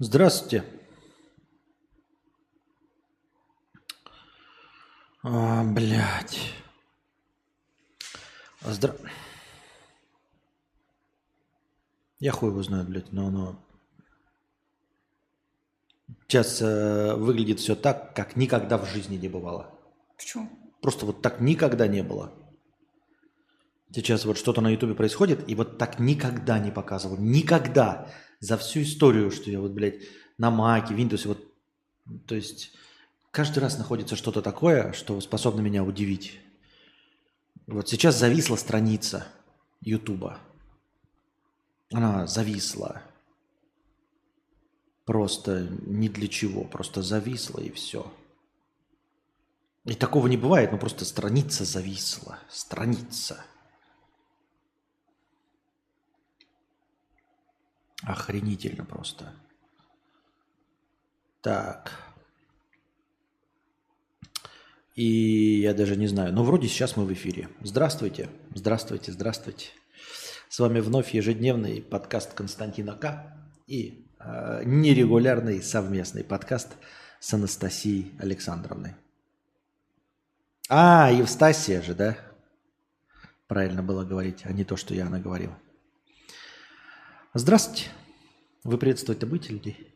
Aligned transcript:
Здравствуйте. 0.00 0.64
А, 5.24 5.64
блядь. 5.64 6.52
Здра... 8.62 8.94
Я 12.20 12.30
хуй 12.30 12.50
его 12.50 12.62
знаю, 12.62 12.86
блядь, 12.86 13.12
но 13.12 13.26
оно... 13.26 13.64
Сейчас 16.28 16.62
э, 16.62 17.14
выглядит 17.16 17.58
все 17.58 17.74
так, 17.74 18.14
как 18.14 18.36
никогда 18.36 18.78
в 18.78 18.86
жизни 18.86 19.16
не 19.16 19.28
бывало. 19.28 19.78
Почему? 20.16 20.48
Просто 20.80 21.06
вот 21.06 21.22
так 21.22 21.40
никогда 21.40 21.88
не 21.88 22.02
было. 22.02 22.32
Сейчас 23.92 24.24
вот 24.24 24.38
что-то 24.38 24.60
на 24.60 24.68
Ютубе 24.68 24.94
происходит, 24.94 25.48
и 25.48 25.54
вот 25.56 25.78
так 25.78 25.98
никогда 25.98 26.58
не 26.60 26.70
показывал. 26.70 27.16
Никогда. 27.16 28.08
За 28.40 28.56
всю 28.56 28.82
историю, 28.82 29.30
что 29.30 29.50
я 29.50 29.60
вот, 29.60 29.72
блядь, 29.72 30.02
на 30.38 30.50
Маке, 30.50 30.94
Windows, 30.94 31.26
вот, 31.26 31.44
то 32.26 32.34
есть 32.34 32.72
каждый 33.30 33.58
раз 33.58 33.78
находится 33.78 34.16
что-то 34.16 34.42
такое, 34.42 34.92
что 34.92 35.20
способно 35.20 35.60
меня 35.60 35.82
удивить. 35.82 36.38
Вот 37.66 37.88
сейчас 37.88 38.18
зависла 38.18 38.56
страница 38.56 39.26
Ютуба. 39.80 40.38
Она 41.92 42.26
зависла. 42.26 43.02
Просто 45.04 45.68
ни 45.86 46.08
для 46.08 46.28
чего. 46.28 46.64
Просто 46.64 47.02
зависла 47.02 47.60
и 47.60 47.70
все. 47.70 48.10
И 49.84 49.94
такого 49.94 50.26
не 50.26 50.36
бывает, 50.36 50.70
ну 50.70 50.78
просто 50.78 51.04
страница 51.04 51.64
зависла. 51.64 52.38
Страница. 52.50 53.44
Охренительно 58.02 58.84
просто. 58.84 59.32
Так. 61.42 61.92
И 64.94 65.60
я 65.60 65.74
даже 65.74 65.96
не 65.96 66.06
знаю. 66.08 66.32
Но 66.32 66.44
вроде 66.44 66.68
сейчас 66.68 66.96
мы 66.96 67.04
в 67.04 67.12
эфире. 67.12 67.48
Здравствуйте. 67.60 68.28
Здравствуйте, 68.54 69.12
здравствуйте. 69.12 69.68
С 70.48 70.58
вами 70.58 70.80
вновь 70.80 71.14
ежедневный 71.14 71.82
подкаст 71.82 72.34
Константина 72.34 72.94
К. 72.94 73.36
И 73.66 74.08
э, 74.18 74.62
нерегулярный 74.64 75.62
совместный 75.62 76.24
подкаст 76.24 76.76
с 77.20 77.34
Анастасией 77.34 78.12
Александровной. 78.18 78.94
А, 80.68 81.10
Евстасия 81.10 81.82
же, 81.82 81.94
да? 81.94 82.16
Правильно 83.46 83.82
было 83.82 84.04
говорить, 84.04 84.42
а 84.44 84.52
не 84.52 84.64
то, 84.64 84.76
что 84.76 84.94
я 84.94 85.08
наговорил. 85.08 85.52
Здравствуйте. 87.38 87.84
Вы 88.64 88.78
приветствовать-то 88.78 89.24
будете 89.24 89.52
людей? 89.52 89.94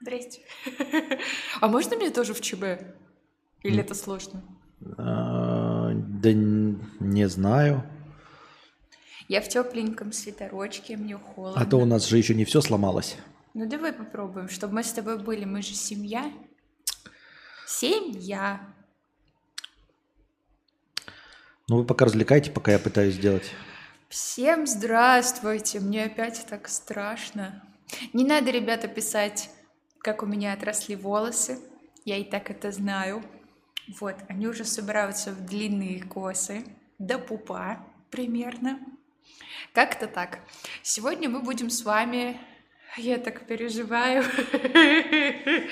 Здрасте. 0.00 0.40
А 1.60 1.68
можно 1.68 1.94
мне 1.94 2.10
тоже 2.10 2.32
в 2.32 2.40
ЧБ? 2.40 2.62
Или 3.62 3.80
это 3.80 3.94
сложно? 3.94 4.42
А, 4.96 5.92
да 5.92 6.32
не 6.32 7.28
знаю. 7.28 7.84
Я 9.28 9.42
в 9.42 9.48
тепленьком 9.48 10.12
свитерочке, 10.12 10.96
мне 10.96 11.18
холодно. 11.18 11.60
А 11.60 11.66
то 11.66 11.76
у 11.76 11.84
нас 11.84 12.06
же 12.06 12.16
еще 12.16 12.34
не 12.34 12.46
все 12.46 12.62
сломалось. 12.62 13.16
Ну 13.52 13.68
давай 13.68 13.92
попробуем, 13.92 14.48
чтобы 14.48 14.76
мы 14.76 14.82
с 14.82 14.92
тобой 14.94 15.18
были. 15.18 15.44
Мы 15.44 15.60
же 15.60 15.74
семья. 15.74 16.32
Семья. 17.66 18.66
Ну 21.68 21.76
вы 21.76 21.84
пока 21.84 22.06
развлекайте, 22.06 22.50
пока 22.50 22.72
я 22.72 22.78
пытаюсь 22.78 23.16
сделать. 23.16 23.52
Всем 24.08 24.66
здравствуйте, 24.66 25.80
мне 25.80 26.04
опять 26.04 26.46
так 26.48 26.66
страшно. 26.68 27.62
Не 28.14 28.24
надо, 28.24 28.50
ребята, 28.50 28.88
писать, 28.88 29.50
как 29.98 30.22
у 30.22 30.26
меня 30.26 30.54
отросли 30.54 30.96
волосы. 30.96 31.58
Я 32.06 32.16
и 32.16 32.24
так 32.24 32.50
это 32.50 32.72
знаю. 32.72 33.22
Вот, 34.00 34.16
они 34.30 34.46
уже 34.46 34.64
собираются 34.64 35.32
в 35.32 35.44
длинные 35.44 36.02
косы, 36.02 36.64
до 36.98 37.18
пупа 37.18 37.86
примерно. 38.10 38.80
Как-то 39.74 40.06
так. 40.06 40.38
Сегодня 40.82 41.28
мы 41.28 41.40
будем 41.40 41.68
с 41.68 41.84
вами... 41.84 42.40
Я 42.96 43.18
так 43.18 43.46
переживаю. 43.46 44.24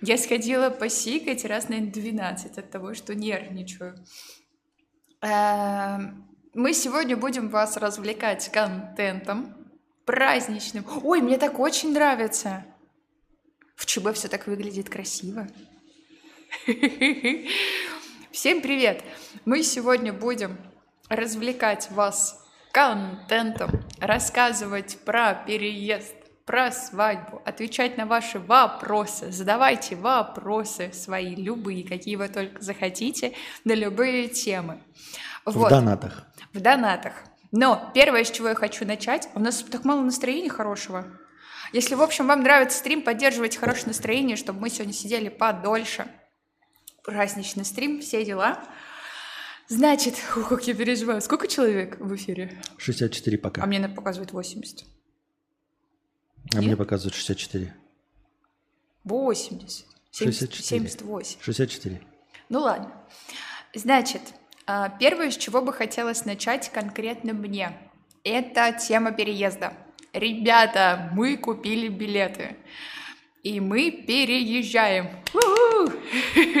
Я 0.00 0.16
сходила 0.16 0.70
посикать 0.70 1.44
раз, 1.44 1.68
наверное, 1.68 1.92
12 1.92 2.56
от 2.56 2.70
того, 2.70 2.94
что 2.94 3.14
нервничаю. 3.14 4.02
Мы 6.54 6.72
сегодня 6.72 7.16
будем 7.16 7.48
вас 7.48 7.76
развлекать 7.76 8.48
контентом 8.52 9.56
праздничным. 10.04 10.86
Ой, 11.02 11.20
мне 11.20 11.36
так 11.36 11.58
очень 11.58 11.92
нравится. 11.92 12.64
В 13.74 13.84
ЧБ 13.86 14.14
все 14.14 14.28
так 14.28 14.46
выглядит 14.46 14.88
красиво. 14.88 15.48
Всем 18.30 18.60
привет! 18.60 19.02
Мы 19.44 19.64
сегодня 19.64 20.12
будем 20.12 20.56
развлекать 21.08 21.90
вас 21.90 22.46
контентом, 22.70 23.70
рассказывать 23.98 24.98
про 25.04 25.34
переезд, 25.34 26.14
про 26.46 26.70
свадьбу, 26.70 27.42
отвечать 27.44 27.96
на 27.96 28.06
ваши 28.06 28.38
вопросы. 28.38 29.32
Задавайте 29.32 29.96
вопросы 29.96 30.92
свои, 30.92 31.34
любые, 31.34 31.82
какие 31.82 32.14
вы 32.14 32.28
только 32.28 32.62
захотите, 32.62 33.32
на 33.64 33.72
любые 33.72 34.28
темы. 34.28 34.80
Вот. 35.44 35.66
В 35.66 35.68
донатах. 35.68 36.26
В 36.54 36.60
донатах. 36.60 37.14
Но 37.50 37.90
первое, 37.94 38.24
с 38.24 38.30
чего 38.30 38.48
я 38.48 38.54
хочу 38.54 38.86
начать, 38.86 39.28
у 39.34 39.40
нас 39.40 39.62
так 39.62 39.84
мало 39.84 40.02
настроения 40.02 40.48
хорошего. 40.48 41.06
Если, 41.72 41.96
в 41.96 42.02
общем, 42.02 42.28
вам 42.28 42.42
нравится 42.42 42.78
стрим, 42.78 43.02
поддерживайте 43.02 43.58
хорошее 43.58 43.88
настроение, 43.88 44.36
чтобы 44.36 44.60
мы 44.60 44.70
сегодня 44.70 44.92
сидели 44.92 45.28
подольше. 45.28 46.06
Праздничный 47.02 47.64
стрим, 47.64 48.00
все 48.00 48.24
дела. 48.24 48.64
Значит, 49.68 50.14
ух, 50.36 50.48
как 50.48 50.66
я 50.66 50.74
переживаю. 50.74 51.20
Сколько 51.20 51.48
человек 51.48 51.98
в 51.98 52.14
эфире? 52.14 52.62
64 52.78 53.38
пока. 53.38 53.62
А 53.62 53.66
мне 53.66 53.88
показывает 53.88 54.32
80. 54.32 54.84
А 56.52 56.56
Нет? 56.56 56.64
мне 56.64 56.76
показывает 56.76 57.14
64. 57.14 57.74
80. 59.02 59.86
70, 60.12 60.54
78. 60.54 61.40
64. 61.40 62.00
Ну 62.48 62.60
ладно. 62.60 62.92
Значит, 63.74 64.22
первое, 64.98 65.30
с 65.30 65.36
чего 65.36 65.60
бы 65.62 65.72
хотелось 65.72 66.24
начать 66.24 66.70
конкретно 66.70 67.32
мне, 67.32 67.72
это 68.24 68.72
тема 68.72 69.12
переезда. 69.12 69.74
Ребята, 70.12 71.10
мы 71.12 71.36
купили 71.36 71.88
билеты. 71.88 72.56
И 73.44 73.60
мы 73.60 73.90
переезжаем. 73.90 75.08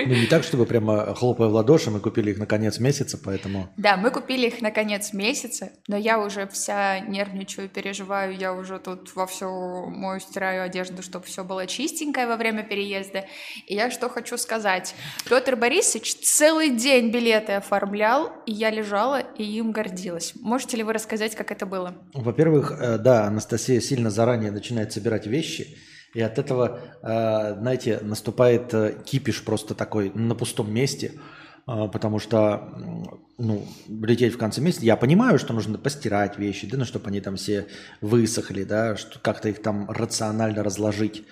Ну, 0.06 0.14
не 0.14 0.26
так, 0.26 0.42
чтобы 0.44 0.66
прямо 0.66 1.14
хлопая 1.14 1.48
в 1.48 1.52
ладоши, 1.52 1.90
мы 1.90 2.00
купили 2.00 2.30
их 2.30 2.38
на 2.38 2.46
конец 2.46 2.78
месяца, 2.78 3.18
поэтому... 3.22 3.68
Да, 3.76 3.96
мы 3.96 4.10
купили 4.10 4.48
их 4.48 4.60
на 4.60 4.70
конец 4.70 5.12
месяца, 5.12 5.70
но 5.88 5.96
я 5.96 6.20
уже 6.20 6.46
вся 6.48 7.00
нервничаю, 7.00 7.68
переживаю, 7.68 8.36
я 8.36 8.52
уже 8.52 8.78
тут 8.78 9.14
во 9.14 9.26
все 9.26 9.48
мою 9.86 10.20
стираю 10.20 10.62
одежду, 10.62 11.02
чтобы 11.02 11.24
все 11.24 11.42
было 11.44 11.66
чистенькое 11.66 12.26
во 12.26 12.36
время 12.36 12.64
переезда. 12.64 13.24
И 13.66 13.74
я 13.74 13.90
что 13.90 14.08
хочу 14.08 14.36
сказать. 14.36 14.94
Петр 15.28 15.56
Борисович 15.56 16.16
целый 16.16 16.70
день 16.70 17.10
билеты 17.10 17.52
оформлял, 17.52 18.32
и 18.46 18.52
я 18.52 18.70
лежала 18.70 19.20
и 19.20 19.44
им 19.44 19.72
гордилась. 19.72 20.34
Можете 20.40 20.76
ли 20.76 20.82
вы 20.82 20.92
рассказать, 20.92 21.34
как 21.34 21.50
это 21.50 21.64
было? 21.66 21.94
Во-первых, 22.12 22.72
э, 22.78 22.98
да, 22.98 23.26
Анастасия 23.26 23.80
сильно 23.80 24.10
заранее 24.10 24.50
начинает 24.50 24.92
собирать 24.92 25.26
вещи, 25.26 25.78
и 26.14 26.20
от 26.20 26.38
этого, 26.38 26.80
э, 27.02 27.56
знаете, 27.58 27.98
наступает 28.02 28.72
э, 28.72 28.96
кипиш 29.04 29.44
просто 29.44 29.74
такой 29.74 30.12
на 30.14 30.36
пустом 30.36 30.72
месте, 30.72 31.12
э, 31.66 31.88
потому 31.92 32.20
что, 32.20 32.72
ну, 33.36 33.66
лететь 33.88 34.34
в 34.34 34.38
конце 34.38 34.60
месяца, 34.60 34.84
я 34.84 34.96
понимаю, 34.96 35.40
что 35.40 35.52
нужно 35.52 35.76
постирать 35.76 36.38
вещи, 36.38 36.68
да, 36.68 36.78
ну, 36.78 36.84
чтобы 36.84 37.08
они 37.08 37.20
там 37.20 37.34
все 37.34 37.66
высохли, 38.00 38.62
да, 38.62 38.96
как-то 39.22 39.48
их 39.48 39.60
там 39.60 39.90
рационально 39.90 40.62
разложить. 40.62 41.24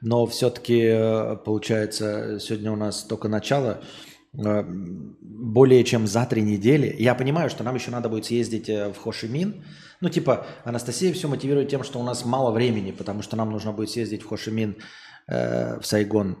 Но 0.00 0.26
все-таки, 0.26 1.36
получается, 1.44 2.38
сегодня 2.38 2.70
у 2.70 2.76
нас 2.76 3.02
только 3.02 3.26
начало, 3.26 3.82
более 4.38 5.84
чем 5.84 6.06
за 6.06 6.24
три 6.26 6.42
недели. 6.42 6.94
Я 6.98 7.14
понимаю, 7.14 7.50
что 7.50 7.64
нам 7.64 7.74
еще 7.74 7.90
надо 7.90 8.08
будет 8.08 8.24
съездить 8.26 8.68
в 8.68 8.94
Хошимин, 8.94 9.64
ну, 10.00 10.08
типа, 10.08 10.46
Анастасия 10.64 11.12
все 11.12 11.28
мотивирует 11.28 11.68
тем, 11.68 11.82
что 11.82 11.98
у 11.98 12.04
нас 12.04 12.24
мало 12.24 12.52
времени, 12.52 12.92
потому 12.92 13.22
что 13.22 13.36
нам 13.36 13.50
нужно 13.50 13.72
будет 13.72 13.90
съездить 13.90 14.22
в 14.22 14.28
Хошимин, 14.28 14.76
э, 15.26 15.80
в 15.80 15.86
Сайгон, 15.86 16.38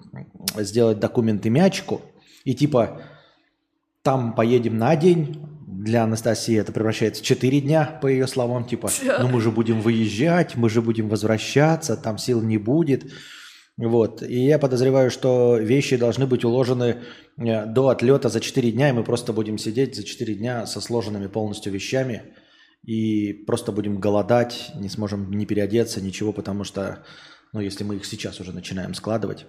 сделать 0.56 1.00
документы 1.00 1.50
мячку. 1.50 2.00
И 2.44 2.54
типа, 2.54 3.02
там 4.02 4.34
поедем 4.34 4.78
на 4.78 4.94
день, 4.94 5.44
для 5.66 6.04
Анастасии 6.04 6.58
это 6.58 6.72
превращается 6.72 7.22
в 7.22 7.26
4 7.26 7.60
дня, 7.60 7.98
по 8.00 8.06
ее 8.06 8.26
словам, 8.26 8.64
типа, 8.64 8.90
ну 9.20 9.28
мы 9.28 9.40
же 9.40 9.50
будем 9.50 9.80
выезжать, 9.80 10.56
мы 10.56 10.68
же 10.70 10.80
будем 10.80 11.08
возвращаться, 11.08 11.96
там 11.96 12.18
сил 12.18 12.40
не 12.40 12.58
будет. 12.58 13.12
Вот. 13.78 14.22
И 14.22 14.44
я 14.44 14.58
подозреваю, 14.58 15.08
что 15.08 15.56
вещи 15.56 15.96
должны 15.96 16.26
быть 16.26 16.44
уложены 16.44 16.96
э, 17.36 17.64
до 17.64 17.90
отлета 17.90 18.28
за 18.28 18.40
4 18.40 18.72
дня, 18.72 18.88
и 18.88 18.92
мы 18.92 19.04
просто 19.04 19.32
будем 19.32 19.56
сидеть 19.56 19.94
за 19.94 20.02
4 20.02 20.34
дня 20.34 20.66
со 20.66 20.80
сложенными 20.80 21.28
полностью 21.28 21.72
вещами 21.72 22.34
и 22.84 23.32
просто 23.32 23.70
будем 23.70 24.00
голодать, 24.00 24.72
не 24.74 24.88
сможем 24.88 25.30
не 25.30 25.46
переодеться, 25.46 26.00
ничего, 26.00 26.32
потому 26.32 26.64
что, 26.64 27.04
ну, 27.52 27.60
если 27.60 27.84
мы 27.84 27.96
их 27.96 28.04
сейчас 28.04 28.40
уже 28.40 28.52
начинаем 28.52 28.94
складывать. 28.94 29.46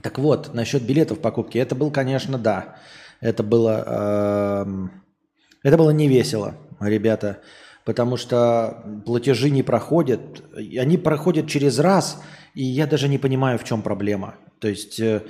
Так 0.00 0.20
вот, 0.20 0.54
насчет 0.54 0.84
билетов 0.84 1.20
покупки, 1.20 1.58
это 1.58 1.74
был, 1.74 1.90
конечно, 1.90 2.38
да, 2.38 2.76
это 3.20 3.42
было, 3.42 4.62
э, 4.64 5.68
это 5.68 5.76
было 5.76 5.90
не 5.90 6.06
весело, 6.06 6.54
ребята, 6.78 7.40
потому 7.84 8.16
что 8.16 9.02
платежи 9.04 9.50
не 9.50 9.64
проходят, 9.64 10.20
они 10.54 10.98
проходят 10.98 11.48
через 11.48 11.80
раз, 11.80 12.22
и 12.54 12.64
я 12.64 12.86
даже 12.86 13.08
не 13.08 13.18
понимаю, 13.18 13.58
в 13.58 13.64
чем 13.64 13.82
проблема. 13.82 14.36
То 14.58 14.68
есть 14.68 15.00
э, 15.00 15.22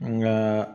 э, 0.00 0.66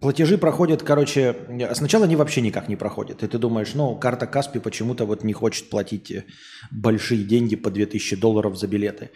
платежи 0.00 0.38
проходят, 0.38 0.82
короче, 0.82 1.36
сначала 1.72 2.04
они 2.04 2.16
вообще 2.16 2.40
никак 2.40 2.68
не 2.68 2.76
проходят. 2.76 3.22
И 3.22 3.28
ты 3.28 3.38
думаешь, 3.38 3.74
ну, 3.74 3.96
карта 3.96 4.26
Каспи 4.26 4.58
почему-то 4.58 5.06
вот 5.06 5.24
не 5.24 5.32
хочет 5.32 5.70
платить 5.70 6.10
э, 6.10 6.24
большие 6.70 7.24
деньги 7.24 7.56
по 7.56 7.70
2000 7.70 8.16
долларов 8.16 8.56
за 8.56 8.66
билеты. 8.66 9.10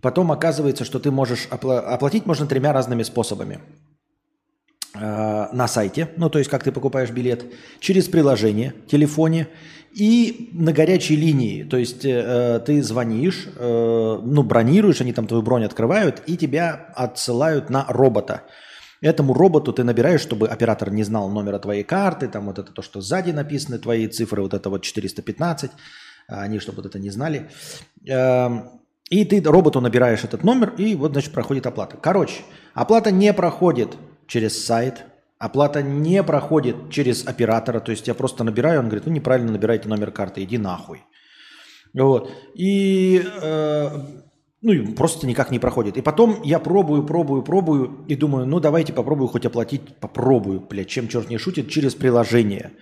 Потом 0.00 0.32
оказывается, 0.32 0.84
что 0.84 0.98
ты 0.98 1.10
можешь 1.10 1.48
опла- 1.50 1.80
оплатить 1.80 2.26
можно 2.26 2.46
тремя 2.46 2.72
разными 2.72 3.02
способами. 3.02 3.60
Э, 4.94 5.48
на 5.52 5.68
сайте, 5.68 6.08
ну 6.16 6.28
то 6.28 6.38
есть 6.38 6.50
как 6.50 6.64
ты 6.64 6.72
покупаешь 6.72 7.10
билет, 7.10 7.44
через 7.78 8.08
приложение, 8.08 8.74
телефоне 8.88 9.46
и 9.92 10.50
на 10.52 10.72
горячей 10.72 11.16
линии. 11.16 11.64
То 11.64 11.76
есть 11.76 12.04
э, 12.04 12.60
ты 12.64 12.82
звонишь, 12.82 13.48
э, 13.56 14.20
ну 14.22 14.42
бронируешь, 14.42 15.00
они 15.00 15.12
там 15.12 15.26
твою 15.26 15.42
бронь 15.42 15.64
открывают 15.64 16.22
и 16.26 16.36
тебя 16.36 16.92
отсылают 16.94 17.70
на 17.70 17.84
робота. 17.88 18.42
Этому 19.00 19.32
роботу 19.32 19.72
ты 19.72 19.82
набираешь, 19.82 20.20
чтобы 20.20 20.48
оператор 20.48 20.90
не 20.90 21.02
знал 21.04 21.30
номера 21.30 21.58
твоей 21.58 21.84
карты, 21.84 22.28
там 22.28 22.46
вот 22.46 22.58
это 22.58 22.70
то, 22.70 22.82
что 22.82 23.00
сзади 23.00 23.30
написаны 23.30 23.78
твои 23.78 24.06
цифры, 24.06 24.42
вот 24.42 24.52
это 24.52 24.68
вот 24.68 24.82
415, 24.82 25.70
а 26.28 26.42
они 26.42 26.58
чтобы 26.58 26.76
вот 26.76 26.86
это 26.86 26.98
не 26.98 27.10
знали. 27.10 27.48
Эм, 28.06 28.68
и 29.08 29.24
ты 29.24 29.42
роботу 29.42 29.80
набираешь 29.80 30.22
этот 30.22 30.44
номер, 30.44 30.74
и 30.76 30.94
вот, 30.94 31.12
значит, 31.12 31.32
проходит 31.32 31.66
оплата. 31.66 31.96
Короче, 31.96 32.42
оплата 32.74 33.10
не 33.10 33.32
проходит 33.32 33.96
через 34.26 34.64
сайт, 34.64 35.06
оплата 35.40 35.82
не 35.82 36.22
проходит 36.22 36.90
через 36.90 37.26
оператора, 37.26 37.80
то 37.80 37.90
есть 37.90 38.06
я 38.06 38.14
просто 38.14 38.44
набираю, 38.44 38.80
он 38.80 38.86
говорит, 38.86 39.06
ну 39.06 39.12
неправильно 39.12 39.50
набираете 39.50 39.88
номер 39.88 40.12
карты, 40.12 40.44
иди 40.44 40.58
нахуй. 40.58 41.02
Вот. 41.94 42.30
И 42.54 43.24
э, 43.42 43.88
ну, 44.60 44.92
просто 44.94 45.26
никак 45.26 45.50
не 45.50 45.58
проходит. 45.58 45.96
И 45.96 46.02
потом 46.02 46.42
я 46.44 46.58
пробую, 46.58 47.04
пробую, 47.04 47.42
пробую 47.42 48.04
и 48.06 48.14
думаю, 48.16 48.46
ну 48.46 48.60
давайте 48.60 48.92
попробую 48.92 49.28
хоть 49.28 49.46
оплатить, 49.46 49.96
попробую, 49.96 50.60
блядь, 50.60 50.88
чем 50.88 51.08
черт 51.08 51.30
не 51.30 51.38
шутит, 51.38 51.70
через 51.70 51.94
приложение 51.94 52.72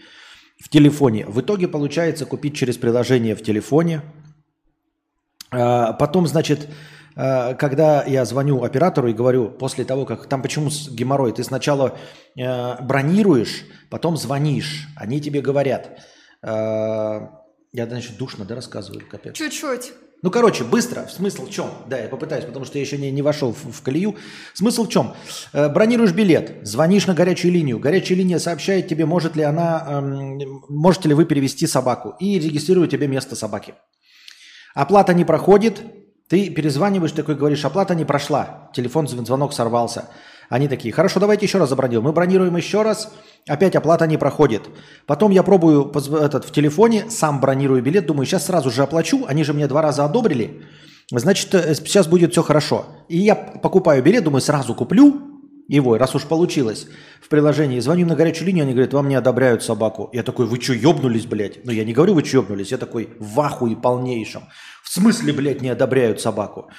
в 0.61 0.69
телефоне. 0.69 1.27
В 1.27 1.41
итоге 1.41 1.69
получается 1.69 2.27
купить 2.27 2.57
через 2.57 2.77
приложение 2.77 3.37
в 3.37 3.43
телефоне. 3.43 4.03
А, 5.53 5.93
потом, 5.93 6.27
значит, 6.27 6.69
когда 7.19 8.05
я 8.05 8.25
звоню 8.25 8.63
оператору 8.63 9.09
и 9.09 9.13
говорю, 9.13 9.51
после 9.51 9.85
того, 9.85 10.07
как 10.07 10.27
там 10.27 10.41
почему 10.41 10.71
геморрой, 10.91 11.33
ты 11.33 11.43
сначала 11.43 11.99
э, 12.37 12.83
бронируешь, 12.83 13.65
потом 13.91 14.17
звонишь, 14.17 14.87
они 14.97 15.21
тебе 15.21 15.41
говорят, 15.41 15.99
а, 16.43 17.31
я, 17.73 17.87
значит, 17.87 18.17
душно, 18.17 18.45
да, 18.45 18.55
рассказываю, 18.55 19.05
капец. 19.09 19.35
Чуть-чуть. 19.35 19.93
Ну, 20.21 20.31
короче, 20.31 20.65
быстро. 20.65 21.07
Смысл 21.07 21.47
в 21.47 21.51
чем? 21.51 21.71
Да, 21.87 21.97
я 21.97 22.09
попытаюсь, 22.09 22.45
потому 22.45 22.65
что 22.65 22.79
я 22.79 22.83
еще 22.83 22.99
не, 22.99 23.11
не 23.13 23.23
вошел 23.23 23.53
в, 23.53 23.71
в 23.71 23.83
колею. 23.83 24.17
Смысл 24.53 24.85
в 24.85 24.89
чем? 24.89 25.15
Э, 25.53 25.69
бронируешь 25.69 26.13
билет, 26.13 26.57
звонишь 26.63 27.07
на 27.07 27.15
горячую 27.15 27.53
линию. 27.53 27.79
Горячая 27.79 28.19
линия 28.19 28.39
сообщает 28.39 28.89
тебе, 28.89 29.07
может 29.07 29.37
ли 29.37 29.45
она, 29.45 29.85
эм, 29.89 30.65
можете 30.69 31.09
ли 31.09 31.15
вы 31.15 31.25
перевести 31.25 31.69
собаку. 31.69 32.17
И 32.19 32.39
регистрирует 32.39 32.91
тебе 32.91 33.07
место 33.07 33.37
собаки. 33.37 33.75
Оплата 34.75 35.15
не 35.15 35.25
проходит. 35.25 35.83
Ты 36.29 36.51
перезваниваешь, 36.51 37.13
такой 37.13 37.35
говоришь, 37.35 37.65
оплата 37.65 37.95
не 37.95 38.05
прошла. 38.05 38.71
Телефон, 38.75 39.09
звонок 39.09 39.53
сорвался. 39.53 40.09
Они 40.51 40.69
такие, 40.69 40.93
хорошо, 40.93 41.21
давайте 41.21 41.47
еще 41.47 41.59
раз 41.59 41.69
забронируем. 41.69 42.07
Мы 42.07 42.13
бронируем 42.13 42.57
еще 42.57 42.83
раз, 42.83 43.13
опять 43.47 43.77
оплата 43.77 44.07
не 44.07 44.17
проходит. 44.17 44.69
Потом 45.07 45.31
я 45.31 45.43
пробую 45.43 45.93
этот, 46.21 46.45
в 46.45 46.53
телефоне, 46.53 47.05
сам 47.11 47.41
бронирую 47.41 47.83
билет, 47.83 48.07
думаю, 48.07 48.27
сейчас 48.27 48.47
сразу 48.47 48.71
же 48.71 48.83
оплачу, 48.83 49.25
они 49.27 49.45
же 49.45 49.53
мне 49.53 49.67
два 49.67 49.83
раза 49.83 50.05
одобрили, 50.05 50.63
значит, 51.11 51.55
э, 51.55 51.75
сейчас 51.75 52.07
будет 52.07 52.33
все 52.33 52.43
хорошо. 52.43 52.87
И 53.09 53.19
я 53.19 53.35
покупаю 53.35 54.03
билет, 54.03 54.25
думаю, 54.25 54.41
сразу 54.41 54.75
куплю 54.75 55.38
его, 55.69 55.99
раз 55.99 56.15
уж 56.15 56.25
получилось 56.25 56.89
в 57.21 57.29
приложении. 57.29 57.79
Звоню 57.79 58.07
на 58.07 58.17
горячую 58.17 58.47
линию, 58.47 58.65
они 58.65 58.73
говорят, 58.73 58.95
вам 58.95 59.09
не 59.09 59.15
одобряют 59.15 59.63
собаку. 59.63 60.09
Я 60.13 60.23
такой, 60.23 60.47
вы 60.47 60.61
что, 60.61 60.73
ебнулись, 60.73 61.27
блядь? 61.27 61.65
Ну, 61.65 61.71
я 61.71 61.85
не 61.85 61.93
говорю, 61.93 62.15
вы 62.15 62.25
что, 62.25 62.39
ебнулись, 62.39 62.73
я 62.73 62.79
такой 62.79 63.11
в 63.19 63.41
ахуе 63.41 63.77
полнейшем. 63.77 64.45
В 64.83 64.91
смысле, 64.91 65.33
блядь, 65.35 65.61
не 65.61 65.69
одобряют 65.69 66.21
собаку? 66.21 66.71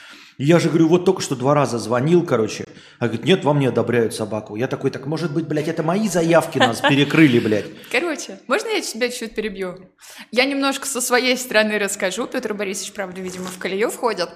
Я 0.41 0.57
же 0.57 0.69
говорю, 0.69 0.87
вот 0.87 1.03
только 1.03 1.21
что 1.21 1.35
два 1.35 1.53
раза 1.53 1.77
звонил, 1.77 2.25
короче. 2.25 2.65
А 2.97 3.07
говорит, 3.07 3.25
нет, 3.25 3.43
вам 3.43 3.59
не 3.59 3.67
одобряют 3.67 4.15
собаку. 4.15 4.55
Я 4.55 4.67
такой, 4.67 4.89
так 4.89 5.05
может 5.05 5.33
быть, 5.33 5.45
блядь, 5.45 5.67
это 5.67 5.83
мои 5.83 6.07
заявки 6.07 6.57
нас 6.57 6.79
перекрыли, 6.89 7.39
блядь. 7.39 7.65
Короче, 7.91 8.39
можно 8.47 8.69
я 8.69 8.79
тебя 8.79 9.09
чуть 9.09 9.35
перебью? 9.35 9.91
Я 10.31 10.45
немножко 10.45 10.87
со 10.87 11.01
своей 11.01 11.35
стороны 11.37 11.77
расскажу. 11.77 12.25
Петр 12.25 12.53
Борисович, 12.53 12.93
правда, 12.93 13.19
видимо, 13.19 13.47
в 13.47 13.57
колею 13.57 13.91
входит. 13.91 14.29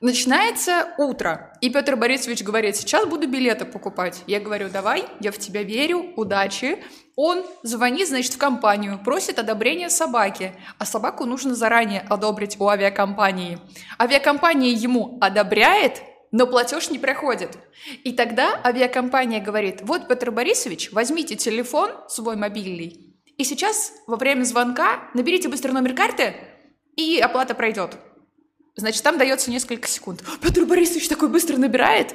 Начинается 0.00 0.94
утро, 0.98 1.56
и 1.60 1.70
Петр 1.70 1.96
Борисович 1.96 2.42
говорит, 2.42 2.76
сейчас 2.76 3.06
буду 3.06 3.28
билеты 3.28 3.64
покупать. 3.64 4.22
Я 4.26 4.40
говорю, 4.40 4.68
давай, 4.68 5.04
я 5.20 5.30
в 5.30 5.38
тебя 5.38 5.62
верю, 5.62 6.12
удачи. 6.16 6.82
Он 7.16 7.44
звонит, 7.62 8.08
значит, 8.08 8.34
в 8.34 8.38
компанию, 8.38 9.00
просит 9.04 9.38
одобрения 9.38 9.88
собаки, 9.88 10.52
а 10.78 10.86
собаку 10.86 11.24
нужно 11.26 11.54
заранее 11.54 12.00
одобрить 12.08 12.58
у 12.58 12.68
авиакомпании. 12.68 13.58
Авиакомпания 13.98 14.70
ему 14.70 15.18
одобряет, 15.20 16.02
но 16.32 16.46
платеж 16.46 16.90
не 16.90 16.98
проходит. 16.98 17.56
И 18.02 18.12
тогда 18.12 18.60
авиакомпания 18.64 19.40
говорит, 19.40 19.80
вот, 19.82 20.08
Петр 20.08 20.30
Борисович, 20.30 20.92
возьмите 20.92 21.36
телефон 21.36 21.92
свой 22.08 22.36
мобильный, 22.36 23.14
и 23.36 23.44
сейчас 23.44 23.92
во 24.06 24.16
время 24.16 24.44
звонка 24.44 25.10
наберите 25.14 25.48
быстро 25.48 25.72
номер 25.72 25.94
карты, 25.94 26.34
и 26.96 27.18
оплата 27.18 27.54
пройдет. 27.54 27.96
Значит, 28.76 29.04
там 29.04 29.18
дается 29.18 29.52
несколько 29.52 29.86
секунд. 29.86 30.24
Петр 30.40 30.64
Борисович 30.64 31.08
такой 31.08 31.28
быстро 31.28 31.56
набирает, 31.58 32.14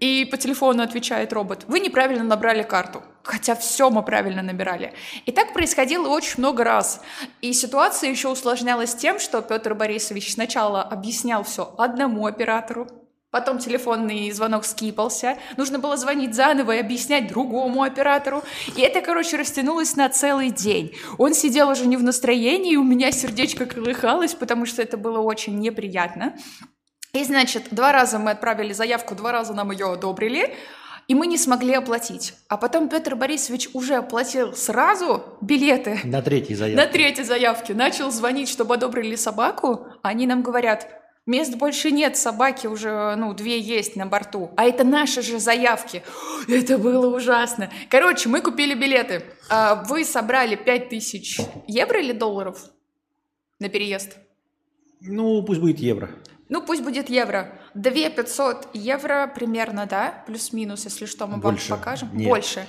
и 0.00 0.24
по 0.24 0.36
телефону 0.36 0.82
отвечает 0.82 1.32
робот. 1.32 1.64
Вы 1.68 1.78
неправильно 1.78 2.24
набрали 2.24 2.64
карту. 2.64 3.04
Хотя 3.22 3.54
все 3.54 3.90
мы 3.90 4.02
правильно 4.02 4.42
набирали. 4.42 4.92
И 5.26 5.30
так 5.30 5.52
происходило 5.52 6.08
очень 6.08 6.38
много 6.38 6.64
раз. 6.64 7.00
И 7.42 7.52
ситуация 7.52 8.10
еще 8.10 8.28
усложнялась 8.28 8.94
тем, 8.94 9.20
что 9.20 9.40
Петр 9.40 9.74
Борисович 9.74 10.32
сначала 10.32 10.82
объяснял 10.82 11.44
все 11.44 11.72
одному 11.78 12.26
оператору, 12.26 12.88
Потом 13.30 13.58
телефонный 13.58 14.30
звонок 14.32 14.64
скипался, 14.64 15.38
нужно 15.56 15.78
было 15.78 15.96
звонить 15.96 16.34
заново 16.34 16.72
и 16.72 16.80
объяснять 16.80 17.28
другому 17.28 17.84
оператору. 17.84 18.42
И 18.76 18.80
это, 18.80 19.00
короче, 19.00 19.36
растянулось 19.36 19.94
на 19.94 20.08
целый 20.08 20.50
день. 20.50 20.96
Он 21.16 21.32
сидел 21.32 21.68
уже 21.68 21.86
не 21.86 21.96
в 21.96 22.02
настроении, 22.02 22.74
у 22.74 22.82
меня 22.82 23.12
сердечко 23.12 23.66
колыхалось, 23.66 24.34
потому 24.34 24.66
что 24.66 24.82
это 24.82 24.96
было 24.96 25.20
очень 25.20 25.58
неприятно. 25.60 26.34
И, 27.12 27.22
значит, 27.22 27.68
два 27.70 27.92
раза 27.92 28.18
мы 28.18 28.32
отправили 28.32 28.72
заявку, 28.72 29.14
два 29.14 29.30
раза 29.30 29.54
нам 29.54 29.70
ее 29.70 29.92
одобрили, 29.92 30.56
и 31.06 31.14
мы 31.14 31.28
не 31.28 31.38
смогли 31.38 31.74
оплатить. 31.74 32.34
А 32.48 32.56
потом 32.56 32.88
Петр 32.88 33.14
Борисович 33.14 33.70
уже 33.74 33.94
оплатил 33.94 34.54
сразу 34.54 35.24
билеты. 35.40 36.00
На 36.04 36.20
третьей 36.22 36.56
заявке. 36.56 36.84
На 36.84 36.92
третьей 36.92 37.24
заявке. 37.24 37.74
Начал 37.74 38.10
звонить, 38.10 38.48
чтобы 38.48 38.74
одобрили 38.74 39.16
собаку. 39.16 39.86
Они 40.02 40.26
нам 40.28 40.42
говорят, 40.42 40.99
Мест 41.30 41.54
больше 41.54 41.92
нет, 41.92 42.16
собаки 42.16 42.66
уже, 42.66 43.14
ну, 43.14 43.32
две 43.34 43.60
есть 43.60 43.94
на 43.94 44.04
борту. 44.04 44.50
А 44.56 44.64
это 44.64 44.82
наши 44.82 45.22
же 45.22 45.38
заявки. 45.38 46.02
Это 46.48 46.76
было 46.76 47.06
ужасно. 47.14 47.70
Короче, 47.88 48.28
мы 48.28 48.40
купили 48.40 48.74
билеты. 48.74 49.22
А 49.48 49.76
вы 49.84 50.04
собрали 50.04 50.56
5000 50.56 51.40
евро 51.68 52.00
или 52.00 52.10
долларов 52.10 52.58
на 53.60 53.68
переезд? 53.68 54.16
Ну, 55.00 55.44
пусть 55.44 55.60
будет 55.60 55.78
евро. 55.78 56.10
Ну, 56.48 56.62
пусть 56.62 56.82
будет 56.82 57.08
евро. 57.08 57.56
2 57.74 58.10
500 58.10 58.70
евро 58.74 59.32
примерно, 59.32 59.86
да? 59.86 60.24
Плюс-минус, 60.26 60.84
если 60.84 61.06
что, 61.06 61.28
мы 61.28 61.36
Больше. 61.36 61.70
вам 61.70 61.78
покажем. 61.78 62.08
Нет. 62.12 62.28
Больше 62.28 62.66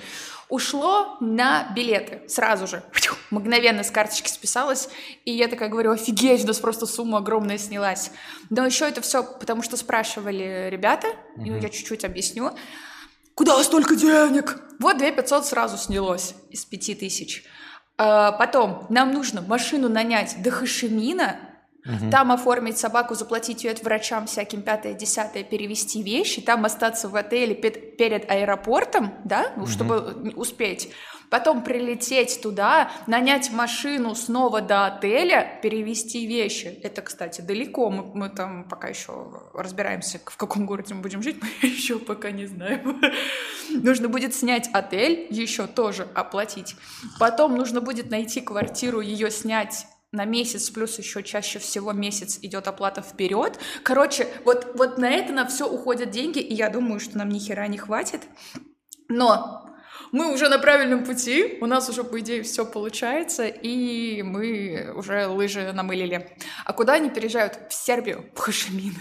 ушло 0.51 1.17
на 1.21 1.71
билеты 1.73 2.21
сразу 2.27 2.67
же. 2.67 2.83
Мгновенно 3.31 3.83
с 3.83 3.89
карточки 3.89 4.29
списалась. 4.29 4.89
И 5.25 5.31
я 5.31 5.47
такая 5.47 5.69
говорю, 5.69 5.91
офигеть, 5.91 6.43
у 6.43 6.47
нас 6.47 6.59
просто 6.59 6.85
сумма 6.85 7.19
огромная 7.19 7.57
снялась. 7.57 8.11
Но 8.49 8.65
еще 8.65 8.87
это 8.87 9.01
все 9.01 9.23
потому, 9.23 9.63
что 9.63 9.77
спрашивали 9.77 10.67
ребята, 10.69 11.07
угу. 11.37 11.45
я 11.45 11.69
чуть-чуть 11.69 12.03
объясню. 12.03 12.51
Куда 13.33 13.63
столько 13.63 13.95
денег? 13.95 14.59
Вот 14.79 14.97
2 14.97 15.11
500 15.11 15.45
сразу 15.45 15.77
снялось 15.77 16.35
из 16.49 16.65
5 16.65 16.99
тысяч. 16.99 17.45
А, 17.97 18.33
потом 18.33 18.85
нам 18.89 19.13
нужно 19.13 19.41
машину 19.41 19.87
нанять 19.87 20.41
до 20.43 20.51
Хашимина 20.51 21.39
Там 22.11 22.31
оформить 22.31 22.77
собаку, 22.77 23.15
заплатить 23.15 23.63
ее 23.63 23.75
врачам 23.81 24.27
всяким 24.27 24.61
пятое, 24.61 24.93
десятое, 24.93 25.43
перевести 25.43 26.03
вещи, 26.03 26.41
там 26.41 26.65
остаться 26.65 27.09
в 27.09 27.15
отеле 27.15 27.55
перед 27.55 28.29
аэропортом, 28.29 29.13
да, 29.23 29.51
ну, 29.55 29.65
чтобы 29.65 30.33
успеть. 30.35 30.91
Потом 31.31 31.63
прилететь 31.63 32.41
туда, 32.43 32.91
нанять 33.07 33.51
машину 33.53 34.15
снова 34.15 34.59
до 34.59 34.85
отеля, 34.87 35.61
перевести 35.63 36.27
вещи. 36.27 36.77
Это, 36.83 37.01
кстати, 37.01 37.39
далеко. 37.39 37.89
Мы, 37.89 38.03
мы 38.13 38.29
там 38.29 38.65
пока 38.67 38.89
еще 38.89 39.31
разбираемся, 39.53 40.19
в 40.25 40.35
каком 40.35 40.65
городе 40.65 40.93
мы 40.93 40.99
будем 40.99 41.23
жить, 41.23 41.37
мы 41.41 41.69
еще 41.69 41.99
пока 41.99 42.31
не 42.31 42.47
знаем. 42.47 43.01
Нужно 43.69 44.09
будет 44.09 44.35
снять 44.35 44.69
отель, 44.73 45.27
еще 45.29 45.67
тоже 45.67 46.05
оплатить. 46.13 46.75
Потом 47.17 47.55
нужно 47.55 47.79
будет 47.79 48.09
найти 48.09 48.41
квартиру, 48.41 48.99
ее 48.99 49.31
снять 49.31 49.87
на 50.11 50.25
месяц, 50.25 50.69
плюс 50.69 50.97
еще 50.97 51.23
чаще 51.23 51.59
всего 51.59 51.93
месяц 51.93 52.39
идет 52.41 52.67
оплата 52.67 53.01
вперед. 53.01 53.57
Короче, 53.83 54.27
вот, 54.43 54.71
вот 54.75 54.97
на 54.97 55.09
это 55.09 55.31
на 55.31 55.47
все 55.47 55.69
уходят 55.69 56.09
деньги, 56.09 56.39
и 56.39 56.53
я 56.53 56.69
думаю, 56.69 56.99
что 56.99 57.17
нам 57.17 57.29
ни 57.29 57.39
хера 57.39 57.67
не 57.67 57.77
хватит. 57.77 58.21
Но 59.07 59.65
мы 60.11 60.33
уже 60.33 60.49
на 60.49 60.59
правильном 60.59 61.05
пути, 61.05 61.57
у 61.61 61.65
нас 61.65 61.87
уже, 61.87 62.03
по 62.03 62.19
идее, 62.19 62.43
все 62.43 62.65
получается, 62.65 63.47
и 63.47 64.21
мы 64.23 64.93
уже 64.95 65.27
лыжи 65.27 65.71
намылили. 65.71 66.35
А 66.65 66.73
куда 66.73 66.93
они 66.93 67.09
переезжают? 67.09 67.59
В 67.69 67.73
Сербию, 67.73 68.25
в 68.35 68.39
Хашимин. 68.39 68.95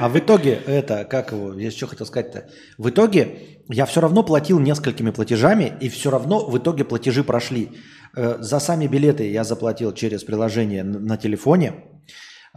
А 0.00 0.08
в 0.08 0.18
итоге 0.18 0.62
это, 0.66 1.04
как 1.04 1.32
его, 1.32 1.52
я 1.52 1.70
что 1.70 1.86
хотел 1.86 2.06
сказать-то? 2.06 2.48
В 2.78 2.88
итоге 2.88 3.60
я 3.68 3.84
все 3.84 4.00
равно 4.00 4.22
платил 4.22 4.58
несколькими 4.58 5.10
платежами, 5.10 5.76
и 5.82 5.90
все 5.90 6.10
равно 6.10 6.46
в 6.46 6.56
итоге 6.56 6.84
платежи 6.84 7.22
прошли. 7.22 7.72
Э, 8.16 8.36
за 8.40 8.58
сами 8.58 8.86
билеты 8.86 9.30
я 9.30 9.44
заплатил 9.44 9.92
через 9.92 10.24
приложение 10.24 10.82
на 10.82 11.16
телефоне, 11.16 11.74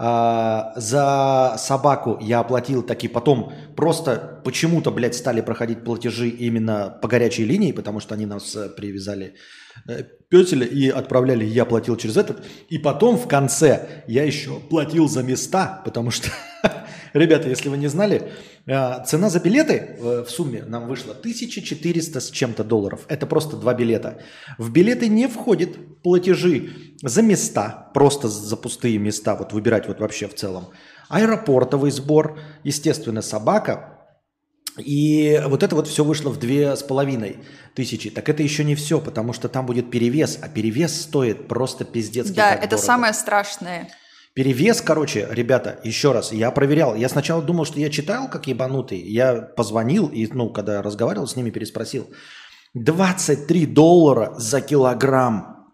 а, 0.01 0.71
за 0.77 1.55
собаку 1.57 2.17
я 2.21 2.39
оплатил 2.39 2.83
таки 2.83 3.09
потом. 3.09 3.51
Просто 3.75 4.41
почему-то, 4.45 4.91
блядь, 4.91 5.13
стали 5.13 5.41
проходить 5.41 5.83
платежи 5.83 6.29
именно 6.29 6.97
по 7.01 7.09
горячей 7.09 7.43
линии, 7.43 7.73
потому 7.73 7.99
что 7.99 8.15
они 8.15 8.25
нас 8.25 8.55
э, 8.55 8.69
привязали 8.69 9.35
э, 9.89 10.03
петеля 10.29 10.65
и 10.65 10.87
отправляли, 10.87 11.43
я 11.43 11.65
платил 11.65 11.97
через 11.97 12.15
этот. 12.15 12.45
И 12.69 12.77
потом 12.77 13.17
в 13.17 13.27
конце 13.27 14.03
я 14.07 14.23
еще 14.23 14.61
платил 14.69 15.09
за 15.09 15.21
места, 15.21 15.81
потому 15.83 16.11
что, 16.11 16.29
ребята, 17.13 17.49
если 17.49 17.69
вы 17.69 17.77
не 17.77 17.87
знали, 17.87 18.31
э, 18.65 19.03
цена 19.05 19.29
за 19.29 19.39
билеты 19.39 19.95
в 19.99 20.29
сумме 20.29 20.63
нам 20.63 20.87
вышла 20.87 21.13
1400 21.13 22.19
с 22.19 22.29
чем-то 22.31 22.63
долларов. 22.63 23.05
Это 23.07 23.25
просто 23.25 23.57
два 23.57 23.73
билета. 23.73 24.21
В 24.57 24.71
билеты 24.71 25.07
не 25.07 25.27
входит 25.27 26.01
платежи 26.01 26.69
за 27.01 27.21
места, 27.21 27.89
просто 27.93 28.27
за 28.27 28.55
пустые 28.57 28.97
места, 28.97 29.35
вот 29.35 29.53
выбирать 29.53 29.87
вот 29.87 29.99
вообще 29.99 30.27
в 30.27 30.35
целом. 30.35 30.69
Аэропортовый 31.09 31.91
сбор, 31.91 32.39
естественно, 32.63 33.21
собака, 33.21 33.99
и 34.77 35.41
вот 35.45 35.63
это 35.63 35.75
вот 35.75 35.87
все 35.87 36.03
вышло 36.03 36.29
в 36.29 36.39
две 36.39 36.75
с 36.75 36.83
половиной 36.83 37.37
тысячи. 37.75 38.09
Так 38.09 38.29
это 38.29 38.43
еще 38.43 38.63
не 38.63 38.75
все, 38.75 38.99
потому 38.99 39.33
что 39.33 39.49
там 39.49 39.65
будет 39.65 39.91
перевес, 39.91 40.39
а 40.41 40.47
перевес 40.47 41.01
стоит 41.01 41.47
просто 41.47 41.85
пиздец. 41.85 42.29
Да, 42.29 42.53
это 42.53 42.77
самое 42.77 43.13
страшное. 43.13 43.89
Перевес, 44.39 44.79
короче, 44.81 45.27
ребята, 45.31 45.81
еще 45.83 46.13
раз, 46.13 46.31
я 46.31 46.49
проверял. 46.51 46.95
Я 46.95 47.09
сначала 47.09 47.41
думал, 47.41 47.65
что 47.65 47.77
я 47.77 47.89
читал 47.89 48.29
как 48.29 48.47
ебанутый. 48.47 48.97
Я 48.97 49.33
позвонил 49.35 50.07
и, 50.07 50.27
ну, 50.31 50.49
когда 50.49 50.81
разговаривал 50.81 51.27
с 51.27 51.35
ними, 51.35 51.49
переспросил. 51.49 52.09
23 52.73 53.65
доллара 53.65 54.33
за 54.37 54.61
килограмм. 54.61 55.67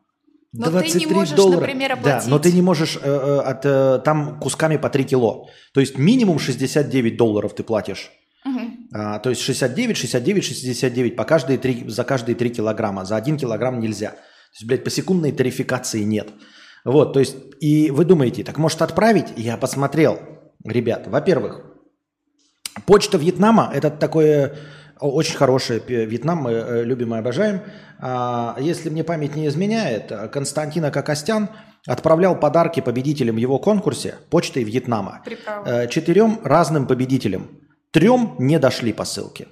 Но 0.51 0.81
ты 0.81 0.97
не 0.97 1.05
можешь, 1.05 1.35
доллара. 1.35 1.59
например, 1.59 1.91
оплатить. 1.91 2.23
Да, 2.23 2.31
но 2.31 2.39
ты 2.39 2.51
не 2.51 2.63
можешь, 2.63 2.97
э, 2.99 3.07
э, 3.07 3.39
от, 3.51 3.65
э, 3.65 4.01
там 4.03 4.39
кусками 4.39 4.77
по 4.77 4.89
3 4.89 5.03
кило. 5.03 5.47
То 5.71 5.79
есть 5.79 5.99
минимум 5.99 6.39
69 6.39 7.17
долларов 7.17 7.53
ты 7.53 7.61
платишь. 7.61 8.09
Угу. 8.45 8.59
А, 8.93 9.19
то 9.19 9.29
есть 9.29 9.43
69, 9.43 9.95
69, 9.95 10.43
69 10.43 11.15
по 11.15 11.23
каждые 11.23 11.59
3, 11.59 11.83
за 11.89 12.03
каждые 12.03 12.35
3 12.35 12.49
килограмма. 12.49 13.05
За 13.05 13.15
1 13.15 13.37
килограмм 13.37 13.79
нельзя. 13.79 14.09
То 14.09 14.17
есть, 14.55 14.65
блядь, 14.65 14.83
посекундной 14.83 15.33
тарификации 15.33 16.01
нет. 16.01 16.29
Вот, 16.85 17.13
то 17.13 17.19
есть, 17.19 17.35
и 17.59 17.91
вы 17.91 18.05
думаете, 18.05 18.43
так 18.43 18.57
может 18.57 18.81
отправить? 18.81 19.33
Я 19.35 19.57
посмотрел, 19.57 20.19
ребят, 20.63 21.07
во-первых, 21.07 21.65
почта 22.85 23.17
Вьетнама– 23.17 23.71
это 23.73 23.89
такое 23.89 24.55
очень 24.99 25.35
хорошее 25.35 25.81
Вьетнам, 25.85 26.37
мы 26.43 26.51
э, 26.51 26.83
любим 26.83 27.13
и 27.15 27.17
обожаем. 27.17 27.61
А, 27.99 28.55
если 28.59 28.89
мне 28.89 29.03
память 29.03 29.35
не 29.35 29.47
изменяет, 29.47 30.11
Константин 30.31 30.85
Акостян 30.85 31.49
отправлял 31.85 32.39
подарки 32.39 32.79
победителям 32.79 33.35
его 33.35 33.59
конкурсе 33.59 34.15
почтой 34.29 34.63
Вьетнама. 34.63 35.21
Приправа. 35.25 35.67
Э, 35.67 35.87
четырем 35.87 36.39
разным 36.43 36.87
победителям. 36.87 37.59
Трем 37.91 38.35
не 38.39 38.57
дошли 38.57 38.93
посылки. 38.93 39.47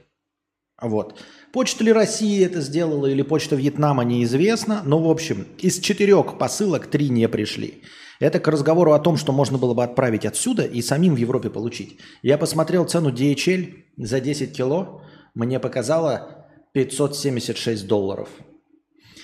Вот. 0.82 1.20
Почта 1.54 1.84
ли 1.84 1.94
России 1.94 2.44
это 2.44 2.62
сделала 2.62 3.06
или 3.06 3.22
почта 3.22 3.56
Вьетнама, 3.56 4.04
неизвестно. 4.04 4.82
Но, 4.84 4.98
в 4.98 5.08
общем, 5.08 5.46
из 5.60 5.78
четырех 5.80 6.40
посылок 6.40 6.88
три 6.88 7.10
не 7.10 7.30
пришли. 7.30 7.84
Это 8.20 8.40
к 8.40 8.48
разговору 8.48 8.94
о 8.94 9.00
том, 9.00 9.18
что 9.18 9.32
можно 9.32 9.60
было 9.60 9.76
бы 9.76 9.84
отправить 9.84 10.26
отсюда 10.26 10.64
и 10.64 10.82
самим 10.82 11.14
в 11.14 11.18
Европе 11.18 11.52
получить. 11.52 12.00
Я 12.24 12.40
посмотрел 12.40 12.86
цену 12.86 13.12
DHL 13.12 13.72
за 13.98 14.20
10 14.20 14.58
кило 14.58 15.04
мне 15.36 15.60
показало 15.60 16.48
576 16.72 17.86
долларов. 17.86 18.30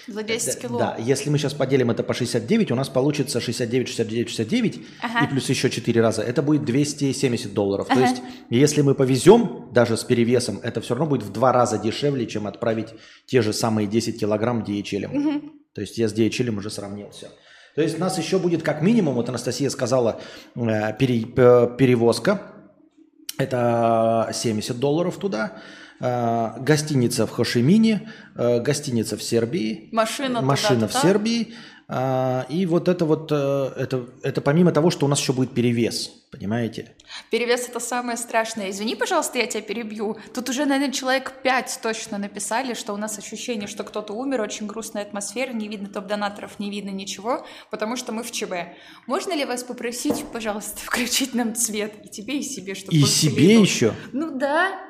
За 0.10 0.24
10 0.24 0.56
э, 0.56 0.60
кило? 0.60 0.80
Да, 0.80 0.96
если 1.00 1.30
мы 1.30 1.38
сейчас 1.38 1.54
поделим 1.54 1.92
это 1.92 2.04
по 2.04 2.13
69, 2.13 2.72
у 2.72 2.75
нас 2.75 2.89
получится 2.89 3.39
69, 3.39 3.88
69, 3.88 4.30
69, 4.30 4.82
ага. 5.01 5.25
и 5.25 5.30
плюс 5.30 5.50
еще 5.50 5.70
4 5.70 6.01
раза, 6.01 6.22
это 6.22 6.42
будет 6.42 6.66
270 6.66 7.54
долларов. 7.54 7.88
Ага. 7.89 8.00
То 8.00 8.08
есть, 8.08 8.22
если 8.50 8.82
мы 8.82 8.96
повезем, 8.96 9.70
даже 9.72 9.98
с 9.98 10.04
перевесом, 10.04 10.60
это 10.63 10.82
все 10.82 10.96
равно 10.96 11.10
будет 11.10 11.24
в 11.24 11.32
два 11.32 11.51
раза 11.51 11.78
дешевле, 11.78 12.25
чем 12.25 12.48
отправить 12.48 12.89
те 13.25 13.42
же 13.42 13.54
самые 13.54 13.88
10 13.88 14.20
килограмм 14.20 14.63
DHL. 14.63 15.08
Угу. 15.16 15.42
То 15.74 15.82
есть, 15.82 15.98
я 15.98 16.08
с 16.08 16.13
DHL 16.13 16.58
уже 16.58 16.70
сравнил 16.70 17.10
все. 17.12 17.28
То 17.75 17.82
есть, 17.82 18.00
нас 18.00 18.18
еще 18.18 18.39
будет 18.39 18.63
как 18.63 18.82
минимум, 18.82 19.16
вот 19.16 19.30
Анастасия 19.30 19.70
сказала, 19.70 20.20
э, 20.56 20.94
пере, 20.98 21.22
перевозка, 21.24 22.42
это 23.38 24.30
70 24.34 24.80
долларов 24.80 25.18
туда, 25.18 25.54
Э, 25.54 25.60
гостиница 26.00 27.27
в 27.27 27.32
Хошимине, 27.32 28.12
э, 28.36 28.60
гостиница 28.60 29.18
в 29.18 29.24
Сербии, 29.24 29.89
машина, 29.91 30.41
машина 30.41 30.88
в 30.88 30.94
Сербии, 30.94 31.53
э, 31.88 32.44
и 32.50 32.65
вот 32.65 32.88
это 32.88 33.06
вот, 33.06 33.32
это, 33.32 34.06
это 34.24 34.41
помимо 34.41 34.72
того, 34.72 34.91
что 34.91 35.06
у 35.06 35.10
нас 35.10 35.20
еще 35.20 35.34
будет 35.34 35.53
перевес, 35.53 36.12
понимаете? 36.32 36.96
Перевес 37.32 37.68
это 37.68 37.79
самое 37.79 38.18
страшное. 38.18 38.70
Извини, 38.70 38.96
пожалуйста, 38.96 39.39
я 39.39 39.48
тебя 39.48 39.62
перебью. 39.62 40.18
Тут 40.34 40.50
уже, 40.50 40.65
наверное, 40.65 40.94
человек 40.94 41.34
пять 41.44 41.79
точно 41.82 42.18
написали, 42.18 42.74
что 42.74 42.94
у 42.94 42.98
нас 42.98 43.18
ощущение, 43.18 43.68
что 43.68 43.84
кто-то 43.84 44.13
умер, 44.13 44.41
очень 44.41 44.68
грустная 44.68 45.03
атмосфера, 45.03 45.51
не 45.51 45.68
видно 45.68 45.89
топ-донаторов, 45.89 46.60
не 46.60 46.70
видно 46.70 46.89
ничего, 46.89 47.46
потому 47.72 47.96
что 47.96 48.12
мы 48.12 48.24
в 48.24 48.32
ЧБ. 48.32 48.53
Можно 49.06 49.34
ли 49.34 49.46
вас 49.46 49.63
попросить, 49.63 50.24
пожалуйста, 50.32 50.79
включить 50.86 51.34
нам 51.34 51.56
цвет 51.56 51.94
и 52.03 52.10
тебе, 52.10 52.39
и 52.39 52.44
себе, 52.44 52.75
чтобы 52.75 52.96
И 52.96 53.03
себе 53.03 53.60
еще? 53.60 53.94
Ну 54.13 54.38
да, 54.38 54.88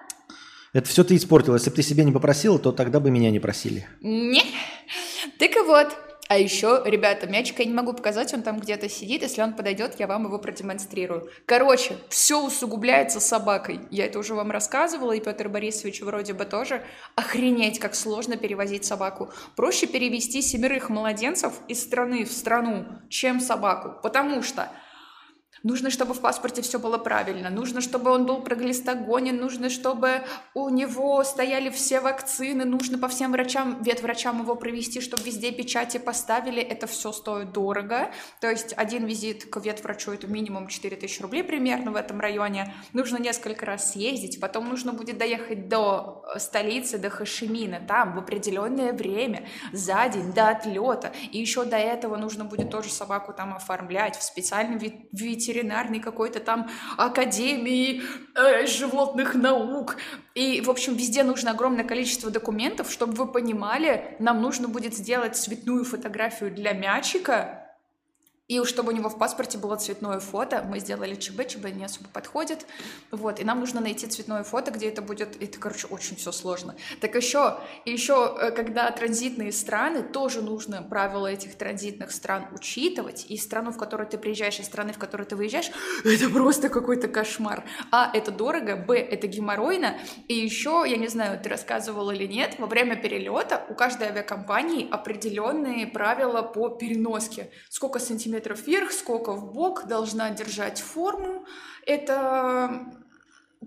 это 0.74 0.88
все 0.88 1.04
ты 1.04 1.16
испортила. 1.16 1.56
Если 1.56 1.70
бы 1.70 1.76
ты 1.76 1.84
себе 1.84 2.04
не 2.04 2.12
попросила, 2.12 2.60
то 2.60 2.72
тогда 2.72 3.00
бы 3.00 3.12
меня 3.12 3.32
не 3.32 3.40
просили. 3.40 3.88
Не. 4.02 4.44
Так 5.38 5.56
и 5.56 5.60
вот. 5.62 5.96
А 6.30 6.38
еще, 6.38 6.84
ребята, 6.86 7.26
мячик 7.26 7.58
я 7.58 7.66
не 7.66 7.74
могу 7.74 7.92
показать, 7.94 8.32
он 8.36 8.44
там 8.44 8.60
где-то 8.60 8.88
сидит. 8.88 9.24
Если 9.24 9.42
он 9.42 9.56
подойдет, 9.56 9.96
я 10.00 10.06
вам 10.06 10.26
его 10.26 10.38
продемонстрирую. 10.38 11.28
Короче, 11.48 11.98
все 12.08 12.40
усугубляется 12.40 13.20
собакой. 13.20 13.80
Я 13.90 14.06
это 14.06 14.20
уже 14.20 14.36
вам 14.36 14.52
рассказывала, 14.52 15.14
и 15.14 15.20
Петр 15.20 15.50
Борисович 15.50 16.02
вроде 16.02 16.34
бы 16.34 16.46
тоже. 16.46 16.84
Охренеть, 17.16 17.80
как 17.80 17.96
сложно 17.96 18.38
перевозить 18.38 18.86
собаку. 18.86 19.32
Проще 19.56 19.88
перевести 19.88 20.44
семерых 20.44 20.92
младенцев 20.92 21.54
из 21.68 21.82
страны 21.82 22.26
в 22.26 22.32
страну, 22.32 22.86
чем 23.10 23.40
собаку. 23.40 24.00
Потому 24.04 24.44
что 24.44 24.72
Нужно, 25.64 25.90
чтобы 25.90 26.14
в 26.14 26.22
паспорте 26.22 26.62
все 26.62 26.80
было 26.80 26.98
правильно. 26.98 27.50
Нужно, 27.50 27.82
чтобы 27.82 28.12
он 28.12 28.26
был 28.26 28.42
проглистогонен. 28.42 29.36
Нужно, 29.38 29.70
чтобы 29.70 30.24
у 30.54 30.70
него 30.70 31.24
стояли 31.24 31.70
все 31.70 32.00
вакцины. 32.00 32.64
Нужно 32.64 32.98
по 32.98 33.10
всем 33.10 33.32
врачам, 33.34 33.82
ветврачам 33.84 34.42
его 34.42 34.56
провести, 34.56 35.02
чтобы 35.02 35.24
везде 35.24 35.52
печати 35.52 35.98
поставили. 35.98 36.62
Это 36.62 36.88
все 36.88 37.12
стоит 37.12 37.52
дорого. 37.52 38.12
То 38.40 38.50
есть 38.50 38.74
один 38.78 39.06
визит 39.06 39.46
к 39.46 39.58
ветврачу 39.60 40.12
это 40.12 40.28
минимум 40.28 40.68
4000 40.68 41.22
рублей 41.22 41.44
примерно 41.44 41.92
в 41.92 41.96
этом 41.98 42.22
районе. 42.22 42.74
Нужно 42.94 43.18
несколько 43.18 43.66
раз 43.66 43.92
съездить. 43.92 44.40
Потом 44.40 44.70
нужно 44.70 44.94
будет 44.94 45.18
доехать 45.18 45.68
до 45.68 46.24
э, 46.36 46.40
столицы, 46.40 46.98
до 46.98 47.10
Хашимина. 47.10 47.82
Там 47.86 48.16
в 48.16 48.20
определенное 48.20 48.94
время, 48.94 49.46
за 49.74 50.08
день 50.08 50.32
до 50.32 50.50
отлета. 50.50 51.12
И 51.32 51.38
еще 51.38 51.66
до 51.66 51.78
этого 51.78 52.16
нужно 52.16 52.46
будет 52.46 52.70
тоже 52.70 52.90
собаку 52.90 53.34
там 53.34 53.54
оформлять 53.54 54.16
в 54.16 54.24
специальном 54.24 54.78
ветеринарном 54.78 55.49
ветеринарной 55.50 56.00
какой-то 56.00 56.40
там 56.40 56.70
академии 56.98 58.04
э, 58.36 58.66
животных 58.68 59.34
наук. 59.36 59.98
И, 60.36 60.62
в 60.62 60.70
общем, 60.70 60.96
везде 60.96 61.24
нужно 61.24 61.52
огромное 61.52 61.84
количество 61.84 62.32
документов, 62.32 62.92
чтобы 62.92 63.14
вы 63.14 63.32
понимали, 63.32 64.16
нам 64.20 64.42
нужно 64.42 64.68
будет 64.68 64.96
сделать 64.96 65.36
цветную 65.36 65.84
фотографию 65.84 66.52
для 66.52 66.74
мячика, 66.74 67.69
И 68.50 68.64
чтобы 68.66 68.92
у 68.92 68.96
него 68.96 69.10
в 69.10 69.18
паспорте 69.20 69.60
было 69.60 69.76
цветное 69.76 70.20
фото, 70.20 70.66
мы 70.68 70.80
сделали 70.80 71.14
ЧБ, 71.14 71.48
ЧБ 71.48 71.66
не 71.72 71.86
особо 71.86 72.10
подходит. 72.10 72.66
Вот, 73.12 73.40
и 73.40 73.44
нам 73.44 73.60
нужно 73.60 73.80
найти 73.80 74.08
цветное 74.08 74.44
фото, 74.44 74.72
где 74.72 74.90
это 74.90 75.04
будет. 75.04 75.40
Это, 75.40 75.60
короче, 75.60 75.86
очень 75.86 76.16
все 76.16 76.32
сложно. 76.32 76.76
Так 77.00 77.14
еще, 77.14 77.60
еще, 77.86 78.36
э, 78.42 78.50
когда 78.50 78.90
транзитные 78.90 79.52
страны, 79.52 80.02
тоже 80.02 80.42
нужно 80.42 80.82
правила 80.82 81.28
этих 81.28 81.54
транзитных 81.56 82.12
стран 82.12 82.48
учитывать. 82.52 83.28
И 83.30 83.38
страну, 83.38 83.72
в 83.72 83.78
которую 83.78 84.10
ты 84.10 84.18
приезжаешь, 84.18 84.60
и 84.60 84.64
страны, 84.64 84.94
в 84.94 84.98
которую 84.98 85.28
ты 85.28 85.36
выезжаешь, 85.36 85.70
это 86.04 86.28
просто 86.30 86.70
какой-то 86.70 87.08
кошмар. 87.08 87.64
А, 87.92 88.10
это 88.16 88.32
дорого, 88.32 88.76
б, 88.76 88.98
это 88.98 89.28
геморройно. 89.28 90.00
И 90.28 90.34
еще, 90.34 90.86
я 90.88 90.98
не 90.98 91.08
знаю, 91.08 91.40
ты 91.40 91.50
рассказывал 91.50 92.10
или 92.10 92.26
нет, 92.26 92.56
во 92.58 92.66
время 92.66 92.96
перелета 92.96 93.64
у 93.70 93.76
каждой 93.76 94.08
авиакомпании 94.08 94.90
определенные 94.90 95.86
правила 95.86 96.42
по 96.42 96.70
переноске. 96.70 97.52
Сколько 97.70 98.00
сантиметров 98.00 98.39
сантиметров 98.40 98.68
вверх, 98.68 98.92
сколько 98.92 99.34
в 99.34 99.52
бок, 99.54 99.88
должна 99.88 100.30
держать 100.32 100.82
форму. 100.82 101.46
Это 101.86 102.86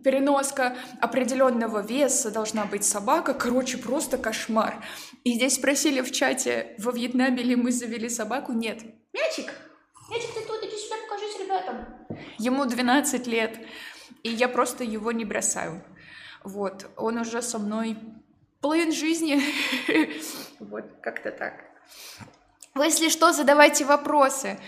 переноска 0.02 0.76
определенного 1.00 1.81
веса, 1.81 2.31
должна 2.31 2.64
быть 2.64 2.85
собака. 2.85 3.35
Короче, 3.35 3.79
просто 3.79 4.19
кошмар. 4.19 4.83
И 5.25 5.35
здесь 5.35 5.55
спросили 5.55 6.00
в 6.00 6.11
чате, 6.11 6.75
во 6.79 6.93
Вьетнаме 6.93 7.43
ли 7.43 7.57
мы 7.57 7.73
завели 7.73 8.09
собаку? 8.09 8.52
Нет. 8.52 8.83
Мячик! 9.12 9.52
Мячик, 10.11 10.35
ты 10.35 10.41
тут, 10.47 10.62
иди 10.64 10.76
сюда, 10.76 10.97
покажись 11.09 11.38
ребятам. 11.41 11.87
Ему 12.38 12.64
12 12.64 13.26
лет, 13.26 13.59
и 14.23 14.31
я 14.31 14.49
просто 14.49 14.85
его 14.85 15.12
не 15.12 15.25
бросаю. 15.25 15.83
Вот, 16.45 16.91
он 16.97 17.19
уже 17.19 17.43
со 17.43 17.59
мной 17.59 17.97
половину 18.61 18.93
жизни. 18.93 19.41
вот, 20.61 20.85
как-то 21.02 21.31
так. 21.31 21.55
Вы, 22.75 22.87
если 22.87 23.09
что, 23.09 23.33
задавайте 23.33 23.85
вопросы 23.85 24.59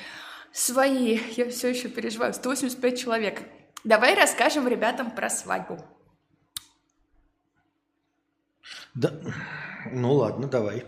свои. 0.52 1.18
Я 1.36 1.50
все 1.50 1.68
еще 1.68 1.88
переживаю. 1.88 2.34
185 2.34 2.98
человек. 2.98 3.42
Давай 3.82 4.14
расскажем 4.14 4.68
ребятам 4.68 5.10
про 5.10 5.30
свадьбу. 5.30 5.78
Да. 8.94 9.12
Ну 9.90 10.12
ладно, 10.12 10.46
давай. 10.46 10.84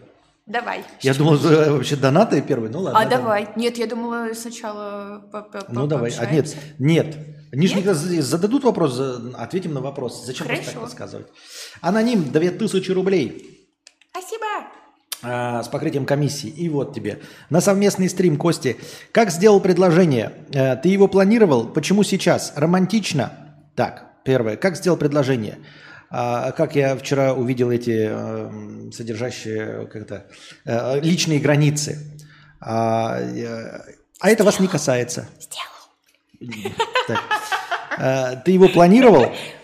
Давай. 0.47 0.85
Я 1.01 1.13
думал, 1.15 1.37
вообще 1.39 1.97
донаты 1.97 2.41
первый, 2.41 2.71
ну 2.71 2.81
ладно. 2.81 3.01
А 3.01 3.07
давай. 3.07 3.49
Нет, 3.57 3.79
я 3.79 3.87
думала 3.87 4.33
сначала 4.35 5.29
Ну 5.69 5.87
давай. 5.87 6.13
А 6.19 6.27
нет, 6.27 6.57
нет. 6.79 7.17
Они 7.53 7.67
же 7.67 7.95
зададут 8.23 8.65
вопрос, 8.65 9.01
ответим 9.35 9.75
на 9.75 9.81
вопрос. 9.81 10.25
Зачем 10.25 10.47
Хорошо. 10.47 10.63
просто 10.63 10.75
так 10.75 10.83
рассказывать? 10.85 11.27
Аноним, 11.81 12.31
2000 12.31 12.91
рублей. 12.93 13.69
Спасибо. 14.11 14.47
А, 15.23 15.63
с 15.63 15.69
покрытием 15.69 16.05
комиссии. 16.05 16.49
И 16.49 16.69
вот 16.69 16.95
тебе. 16.95 17.21
На 17.51 17.61
совместный 17.61 18.09
стрим, 18.09 18.37
Кости. 18.37 18.77
Как 19.13 19.31
сделал 19.31 19.61
предложение? 19.61 20.33
Э, 20.53 20.77
ты 20.77 20.89
его 20.89 21.09
планировал? 21.09 21.67
Почему 21.67 22.03
сейчас? 22.03 22.53
Романтично? 22.55 23.57
Так, 23.75 24.05
первое. 24.25 24.57
Как 24.57 24.77
сделал 24.77 24.99
предложение? 24.99 25.59
А, 26.11 26.53
как 26.53 26.77
я 26.77 26.97
вчера 26.97 27.33
увидел 27.33 27.71
эти 27.71 28.09
э, 28.11 28.91
содержащие 28.93 29.87
как-то 29.87 30.27
э, 30.65 31.01
личные 31.01 31.41
границы. 31.41 31.99
А, 32.61 33.19
а 34.21 34.31
это 34.31 34.45
вас 34.45 34.61
не 34.61 34.69
касается. 34.69 35.29
Сделал. 35.41 36.67
Так. 37.07 38.43
Ты 38.45 38.51
его 38.51 38.69
планировал? 38.69 39.33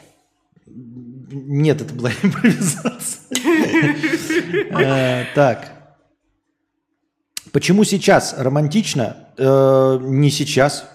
Нет, 1.55 1.83
это 1.83 1.93
была 1.93 2.11
импровизация. 2.23 3.21
Э, 4.71 5.27
так. 5.35 5.71
Почему 7.53 7.85
сейчас 7.85 8.35
романтично? 8.39 9.29
Э, 9.37 9.99
не 10.01 10.31
сейчас. 10.31 10.89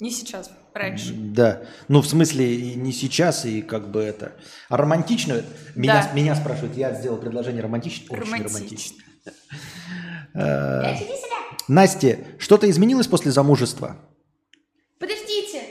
Не 0.00 0.10
сейчас, 0.10 0.50
раньше. 0.74 1.14
Да. 1.14 1.62
Ну, 1.86 2.00
в 2.00 2.08
смысле, 2.08 2.74
не 2.74 2.90
сейчас, 2.92 3.44
и 3.44 3.62
как 3.62 3.92
бы 3.92 4.00
это. 4.00 4.32
А 4.68 4.76
романтично? 4.76 5.44
Меня, 5.76 6.02
да. 6.08 6.12
меня 6.12 6.34
спрашивают, 6.34 6.76
я 6.76 6.92
сделал 6.92 7.18
предложение 7.18 7.62
романтично? 7.62 8.06
Очень 8.12 8.42
романтично. 8.42 8.96
Э, 10.34 10.96
Настя, 11.68 12.18
что-то 12.38 12.68
изменилось 12.68 13.06
после 13.06 13.30
замужества? 13.30 13.96
Подождите. 14.98 15.62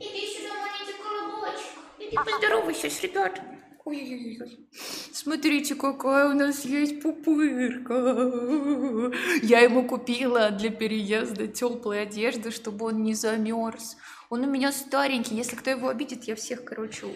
Иди 0.00 0.26
сюда, 0.36 0.54
маленький 0.54 0.98
колобочек. 1.00 1.68
Иди 2.00 2.16
поздоровайся 2.16 2.90
с 2.90 3.00
ребятами. 3.00 3.53
Ой-ой-ой. 3.84 4.66
Смотрите, 5.12 5.74
какая 5.74 6.30
у 6.30 6.32
нас 6.32 6.64
есть 6.64 7.02
пупырка. 7.02 9.12
Я 9.42 9.60
ему 9.60 9.86
купила 9.86 10.50
для 10.50 10.70
переезда 10.70 11.48
теплой 11.48 12.02
одежды, 12.02 12.50
чтобы 12.50 12.86
он 12.86 13.02
не 13.02 13.12
замерз. 13.12 13.98
Он 14.30 14.44
у 14.44 14.50
меня 14.50 14.72
старенький. 14.72 15.36
Если 15.36 15.54
кто 15.54 15.70
его 15.70 15.88
обидит, 15.88 16.24
я 16.24 16.34
всех, 16.34 16.64
короче, 16.64 17.06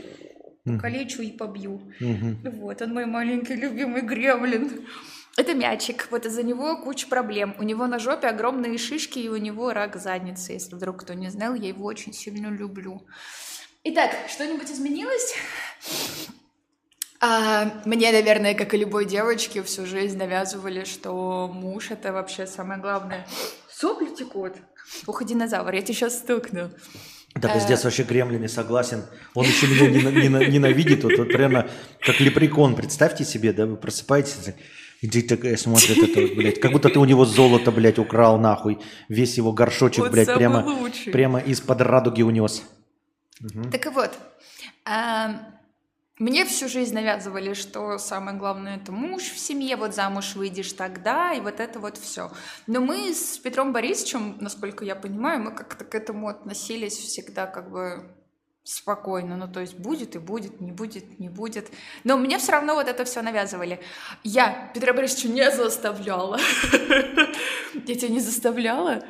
покалечу 0.67 1.23
и 1.23 1.31
побью. 1.31 1.91
Вот, 2.45 2.83
он 2.83 2.93
мой 2.93 3.07
маленький 3.07 3.55
любимый 3.55 4.03
гремлин. 4.03 4.87
Это 5.39 5.55
мячик. 5.55 6.09
Вот 6.11 6.27
из-за 6.27 6.43
него 6.43 6.83
куча 6.83 7.09
проблем. 7.09 7.55
У 7.59 7.63
него 7.63 7.87
на 7.87 7.99
жопе 7.99 8.27
огромные 8.27 8.77
шишки, 8.77 9.21
и 9.21 9.31
у 9.31 9.37
него 9.37 9.73
рак 9.73 9.97
задницы. 9.97 10.53
Если 10.53 10.75
вдруг 10.75 11.01
кто 11.01 11.15
не 11.15 11.31
знал, 11.31 11.55
я 11.55 11.69
его 11.69 11.87
очень 11.87 12.13
сильно 12.13 12.49
люблю. 12.49 13.07
Итак, 13.85 14.11
что-нибудь 14.29 14.71
изменилось? 14.71 15.35
А, 17.21 17.83
мне, 17.85 18.13
наверное, 18.13 18.55
как 18.55 18.75
и 18.75 18.77
любой 18.77 19.05
девочке, 19.05 19.63
всю 19.63 19.87
жизнь 19.87 20.19
навязывали, 20.19 20.85
что 20.85 21.51
муж— 21.53 21.91
это 21.91 22.13
вообще 22.13 22.47
самое 22.47 22.81
главное. 22.81 23.27
Сопли 23.71 24.15
текут. 24.15 24.55
Уходи, 25.07 25.35
динозавр, 25.35 25.75
я 25.75 25.83
тебя 25.83 25.95
сейчас 25.95 26.19
стукну. 26.19 26.71
Да, 27.35 27.53
пиздец, 27.53 27.85
вообще 27.85 28.05
гремлин, 28.05 28.49
согласен. 28.49 29.05
Он 29.35 29.45
еще 29.45 29.67
меня 29.67 30.47
ненавидит, 30.47 31.05
вот, 31.05 31.19
вот 31.19 31.29
прямо 31.29 31.69
как 32.01 32.21
лепрекон. 32.21 32.75
Представьте 32.75 33.25
себе, 33.25 33.53
да, 33.53 33.67
вы 33.67 33.77
просыпаетесь, 33.77 34.55
где 35.03 35.23
такая 35.23 35.57
смотрит 35.57 35.99
это, 35.99 36.21
вот, 36.23 36.35
блядь, 36.35 36.61
как 36.61 36.73
будто 36.73 36.89
ты 36.89 36.99
у 36.99 37.05
него 37.05 37.25
золото, 37.25 37.71
блядь, 37.71 37.99
украл 37.99 38.39
нахуй. 38.39 38.79
Весь 39.09 39.37
его 39.37 39.53
горшочек, 39.53 40.05
вот 40.05 40.13
блядь, 40.13 40.33
прямо, 40.33 40.91
прямо 41.13 41.41
из-под 41.41 41.81
радуги 41.83 42.23
унес. 42.23 42.63
Угу. 43.41 43.71
Так 43.71 43.87
и 43.87 43.89
вот, 43.91 44.11
а, 44.85 45.58
мне 46.19 46.45
всю 46.45 46.69
жизнь 46.69 46.95
навязывали, 46.95 47.55
что 47.55 47.99
самое 47.99 48.37
главное 48.37 48.77
это 48.77 48.91
муж 48.91 49.23
в 49.23 49.39
семье, 49.39 49.77
вот 49.77 49.95
замуж 49.95 50.35
выйдешь 50.35 50.73
тогда, 50.73 51.33
и 51.33 51.41
вот 51.41 51.61
это 51.61 51.79
вот 51.79 51.97
все. 51.97 52.31
Но 52.67 52.81
мы 52.81 53.15
с 53.15 53.39
Петром 53.39 53.73
Борисовичем, 53.73 54.37
насколько 54.41 54.85
я 54.85 54.97
понимаю, 54.97 55.41
мы 55.41 55.53
как-то 55.53 55.85
к 55.85 55.95
этому 55.95 56.29
относились 56.29 56.97
всегда 56.97 57.47
как 57.47 57.71
бы 57.71 58.11
спокойно. 58.65 59.37
Ну, 59.37 59.49
то 59.51 59.61
есть 59.61 59.79
будет 59.79 60.15
и 60.15 60.19
будет, 60.19 60.61
не 60.61 60.73
будет, 60.73 61.19
не 61.19 61.29
будет. 61.29 61.71
Но 62.05 62.19
мне 62.19 62.39
все 62.39 62.53
равно 62.53 62.75
вот 62.75 62.87
это 62.87 63.05
все 63.05 63.23
навязывали. 63.23 63.81
Я 64.25 64.71
Петра 64.75 64.93
Борисовича 64.93 65.29
не 65.29 65.51
заставляла. 65.51 66.39
Я 67.87 67.95
тебя 67.95 68.09
не 68.09 68.21
заставляла? 68.21 69.05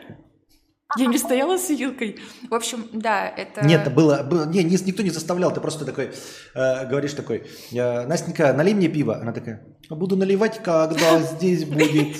Я 0.96 1.07
не 1.07 1.18
стояла 1.18 1.59
с 1.59 1.68
вилкой. 1.68 2.18
В 2.48 2.55
общем, 2.55 2.88
да, 2.92 3.29
это... 3.29 3.64
Нет, 3.64 3.83
это 3.83 3.90
было... 3.90 4.22
было 4.22 4.46
не, 4.46 4.64
никто 4.64 5.03
не 5.03 5.11
заставлял. 5.11 5.53
Ты 5.53 5.61
просто 5.61 5.85
такой 5.85 6.12
э, 6.55 6.87
говоришь 6.88 7.12
такой, 7.12 7.46
э, 7.72 8.07
Настенька, 8.07 8.55
налей 8.55 8.72
мне 8.72 8.88
пиво. 8.88 9.20
Она 9.20 9.33
такая, 9.33 9.66
буду 9.90 10.16
наливать, 10.16 10.62
когда 10.62 11.20
здесь 11.20 11.64
будет... 11.66 12.16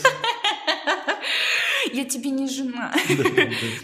Я 1.95 2.05
тебе 2.05 2.31
не 2.31 2.47
жена. 2.47 2.93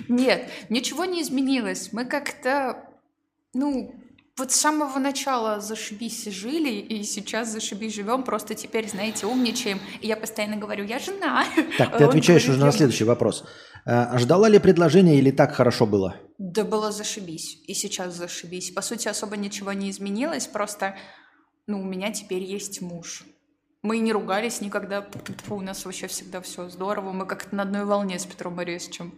Нет, 0.09 0.51
ничего 0.69 1.07
не 1.07 1.23
изменилось. 1.23 1.89
Мы 1.93 2.05
как-то, 2.05 2.85
ну, 3.55 3.95
вот 4.37 4.51
с 4.51 4.57
самого 4.57 4.99
начала 4.99 5.61
зашибись 5.61 6.25
жили, 6.25 6.71
и 6.71 7.05
сейчас 7.05 7.51
зашибись 7.51 7.95
живем, 7.95 8.25
просто 8.25 8.55
теперь, 8.55 8.89
знаете, 8.89 9.27
умничаем. 9.27 9.79
И 10.01 10.09
я 10.09 10.17
постоянно 10.17 10.57
говорю, 10.57 10.85
я 10.85 10.99
жена. 10.99 11.45
Так, 11.79 11.97
ты 11.99 12.05
отвечаешь 12.05 12.49
уже 12.49 12.59
на 12.59 12.73
следующий 12.73 13.05
вопрос. 13.05 13.45
Э, 13.87 14.19
ждала 14.19 14.49
ли 14.49 14.59
предложение 14.59 15.19
или 15.19 15.31
так 15.31 15.55
хорошо 15.55 15.87
было? 15.87 16.17
Да 16.39 16.65
было 16.65 16.91
зашибись. 16.91 17.63
И 17.69 17.75
сейчас 17.75 18.15
зашибись. 18.15 18.73
По 18.73 18.83
сути, 18.83 19.07
особо 19.07 19.37
ничего 19.37 19.73
не 19.73 19.91
изменилось. 19.91 20.49
Просто, 20.49 20.97
ну, 21.69 21.81
у 21.81 21.85
меня 21.85 22.11
теперь 22.13 22.43
есть 22.43 22.83
муж. 22.83 23.25
Мы 23.83 23.99
не 23.99 24.13
ругались 24.13 24.61
никогда. 24.61 25.07
У 25.49 25.61
нас 25.61 25.85
вообще 25.85 26.09
всегда 26.09 26.41
все 26.41 26.69
здорово. 26.69 27.13
Мы 27.13 27.27
как-то 27.27 27.55
на 27.55 27.63
одной 27.63 27.85
волне 27.85 28.19
с 28.19 28.25
Петром 28.25 28.57
Борисовичем. 28.57 29.15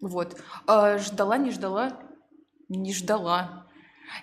Вот. 0.00 0.40
А 0.66 0.96
ждала, 0.96 1.36
не 1.36 1.50
ждала? 1.50 2.00
Не 2.68 2.94
ждала. 2.94 3.65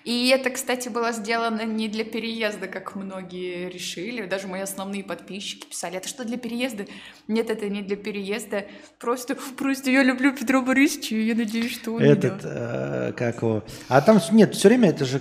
И 0.04 0.28
это, 0.28 0.50
кстати, 0.50 0.88
было 0.88 1.12
сделано 1.12 1.64
не 1.64 1.88
для 1.88 2.04
переезда, 2.04 2.66
как 2.66 2.94
многие 2.94 3.68
решили. 3.70 4.26
Даже 4.26 4.48
мои 4.48 4.60
основные 4.60 5.04
подписчики 5.04 5.66
писали, 5.66 5.96
это 5.96 6.08
что 6.08 6.24
для 6.24 6.36
переезда? 6.36 6.86
Нет, 7.28 7.50
это 7.50 7.68
не 7.68 7.82
для 7.82 7.96
переезда. 7.96 8.66
Просто, 8.98 9.36
просто 9.56 9.90
я 9.90 10.02
люблю 10.02 10.34
Петра 10.34 10.60
Борисовича, 10.60 11.16
и 11.16 11.26
я 11.26 11.34
надеюсь, 11.34 11.72
что 11.72 11.92
он 11.92 12.02
Этот, 12.02 12.44
э, 12.44 13.12
как 13.16 13.42
его... 13.42 13.64
А 13.88 14.00
там, 14.00 14.20
нет, 14.32 14.54
все 14.54 14.68
время 14.68 14.90
это 14.90 15.04
же, 15.04 15.20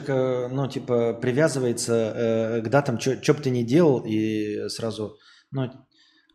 ну, 0.51 0.67
типа, 0.67 1.13
привязывается 1.13 2.13
э, 2.15 2.61
к 2.61 2.69
датам, 2.69 2.99
что 2.99 3.33
бы 3.33 3.41
ты 3.41 3.49
ни 3.49 3.63
делал, 3.63 4.03
и 4.05 4.67
сразу, 4.69 5.17
ну, 5.51 5.71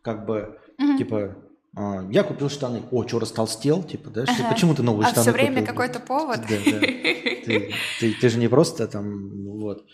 как 0.01 0.25
бы, 0.25 0.59
угу. 0.77 0.97
типа, 0.97 1.35
А, 1.75 2.05
Я 2.11 2.23
купил 2.23 2.49
штаны. 2.49 2.83
О, 2.91 3.07
что, 3.07 3.19
растолстел? 3.19 3.83
Типа, 3.83 4.09
да? 4.09 4.25
Что- 4.25 4.43
Почему 4.49 4.73
ты 4.75 4.83
новые 4.83 5.07
А 5.07 5.11
штаны 5.11 5.23
все 5.23 5.31
время 5.31 5.65
какой-то 5.65 5.99
повод. 5.99 6.41
Да, 6.41 6.55
да. 6.65 6.79
Ты, 6.79 7.73
ты- 7.99 8.13
ты 8.13 8.29
же 8.29 8.37
не 8.39 8.47
просто 8.47 8.87
там, 8.87 9.43
ну 9.43 9.59
вот. 9.61 9.85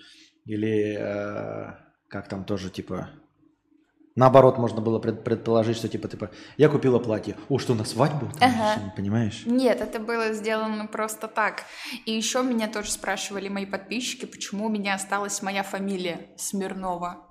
Или 0.46 0.96
э, 1.00 1.74
как 2.08 2.28
там 2.30 2.44
тоже, 2.46 2.70
типа... 2.70 3.10
Наоборот, 4.18 4.58
можно 4.58 4.80
было 4.80 5.00
пред- 5.00 5.26
предположить, 5.26 5.76
что 5.76 5.90
типа, 5.90 6.08
типа, 6.08 6.32
я 6.56 6.70
купила 6.70 7.00
платье. 7.00 7.36
О, 7.50 7.60
что, 7.60 7.74
на 7.76 7.84
свадьбу? 7.84 8.28
Там, 8.40 8.50
Ага. 8.50 8.94
понимаешь? 8.96 9.44
Нет, 9.46 9.82
это 9.82 10.00
было 10.00 10.32
сделано 10.32 10.88
просто 10.88 11.28
так. 11.28 11.64
И 12.06 12.14
еще 12.14 12.42
меня 12.42 12.70
тоже 12.70 12.92
спрашивали 12.92 13.50
мои 13.50 13.66
подписчики, 13.66 14.26
почему 14.26 14.68
у 14.68 14.70
меня 14.70 14.94
осталась 14.96 15.42
моя 15.42 15.64
фамилия 15.64 16.30
Смирнова. 16.38 17.28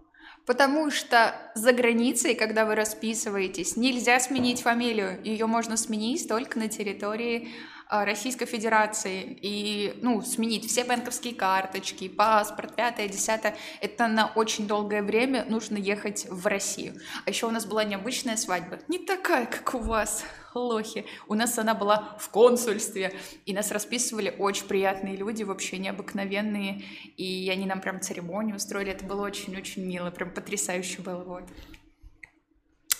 Потому 0.47 0.91
что 0.91 1.35
за 1.55 1.73
границей, 1.73 2.35
когда 2.35 2.67
вы 2.67 2.75
расписываетесь, 2.75 3.77
нельзя 3.77 4.21
сменить 4.21 4.61
фамилию. 4.61 5.19
Ее 5.25 5.47
можно 5.47 5.77
сменить 5.77 6.29
только 6.29 6.59
на 6.59 6.69
территории 6.69 7.49
Российской 7.91 8.47
Федерации. 8.47 9.39
И, 9.41 9.99
ну, 10.03 10.23
сменить 10.23 10.67
все 10.67 10.85
банковские 10.85 11.35
карточки, 11.35 12.09
паспорт, 12.09 12.75
пятое, 12.75 13.09
десятое. 13.09 13.57
Это 13.81 14.09
на 14.09 14.27
очень 14.35 14.67
долгое 14.67 15.03
время 15.03 15.45
нужно 15.49 15.77
ехать 15.77 16.27
в 16.29 16.47
Россию. 16.47 16.97
А 17.25 17.31
еще 17.31 17.47
у 17.47 17.51
нас 17.51 17.67
была 17.67 17.85
необычная 17.85 18.37
свадьба. 18.37 18.79
Не 18.89 18.99
такая, 18.99 19.47
как 19.47 19.75
у 19.75 19.79
вас, 19.79 20.25
лохи. 20.55 21.05
У 21.29 21.35
нас 21.35 21.59
она 21.59 21.75
была 21.75 22.17
в 22.19 22.29
консульстве. 22.31 23.13
И 23.47 23.53
нас 23.53 23.71
расписывали 23.71 24.35
очень 24.39 24.67
приятные 24.67 25.17
люди, 25.17 25.43
вообще 25.43 25.79
необыкновенные. 25.79 26.83
И 27.17 27.49
они 27.51 27.67
нам 27.67 27.81
прям 27.81 28.01
церемонию 28.01 28.57
устроили. 28.57 28.93
Это 28.93 29.05
было 29.05 29.23
очень-очень 29.23 29.85
мило. 29.85 30.11
Прям 30.11 30.31
потрясающе 30.31 31.03
было. 31.03 31.23
Вот. 31.25 31.45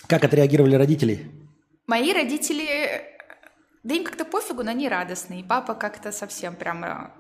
Как 0.07 0.25
отреагировали 0.25 0.77
родители? 0.77 1.31
Мои 1.87 2.13
родители, 2.13 3.14
да 3.85 3.95
им 3.95 4.03
как-то 4.03 4.25
пофигу, 4.25 4.63
но 4.63 4.71
они 4.71 4.89
радостные. 4.89 5.41
И 5.41 5.45
папа 5.45 5.75
как-то 5.75 6.11
совсем 6.11 6.57
прям, 6.57 7.13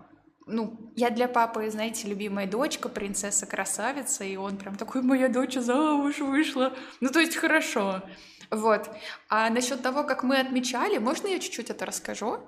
ну, 0.46 0.90
я 0.96 1.10
для 1.10 1.28
папы, 1.28 1.70
знаете, 1.70 2.08
любимая 2.08 2.46
дочка, 2.46 2.88
принцесса-красавица, 2.88 4.24
и 4.24 4.36
он 4.36 4.56
прям 4.56 4.74
такой, 4.76 5.02
моя 5.02 5.28
дочь 5.28 5.54
замуж 5.54 6.18
вышла. 6.18 6.72
Ну, 7.00 7.10
то 7.10 7.20
есть 7.20 7.36
хорошо. 7.36 8.02
Вот. 8.50 8.90
А 9.28 9.50
насчет 9.50 9.82
того, 9.82 10.04
как 10.04 10.22
мы 10.22 10.38
отмечали, 10.38 10.98
можно 10.98 11.28
я 11.28 11.38
чуть-чуть 11.38 11.70
это 11.70 11.86
расскажу? 11.86 12.40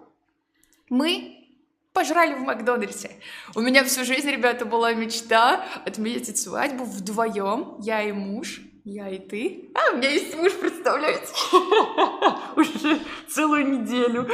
Мы 0.88 1.46
пожрали 1.92 2.34
в 2.34 2.40
Макдональдсе. 2.40 3.10
У 3.54 3.60
меня 3.60 3.82
всю 3.84 4.04
жизнь, 4.04 4.30
ребята, 4.30 4.64
была 4.64 4.92
мечта 4.92 5.64
отметить 5.84 6.38
свадьбу 6.38 6.84
вдвоем, 6.84 7.76
я 7.80 8.02
и 8.02 8.12
муж, 8.12 8.60
я 8.86 9.08
и 9.08 9.18
ты. 9.18 9.70
А, 9.74 9.92
у 9.92 9.96
меня 9.96 10.08
есть 10.10 10.34
муж, 10.36 10.52
представляете? 10.54 11.26
Уже 12.56 13.00
целую 13.28 13.68
неделю. 13.68 14.28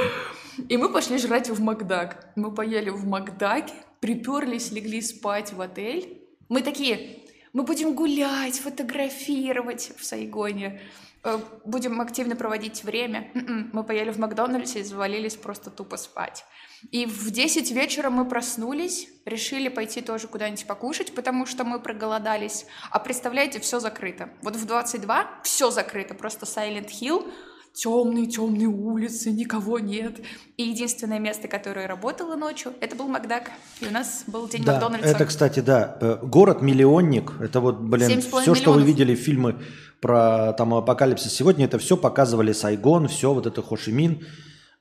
И 0.68 0.76
мы 0.76 0.90
пошли 0.92 1.16
жрать 1.16 1.48
в 1.48 1.60
Макдак. 1.62 2.28
Мы 2.36 2.54
поели 2.54 2.90
в 2.90 3.06
Макдаке, 3.06 3.72
приперлись, 4.00 4.70
легли 4.70 5.00
спать 5.00 5.54
в 5.54 5.60
отель. 5.62 6.22
Мы 6.50 6.60
такие, 6.60 7.20
мы 7.54 7.62
будем 7.62 7.94
гулять, 7.94 8.58
фотографировать 8.58 9.92
в 9.98 10.04
Сайгоне. 10.04 10.82
Э, 11.24 11.38
Будем 11.64 12.00
активно 12.02 12.36
проводить 12.36 12.84
время. 12.84 13.30
М-м, 13.34 13.70
Мы 13.72 13.84
поели 13.84 14.10
в 14.10 14.18
Макдональдсе 14.18 14.80
и 14.80 14.82
завалились 14.82 15.36
просто 15.36 15.70
тупо 15.70 15.96
спать. 15.96 16.44
И 16.90 17.06
в 17.06 17.30
10 17.30 17.70
вечера 17.70 18.10
мы 18.10 18.24
проснулись, 18.28 19.08
решили 19.24 19.68
пойти 19.68 20.00
тоже 20.00 20.26
куда-нибудь 20.26 20.66
покушать, 20.66 21.14
потому 21.14 21.46
что 21.46 21.64
мы 21.64 21.80
проголодались. 21.80 22.66
А 22.90 22.98
представляете, 22.98 23.60
все 23.60 23.80
закрыто. 23.80 24.30
Вот 24.42 24.56
в 24.56 24.66
22 24.66 25.26
все 25.44 25.70
закрыто, 25.70 26.14
просто 26.14 26.44
Silent 26.44 26.88
Hill, 26.88 27.30
темные, 27.72 28.26
темные 28.26 28.68
улицы, 28.68 29.30
никого 29.30 29.78
нет. 29.78 30.20
И 30.56 30.64
единственное 30.64 31.18
место, 31.18 31.48
которое 31.48 31.86
работало 31.86 32.36
ночью, 32.36 32.74
это 32.80 32.96
был 32.96 33.08
Макдак. 33.08 33.50
И 33.80 33.86
у 33.86 33.90
нас 33.90 34.24
был 34.26 34.48
день 34.48 34.64
Да, 34.64 34.72
Макдональдса. 34.72 35.08
это, 35.08 35.24
кстати, 35.26 35.60
да. 35.60 35.96
э, 36.00 36.18
Город-миллионник. 36.22 37.32
Это 37.40 37.60
вот, 37.60 37.78
блин, 37.80 38.10
7,5 38.10 38.42
все, 38.42 38.54
что 38.54 38.72
вы 38.72 38.80
миллионов. 38.80 38.86
видели 38.86 39.14
фильмы 39.14 39.56
про 40.00 40.52
там 40.54 40.74
апокалипсис 40.74 41.32
сегодня, 41.32 41.64
это 41.64 41.78
все 41.78 41.96
показывали 41.96 42.52
Сайгон, 42.52 43.08
все 43.08 43.32
вот 43.32 43.46
это 43.46 43.62
Хошимин. 43.62 44.26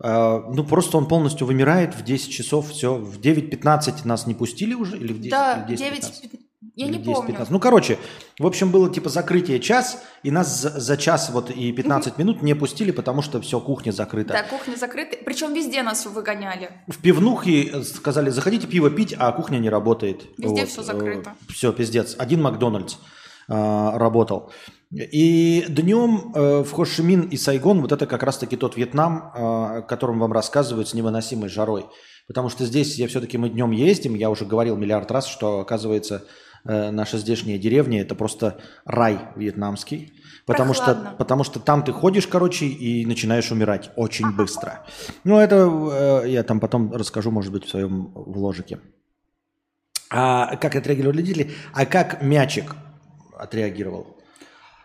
Э, 0.04 0.42
Ну, 0.50 0.64
просто 0.64 0.98
он 0.98 1.08
полностью 1.08 1.48
вымирает 1.48 1.96
в 1.96 2.04
10 2.04 2.32
часов, 2.32 2.70
все. 2.70 2.96
В 2.96 3.20
9.15 3.20 4.06
нас 4.06 4.28
не 4.28 4.34
пустили 4.34 4.74
уже? 4.74 4.98
Или 4.98 5.14
в 5.14 5.20
10? 5.20 5.32
Да, 5.32 5.66
или 5.68 5.76
в 5.76 5.80
10:15? 5.80 6.22
9... 6.22 6.42
Я 6.76 6.86
Или 6.86 6.94
не 6.94 7.00
в 7.00 7.02
10, 7.02 7.16
помню. 7.16 7.28
15. 7.28 7.52
Ну, 7.52 7.60
короче, 7.60 7.98
в 8.40 8.46
общем, 8.46 8.72
было 8.72 8.90
типа 8.90 9.10
закрытие 9.10 9.60
час, 9.60 10.02
и 10.24 10.32
нас 10.32 10.62
за, 10.62 10.80
за 10.80 10.96
час 10.96 11.30
вот 11.30 11.50
и 11.52 11.72
15 11.72 12.18
минут 12.18 12.42
не 12.42 12.56
пустили, 12.56 12.92
потому 12.92 13.22
что 13.22 13.42
все, 13.42 13.60
кухня 13.60 13.92
закрыта. 13.92 14.34
Да, 14.34 14.44
кухня 14.44 14.76
закрыта. 14.78 15.18
Причем 15.26 15.54
везде 15.54 15.84
нас 15.84 16.06
выгоняли. 16.06 16.72
В 16.88 16.98
пивнухе 17.00 17.84
сказали, 17.84 18.30
заходите 18.30 18.68
пиво 18.68 18.90
пить, 18.90 19.14
а 19.18 19.32
кухня 19.32 19.58
не 19.58 19.70
работает. 19.70 20.24
Везде 20.38 20.66
всё 20.66 20.82
закрыто. 20.82 21.34
Все, 21.50 21.74
пиздец. 21.74 22.16
Один 22.18 22.42
Макдональдс 22.42 22.96
а, 22.96 23.21
работал. 23.54 24.52
И 24.94 25.66
днем 25.70 26.34
э, 26.36 26.64
в 26.64 26.72
Хошимин 26.74 27.22
и 27.22 27.38
Сайгон 27.38 27.82
вот 27.82 27.94
это 27.94 28.06
как 28.06 28.24
раз-таки 28.24 28.58
тот 28.58 28.76
Вьетнам, 28.76 29.32
а, 29.34 29.78
о 29.78 29.82
котором 29.84 30.20
вам 30.20 30.34
рассказывают 30.34 30.90
с 30.90 30.94
невыносимой 30.94 31.48
жарой. 31.48 31.86
Потому 32.28 32.50
что 32.50 32.66
здесь 32.66 32.98
я 32.98 33.08
все-таки 33.08 33.38
мы 33.38 33.50
днем 33.50 33.72
ездим, 33.72 34.16
я 34.16 34.30
уже 34.30 34.46
говорил 34.46 34.76
миллиард 34.76 35.10
раз, 35.10 35.28
что 35.28 35.62
оказывается 35.62 36.26
э, 36.66 36.92
наша 36.92 37.18
здешняя 37.20 37.58
деревня 37.58 38.02
это 38.02 38.16
просто 38.16 38.60
рай 38.84 39.20
вьетнамский. 39.38 40.12
Потому 40.46 40.74
что, 40.74 41.16
потому 41.18 41.46
что 41.46 41.62
там 41.62 41.86
ты 41.86 41.94
ходишь, 41.94 42.28
короче, 42.28 42.66
и 42.66 43.06
начинаешь 43.06 43.50
умирать 43.50 43.92
очень 43.96 44.36
быстро. 44.36 44.86
Ну, 45.24 45.40
это 45.40 46.24
э, 46.26 46.30
я 46.30 46.44
там 46.44 46.60
потом 46.60 46.92
расскажу, 46.92 47.32
может 47.32 47.54
быть, 47.54 47.64
в 47.64 47.70
своем 47.70 48.12
вложике. 48.14 48.80
А 50.10 50.58
как 50.58 50.76
отреагировали 50.76 51.20
родители? 51.20 51.52
А 51.74 51.86
как 51.86 52.22
мячик 52.22 52.76
отреагировал? 53.42 54.18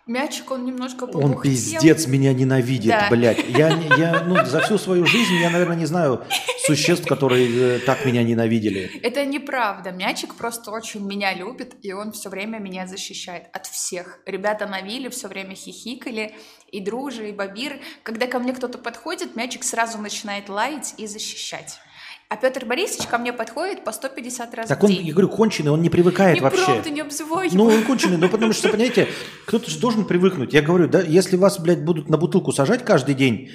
Мячик, 0.07 0.53
он 0.53 0.65
немножко 0.65 1.03
Он 1.05 1.11
побухтел. 1.11 1.43
пиздец 1.43 2.07
меня 2.07 2.33
ненавидит, 2.33 2.91
Да. 2.93 3.09
блядь. 3.11 3.45
Я, 3.49 3.71
я 3.97 4.23
ну, 4.23 4.37
за 4.47 4.61
всю 4.61 4.79
свою 4.79 5.05
жизнь 5.05 5.35
я, 5.35 5.51
наверное, 5.51 5.75
не 5.77 5.87
знаю 5.87 6.25
существ, 6.65 7.09
которые 7.09 7.77
э, 7.77 7.79
так 7.81 8.05
меня 8.05 8.23
ненавидели. 8.23 9.01
Это 9.03 9.25
неправда. 9.25 9.91
Мячик 9.91 10.37
просто 10.37 10.71
очень 10.71 11.05
меня 11.05 11.35
любит, 11.35 11.75
и 11.83 11.93
он 11.93 12.13
все 12.13 12.29
время 12.29 12.61
меня 12.61 12.87
защищает 12.87 13.49
от 13.53 13.67
всех. 13.67 14.21
Ребята 14.27 14.69
на 14.69 14.81
вилле 14.81 15.11
все 15.11 15.27
время 15.27 15.57
хихикали, 15.57 16.37
и 16.71 16.81
Дружи, 16.81 17.31
и 17.31 17.33
Бабир. 17.33 17.81
Когда 18.05 18.29
ко 18.29 18.39
мне 18.39 18.53
кто-то 18.53 18.79
подходит, 18.79 19.35
мячик 19.35 19.65
сразу 19.65 19.99
начинает 19.99 20.49
лаять 20.49 20.95
и 20.99 21.09
защищать. 21.09 21.81
А 22.29 22.37
Петр 22.37 22.65
Борисович 22.65 23.07
ко 23.07 23.19
мне 23.19 23.33
подходит 23.33 23.85
по 23.85 23.93
150 23.93 24.55
раз 24.55 24.69
Так 24.69 24.81
в 24.81 24.85
он, 24.85 24.91
день. 24.91 25.07
я 25.07 25.13
говорю, 25.13 25.29
конченый, 25.29 25.71
он 25.71 25.81
не 25.81 25.89
привыкает 25.91 26.37
Неправда, 26.37 26.59
вообще. 26.75 26.91
не 26.91 27.01
обзывай 27.01 27.49
Ну, 27.53 27.67
он 27.67 27.85
конченый, 27.85 28.17
ну 28.17 28.29
потому 28.29 28.53
что, 28.53 28.69
понимаете, 28.69 29.07
кто-то 29.47 29.71
же 29.71 29.79
должен 29.79 30.05
привыкнуть. 30.05 30.53
Я 30.53 30.61
говорю, 30.63 30.89
да, 30.89 31.01
если 31.03 31.37
вас, 31.37 31.61
блядь, 31.61 31.85
будут 31.85 32.09
на 32.09 32.17
бутылку 32.17 32.51
сажать 32.51 32.85
каждый 32.85 33.15
день, 33.15 33.51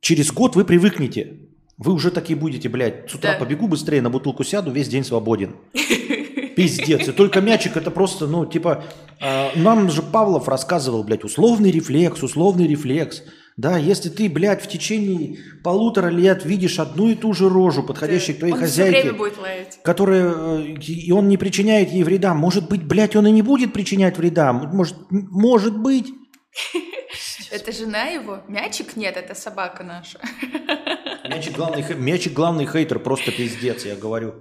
через 0.00 0.32
год 0.32 0.54
вы 0.54 0.64
привыкнете. 0.66 1.38
Вы 1.78 1.94
уже 1.94 2.10
такие 2.10 2.38
будете, 2.38 2.68
блядь, 2.68 3.10
с 3.10 3.14
утра 3.14 3.32
Да. 3.32 3.38
побегу 3.38 3.66
быстрее, 3.68 4.02
на 4.02 4.10
бутылку 4.10 4.44
сяду, 4.44 4.70
весь 4.70 4.88
день 4.88 5.02
свободен. 5.02 5.56
Пиздец. 6.56 7.08
И 7.08 7.12
только 7.12 7.40
мячик 7.40 7.76
это 7.78 7.90
просто, 7.90 8.26
ну, 8.26 8.44
типа, 8.44 8.84
а, 9.18 9.50
нам 9.54 9.90
же 9.90 10.02
Павлов 10.02 10.46
рассказывал, 10.46 11.04
блядь, 11.04 11.24
условный 11.24 11.70
рефлекс, 11.70 12.22
условный 12.22 12.66
рефлекс. 12.66 13.22
Да, 13.56 13.76
если 13.76 14.08
ты, 14.08 14.28
блядь, 14.28 14.62
в 14.62 14.68
течение 14.68 15.38
полутора 15.62 16.08
лет 16.08 16.44
видишь 16.44 16.78
одну 16.78 17.08
и 17.08 17.14
ту 17.14 17.34
же 17.34 17.48
рожу, 17.48 17.82
подходящую 17.82 18.36
к 18.36 18.38
твоей 18.38 18.54
он 18.54 18.58
все 18.60 18.66
хозяйке, 18.66 19.02
время 19.02 19.18
будет 19.18 19.38
лаять. 19.38 19.78
которая, 19.82 20.32
э, 20.32 20.62
и 20.80 21.12
он 21.12 21.28
не 21.28 21.36
причиняет 21.36 21.90
ей 21.90 22.02
вреда. 22.02 22.32
Может 22.32 22.68
быть, 22.68 22.84
блядь, 22.84 23.16
он 23.16 23.26
и 23.26 23.30
не 23.30 23.42
будет 23.42 23.72
причинять 23.72 24.16
вреда. 24.16 24.52
Может, 24.52 24.96
может 25.10 25.76
быть. 25.78 26.12
Это 27.50 27.72
жена 27.72 28.04
его? 28.04 28.40
Мячик? 28.48 28.96
Нет, 28.96 29.16
это 29.16 29.34
собака 29.34 29.82
наша. 29.82 30.20
Мячик 31.28 31.56
главный, 31.56 31.84
Мячик 31.96 32.32
главный 32.32 32.64
хейтер, 32.64 33.00
просто 33.00 33.32
пиздец, 33.32 33.84
я 33.84 33.96
говорю. 33.96 34.34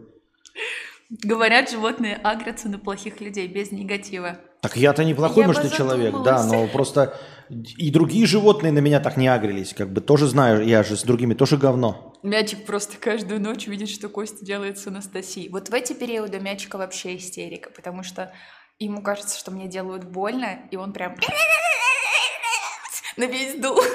Говорят, 1.10 1.72
животные 1.72 2.20
агрятся 2.24 2.70
на 2.70 2.78
плохих 2.78 3.20
людей 3.20 3.48
без 3.48 3.72
негатива. 3.72 4.38
Так 4.62 4.78
я-то 4.78 5.04
неплохой, 5.04 5.42
Я 5.42 5.48
может, 5.48 5.74
человек, 5.74 6.14
да, 6.24 6.44
но 6.44 6.68
просто 6.68 7.20
и 7.50 7.92
другие 7.92 8.26
животные 8.26 8.72
на 8.72 8.80
меня 8.80 9.00
так 9.00 9.18
не 9.18 9.28
агрились, 9.28 9.74
как 9.74 9.92
бы 9.92 10.02
тоже 10.02 10.28
знаю, 10.28 10.66
я 10.66 10.84
же 10.84 10.96
с 10.96 11.04
другими 11.04 11.34
тоже 11.34 11.58
говно. 11.58 12.14
Мячик 12.22 12.66
просто 12.66 12.98
каждую 12.98 13.42
ночь 13.42 13.68
видит, 13.68 13.90
что 13.90 14.10
Костя 14.10 14.46
делает 14.46 14.78
с 14.78 14.88
Анастасией. 14.88 15.50
Вот 15.50 15.70
в 15.70 15.74
эти 15.74 15.94
периоды 15.94 16.40
Мячика 16.40 16.78
вообще 16.78 17.18
истерика, 17.18 17.70
потому 17.72 18.04
что 18.04 18.34
ему 18.78 19.02
кажется, 19.02 19.38
что 19.38 19.52
мне 19.52 19.68
делают 19.68 20.04
больно, 20.04 20.60
и 20.70 20.76
он 20.76 20.94
прям 20.94 21.16
на 23.18 23.26
весь 23.26 23.56
дом. 23.56 23.80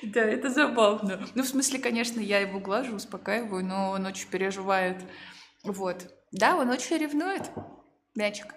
Да, 0.00 0.20
это 0.20 0.48
забавно. 0.48 1.26
Ну, 1.34 1.42
в 1.42 1.46
смысле, 1.46 1.80
конечно, 1.80 2.20
я 2.20 2.38
его 2.38 2.60
глажу, 2.60 2.94
успокаиваю, 2.94 3.64
но 3.64 3.90
он 3.90 4.06
очень 4.06 4.28
переживает. 4.28 4.96
Вот. 5.64 6.06
Да, 6.30 6.56
он 6.56 6.70
очень 6.70 6.96
ревнует. 6.96 7.42
Мячик. 8.14 8.54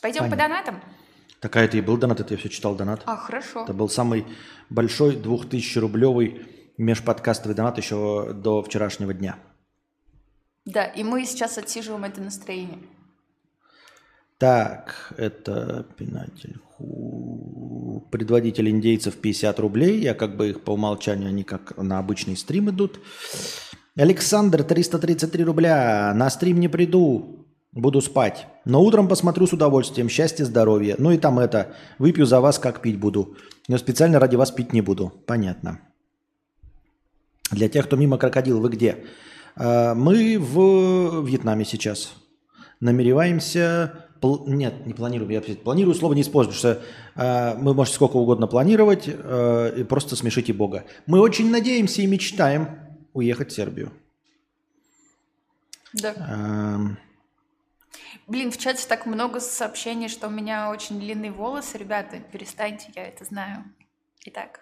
Пойдем 0.00 0.30
по 0.30 0.36
Понятно. 0.36 0.80
Такая 1.40 1.64
это 1.64 1.78
и 1.78 1.80
был 1.80 1.96
донат, 1.96 2.20
это 2.20 2.34
я 2.34 2.38
все 2.38 2.50
читал 2.50 2.74
донат. 2.74 3.02
А, 3.06 3.16
хорошо. 3.16 3.64
Это 3.64 3.72
был 3.72 3.88
самый 3.88 4.26
большой 4.68 5.16
2000-рублевый 5.16 6.46
межподкастовый 6.76 7.56
донат 7.56 7.78
еще 7.78 8.32
до 8.34 8.62
вчерашнего 8.62 9.14
дня. 9.14 9.38
Да, 10.66 10.84
и 10.84 11.02
мы 11.02 11.24
сейчас 11.24 11.56
отсиживаем 11.56 12.04
это 12.04 12.20
настроение. 12.20 12.78
Так, 14.38 15.12
это 15.16 15.86
пинатель. 15.96 16.58
Ху. 16.64 18.06
Предводитель 18.10 18.70
индейцев 18.70 19.16
50 19.16 19.60
рублей. 19.60 20.00
Я 20.00 20.14
как 20.14 20.36
бы 20.36 20.50
их 20.50 20.62
по 20.62 20.72
умолчанию, 20.72 21.28
они 21.28 21.44
как 21.44 21.76
на 21.76 21.98
обычный 21.98 22.36
стрим 22.36 22.70
идут. 22.70 23.00
Александр 23.96 24.62
333 24.62 25.44
рубля. 25.44 26.12
На 26.14 26.30
стрим 26.30 26.60
не 26.60 26.68
приду. 26.68 27.39
Буду 27.72 28.00
спать. 28.00 28.46
Но 28.64 28.82
утром 28.82 29.08
посмотрю 29.08 29.46
с 29.46 29.52
удовольствием. 29.52 30.08
Счастья, 30.08 30.44
здоровья. 30.44 30.96
Ну 30.98 31.12
и 31.12 31.18
там 31.18 31.38
это. 31.38 31.74
Выпью 31.98 32.26
за 32.26 32.40
вас, 32.40 32.58
как 32.58 32.82
пить 32.82 32.98
буду. 32.98 33.36
Но 33.68 33.78
специально 33.78 34.18
ради 34.18 34.36
вас 34.36 34.50
пить 34.50 34.72
не 34.72 34.80
буду. 34.80 35.12
Понятно. 35.26 35.80
Для 37.52 37.68
тех, 37.68 37.86
кто 37.86 37.96
мимо 37.96 38.18
крокодил, 38.18 38.60
вы 38.60 38.70
где? 38.70 39.04
А, 39.56 39.94
мы 39.94 40.38
в 40.38 41.24
Вьетнаме 41.24 41.64
сейчас. 41.64 42.12
Намереваемся 42.80 44.06
нет, 44.22 44.86
не 44.86 44.92
планирую. 44.92 45.30
Я 45.30 45.40
планирую 45.40 45.94
слово 45.94 46.14
не 46.14 46.22
использую, 46.22 46.54
потому 46.54 46.82
что 47.14 47.56
мы 47.60 47.74
можете 47.74 47.96
сколько 47.96 48.16
угодно 48.16 48.46
планировать 48.46 49.04
э, 49.06 49.74
и 49.78 49.84
просто 49.84 50.14
смешите 50.14 50.52
Бога. 50.52 50.84
Мы 51.06 51.20
очень 51.20 51.50
надеемся 51.50 52.02
и 52.02 52.06
мечтаем 52.06 52.68
уехать 53.14 53.50
в 53.50 53.54
Сербию. 53.54 53.92
Да. 55.94 56.98
Блин, 58.30 58.52
в 58.52 58.58
чате 58.58 58.86
так 58.86 59.06
много 59.06 59.40
сообщений, 59.40 60.08
что 60.08 60.28
у 60.28 60.30
меня 60.30 60.70
очень 60.70 61.00
длинные 61.00 61.32
волосы. 61.32 61.78
Ребята, 61.78 62.20
перестаньте, 62.32 62.86
я 62.94 63.08
это 63.08 63.24
знаю. 63.24 63.64
Итак. 64.24 64.60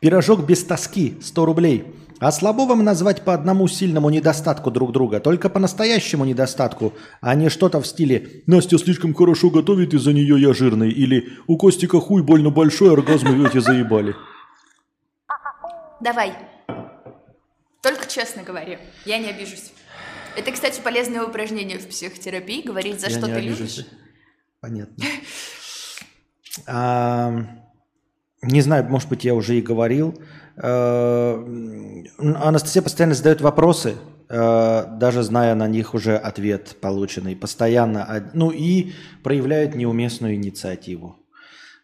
пирожок 0.00 0.44
без 0.44 0.62
тоски 0.64 1.16
100 1.22 1.44
рублей. 1.46 1.94
А 2.20 2.30
слабо 2.30 2.66
вам 2.66 2.84
назвать 2.84 3.24
по 3.24 3.32
одному 3.32 3.68
сильному 3.68 4.10
недостатку 4.10 4.70
друг 4.70 4.92
друга, 4.92 5.18
только 5.18 5.48
по 5.48 5.58
настоящему 5.58 6.26
недостатку, 6.26 6.92
а 7.22 7.34
не 7.34 7.48
что-то 7.48 7.80
в 7.80 7.86
стиле 7.86 8.42
«Настя 8.46 8.76
слишком 8.76 9.14
хорошо 9.14 9.48
готовит, 9.48 9.94
из-за 9.94 10.12
нее 10.12 10.38
я 10.38 10.52
жирный» 10.52 10.90
или 10.90 11.38
«У 11.46 11.56
Костика 11.56 12.00
хуй 12.00 12.22
больно 12.22 12.50
большой, 12.50 12.92
оргазмы 12.92 13.46
эти 13.46 13.60
заебали». 13.60 14.14
Давай. 16.02 16.34
Только 17.80 18.06
честно 18.06 18.42
говори. 18.42 18.78
Я 19.06 19.18
не 19.18 19.30
обижусь. 19.30 19.72
Это, 20.38 20.52
кстати, 20.52 20.80
полезное 20.80 21.24
упражнение 21.24 21.78
в 21.78 21.88
психотерапии. 21.88 22.62
Говорить, 22.62 23.00
за 23.00 23.08
Я 23.08 23.18
что 23.18 23.26
ты 23.26 23.32
обижусь. 23.32 23.78
любишь. 23.78 23.86
Понятно. 24.60 25.04
Не 28.42 28.60
знаю, 28.60 28.84
может 28.84 29.08
быть, 29.08 29.24
я 29.24 29.34
уже 29.34 29.56
и 29.58 29.60
говорил. 29.62 30.16
Э, 30.56 31.44
Анастасия 32.18 32.82
постоянно 32.82 33.14
задает 33.14 33.40
вопросы, 33.40 33.96
э, 34.28 34.84
даже 34.98 35.22
зная 35.24 35.56
на 35.56 35.66
них 35.66 35.94
уже 35.94 36.16
ответ 36.16 36.76
полученный. 36.80 37.34
Постоянно. 37.34 38.30
Ну 38.34 38.50
и 38.50 38.92
проявляет 39.24 39.74
неуместную 39.74 40.36
инициативу. 40.36 41.16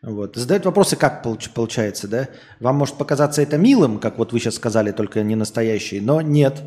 Вот. 0.00 0.36
Задает 0.36 0.64
вопросы, 0.64 0.94
как 0.96 1.24
получ- 1.26 1.50
получается, 1.52 2.06
да? 2.06 2.28
Вам 2.60 2.76
может 2.76 2.96
показаться 2.98 3.42
это 3.42 3.58
милым, 3.58 3.98
как 3.98 4.18
вот 4.18 4.32
вы 4.32 4.38
сейчас 4.38 4.54
сказали, 4.56 4.92
только 4.92 5.22
не 5.22 5.34
настоящий, 5.34 6.00
но 6.00 6.20
нет. 6.20 6.62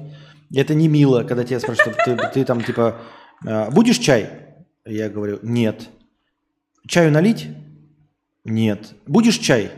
Это 0.54 0.74
не 0.74 0.88
мило, 0.88 1.24
когда 1.24 1.44
тебя 1.44 1.60
спрашивают, 1.60 1.98
ты, 2.06 2.16
ты 2.34 2.46
там 2.46 2.64
типа, 2.64 3.02
э, 3.46 3.70
будешь 3.72 3.98
чай? 3.98 4.30
Я 4.86 5.10
говорю, 5.10 5.40
нет. 5.42 5.90
Чаю 6.88 7.12
налить? 7.12 7.48
Нет. 8.46 8.94
Будешь 9.06 9.38
чай? 9.38 9.72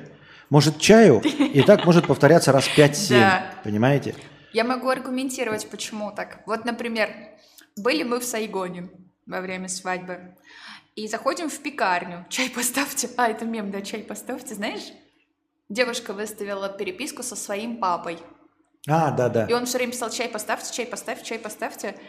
Может, 0.49 0.79
чаю? 0.79 1.21
И 1.21 1.61
так 1.61 1.85
может 1.85 2.07
повторяться 2.07 2.51
раз 2.51 2.67
5-7. 2.75 3.09
Да. 3.09 3.53
Понимаете? 3.63 4.15
Я 4.53 4.63
могу 4.63 4.89
аргументировать, 4.89 5.69
почему 5.69 6.11
так. 6.11 6.41
Вот, 6.45 6.65
например, 6.65 7.09
были 7.75 8.03
мы 8.03 8.19
в 8.19 8.23
Сайгоне 8.23 8.89
во 9.25 9.41
время 9.41 9.67
свадьбы. 9.67 10.35
И 10.95 11.07
заходим 11.07 11.49
в 11.49 11.59
пекарню. 11.59 12.25
Чай 12.29 12.49
поставьте. 12.49 13.09
А, 13.17 13.29
это 13.29 13.45
мем, 13.45 13.71
да, 13.71 13.81
чай 13.81 14.01
поставьте. 14.01 14.55
Знаешь, 14.55 14.91
девушка 15.69 16.13
выставила 16.13 16.69
переписку 16.69 17.23
со 17.23 17.35
своим 17.35 17.77
папой. 17.77 18.17
А, 18.87 19.11
да, 19.11 19.29
да. 19.29 19.45
И 19.45 19.53
он 19.53 19.65
все 19.65 19.77
время 19.77 19.93
писал, 19.93 20.09
чай 20.09 20.29
поставьте, 20.29 20.73
чай 20.73 20.85
поставьте, 20.85 21.25
чай 21.25 21.39
поставьте. 21.39 21.99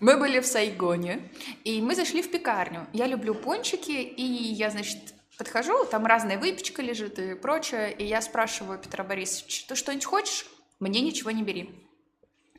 Мы 0.00 0.18
были 0.18 0.40
в 0.40 0.46
Сайгоне, 0.46 1.30
и 1.64 1.80
мы 1.80 1.94
зашли 1.94 2.22
в 2.22 2.30
пекарню. 2.30 2.86
Я 2.92 3.06
люблю 3.06 3.34
пончики, 3.34 3.92
и 3.92 4.22
я, 4.22 4.70
значит, 4.70 5.14
подхожу, 5.38 5.84
там 5.86 6.04
разная 6.06 6.38
выпечка 6.38 6.82
лежит 6.82 7.18
и 7.18 7.34
прочее, 7.34 7.92
и 7.92 8.04
я 8.04 8.20
спрашиваю 8.20 8.78
Петра 8.78 9.04
Борисовича, 9.04 9.64
ты 9.68 9.74
что-нибудь 9.74 10.04
хочешь? 10.04 10.46
Мне 10.80 11.00
ничего 11.00 11.30
не 11.30 11.42
бери. 11.42 11.88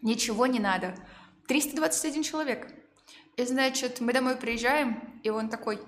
Ничего 0.02 0.48
не 0.48 0.60
надо. 0.60 0.96
321 1.48 2.24
человек. 2.24 2.67
И, 3.36 3.43
значит, 3.46 4.00
мы 4.00 4.13
домой 4.13 4.36
приезжаем, 4.36 5.20
и 5.24 5.30
он 5.30 5.50
такой, 5.50 5.80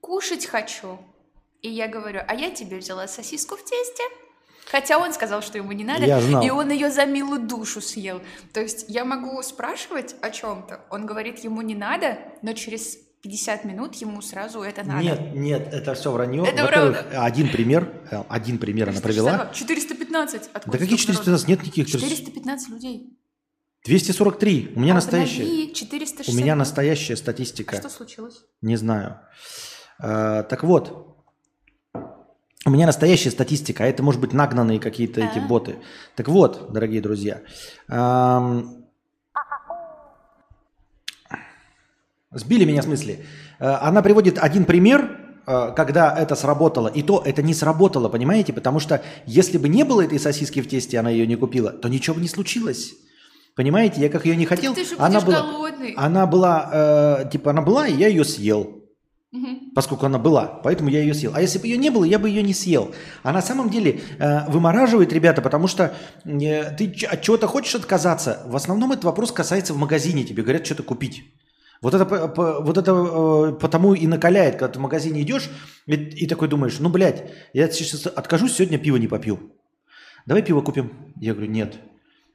кушать 0.00 0.46
хочу. 0.46 0.98
И 1.60 1.68
я 1.68 1.88
говорю, 1.88 2.20
а 2.26 2.34
я 2.34 2.50
тебе 2.50 2.78
взяла 2.78 3.08
сосиску 3.08 3.56
в 3.56 3.64
тесте. 3.64 4.02
Хотя 4.74 4.98
он 4.98 5.12
сказал, 5.12 5.40
что 5.40 5.56
ему 5.56 5.70
не 5.70 5.84
надо, 5.84 6.04
Я 6.04 6.20
знал. 6.20 6.42
и 6.44 6.50
он 6.50 6.68
ее 6.72 6.90
за 6.90 7.06
милую 7.06 7.46
душу 7.46 7.80
съел. 7.80 8.20
То 8.52 8.60
есть 8.60 8.86
я 8.88 9.04
могу 9.04 9.40
спрашивать 9.42 10.16
о 10.20 10.30
чем-то, 10.30 10.80
он 10.90 11.06
говорит, 11.06 11.38
ему 11.44 11.62
не 11.62 11.76
надо, 11.76 12.18
но 12.42 12.54
через 12.54 12.96
50 13.22 13.64
минут 13.66 13.94
ему 13.94 14.20
сразу 14.20 14.62
это 14.62 14.82
надо. 14.82 15.04
Нет, 15.04 15.20
нет, 15.34 15.68
это 15.72 15.94
все 15.94 16.10
вранье. 16.10 16.42
Это 16.44 16.64
Во-первых, 16.64 16.98
правда. 17.02 17.24
один 17.24 17.50
пример, 17.52 17.88
э, 18.10 18.24
один 18.28 18.58
пример 18.58 18.88
она 18.88 19.00
привела. 19.00 19.48
415. 19.54 20.42
Да 20.42 20.48
Откуда 20.54 20.78
какие 20.78 20.96
столько 20.98 21.22
415? 21.22 21.48
Нет 21.48 21.62
никаких. 21.62 21.86
народу? 21.94 22.08
400. 22.08 22.24
415 22.32 22.68
людей. 22.70 23.18
243. 23.84 24.72
У 24.74 24.80
меня 24.80 24.92
А 24.92 24.94
настоящая. 24.96 25.42
обнови 25.44 25.72
460. 25.72 26.34
У 26.34 26.36
меня 26.36 26.56
настоящая 26.56 27.14
А 27.14 27.16
статистика. 27.16 27.76
что 27.76 27.88
случилось? 27.88 28.42
Не 28.60 28.74
знаю. 28.74 29.20
А, 30.00 30.42
так 30.42 30.64
вот, 30.64 31.13
у 32.66 32.70
меня 32.70 32.86
настоящая 32.86 33.30
статистика, 33.30 33.84
а 33.84 33.86
это 33.86 34.02
может 34.02 34.20
быть 34.20 34.32
нагнанные 34.32 34.80
какие-то 34.80 35.20
эти 35.20 35.38
боты. 35.38 35.76
Так 36.16 36.28
вот, 36.28 36.72
дорогие 36.72 37.02
друзья, 37.02 37.42
ам, 37.88 38.86
сбили 42.30 42.64
меня 42.64 42.80
в 42.80 42.84
смысле. 42.84 43.24
Э, 43.60 43.76
Она 43.82 44.02
приводит 44.02 44.38
один 44.38 44.64
пример, 44.64 45.18
э, 45.46 45.72
когда 45.76 46.16
это 46.16 46.34
сработало, 46.36 46.88
и 46.88 47.02
то 47.02 47.22
это 47.24 47.42
не 47.42 47.52
сработало, 47.54 48.08
понимаете? 48.08 48.52
Потому 48.52 48.80
что 48.80 49.02
если 49.26 49.58
бы 49.58 49.68
не 49.68 49.84
было 49.84 50.02
этой 50.02 50.18
сосиски 50.18 50.60
в 50.60 50.68
тесте, 50.68 50.98
она 50.98 51.10
ее 51.10 51.26
не 51.26 51.36
купила, 51.36 51.70
то 51.70 51.88
ничего 51.88 52.14
бы 52.16 52.22
не 52.22 52.28
случилось. 52.28 52.94
Понимаете, 53.56 54.00
я 54.00 54.08
как 54.08 54.24
ее 54.24 54.36
не 54.36 54.46
хотел, 54.46 54.74
она 54.98 55.20
была, 55.20 55.42
голодный. 55.42 55.94
она 55.96 56.26
была, 56.26 56.70
э, 56.72 57.30
типа 57.30 57.50
она 57.50 57.62
была, 57.62 57.86
и 57.86 57.94
я 57.94 58.08
ее 58.08 58.24
съел. 58.24 58.83
Поскольку 59.74 60.06
она 60.06 60.18
была, 60.18 60.60
поэтому 60.62 60.88
я 60.88 61.00
ее 61.00 61.14
съел. 61.14 61.32
А 61.34 61.40
если 61.40 61.58
бы 61.58 61.66
ее 61.66 61.76
не 61.76 61.90
было, 61.90 62.04
я 62.04 62.18
бы 62.18 62.28
ее 62.28 62.42
не 62.42 62.54
съел. 62.54 62.94
А 63.22 63.32
на 63.32 63.42
самом 63.42 63.70
деле 63.70 64.00
э, 64.18 64.50
вымораживает, 64.50 65.12
ребята, 65.12 65.42
потому 65.42 65.66
что 65.66 65.94
э, 66.24 66.76
ты 66.76 66.94
от 67.06 67.22
чего-то 67.22 67.46
хочешь 67.46 67.74
отказаться. 67.74 68.42
В 68.46 68.56
основном 68.56 68.92
этот 68.92 69.04
вопрос 69.04 69.32
касается 69.32 69.74
в 69.74 69.78
магазине, 69.78 70.24
тебе 70.24 70.42
говорят 70.42 70.64
что-то 70.64 70.82
купить. 70.82 71.24
Вот 71.82 71.92
это, 71.92 72.06
по- 72.06 72.60
вот 72.60 72.78
это 72.78 72.92
э, 72.92 73.52
потому 73.60 73.94
и 73.94 74.06
накаляет, 74.06 74.54
когда 74.56 74.68
ты 74.72 74.78
в 74.78 74.82
магазине 74.82 75.22
идешь 75.22 75.50
и, 75.86 75.94
и 75.94 76.26
такой 76.26 76.48
думаешь, 76.48 76.78
ну, 76.78 76.88
блядь, 76.88 77.30
я 77.52 77.68
сейчас 77.70 78.06
откажусь, 78.06 78.54
сегодня 78.54 78.78
пиво 78.78 78.96
не 78.96 79.08
попью. 79.08 79.52
Давай 80.24 80.42
пиво 80.42 80.62
купим. 80.62 81.12
Я 81.20 81.34
говорю, 81.34 81.50
нет. 81.50 81.74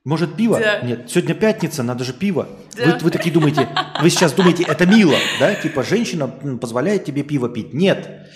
Может, 0.06 0.36
пиво? 0.36 0.60
Да. 0.60 0.80
Нет. 0.82 1.10
Сегодня 1.10 1.36
пятница, 1.36 1.84
надо 1.84 2.04
же 2.04 2.14
пиво. 2.14 2.48
Да. 2.76 2.86
Вы, 2.94 2.98
вы 3.06 3.12
такие 3.12 3.32
думаете, 3.34 3.68
вы 4.02 4.10
сейчас 4.10 4.34
думаете, 4.34 4.64
это 4.68 4.86
мило, 4.86 5.16
да? 5.40 5.54
Типа, 5.56 5.84
женщина 5.84 6.28
позволяет 6.28 7.04
тебе 7.06 7.24
пиво 7.24 7.50
пить. 7.50 7.74
Нет. 7.74 8.28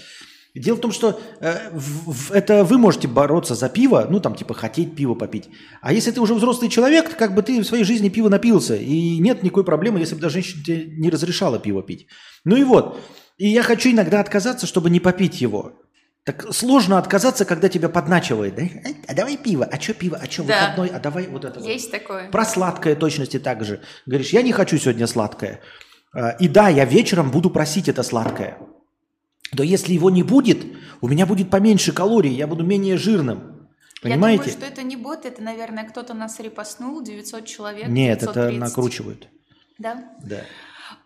Дело 0.56 0.76
в 0.76 0.82
том, 0.82 0.92
что 0.92 1.20
э, 1.40 1.72
в- 1.72 2.12
в- 2.12 2.32
это 2.32 2.64
вы 2.64 2.78
можете 2.78 3.08
бороться 3.08 3.56
за 3.56 3.70
пиво, 3.70 4.06
ну, 4.08 4.20
там, 4.20 4.36
типа, 4.36 4.54
хотеть 4.54 4.96
пиво 4.96 5.16
попить. 5.16 5.50
А 5.82 5.92
если 5.94 6.12
ты 6.12 6.22
уже 6.22 6.36
взрослый 6.36 6.70
человек, 6.70 7.10
то 7.10 7.16
как 7.16 7.34
бы 7.34 7.42
ты 7.42 7.60
в 7.60 7.66
своей 7.66 7.84
жизни 7.84 8.10
пиво 8.10 8.30
напился, 8.30 8.76
и 8.76 9.18
нет 9.18 9.42
никакой 9.42 9.64
проблемы, 9.64 9.98
если 10.00 10.14
бы 10.14 10.22
даже 10.22 10.34
женщина 10.36 10.64
тебе 10.64 10.86
не 10.86 11.10
разрешала 11.10 11.58
пиво 11.58 11.82
пить. 11.82 12.06
Ну 12.46 12.56
и 12.56 12.64
вот. 12.64 13.00
И 13.40 13.48
я 13.48 13.64
хочу 13.64 13.90
иногда 13.90 14.20
отказаться, 14.20 14.68
чтобы 14.68 14.92
не 14.92 15.00
попить 15.00 15.42
его. 15.42 15.74
Так 16.24 16.54
сложно 16.54 16.98
отказаться, 16.98 17.44
когда 17.44 17.68
тебя 17.68 17.90
подначивает. 17.90 18.56
Да? 18.56 18.62
«Эй, 18.62 18.96
А 19.08 19.14
давай 19.14 19.36
пиво. 19.38 19.66
А 19.66 19.80
что 19.80 19.94
пиво? 19.94 20.18
А 20.22 20.30
что 20.32 20.44
Да. 20.44 20.62
выходной? 20.72 20.88
А 20.96 21.00
давай 21.00 21.28
вот 21.28 21.44
это 21.44 21.60
вот. 21.60 21.68
Есть 21.68 21.92
такое. 21.92 22.30
Про 22.30 22.46
сладкое 22.46 22.96
точности 22.96 23.40
так 23.40 23.66
же. 23.66 23.82
Говоришь, 24.06 24.30
я 24.30 24.42
не 24.42 24.54
хочу 24.54 24.78
сегодня 24.78 25.06
сладкое. 25.08 25.60
А, 26.16 26.30
И 26.40 26.48
да, 26.48 26.70
я 26.70 26.86
вечером 26.86 27.30
буду 27.30 27.50
просить 27.50 27.90
это 27.90 28.04
сладкое. 28.04 28.58
Но 29.52 29.64
если 29.64 29.94
его 29.94 30.10
не 30.10 30.24
будет, 30.24 30.66
у 31.02 31.08
меня 31.10 31.26
будет 31.26 31.50
поменьше 31.50 31.92
калорий, 31.92 32.34
я 32.34 32.48
буду 32.48 32.64
менее 32.64 32.98
жирным. 32.98 33.68
Понимаете? 34.02 34.46
Я 34.50 34.52
думаю, 34.56 34.72
что 34.72 34.82
это 34.82 34.84
не 34.88 34.96
бот, 34.96 35.26
это, 35.26 35.42
наверное, 35.42 35.84
кто-то 35.84 36.14
нас 36.14 36.40
репостнул, 36.40 37.02
900 37.04 37.46
человек. 37.46 37.88
Нет, 37.88 38.24
это 38.24 38.34
930. 38.34 38.60
накручивают. 38.60 39.28
Да? 39.78 40.06
Да. 40.24 40.42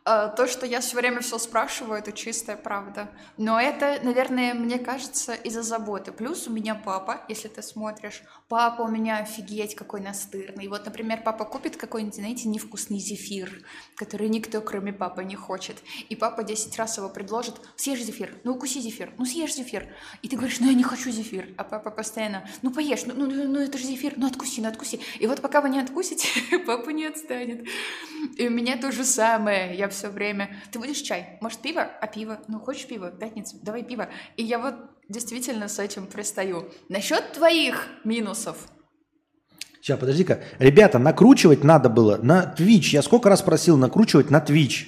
А, 0.09 0.29
то, 0.29 0.47
что 0.47 0.65
я 0.65 0.79
все 0.79 0.95
время 0.95 1.19
все 1.19 1.37
спрашиваю, 1.37 1.99
это 1.99 2.13
чистая 2.13 2.55
правда. 2.55 3.09
Но 3.35 3.59
это, 3.59 3.99
наверное, 4.03 4.53
мне 4.53 4.79
кажется, 4.79 5.33
из-за 5.33 5.63
заботы. 5.63 6.13
Плюс 6.13 6.47
у 6.47 6.51
меня 6.53 6.75
папа, 6.75 7.25
если 7.27 7.49
ты 7.49 7.61
смотришь, 7.61 8.23
папа 8.47 8.83
у 8.83 8.87
меня 8.87 9.17
офигеть 9.17 9.75
какой 9.75 9.99
настырный. 9.99 10.69
Вот, 10.69 10.85
например, 10.85 11.23
папа 11.25 11.43
купит 11.43 11.75
какой-нибудь, 11.75 12.15
знаете, 12.15 12.47
невкусный 12.47 12.99
зефир, 12.99 13.65
который 13.97 14.29
никто, 14.29 14.61
кроме 14.61 14.93
папы, 14.93 15.25
не 15.25 15.35
хочет. 15.35 15.75
И 16.07 16.15
папа 16.15 16.41
10 16.43 16.77
раз 16.77 16.95
его 16.95 17.09
предложит, 17.09 17.55
съешь 17.75 18.01
зефир, 18.01 18.33
ну 18.45 18.53
укуси 18.53 18.79
зефир, 18.79 19.11
ну 19.17 19.25
съешь 19.25 19.55
зефир. 19.55 19.93
И 20.21 20.29
ты 20.29 20.37
говоришь, 20.37 20.61
ну 20.61 20.67
я 20.67 20.73
не 20.73 20.83
хочу 20.83 21.11
зефир. 21.11 21.49
А 21.57 21.65
папа 21.65 21.91
постоянно, 21.91 22.49
ну 22.61 22.71
поешь, 22.71 23.03
ну, 23.05 23.13
ну, 23.13 23.25
ну, 23.25 23.43
ну 23.43 23.59
это 23.59 23.77
же 23.77 23.83
зефир, 23.83 24.13
ну 24.15 24.27
откуси, 24.27 24.61
ну 24.61 24.69
откуси. 24.69 25.01
И 25.19 25.27
вот 25.27 25.41
пока 25.41 25.59
вы 25.59 25.67
не 25.67 25.81
откусите, 25.81 26.29
папа 26.65 26.91
не 26.91 27.07
отстанет. 27.07 27.67
И 28.37 28.47
у 28.47 28.51
меня 28.51 28.77
то 28.77 28.93
же 28.93 29.03
самое. 29.03 29.75
Я 29.77 29.89
все 29.97 30.09
время. 30.09 30.55
Ты 30.71 30.79
будешь 30.79 30.97
чай? 30.97 31.37
Может, 31.41 31.59
пиво? 31.59 31.81
А 31.81 32.07
пиво? 32.07 32.39
Ну, 32.47 32.59
хочешь 32.59 32.87
пиво? 32.87 33.11
Пятница? 33.11 33.57
Давай 33.61 33.83
пиво. 33.83 34.07
И 34.37 34.43
я 34.43 34.59
вот 34.59 34.75
действительно 35.09 35.67
с 35.67 35.79
этим 35.79 36.07
пристаю. 36.07 36.71
Насчет 36.89 37.33
твоих 37.33 37.87
минусов. 38.03 38.57
Сейчас, 39.81 39.99
подожди-ка. 39.99 40.41
Ребята, 40.59 40.99
накручивать 40.99 41.63
надо 41.63 41.89
было 41.89 42.17
на 42.17 42.53
Twitch. 42.57 42.89
Я 42.91 43.01
сколько 43.01 43.29
раз 43.29 43.41
просил 43.41 43.77
накручивать 43.77 44.29
на 44.29 44.39
Twitch. 44.39 44.85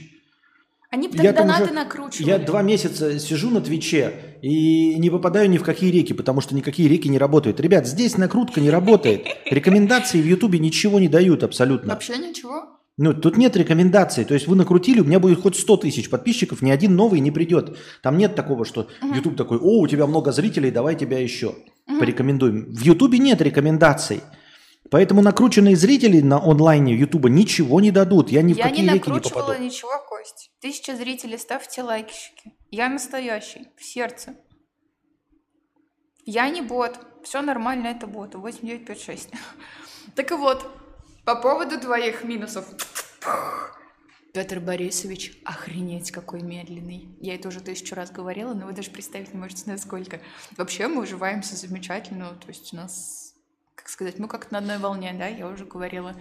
Они 0.91 1.07
бы 1.07 1.21
я 1.21 1.33
донаты 1.33 1.65
уже, 1.65 1.73
накручивали. 1.73 2.27
Я 2.27 2.39
два 2.39 2.63
месяца 2.63 3.19
сижу 3.19 3.51
на 3.51 3.61
Твиче 3.61 4.37
и 4.41 4.95
не 4.97 5.11
попадаю 5.11 5.47
ни 5.47 5.59
в 5.59 5.63
какие 5.63 5.91
реки, 5.91 6.13
потому 6.13 6.41
что 6.41 6.55
никакие 6.55 6.89
реки 6.89 7.07
не 7.07 7.19
работают. 7.19 7.59
Ребят, 7.59 7.85
здесь 7.85 8.17
накрутка 8.17 8.59
не 8.59 8.71
работает. 8.71 9.27
Рекомендации 9.45 10.19
в 10.19 10.25
Ютубе 10.25 10.57
ничего 10.57 10.99
не 10.99 11.07
дают 11.07 11.43
абсолютно. 11.43 11.93
Вообще 11.93 12.17
ничего? 12.17 12.78
Ну, 13.01 13.13
тут 13.13 13.37
нет 13.37 13.55
рекомендаций. 13.55 14.25
То 14.25 14.33
есть 14.33 14.45
вы 14.47 14.57
накрутили, 14.57 14.99
у 14.99 15.05
меня 15.05 15.21
будет 15.21 15.41
хоть 15.41 15.55
100 15.55 15.77
тысяч 15.77 16.09
подписчиков, 16.09 16.61
ни 16.61 16.69
один 16.69 16.97
новый 16.97 17.21
не 17.21 17.31
придет. 17.31 17.77
Там 18.03 18.17
нет 18.17 18.35
такого, 18.35 18.65
что 18.65 18.89
uh-huh. 19.01 19.15
YouTube 19.15 19.37
такой, 19.37 19.57
о, 19.57 19.79
у 19.79 19.87
тебя 19.87 20.05
много 20.05 20.33
зрителей, 20.33 20.69
давай 20.69 20.97
тебя 20.97 21.17
еще 21.17 21.55
uh-huh. 21.87 21.97
порекомендуем. 21.97 22.65
В 22.65 22.81
YouTube 22.81 23.13
нет 23.13 23.41
рекомендаций. 23.41 24.19
Поэтому 24.91 25.21
накрученные 25.21 25.77
зрители 25.77 26.19
на 26.19 26.43
онлайне 26.43 26.93
YouTube 26.93 27.29
ничего 27.29 27.79
не 27.79 27.91
дадут. 27.91 28.31
Я 28.31 28.41
ни 28.41 28.53
в 28.53 28.57
Я 28.57 28.63
какие 28.63 28.85
не 28.85 28.95
реки 28.95 29.09
не 29.09 29.19
попаду. 29.21 29.53
Я 29.53 29.59
не 29.59 29.67
ничего, 29.67 29.91
Кость. 30.09 30.51
Тысяча 30.59 30.93
зрителей, 30.97 31.37
ставьте 31.37 31.83
лайкищики. 31.83 32.51
Я 32.69 32.89
настоящий, 32.89 33.69
в 33.77 33.83
сердце. 33.85 34.35
Я 36.25 36.49
не 36.49 36.61
бот. 36.61 36.99
Все 37.23 37.41
нормально, 37.41 37.87
это 37.87 38.07
бот. 38.07 38.35
8956. 38.35 39.29
Так 40.15 40.31
и 40.31 40.33
вот, 40.33 40.65
по 41.29 41.35
поводу 41.35 41.79
твоих 41.79 42.23
минусов. 42.23 42.65
Петр 44.33 44.59
Борисович, 44.59 45.33
охренеть, 45.45 46.09
какой 46.09 46.41
медленный. 46.41 47.07
Я 47.21 47.35
это 47.35 47.49
уже 47.49 47.59
тысячу 47.59 47.93
раз 47.93 48.09
говорила, 48.09 48.55
но 48.55 48.65
вы 48.65 48.73
даже 48.73 48.89
представить 48.89 49.31
не 49.31 49.39
можете, 49.39 49.69
насколько. 49.69 50.21
Вообще 50.57 50.87
мы 50.87 51.03
уживаемся 51.03 51.55
замечательно, 51.55 52.29
то 52.29 52.47
есть 52.47 52.73
у 52.73 52.77
нас, 52.77 53.35
как 53.75 53.89
сказать, 53.89 54.17
мы 54.17 54.27
как 54.27 54.49
на 54.49 54.57
одной 54.57 54.79
волне, 54.79 55.13
да, 55.19 55.27
я 55.27 55.47
уже 55.47 55.65
говорила. 55.65 56.15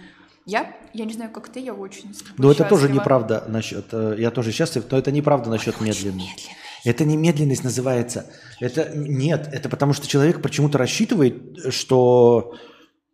Я, 0.45 0.77
я 0.93 1.05
не 1.05 1.13
знаю, 1.13 1.31
как 1.31 1.49
ты, 1.49 1.59
я 1.59 1.73
очень 1.73 2.15
Ну 2.37 2.51
это 2.51 2.63
тоже 2.65 2.87
неправда 2.87 3.45
насчет, 3.47 3.87
э, 3.91 4.15
я 4.19 4.29
тоже 4.29 4.51
счастлив, 4.51 4.85
но 4.91 4.97
это 4.99 5.11
неправда 5.11 5.49
насчет 5.49 5.81
медленности. 5.81 6.51
Это 6.85 7.03
не 7.03 7.17
медленность 7.17 7.63
называется. 7.63 8.31
Это 8.59 8.91
нет, 8.95 9.49
это 9.51 9.69
потому 9.69 9.93
что 9.93 10.07
человек 10.07 10.39
почему-то 10.43 10.77
рассчитывает, 10.77 11.73
что 11.73 12.55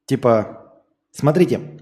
типа, 0.08 0.74
смотрите, 1.12 1.80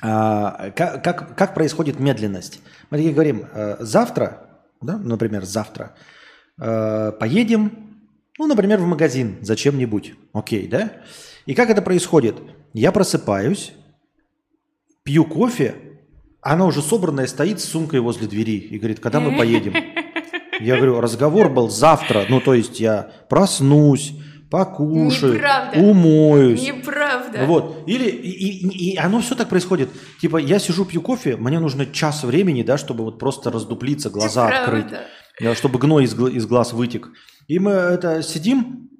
как, 0.00 1.02
как, 1.02 1.36
как 1.36 1.54
происходит 1.54 1.98
медленность? 2.00 2.60
Мы 2.90 3.10
говорим, 3.10 3.46
э, 3.52 3.76
завтра, 3.80 4.48
да, 4.80 4.98
например, 4.98 5.44
завтра, 5.44 5.94
э, 6.60 7.12
поедем, 7.18 7.72
ну, 8.38 8.46
например, 8.46 8.78
в 8.78 8.86
магазин 8.86 9.38
зачем-нибудь. 9.40 10.14
Окей, 10.32 10.68
да? 10.68 10.92
И 11.46 11.54
как 11.54 11.70
это 11.70 11.80
происходит? 11.80 12.36
Я 12.74 12.92
просыпаюсь, 12.92 13.72
пью 15.02 15.24
кофе, 15.24 15.76
она 16.42 16.66
уже 16.66 16.82
собранная 16.82 17.26
стоит 17.26 17.60
с 17.60 17.64
сумкой 17.64 18.00
возле 18.00 18.26
двери 18.26 18.58
и 18.58 18.78
говорит, 18.78 19.00
когда 19.00 19.20
мы 19.20 19.36
поедем? 19.36 19.74
Я 20.60 20.76
говорю, 20.76 21.00
разговор 21.00 21.48
был 21.48 21.68
завтра, 21.68 22.24
ну, 22.28 22.40
то 22.40 22.54
есть 22.54 22.80
я 22.80 23.10
проснусь, 23.28 24.14
покушаю, 24.50 25.34
Неправда. 25.34 25.78
умоюсь. 25.78 26.62
Неправда. 26.62 27.44
Вот. 27.46 27.84
Или 27.86 28.08
и, 28.08 28.30
и, 28.30 28.92
и 28.92 28.96
оно 28.96 29.20
все 29.20 29.34
так 29.34 29.48
происходит. 29.48 29.88
Типа, 30.20 30.36
я 30.36 30.58
сижу, 30.58 30.84
пью 30.84 31.02
кофе, 31.02 31.36
мне 31.36 31.58
нужно 31.58 31.86
час 31.86 32.24
времени, 32.24 32.62
да, 32.62 32.78
чтобы 32.78 33.04
вот 33.04 33.18
просто 33.18 33.50
раздуплиться, 33.50 34.10
глаза 34.10 34.46
Неправда. 34.46 35.06
открыть, 35.38 35.58
чтобы 35.58 35.78
гной 35.78 36.04
из, 36.04 36.14
из 36.14 36.46
глаз 36.46 36.72
вытек. 36.72 37.10
И 37.48 37.58
мы 37.58 37.72
это 37.72 38.22
сидим, 38.22 38.90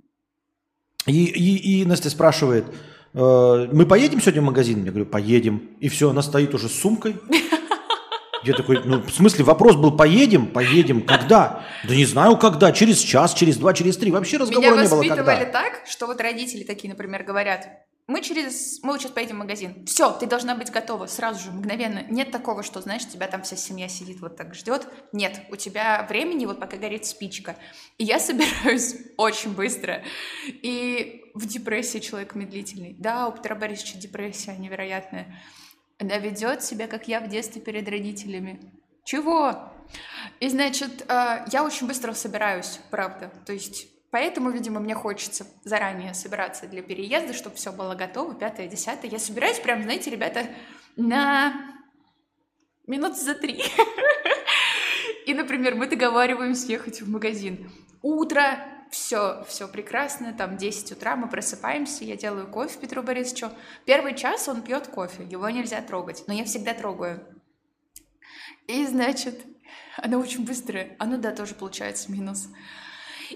и, 1.06 1.24
и, 1.24 1.80
и 1.80 1.84
Настя 1.84 2.10
спрашивает, 2.10 2.66
э, 3.14 3.68
мы 3.72 3.86
поедем 3.86 4.20
сегодня 4.20 4.42
в 4.42 4.46
магазин? 4.46 4.84
Я 4.84 4.90
говорю, 4.90 5.06
поедем. 5.06 5.70
И 5.80 5.88
все, 5.88 6.10
она 6.10 6.22
стоит 6.22 6.54
уже 6.54 6.68
с 6.68 6.78
сумкой. 6.78 7.16
Я 8.46 8.54
такой, 8.54 8.80
ну, 8.84 9.02
в 9.02 9.10
смысле, 9.10 9.44
вопрос 9.44 9.74
был, 9.76 9.96
поедем? 9.96 10.46
Поедем. 10.46 11.02
Когда? 11.02 11.64
Да 11.84 11.94
не 11.94 12.04
знаю, 12.04 12.36
когда. 12.36 12.70
Через 12.70 13.00
час, 13.00 13.34
через 13.34 13.56
два, 13.56 13.74
через 13.74 13.96
три. 13.96 14.12
Вообще 14.12 14.36
разговора 14.36 14.72
Меня 14.72 14.82
не 14.82 14.88
было, 14.88 15.02
когда. 15.02 15.14
воспитывали 15.24 15.52
так, 15.52 15.82
что 15.86 16.06
вот 16.06 16.20
родители 16.20 16.62
такие, 16.62 16.88
например, 16.88 17.24
говорят, 17.24 17.68
мы 18.06 18.22
через, 18.22 18.80
мы 18.84 18.96
сейчас 19.00 19.10
поедем 19.10 19.36
в 19.36 19.38
магазин. 19.40 19.84
Все, 19.84 20.12
ты 20.12 20.26
должна 20.26 20.54
быть 20.54 20.70
готова 20.70 21.06
сразу 21.06 21.42
же, 21.42 21.50
мгновенно. 21.50 22.04
Нет 22.08 22.30
такого, 22.30 22.62
что, 22.62 22.80
знаешь, 22.80 23.04
тебя 23.04 23.26
там 23.26 23.42
вся 23.42 23.56
семья 23.56 23.88
сидит 23.88 24.20
вот 24.20 24.36
так 24.36 24.54
ждет. 24.54 24.86
Нет, 25.12 25.40
у 25.50 25.56
тебя 25.56 26.06
времени 26.08 26.46
вот 26.46 26.60
пока 26.60 26.76
горит 26.76 27.04
спичка. 27.04 27.56
И 27.98 28.04
я 28.04 28.20
собираюсь 28.20 28.94
очень 29.16 29.54
быстро. 29.54 30.04
И 30.46 31.24
в 31.34 31.46
депрессии 31.46 31.98
человек 31.98 32.36
медлительный. 32.36 32.94
Да, 32.96 33.26
у 33.26 33.32
Петра 33.32 33.56
Борисовича 33.56 33.98
депрессия 33.98 34.56
невероятная. 34.56 35.40
Она 35.98 36.18
ведет 36.18 36.62
себя, 36.62 36.86
как 36.86 37.08
я 37.08 37.20
в 37.20 37.28
детстве 37.28 37.60
перед 37.60 37.88
родителями. 37.88 38.60
Чего? 39.04 39.72
И, 40.40 40.48
значит, 40.48 41.04
э, 41.08 41.46
я 41.52 41.64
очень 41.64 41.86
быстро 41.86 42.12
собираюсь, 42.12 42.80
правда. 42.90 43.30
То 43.44 43.52
есть 43.52 43.88
Поэтому, 44.10 44.50
видимо, 44.50 44.80
мне 44.80 44.94
хочется 44.94 45.46
заранее 45.64 46.14
собираться 46.14 46.66
для 46.66 46.80
переезда, 46.80 47.34
чтобы 47.34 47.56
все 47.56 47.70
было 47.70 47.94
готово, 47.94 48.34
пятое, 48.34 48.66
десятое. 48.66 49.10
Я 49.10 49.18
собираюсь 49.18 49.58
прям, 49.58 49.82
знаете, 49.82 50.10
ребята, 50.10 50.46
на 50.96 51.52
минут 52.86 53.18
за 53.18 53.34
три. 53.34 53.62
И, 55.26 55.34
например, 55.34 55.74
мы 55.74 55.86
договариваемся 55.86 56.68
ехать 56.68 57.02
в 57.02 57.10
магазин. 57.10 57.70
Утро, 58.00 58.58
все, 58.90 59.44
все 59.48 59.68
прекрасно, 59.68 60.32
там 60.32 60.56
10 60.56 60.92
утра 60.92 61.16
мы 61.16 61.28
просыпаемся, 61.28 62.04
я 62.04 62.16
делаю 62.16 62.46
кофе 62.46 62.78
Петру 62.78 63.02
Борисовичу. 63.02 63.50
Первый 63.84 64.14
час 64.14 64.48
он 64.48 64.62
пьет 64.62 64.88
кофе, 64.88 65.24
его 65.24 65.48
нельзя 65.50 65.80
трогать, 65.82 66.24
но 66.26 66.34
я 66.34 66.44
всегда 66.44 66.74
трогаю. 66.74 67.26
И, 68.66 68.84
значит, 68.86 69.40
она 69.96 70.18
очень 70.18 70.44
быстрая, 70.44 70.96
оно, 70.98 71.16
да, 71.16 71.32
тоже 71.32 71.54
получается 71.54 72.10
минус. 72.10 72.48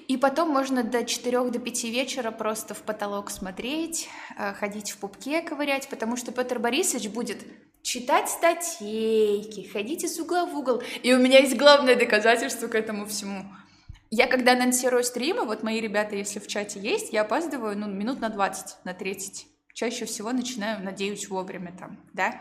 И 0.07 0.17
потом 0.17 0.51
можно 0.51 0.85
до 0.85 1.05
4 1.05 1.51
до 1.51 1.59
5 1.59 1.85
вечера 1.85 2.31
просто 2.31 2.75
в 2.75 2.83
потолок 2.83 3.31
смотреть, 3.31 4.09
э, 4.39 4.55
ходить 4.55 4.93
в 4.93 4.99
пупке 4.99 5.43
ковырять, 5.43 5.89
потому 5.89 6.17
что 6.17 6.31
Петр 6.31 6.61
Борисович 6.61 7.09
будет 7.09 7.39
читать 7.83 8.29
статейки, 8.29 9.67
ходить 9.69 10.05
из 10.05 10.19
угла 10.21 10.47
в 10.47 10.57
угол. 10.57 10.83
И 11.03 11.13
у 11.13 11.19
меня 11.19 11.41
есть 11.41 11.57
главное 11.57 11.97
доказательство 11.97 12.69
к 12.69 12.77
этому 12.77 13.07
всему– 13.07 13.45
я 14.11 14.27
когда 14.27 14.53
анонсирую 14.53 15.05
стримы, 15.05 15.45
вот 15.45 15.63
мои 15.63 15.81
ребята, 15.81 16.17
если 16.17 16.41
в 16.41 16.47
чате 16.49 16.81
есть, 16.81 17.13
я 17.13 17.23
опаздываю 17.23 17.79
ну, 17.79 17.87
минут 17.87 18.21
на 18.21 18.29
20, 18.29 18.85
на 18.85 18.93
30. 18.93 19.47
Чаще 19.73 20.05
всего 20.05 20.33
начинаю, 20.33 20.83
надеюсь, 20.83 21.29
вовремя 21.29 21.73
там, 21.79 21.99
да? 22.13 22.41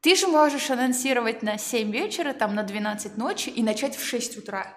Ты 0.00 0.16
же 0.16 0.26
можешь 0.26 0.70
анонсировать 0.70 1.42
на 1.42 1.56
7 1.56 1.90
вечера, 1.92 2.32
там 2.32 2.54
на 2.54 2.62
12 2.64 3.16
ночи 3.16 3.48
и 3.48 3.62
начать 3.62 3.96
в 3.96 4.04
6 4.04 4.38
утра. 4.38 4.76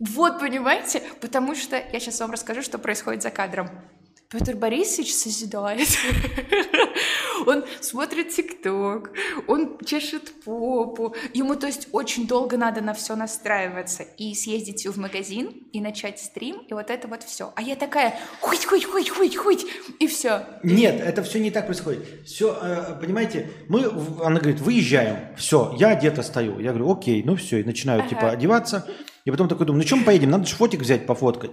Вот, 0.00 0.40
понимаете? 0.40 1.02
Потому 1.20 1.54
что 1.54 1.76
я 1.76 2.00
сейчас 2.00 2.20
вам 2.20 2.32
расскажу, 2.32 2.62
что 2.62 2.78
происходит 2.78 3.22
за 3.22 3.30
кадром. 3.30 3.68
Петр 4.34 4.56
Борисович 4.56 5.14
созидает. 5.14 5.86
он 7.46 7.64
смотрит 7.80 8.30
ТикТок, 8.30 9.12
он 9.46 9.78
чешет 9.86 10.32
попу. 10.44 11.14
Ему, 11.32 11.54
то 11.54 11.68
есть, 11.68 11.86
очень 11.92 12.26
долго 12.26 12.56
надо 12.56 12.80
на 12.80 12.94
все 12.94 13.14
настраиваться. 13.14 14.02
И 14.18 14.34
съездить 14.34 14.84
в 14.88 14.98
магазин, 14.98 15.50
и 15.72 15.80
начать 15.80 16.18
стрим, 16.18 16.56
и 16.68 16.74
вот 16.74 16.90
это 16.90 17.06
вот 17.06 17.22
все. 17.22 17.52
А 17.54 17.62
я 17.62 17.76
такая, 17.76 18.18
хоть, 18.40 18.64
хоть, 18.64 18.84
хоть, 18.86 19.08
хоть, 19.08 19.36
хоть, 19.36 19.66
и 20.00 20.08
все. 20.08 20.44
Нет, 20.64 21.00
это 21.00 21.22
все 21.22 21.38
не 21.38 21.52
так 21.52 21.66
происходит. 21.66 22.04
Все, 22.26 22.58
э, 22.60 22.98
понимаете, 23.00 23.50
мы, 23.68 23.84
она 24.20 24.40
говорит, 24.40 24.60
выезжаем, 24.60 25.36
все, 25.36 25.76
я 25.78 25.94
где-то 25.94 26.24
стою. 26.24 26.58
Я 26.58 26.70
говорю, 26.70 26.90
окей, 26.90 27.22
ну 27.24 27.36
все, 27.36 27.60
и 27.60 27.64
начинаю, 27.64 28.08
типа, 28.08 28.30
одеваться. 28.30 28.84
И 29.24 29.30
потом 29.30 29.48
такой 29.48 29.64
думаю, 29.66 29.84
ну 29.84 29.88
чем 29.88 30.02
поедем, 30.02 30.30
надо 30.30 30.46
же 30.46 30.56
фотик 30.56 30.80
взять, 30.80 31.06
пофоткать. 31.06 31.52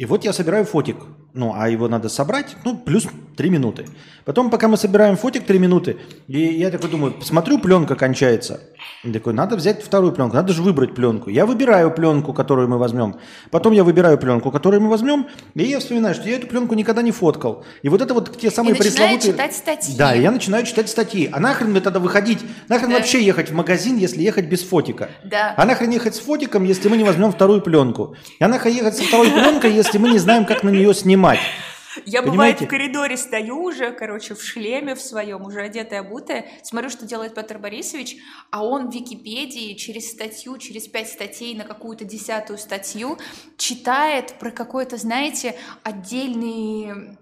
И 0.00 0.06
вот 0.06 0.24
я 0.24 0.32
собираю 0.32 0.64
фотик. 0.64 0.96
Ну, 1.34 1.52
а 1.54 1.68
его 1.68 1.86
надо 1.86 2.08
собрать, 2.08 2.56
ну, 2.64 2.76
плюс 2.76 3.06
3 3.36 3.50
минуты. 3.50 3.86
Потом, 4.24 4.50
пока 4.50 4.66
мы 4.66 4.76
собираем 4.76 5.16
фотик 5.16 5.44
3 5.44 5.58
минуты, 5.58 5.96
и 6.26 6.40
я 6.40 6.70
такой 6.70 6.90
думаю, 6.90 7.14
смотрю, 7.22 7.58
пленка 7.58 7.94
кончается. 7.94 8.60
И 9.04 9.12
такой, 9.12 9.32
надо 9.32 9.56
взять 9.56 9.82
вторую 9.82 10.12
пленку, 10.12 10.36
надо 10.36 10.52
же 10.52 10.62
выбрать 10.62 10.94
пленку. 10.94 11.30
Я 11.30 11.46
выбираю 11.46 11.90
пленку, 11.90 12.32
которую 12.32 12.68
мы 12.68 12.78
возьмем. 12.78 13.16
Потом 13.50 13.72
я 13.72 13.84
выбираю 13.84 14.18
пленку, 14.18 14.50
которую 14.50 14.82
мы 14.82 14.90
возьмем, 14.90 15.26
и 15.54 15.62
я 15.62 15.78
вспоминаю, 15.78 16.14
что 16.14 16.28
я 16.28 16.36
эту 16.36 16.48
пленку 16.48 16.74
никогда 16.74 17.02
не 17.02 17.12
фоткал. 17.12 17.64
И 17.82 17.88
вот 17.88 18.02
это 18.02 18.12
вот 18.12 18.36
те 18.38 18.50
самые 18.50 18.74
и 18.74 18.78
пресловутые... 18.78 19.32
читать 19.32 19.54
статьи. 19.54 19.96
Да, 19.96 20.14
и 20.14 20.22
я 20.22 20.30
начинаю 20.30 20.64
читать 20.66 20.88
статьи. 20.90 21.28
А 21.32 21.40
нахрен 21.40 21.70
мне 21.70 21.80
тогда 21.80 22.00
выходить? 22.00 22.40
Нахрен 22.68 22.90
Да. 22.90 22.96
вообще 22.96 23.24
ехать 23.24 23.50
в 23.50 23.54
магазин, 23.54 23.96
если 23.96 24.20
ехать 24.22 24.46
без 24.46 24.62
фотика? 24.62 25.10
Да. 25.24 25.54
А 25.56 25.64
нахрен 25.64 25.90
ехать 25.90 26.16
с 26.16 26.18
фотиком, 26.18 26.64
если 26.64 26.88
мы 26.88 26.96
не 26.96 27.04
возьмем 27.04 27.32
вторую 27.32 27.62
пленку? 27.62 28.16
А 28.40 28.48
нахрен 28.48 28.74
ехать 28.74 28.96
со 28.96 29.04
второй 29.04 29.30
пленкой, 29.30 29.72
если 29.72 29.89
мы 29.98 30.10
не 30.10 30.18
знаем, 30.18 30.44
как 30.44 30.62
на 30.62 30.70
нее 30.70 30.94
снимать? 30.94 31.40
Я 32.06 32.22
бывает 32.22 32.60
в 32.60 32.66
коридоре 32.66 33.16
стою 33.16 33.62
уже, 33.62 33.90
короче, 33.90 34.34
в 34.34 34.42
шлеме 34.42 34.94
в 34.94 35.00
своем, 35.00 35.42
уже 35.44 35.60
одетая, 35.60 36.00
обутая, 36.00 36.46
смотрю, 36.62 36.88
что 36.88 37.04
делает 37.04 37.34
Петр 37.34 37.58
Борисович, 37.58 38.16
а 38.50 38.64
он 38.64 38.90
в 38.90 38.94
Википедии 38.94 39.74
через 39.74 40.10
статью, 40.10 40.56
через 40.58 40.86
пять 40.86 41.08
статей 41.08 41.54
на 41.54 41.64
какую-то 41.64 42.04
десятую 42.04 42.58
статью 42.58 43.18
читает 43.56 44.34
про 44.38 44.50
какой-то, 44.50 44.96
знаете, 44.96 45.56
отдельный 45.82 47.16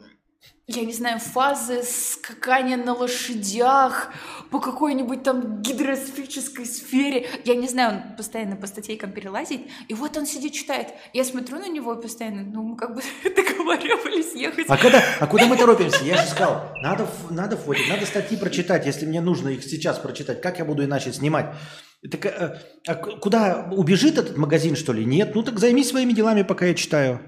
я 0.71 0.85
не 0.85 0.93
знаю, 0.93 1.19
фазы 1.19 1.83
скакания 1.83 2.77
на 2.77 2.93
лошадях 2.93 4.13
по 4.51 4.61
какой-нибудь 4.61 5.23
там 5.23 5.63
гидросферической 5.63 6.67
сфере. 6.67 7.27
Я 7.47 7.55
не 7.55 7.69
знаю, 7.69 8.03
он 8.11 8.17
постоянно 8.17 8.55
по 8.55 8.67
статейкам 8.67 9.13
перелазит. 9.13 9.63
И 9.89 9.95
вот 9.95 10.19
он 10.19 10.27
сидит, 10.27 10.53
читает. 10.53 10.89
Я 11.15 11.25
смотрю 11.25 11.59
на 11.59 11.69
него 11.69 11.97
постоянно, 11.97 12.43
ну, 12.43 12.63
мы 12.63 12.77
как 12.77 12.95
бы 12.95 13.01
договаривались 13.25 14.35
ехать. 14.35 14.67
А, 14.69 14.77
когда, 14.77 15.03
а 15.19 15.27
куда 15.27 15.47
мы 15.47 15.57
торопимся? 15.57 16.05
Я 16.05 16.19
же 16.19 16.29
сказал, 16.29 16.71
надо, 16.83 17.09
надо 17.31 17.57
фотик, 17.57 17.89
надо 17.89 18.05
статьи 18.05 18.37
прочитать, 18.37 18.85
если 18.85 19.07
мне 19.07 19.23
нужно 19.23 19.49
их 19.49 19.65
сейчас 19.65 19.99
прочитать. 19.99 20.43
Как 20.43 20.59
я 20.59 20.67
буду 20.67 20.85
иначе 20.85 21.15
снимать? 21.15 21.47
Так, 22.11 22.27
э, 22.27 22.61
а 22.87 22.95
к- 22.95 23.21
куда 23.21 23.71
убежит 23.73 24.19
этот 24.19 24.37
магазин, 24.37 24.77
что 24.77 24.93
ли? 24.93 25.07
Нет? 25.07 25.35
Ну 25.35 25.43
так 25.43 25.59
займись 25.59 25.89
своими 25.89 26.13
делами, 26.13 26.43
пока 26.43 26.67
я 26.67 26.75
читаю. 26.75 27.21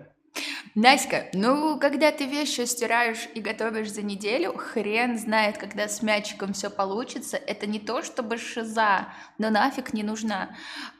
Наська, 0.76 1.24
ну, 1.32 1.78
когда 1.80 2.12
ты 2.12 2.26
вещи 2.26 2.64
стираешь 2.64 3.28
и 3.34 3.40
готовишь 3.40 3.90
за 3.92 4.02
неделю, 4.02 4.52
хрен 4.56 5.18
знает, 5.18 5.58
когда 5.58 5.88
с 5.88 6.00
мячиком 6.00 6.52
все 6.52 6.70
получится. 6.70 7.36
Это 7.36 7.66
не 7.66 7.80
то, 7.80 8.02
чтобы 8.02 8.38
шиза, 8.38 9.08
но 9.38 9.50
нафиг 9.50 9.92
не 9.92 10.04
нужна. 10.04 10.50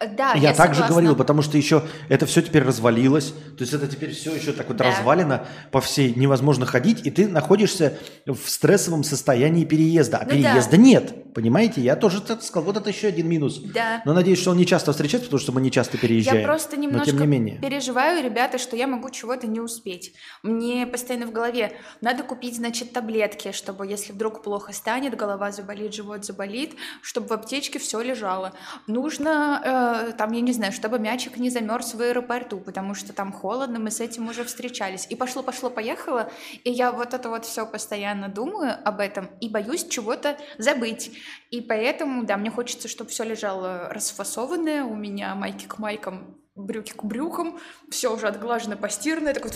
Да, 0.01 0.33
я 0.35 0.51
я 0.51 0.55
так 0.55 0.71
же 0.71 0.81
согласна. 0.81 0.89
говорил, 0.89 1.15
потому 1.17 1.43
что 1.43 1.57
еще 1.57 1.85
это 2.09 2.27
все 2.27 2.43
теперь 2.43 2.65
развалилось. 2.65 3.27
То 3.31 3.61
есть 3.61 3.73
это 3.73 3.87
теперь 3.87 4.13
все 4.13 4.35
еще 4.35 4.53
так 4.53 4.67
вот 4.67 4.77
Да. 4.77 4.87
развалено 4.87 5.47
по 5.71 5.81
всей, 5.81 6.15
невозможно 6.15 6.67
ходить, 6.67 7.07
и 7.07 7.11
ты 7.13 7.29
находишься 7.29 7.97
в 8.27 8.49
стрессовом 8.51 9.05
состоянии 9.05 9.65
переезда. 9.65 10.19
А 10.19 10.25
Ну 10.25 10.31
да. 10.31 10.35
переезда 10.37 10.77
нет, 10.79 11.33
понимаете? 11.33 11.81
Я 11.81 11.95
тоже 11.95 12.21
так 12.21 12.43
сказал. 12.43 12.65
Вот 12.65 12.77
это 12.77 12.91
еще 12.91 13.07
один 13.07 13.29
минус. 13.29 13.61
Да. 13.61 14.03
Но 14.05 14.15
надеюсь, 14.15 14.41
что 14.41 14.51
он 14.51 14.57
не 14.57 14.67
часто 14.67 14.91
встречается, 14.91 15.29
потому 15.29 15.41
что 15.41 15.53
мы 15.53 15.61
не 15.61 15.71
часто 15.71 15.97
переезжаем. 15.97 16.41
Я 16.41 16.47
просто 16.47 16.77
немножко 16.77 17.13
Но 17.13 17.19
тем 17.19 17.21
не 17.21 17.27
менее. 17.29 17.59
переживаю, 17.61 18.25
ребята, 18.25 18.59
что 18.59 18.75
я 18.75 18.89
могу 18.89 19.11
чего-то 19.11 19.47
не 19.47 19.60
успеть. 19.61 20.15
Мне 20.43 20.87
постоянно 20.87 21.27
в 21.27 21.33
голове 21.33 21.77
надо 22.01 22.23
купить, 22.23 22.57
значит, 22.57 22.93
таблетки, 22.93 23.53
чтобы 23.53 23.87
если 23.87 24.13
вдруг 24.13 24.43
плохо 24.43 24.73
станет, 24.73 25.17
голова 25.17 25.51
заболит, 25.53 25.95
живот 25.95 26.25
заболит, 26.25 26.77
чтобы 27.03 27.29
в 27.29 27.33
аптечке 27.33 27.79
все 27.79 28.01
лежало. 28.01 28.53
Нужно, 28.87 30.09
э, 30.11 30.13
там, 30.13 30.33
я 30.33 30.41
не 30.41 30.53
знаю, 30.53 30.73
чтобы 30.73 30.99
мячик 30.99 31.37
не 31.37 31.51
замерз 31.51 31.95
в 31.95 32.01
аэропорту, 32.01 32.61
потому 32.61 32.95
что 32.95 33.13
там 33.13 33.33
холодно, 33.33 33.79
мы 33.79 33.91
с 33.91 34.01
этим 34.01 34.29
уже 34.29 34.45
встречались. 34.45 35.07
И 35.11 35.17
пошло, 35.17 35.43
пошло, 35.43 35.71
поехало, 35.71 36.31
и 36.65 36.71
я 36.71 36.93
вот 36.93 37.15
это 37.15 37.29
вот 37.29 37.45
все 37.45 37.67
постоянно 37.67 38.29
думаю 38.29 38.77
об 38.85 39.01
этом 39.01 39.29
и 39.41 39.49
боюсь 39.49 39.87
чего-то 39.87 40.37
забыть. 40.59 41.13
И 41.51 41.61
поэтому, 41.61 42.25
да, 42.25 42.37
мне 42.37 42.51
хочется, 42.51 42.89
чтобы 42.89 43.11
все 43.11 43.25
лежало 43.25 43.89
расфасованное, 43.91 44.85
у 44.85 44.95
меня 44.95 45.35
майки 45.35 45.67
к 45.67 45.79
майкам 45.79 46.37
брюки 46.65 46.93
к 46.93 47.05
брюкам, 47.05 47.59
все 47.91 48.15
уже 48.15 48.27
отглажено, 48.29 48.77
постирано, 48.77 49.33
такое 49.35 49.53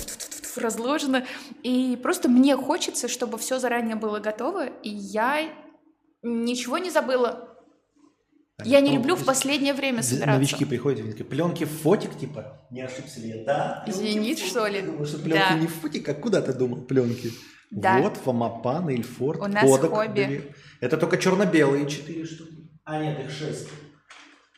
разложено. 0.56 1.24
И 1.62 1.98
просто 2.02 2.28
мне 2.28 2.56
хочется, 2.56 3.08
чтобы 3.08 3.38
все 3.38 3.58
заранее 3.58 3.96
было 3.96 4.18
готово, 4.20 4.66
и 4.66 4.88
я 4.88 5.48
ничего 6.22 6.78
не 6.78 6.90
забыла. 6.90 7.50
Я 8.64 8.80
не 8.80 8.92
люблю 8.96 9.16
в 9.16 9.24
последнее 9.24 9.74
время 9.74 10.02
собираться. 10.02 10.36
Новички 10.38 10.64
приходят, 10.64 11.00
они 11.00 11.10
такие, 11.10 11.24
пленки 11.24 11.64
в 11.64 11.70
фотик, 11.70 12.16
типа, 12.16 12.66
не 12.70 12.82
ошибся 12.82 13.20
ли 13.20 13.28
я? 13.30 13.44
Да. 13.44 13.84
Зенит, 13.88 14.38
фотик». 14.38 14.50
что 14.50 14.66
ли? 14.68 14.80
Думаю, 14.80 15.06
что 15.06 15.18
пленки 15.18 15.48
Да. 15.50 15.58
не 15.58 15.66
в 15.66 15.74
фотик, 15.74 16.08
а 16.08 16.14
куда 16.14 16.40
ты 16.40 16.52
думал 16.52 16.82
пленки? 16.82 17.32
Да. 17.72 17.98
Вот, 17.98 18.16
Фомапан, 18.18 18.88
Ильфорд, 18.90 19.40
У 19.40 19.46
нас 19.46 19.64
Кодак, 19.64 19.90
хобби. 19.90 20.24
две. 20.24 20.54
Это 20.80 20.96
только 20.96 21.18
черно-белые 21.18 21.88
четыре 21.88 22.24
штуки. 22.24 22.70
А 22.84 23.02
нет, 23.02 23.18
их 23.18 23.30
шесть. 23.32 23.68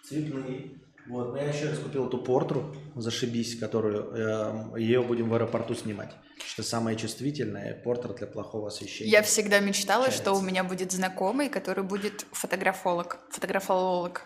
Цветные. 0.07 0.83
Вот, 1.09 1.33
но 1.33 1.39
я 1.39 1.49
еще 1.51 1.69
раз 1.69 1.79
купил 1.79 2.09
эту 2.09 2.19
портру, 2.19 2.75
зашибись, 2.95 3.59
которую 3.59 4.77
ее 4.77 5.03
будем 5.03 5.29
в 5.29 5.35
аэропорту 5.35 5.75
снимать. 5.75 6.13
Что 6.45 6.63
самое 6.63 6.97
чувствительное, 6.97 7.75
портер 7.83 8.13
для 8.15 8.27
плохого 8.27 8.69
освещения. 8.69 9.11
Я 9.11 9.23
всегда 9.23 9.61
мечтала, 9.61 10.05
Получается. 10.05 10.23
что 10.23 10.35
у 10.35 10.43
меня 10.43 10.65
будет 10.65 10.93
знакомый, 10.93 11.49
который 11.49 11.85
будет 11.85 12.27
фотографолог, 12.33 13.21
фотографолог. 13.31 14.23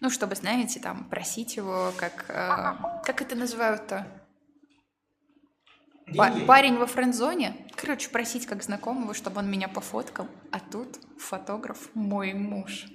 Ну, 0.00 0.10
чтобы, 0.10 0.36
знаете, 0.36 0.78
там, 0.80 1.08
просить 1.08 1.56
его, 1.56 1.92
как... 1.96 2.26
э, 2.28 3.02
как 3.04 3.20
это 3.20 3.34
называют-то? 3.34 4.06
Деньги. 6.06 6.46
парень 6.46 6.76
во 6.78 6.86
френд-зоне. 6.86 7.66
Короче, 7.76 8.08
просить 8.08 8.46
как 8.46 8.62
знакомого, 8.62 9.12
чтобы 9.12 9.40
он 9.40 9.50
меня 9.50 9.68
пофоткал. 9.68 10.26
А 10.52 10.60
тут 10.60 10.98
фотограф 11.18 11.90
мой 11.94 12.32
муж. 12.32 12.86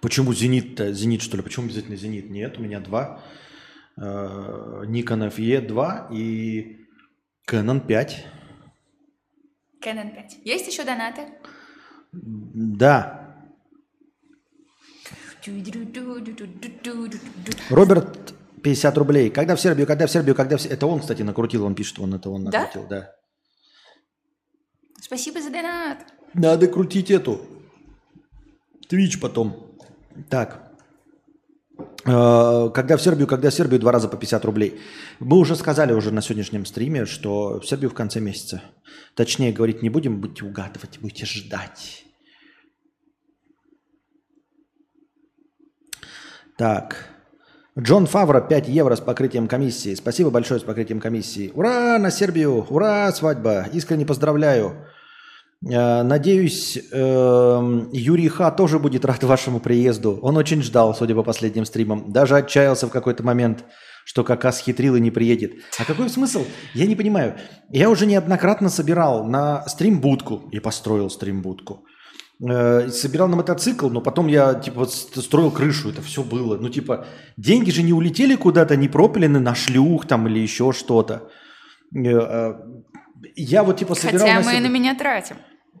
Почему 0.00 0.32
Зенит-то? 0.32 0.92
Зенит, 0.92 1.22
что 1.22 1.36
ли? 1.36 1.42
Почему 1.42 1.66
обязательно 1.66 1.96
Зенит? 1.96 2.30
Нет, 2.30 2.58
у 2.58 2.62
меня 2.62 2.80
два. 2.80 3.22
Э, 3.96 4.02
Nikon 4.86 5.30
FE2 5.34 6.14
и 6.16 6.86
Canon 7.48 7.86
5. 7.86 8.26
Canon 9.84 10.14
5. 10.14 10.38
Есть 10.44 10.66
еще 10.68 10.84
донаты? 10.84 11.22
Да. 12.12 13.18
Роберт 17.70 18.34
50 18.62 18.98
рублей. 18.98 19.30
Когда 19.30 19.56
в 19.56 19.60
Сербию, 19.60 19.86
когда 19.86 20.06
в 20.06 20.10
Сербию, 20.10 20.34
когда 20.34 20.56
в 20.56 20.60
Се- 20.62 20.68
Это 20.68 20.86
он, 20.86 21.00
кстати, 21.00 21.22
накрутил, 21.22 21.64
он 21.64 21.74
пишет, 21.74 21.98
он 21.98 22.14
это 22.14 22.30
он 22.30 22.44
Да? 22.44 22.60
накрутил, 22.62 22.86
да. 22.88 23.12
Спасибо 25.00 25.40
за 25.42 25.50
донат. 25.50 25.98
Надо 26.34 26.68
крутить 26.68 27.10
эту. 27.10 27.40
Твич 28.88 29.20
потом. 29.20 29.71
Так. 30.28 30.72
Э, 32.04 32.70
Когда 32.74 32.96
в 32.96 33.02
Сербию, 33.02 33.26
когда 33.26 33.50
в 33.50 33.54
Сербию, 33.54 33.80
два 33.80 33.92
раза 33.92 34.08
по 34.08 34.16
50 34.16 34.44
рублей. 34.44 34.80
Мы 35.20 35.38
уже 35.38 35.56
сказали 35.56 35.92
уже 35.92 36.10
на 36.10 36.22
сегодняшнем 36.22 36.66
стриме, 36.66 37.06
что 37.06 37.60
в 37.60 37.66
Сербию 37.66 37.90
в 37.90 37.94
конце 37.94 38.20
месяца. 38.20 38.62
Точнее 39.14 39.52
говорить 39.52 39.82
не 39.82 39.90
будем, 39.90 40.20
будете 40.20 40.44
угадывать, 40.44 40.98
будете 41.00 41.26
ждать. 41.26 42.04
Так. 46.56 47.08
Джон 47.78 48.06
Фавро 48.06 48.42
5 48.42 48.68
евро 48.68 48.94
с 48.96 49.00
покрытием 49.00 49.48
комиссии. 49.48 49.94
Спасибо 49.94 50.30
большое 50.30 50.60
с 50.60 50.62
покрытием 50.62 51.00
комиссии. 51.00 51.50
Ура 51.54 51.98
на 51.98 52.10
Сербию! 52.10 52.66
Ура, 52.68 53.10
свадьба! 53.12 53.66
Искренне 53.72 54.04
поздравляю. 54.04 54.86
Э, 55.70 56.02
Надеюсь, 56.02 56.78
эм, 56.92 57.88
Юрий 57.92 58.28
Ха 58.28 58.50
тоже 58.50 58.78
будет 58.78 59.04
рад 59.04 59.22
вашему 59.24 59.60
приезду. 59.60 60.18
Он 60.22 60.36
очень 60.36 60.62
ждал, 60.62 60.94
судя 60.94 61.14
по 61.14 61.22
последним 61.22 61.64
стримам. 61.64 62.12
Даже 62.12 62.36
отчаялся 62.36 62.86
в 62.86 62.90
какой-то 62.90 63.22
момент, 63.22 63.64
что 64.04 64.24
Кака 64.24 64.50
схитрил 64.52 64.96
и 64.96 65.00
не 65.00 65.10
приедет. 65.12 65.52
А 65.78 65.84
какой 65.84 66.08
смысл? 66.08 66.44
Я 66.74 66.86
не 66.86 66.96
понимаю. 66.96 67.36
Я 67.70 67.90
уже 67.90 68.06
неоднократно 68.06 68.68
собирал 68.70 69.24
на 69.24 69.64
стрим-будку 69.68 70.48
и 70.50 70.58
построил 70.60 71.08
стрим-будку. 71.10 71.84
Э, 72.44 72.88
Собирал 72.88 73.28
на 73.28 73.36
мотоцикл, 73.36 73.88
но 73.88 74.00
потом 74.00 74.26
я 74.26 74.54
типа 74.54 74.86
строил 74.86 75.52
крышу, 75.52 75.90
это 75.90 76.02
все 76.02 76.24
было. 76.24 76.56
Ну 76.56 76.68
типа 76.70 77.06
деньги 77.36 77.70
же 77.70 77.84
не 77.84 77.92
улетели 77.92 78.34
куда-то, 78.34 78.74
не 78.76 78.88
пропилены 78.88 79.38
на 79.38 79.54
шлюх 79.54 80.06
там 80.08 80.26
или 80.26 80.40
еще 80.40 80.72
что-то. 80.72 81.30
Э, 81.94 82.54
Я 83.36 83.62
вот 83.62 83.76
типа 83.76 83.94
собирал 83.94 84.26
Хотя 84.26 84.34
на 84.40 84.44
мы 84.44 84.52
себя- 84.52 84.60
на 84.62 84.72
меня 84.72 84.94
тратим. 84.96 85.36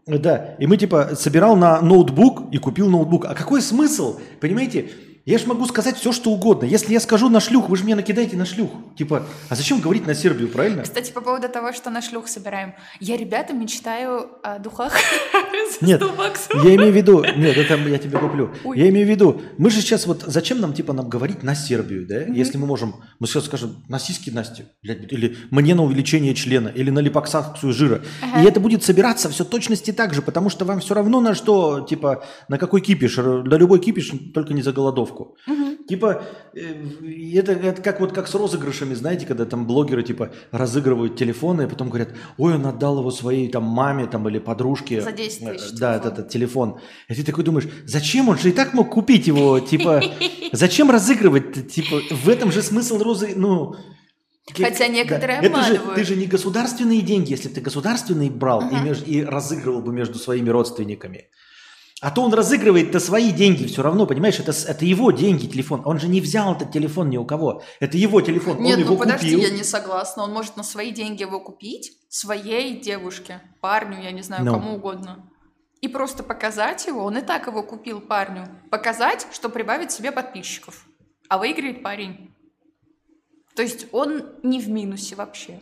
Да, 0.06 0.56
и 0.58 0.66
мы 0.66 0.76
типа 0.76 1.10
собирал 1.14 1.56
на 1.56 1.80
ноутбук 1.80 2.52
и 2.52 2.58
купил 2.58 2.88
ноутбук. 2.88 3.24
А 3.26 3.34
какой 3.34 3.62
смысл? 3.62 4.18
Понимаете, 4.40 4.90
Я 5.24 5.38
же 5.38 5.46
могу 5.46 5.66
сказать 5.66 5.96
все, 5.96 6.10
что 6.10 6.30
угодно. 6.32 6.64
Если 6.66 6.92
я 6.92 6.98
скажу 6.98 7.28
на 7.28 7.38
шлюх, 7.38 7.68
вы 7.68 7.76
же 7.76 7.84
меня 7.84 7.94
накидаете 7.94 8.36
на 8.36 8.44
шлюх. 8.44 8.70
Типа, 8.96 9.24
а 9.48 9.54
зачем 9.54 9.80
говорить 9.80 10.04
на 10.04 10.14
Сербию, 10.14 10.48
правильно? 10.48 10.82
Кстати, 10.82 11.12
по 11.12 11.20
поводу 11.20 11.48
того, 11.48 11.72
что 11.72 11.90
на 11.90 12.02
шлюх 12.02 12.26
собираем. 12.26 12.74
Я, 12.98 13.16
ребята, 13.16 13.52
мечтаю 13.52 14.28
о 14.42 14.58
духах 14.58 14.92
Нет, 15.80 16.02
100 16.02 16.12
баксов. 16.14 16.64
я 16.64 16.74
имею 16.74 16.92
в 16.92 16.96
виду, 16.96 17.22
нет, 17.22 17.56
это 17.56 17.76
я 17.76 17.98
тебе 17.98 18.18
куплю. 18.18 18.50
Ой. 18.64 18.76
Я 18.76 18.88
имею 18.88 19.06
в 19.06 19.10
виду, 19.10 19.42
мы 19.58 19.70
же 19.70 19.80
сейчас 19.80 20.06
вот, 20.06 20.24
зачем 20.26 20.60
нам 20.60 20.72
типа 20.72 20.92
нам 20.92 21.08
говорить 21.08 21.44
на 21.44 21.54
Сербию, 21.54 22.04
да? 22.06 22.22
Если 22.22 22.58
мы 22.58 22.66
можем, 22.66 22.96
мы 23.20 23.28
сейчас 23.28 23.44
скажем 23.44 23.84
на 23.88 24.00
сиськи 24.00 24.30
блядь, 24.30 25.12
или 25.12 25.36
мне 25.50 25.76
на 25.76 25.84
увеличение 25.84 26.34
члена, 26.34 26.68
или 26.68 26.90
на 26.90 26.98
липоксацию 26.98 27.72
жира. 27.72 28.02
И 28.40 28.44
это 28.44 28.58
будет 28.58 28.82
собираться 28.82 29.28
все 29.28 29.44
точности 29.44 29.92
так 29.92 30.14
же, 30.14 30.22
потому 30.22 30.50
что 30.50 30.64
вам 30.64 30.80
все 30.80 30.94
равно 30.94 31.20
на 31.20 31.34
что, 31.34 31.80
типа, 31.80 32.24
на 32.48 32.58
какой 32.58 32.80
кипиш, 32.80 33.18
на 33.18 33.54
любой 33.56 33.78
кипиш, 33.78 34.12
только 34.34 34.52
не 34.52 34.62
за 34.62 34.72
голодовку. 34.72 35.11
Типа, 35.88 36.22
э, 36.54 36.74
это, 37.34 37.52
это 37.52 37.82
как 37.82 38.00
вот 38.00 38.12
как 38.12 38.28
с 38.28 38.34
розыгрышами, 38.34 38.94
знаете, 38.94 39.26
когда 39.26 39.44
там 39.44 39.66
блогеры 39.66 40.02
типа 40.02 40.30
разыгрывают 40.50 41.16
телефоны, 41.16 41.62
и 41.62 41.66
потом 41.66 41.88
говорят, 41.88 42.10
ой, 42.38 42.54
он 42.54 42.66
отдал 42.66 42.98
его 43.00 43.10
своей 43.10 43.48
там 43.48 43.64
маме 43.64 44.06
там 44.06 44.28
или 44.28 44.38
подружке. 44.38 45.00
За 45.00 45.12
10 45.12 45.38
тысяч 45.38 45.72
Э, 45.72 45.76
Да, 45.78 45.98
телефон. 45.98 46.12
этот, 46.12 46.28
телефон. 46.28 46.80
И 47.08 47.14
ты 47.14 47.24
такой 47.24 47.44
думаешь, 47.44 47.68
зачем 47.84 48.28
он 48.28 48.38
же 48.38 48.48
и 48.48 48.52
так 48.52 48.74
мог 48.74 48.90
купить 48.90 49.26
его, 49.26 49.58
типа, 49.60 50.02
зачем 50.52 50.90
разыгрывать, 50.90 51.70
типа, 51.72 52.00
в 52.10 52.28
этом 52.28 52.52
же 52.52 52.62
смысл 52.62 52.98
розы, 53.02 53.32
ну... 53.36 53.74
Хотя 54.56 54.88
некоторые 54.88 55.38
Это 55.40 55.62
же, 55.62 55.80
ты 55.94 56.04
же 56.04 56.16
не 56.16 56.26
государственные 56.26 57.00
деньги, 57.00 57.30
если 57.30 57.48
бы 57.48 57.54
ты 57.54 57.60
государственные 57.60 58.28
брал 58.28 58.60
и, 58.68 58.74
меж- 58.74 59.04
и 59.06 59.22
разыгрывал 59.24 59.82
бы 59.82 59.92
между 59.92 60.18
своими 60.18 60.50
родственниками. 60.50 61.26
А 62.02 62.10
то 62.10 62.22
он 62.22 62.34
разыгрывает-то 62.34 62.98
свои 62.98 63.30
деньги 63.30 63.64
все 63.66 63.80
равно, 63.80 64.06
понимаешь, 64.06 64.40
это, 64.40 64.50
это 64.50 64.84
его 64.84 65.12
деньги, 65.12 65.46
телефон. 65.46 65.82
Он 65.84 66.00
же 66.00 66.08
не 66.08 66.20
взял 66.20 66.52
этот 66.52 66.72
телефон 66.72 67.10
ни 67.10 67.16
у 67.16 67.24
кого. 67.24 67.62
Это 67.78 67.96
его 67.96 68.20
телефон, 68.20 68.60
Нет, 68.60 68.74
он 68.78 68.80
его 68.82 68.94
ну 68.94 68.98
подожди, 68.98 69.36
купил. 69.36 69.48
я 69.48 69.56
не 69.56 69.62
согласна. 69.62 70.24
Он 70.24 70.32
может 70.32 70.56
на 70.56 70.64
свои 70.64 70.90
деньги 70.90 71.22
его 71.22 71.38
купить, 71.38 71.92
своей 72.08 72.80
девушке, 72.80 73.40
парню, 73.60 74.02
я 74.02 74.10
не 74.10 74.22
знаю, 74.22 74.44
Ну. 74.44 74.52
кому 74.52 74.74
угодно. 74.74 75.30
И 75.80 75.86
просто 75.86 76.24
показать 76.24 76.88
его, 76.88 77.04
он 77.04 77.18
и 77.18 77.22
так 77.22 77.46
его 77.46 77.62
купил 77.62 78.00
парню. 78.00 78.48
Показать, 78.72 79.28
что 79.32 79.48
прибавит 79.48 79.92
себе 79.92 80.10
подписчиков. 80.10 80.88
А 81.28 81.38
выиграет 81.38 81.84
парень. 81.84 82.34
То 83.54 83.62
есть 83.62 83.86
он 83.92 84.24
не 84.42 84.60
в 84.60 84.68
минусе 84.68 85.14
вообще. 85.14 85.60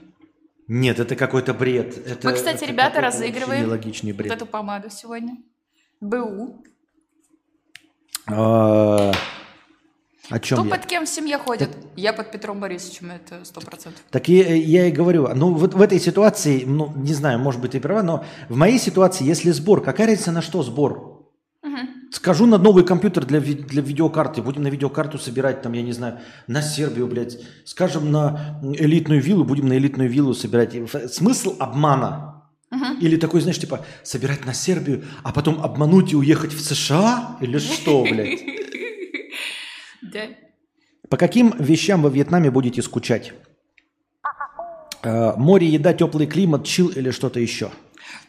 Нет, 0.68 1.01
это 1.01 1.16
какой-то 1.16 1.53
бред. 1.53 1.99
Это, 2.07 2.28
Мы, 2.28 2.32
кстати, 2.34 2.57
это 2.57 2.64
ребята, 2.64 3.03
разыгрываем 3.03 3.66
Нелогичный 3.66 4.12
Вот 4.12 4.18
бред. 4.18 4.32
эту 4.32 4.47
помаду 4.47 4.88
сегодня. 4.88 5.36
БУ. 6.01 6.62
А, 8.26 9.12
О 10.30 10.38
чем 10.38 10.59
Кто 10.59 10.68
я? 10.68 10.74
под 10.76 10.86
кем 10.86 11.05
в 11.05 11.09
семье 11.09 11.38
ходит? 11.38 11.70
Я 11.96 12.12
под 12.12 12.30
Петром 12.30 12.61
Борисовичем, 12.61 13.11
это 13.11 13.44
сто 13.44 13.61
процентов. 13.61 14.01
Так 14.11 14.28
я, 14.28 14.55
я 14.55 14.86
и 14.86 14.92
говорю, 14.92 15.28
ну 15.34 15.53
вот 15.55 15.74
в 15.74 15.80
этой 15.82 15.98
ситуации, 15.98 16.64
ну 16.64 16.92
не 16.96 17.12
знаю, 17.14 17.38
может 17.40 17.61
быть 17.61 17.72
ты 17.72 17.80
права, 17.80 18.03
но 18.03 18.24
в 18.48 18.57
моей 18.57 18.78
ситуации, 18.78 19.24
если 19.24 19.51
сбор, 19.51 19.82
какая 19.82 20.07
разница 20.07 20.32
на 20.32 20.42
что 20.42 20.62
сбор? 20.62 21.09
Скажу 22.12 22.46
на 22.46 22.59
новый 22.59 22.84
компьютер 22.84 23.24
для, 23.24 23.38
ви- 23.38 23.55
для 23.55 23.82
видеокарты, 23.82 24.42
будем 24.42 24.62
на 24.64 24.68
видеокарту 24.68 25.16
собирать, 25.16 25.62
там, 25.62 25.72
я 25.74 25.82
не 25.82 25.92
знаю, 25.92 26.18
на 26.48 26.61
Сербию, 26.61 27.07
блядь. 27.07 27.38
Скажем, 27.64 28.11
на 28.11 28.61
элитную 28.62 29.22
виллу, 29.22 29.44
будем 29.44 29.68
на 29.68 29.74
элитную 29.78 30.11
виллу 30.11 30.34
собирать. 30.34 30.74
И 30.74 30.84
Смысл 31.07 31.55
обмана? 31.61 32.39
Или 33.01 33.16
такой, 33.16 33.41
знаешь, 33.41 33.59
типа, 33.59 33.85
собирать 34.03 34.45
на 34.45 34.55
Сербию, 34.55 35.05
а 35.22 35.33
потом 35.33 35.61
обмануть 35.61 36.12
и 36.12 36.16
уехать 36.16 36.53
в 36.53 36.61
США? 36.61 37.37
Или 37.41 37.59
что, 37.59 38.03
блядь? 38.03 38.41
Да. 40.03 40.22
По 41.09 41.16
каким 41.16 41.55
вещам 41.59 42.03
во 42.03 42.09
Вьетнаме 42.09 42.51
будете 42.51 42.83
скучать? 42.83 43.33
Э, 45.03 45.35
Море, 45.37 45.66
еда, 45.66 45.93
теплый 45.93 46.26
климат, 46.26 46.64
чил 46.64 46.89
или 46.89 47.11
что-то 47.11 47.39
еще? 47.39 47.70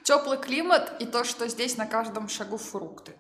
Теплый 0.04 0.38
климат 0.38 0.94
и 1.00 1.06
то, 1.06 1.24
что 1.24 1.48
здесь 1.48 1.78
на 1.78 1.86
каждом 1.86 2.30
шагу 2.30 2.58
фрукты. 2.58 3.14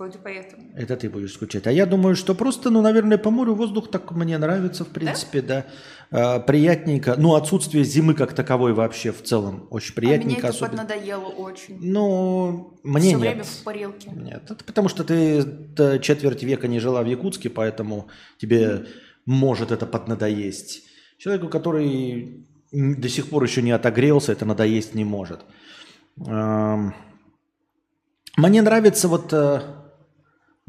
Вроде 0.00 0.18
поэтому. 0.18 0.62
Это 0.76 0.96
ты 0.96 1.10
будешь 1.10 1.34
скучать. 1.34 1.66
А 1.66 1.70
я 1.70 1.84
думаю, 1.84 2.16
что 2.16 2.34
просто, 2.34 2.70
ну, 2.70 2.80
наверное, 2.80 3.18
по 3.18 3.30
морю 3.30 3.54
воздух 3.54 3.90
так 3.90 4.10
мне 4.12 4.38
нравится, 4.38 4.86
в 4.86 4.88
принципе, 4.88 5.42
да. 5.42 5.66
Э, 6.10 6.40
приятненько. 6.40 7.16
Ну, 7.18 7.34
отсутствие 7.34 7.84
зимы 7.84 8.14
как 8.14 8.32
таковой 8.32 8.72
вообще 8.72 9.12
в 9.12 9.22
целом 9.22 9.68
очень 9.68 9.92
а 9.94 10.00
мне 10.00 10.08
приятненько. 10.08 10.46
это 10.46 10.48
особенно. 10.48 10.84
поднадоело 10.84 11.26
очень. 11.26 11.78
Ну, 11.82 12.78
мне 12.82 13.08
Все 13.08 13.10
нет. 13.10 13.20
время 13.20 13.44
в 13.44 13.62
парилке. 13.62 14.10
Нет, 14.14 14.50
это 14.50 14.64
потому 14.64 14.88
что 14.88 15.04
ты 15.04 15.44
э, 15.76 15.98
четверть 15.98 16.42
века 16.44 16.66
не 16.66 16.80
жила 16.80 17.02
в 17.02 17.06
Якутске, 17.06 17.50
поэтому 17.50 18.08
тебе 18.38 18.86
может 19.26 19.70
это 19.70 19.84
поднадоесть. 19.84 20.82
Человеку, 21.18 21.48
который 21.48 22.46
до 22.72 23.08
сих 23.10 23.28
пор 23.28 23.44
еще 23.44 23.60
не 23.60 23.72
отогрелся, 23.72 24.32
это 24.32 24.46
надоесть 24.46 24.94
не 24.94 25.04
может. 25.04 25.40
Мне 28.36 28.62
нравится 28.62 29.06
вот, 29.06 29.32
э, 29.32 29.60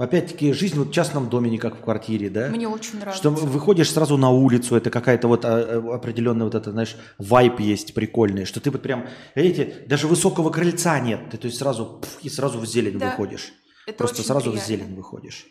опять-таки, 0.03 0.51
жизнь 0.53 0.77
вот 0.77 0.89
в 0.89 0.91
частном 0.93 1.29
доме, 1.29 1.49
не 1.49 1.57
как 1.57 1.77
в 1.77 1.81
квартире, 1.81 2.29
да? 2.29 2.49
Мне 2.49 2.67
очень 2.67 2.99
нравится. 2.99 3.19
Что 3.21 3.29
выходишь 3.29 3.91
сразу 3.91 4.17
на 4.17 4.29
улицу, 4.29 4.75
это 4.75 4.89
какая-то 4.89 5.27
вот 5.27 5.45
а, 5.45 5.49
а, 5.57 5.95
определенная 5.95 6.45
вот 6.45 6.55
это, 6.55 6.71
знаешь, 6.71 6.95
вайп 7.17 7.59
есть 7.59 7.93
прикольный, 7.93 8.45
что 8.45 8.59
ты 8.59 8.71
вот 8.71 8.81
прям, 8.81 9.07
видите, 9.35 9.85
даже 9.87 10.07
высокого 10.07 10.49
крыльца 10.49 10.99
нет, 10.99 11.29
ты 11.29 11.37
то 11.37 11.45
есть 11.47 11.57
сразу 11.59 11.99
пф, 12.01 12.19
и 12.23 12.29
сразу 12.29 12.59
в 12.59 12.65
зелень 12.65 12.97
Да. 12.97 13.11
выходишь. 13.11 13.53
Это 13.87 13.97
Просто 13.97 14.23
сразу 14.23 14.49
в 14.51 14.53
приятно. 14.53 14.67
зелень 14.75 14.95
выходишь. 14.95 15.45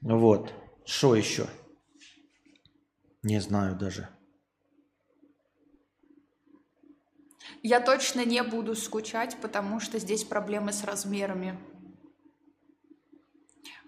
Вот. 0.00 0.52
Что 0.84 1.14
еще? 1.14 1.46
Не 3.22 3.40
знаю 3.40 3.76
даже. 3.76 4.08
Я 7.62 7.80
точно 7.80 8.24
не 8.24 8.42
буду 8.42 8.74
скучать, 8.76 9.36
потому 9.42 9.80
что 9.80 9.98
здесь 9.98 10.24
проблемы 10.24 10.72
с 10.72 10.84
размерами. 10.84 11.58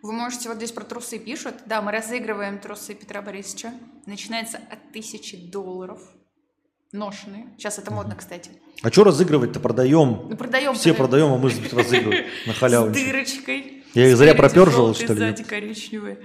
Вы 0.03 0.13
можете, 0.13 0.49
вот 0.49 0.57
здесь 0.57 0.73
про 0.73 0.85
трусы 0.85 1.19
пишут. 1.19 1.55
Да, 1.67 1.83
мы 1.83 1.93
разыгрываем 1.93 2.59
трусы 2.59 2.95
Петра 2.95 3.21
Борисовича. 3.21 3.73
Начинается 4.07 4.59
от 4.59 4.93
тысячи 4.93 5.37
долларов. 5.37 6.01
Ношеные. 6.93 7.47
Сейчас 7.57 7.79
это 7.79 7.93
модно, 7.93 8.17
кстати. 8.17 8.51
А 8.83 8.91
что 8.91 9.05
разыгрывать-то? 9.05 9.61
Продаем. 9.61 10.27
Ну, 10.31 10.37
продаем. 10.37 10.75
Все 10.75 10.95
продаем. 10.95 11.33
а 11.33 11.39
мы 11.39 11.51
разыгрываем 11.51 12.27
на 12.47 12.53
халяву. 12.55 12.91
С 12.91 12.93
дырочкой. 12.93 13.85
Я 13.95 14.09
их 14.09 14.17
зря 14.17 14.35
желтый, 14.35 15.05
что 15.05 15.13
ли, 15.13 15.19
Сзади 15.19 15.41
нет? 15.41 15.49
коричневый. 15.49 16.19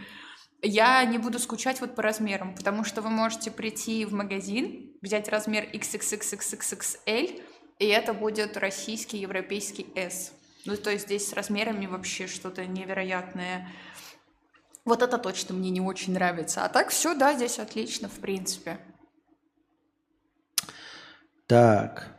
Я 0.61 1.03
не 1.05 1.17
буду 1.17 1.38
скучать 1.38 1.82
вот 1.82 1.95
по 1.95 2.01
размерам, 2.01 2.55
потому 2.55 2.84
что 2.84 3.01
вы 3.01 3.09
можете 3.09 3.51
прийти 3.51 4.05
в 4.05 4.13
магазин, 4.13 4.93
взять 5.01 5.30
размер 5.30 5.67
XXXXXL, 5.73 7.41
и 7.78 7.86
это 7.86 8.13
будет 8.13 8.57
российский, 8.57 9.17
европейский 9.17 9.88
S. 9.95 10.32
Ну, 10.66 10.76
то 10.78 10.89
есть 10.89 11.05
здесь 11.05 11.30
с 11.30 11.34
размерами 11.34 11.86
вообще 11.86 12.28
что-то 12.28 12.66
невероятное. 12.66 13.72
Вот 14.84 15.01
это 15.01 15.18
точно 15.18 15.53
мне 15.53 15.70
не 15.70 15.82
очень 15.82 16.13
нравится. 16.13 16.66
А 16.66 16.70
так 16.70 16.89
все, 16.89 17.16
да, 17.16 17.34
здесь 17.34 17.59
отлично, 17.59 18.09
в 18.09 18.20
принципе. 18.20 18.80
Так. 21.47 22.14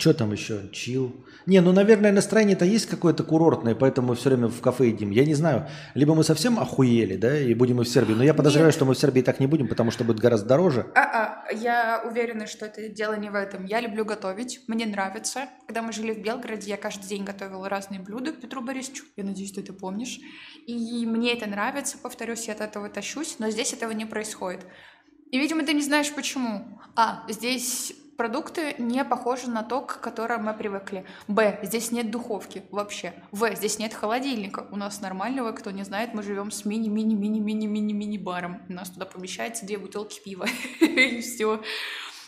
Что 0.00 0.14
там 0.14 0.32
еще? 0.32 0.62
Чил. 0.72 1.14
Не, 1.44 1.60
ну, 1.60 1.72
наверное, 1.72 2.10
настроение-то 2.10 2.64
есть 2.64 2.86
какое-то 2.86 3.22
курортное, 3.22 3.74
поэтому 3.74 4.08
мы 4.08 4.14
все 4.14 4.30
время 4.30 4.48
в 4.48 4.62
кафе 4.62 4.88
едим. 4.88 5.10
Я 5.10 5.26
не 5.26 5.34
знаю, 5.34 5.68
либо 5.92 6.14
мы 6.14 6.24
совсем 6.24 6.58
охуели, 6.58 7.16
да, 7.16 7.38
и 7.38 7.52
будем 7.52 7.82
и 7.82 7.84
в 7.84 7.88
Сербии. 7.88 8.14
Но 8.14 8.24
я 8.24 8.32
подозреваю, 8.32 8.68
Нет. 8.68 8.74
что 8.74 8.86
мы 8.86 8.94
в 8.94 8.98
Сербии 8.98 9.20
так 9.20 9.40
не 9.40 9.46
будем, 9.46 9.68
потому 9.68 9.90
что 9.90 10.04
будет 10.04 10.18
гораздо 10.18 10.48
дороже. 10.48 10.86
А-а, 10.94 11.52
я 11.52 12.02
уверена, 12.08 12.46
что 12.46 12.64
это 12.64 12.88
дело 12.88 13.12
не 13.12 13.28
в 13.28 13.34
этом. 13.34 13.66
Я 13.66 13.80
люблю 13.80 14.06
готовить, 14.06 14.62
мне 14.68 14.86
нравится. 14.86 15.50
Когда 15.66 15.82
мы 15.82 15.92
жили 15.92 16.14
в 16.14 16.22
Белгороде, 16.22 16.70
я 16.70 16.78
каждый 16.78 17.06
день 17.06 17.24
готовила 17.24 17.68
разные 17.68 18.00
блюда 18.00 18.32
Петру 18.32 18.62
Борисовичу. 18.62 19.04
Я 19.18 19.24
надеюсь, 19.24 19.52
ты 19.52 19.60
это 19.60 19.74
помнишь. 19.74 20.18
И 20.66 21.04
мне 21.04 21.34
это 21.34 21.46
нравится, 21.46 21.98
повторюсь, 21.98 22.48
я 22.48 22.54
от 22.54 22.62
этого 22.62 22.88
тащусь, 22.88 23.36
но 23.38 23.50
здесь 23.50 23.74
этого 23.74 23.90
не 23.90 24.06
происходит. 24.06 24.60
И, 25.30 25.38
видимо, 25.38 25.62
ты 25.62 25.74
не 25.74 25.82
знаешь 25.82 26.10
почему. 26.10 26.80
А, 26.96 27.24
здесь 27.28 27.92
продукты 28.20 28.74
не 28.76 29.02
похожи 29.02 29.48
на 29.48 29.62
то, 29.62 29.80
к 29.80 29.98
которым 29.98 30.44
мы 30.44 30.52
привыкли. 30.52 31.06
Б, 31.26 31.58
здесь 31.62 31.90
нет 31.90 32.10
духовки 32.10 32.62
вообще. 32.70 33.14
В, 33.32 33.50
здесь 33.54 33.78
нет 33.78 33.94
холодильника. 33.94 34.66
У 34.70 34.76
нас 34.76 35.00
нормального, 35.00 35.52
кто 35.52 35.70
не 35.70 35.84
знает, 35.84 36.12
мы 36.12 36.22
живем 36.22 36.50
с 36.50 36.66
мини-мини-мини-мини-мини-мини 36.66 38.18
баром. 38.18 38.60
У 38.68 38.74
нас 38.74 38.90
туда 38.90 39.06
помещается 39.06 39.64
две 39.64 39.78
бутылки 39.78 40.20
пива. 40.20 40.46
И 40.80 41.22
все. 41.22 41.62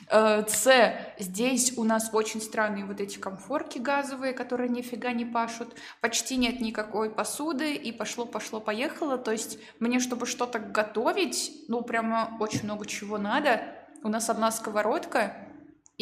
С. 0.09 0.95
Здесь 1.19 1.77
у 1.77 1.85
нас 1.85 2.09
очень 2.15 2.41
странные 2.41 2.87
вот 2.87 2.99
эти 2.99 3.19
комфорки 3.19 3.77
газовые, 3.77 4.33
которые 4.33 4.71
нифига 4.71 5.13
не 5.13 5.27
пашут. 5.27 5.75
Почти 6.01 6.39
нет 6.39 6.63
никакой 6.63 7.11
посуды, 7.11 7.75
и 7.75 7.93
пошло-пошло-поехало. 7.93 9.19
То 9.19 9.33
есть 9.33 9.59
мне, 9.79 10.01
чтобы 10.01 10.25
что-то 10.25 10.59
готовить, 10.59 11.53
ну, 11.69 11.83
прямо 11.83 12.35
очень 12.41 12.65
много 12.65 12.87
чего 12.87 13.19
надо. 13.19 13.61
У 14.03 14.09
нас 14.09 14.31
одна 14.31 14.51
сковородка, 14.51 15.37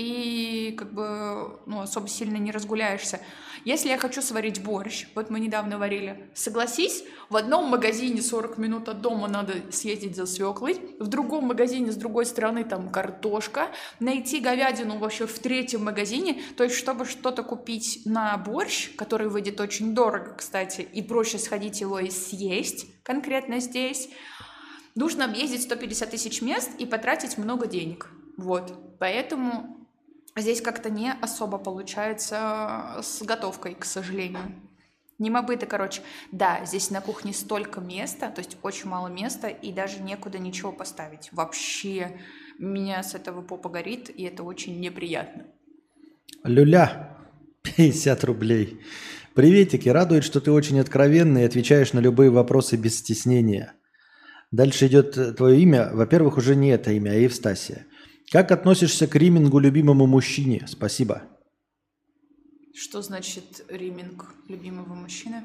и 0.00 0.72
как 0.72 0.92
бы 0.92 1.60
ну, 1.66 1.80
особо 1.80 2.08
сильно 2.08 2.38
не 2.38 2.50
разгуляешься. 2.50 3.20
Если 3.66 3.90
я 3.90 3.98
хочу 3.98 4.22
сварить 4.22 4.62
борщ, 4.62 5.06
вот 5.14 5.28
мы 5.28 5.38
недавно 5.38 5.78
варили, 5.78 6.30
согласись, 6.34 7.04
в 7.28 7.36
одном 7.36 7.66
магазине 7.68 8.22
40 8.22 8.56
минут 8.56 8.88
от 8.88 9.02
дома 9.02 9.28
надо 9.28 9.52
съездить 9.70 10.16
за 10.16 10.24
свеклой, 10.24 10.80
в 10.98 11.08
другом 11.08 11.44
магазине 11.44 11.92
с 11.92 11.96
другой 11.96 12.24
стороны 12.24 12.64
там 12.64 12.88
картошка, 12.88 13.68
найти 13.98 14.40
говядину 14.40 14.98
вообще 14.98 15.26
в 15.26 15.38
третьем 15.38 15.84
магазине, 15.84 16.40
то 16.56 16.64
есть 16.64 16.76
чтобы 16.76 17.04
что-то 17.04 17.42
купить 17.42 18.02
на 18.06 18.38
борщ, 18.38 18.94
который 18.96 19.28
выйдет 19.28 19.60
очень 19.60 19.94
дорого, 19.94 20.34
кстати, 20.38 20.80
и 20.80 21.02
проще 21.02 21.38
сходить 21.38 21.82
его 21.82 21.98
и 21.98 22.08
съесть 22.08 22.86
конкретно 23.02 23.60
здесь, 23.60 24.08
нужно 24.94 25.26
объездить 25.26 25.62
150 25.62 26.10
тысяч 26.10 26.40
мест 26.40 26.70
и 26.78 26.86
потратить 26.86 27.36
много 27.36 27.66
денег. 27.66 28.08
Вот. 28.38 28.72
Поэтому 28.98 29.79
Здесь 30.40 30.60
как-то 30.60 30.90
не 30.90 31.12
особо 31.20 31.58
получается 31.58 32.98
с 33.02 33.22
готовкой, 33.22 33.74
к 33.74 33.84
сожалению. 33.84 34.54
Не 35.18 35.28
мобыты, 35.28 35.66
короче. 35.66 36.00
Да, 36.32 36.64
здесь 36.64 36.90
на 36.90 37.02
кухне 37.02 37.34
столько 37.34 37.80
места, 37.80 38.30
то 38.30 38.40
есть 38.40 38.56
очень 38.62 38.88
мало 38.88 39.08
места, 39.08 39.48
и 39.48 39.70
даже 39.70 40.00
некуда 40.00 40.38
ничего 40.38 40.72
поставить. 40.72 41.28
Вообще 41.32 42.18
меня 42.58 43.02
с 43.02 43.14
этого 43.14 43.42
попа 43.42 43.68
горит, 43.68 44.08
и 44.08 44.22
это 44.24 44.42
очень 44.42 44.80
неприятно. 44.80 45.44
Люля, 46.42 47.18
50 47.62 48.24
рублей. 48.24 48.80
Приветики, 49.34 49.90
радует, 49.90 50.24
что 50.24 50.40
ты 50.40 50.50
очень 50.50 50.80
откровенный 50.80 51.42
и 51.42 51.46
отвечаешь 51.46 51.92
на 51.92 51.98
любые 51.98 52.30
вопросы 52.30 52.76
без 52.76 52.98
стеснения. 52.98 53.74
Дальше 54.50 54.86
идет 54.86 55.36
твое 55.36 55.60
имя. 55.60 55.90
Во-первых, 55.92 56.38
уже 56.38 56.56
не 56.56 56.70
это 56.70 56.92
имя, 56.92 57.10
а 57.10 57.14
Евстасия. 57.14 57.86
Как 58.30 58.52
относишься 58.52 59.08
к 59.08 59.16
римингу 59.16 59.58
любимому 59.58 60.06
мужчине? 60.06 60.64
Спасибо. 60.68 61.22
Что 62.72 63.02
значит 63.02 63.64
риминг 63.68 64.34
любимого 64.46 64.94
мужчины? 64.94 65.42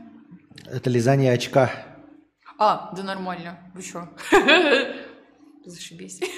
Это 0.65 0.91
лизание 0.91 1.33
очка. 1.33 1.71
А, 2.59 2.93
да 2.95 3.01
нормально. 3.01 3.57
Вы 3.73 3.81
что? 3.81 4.09
Зашибись. 5.65 6.21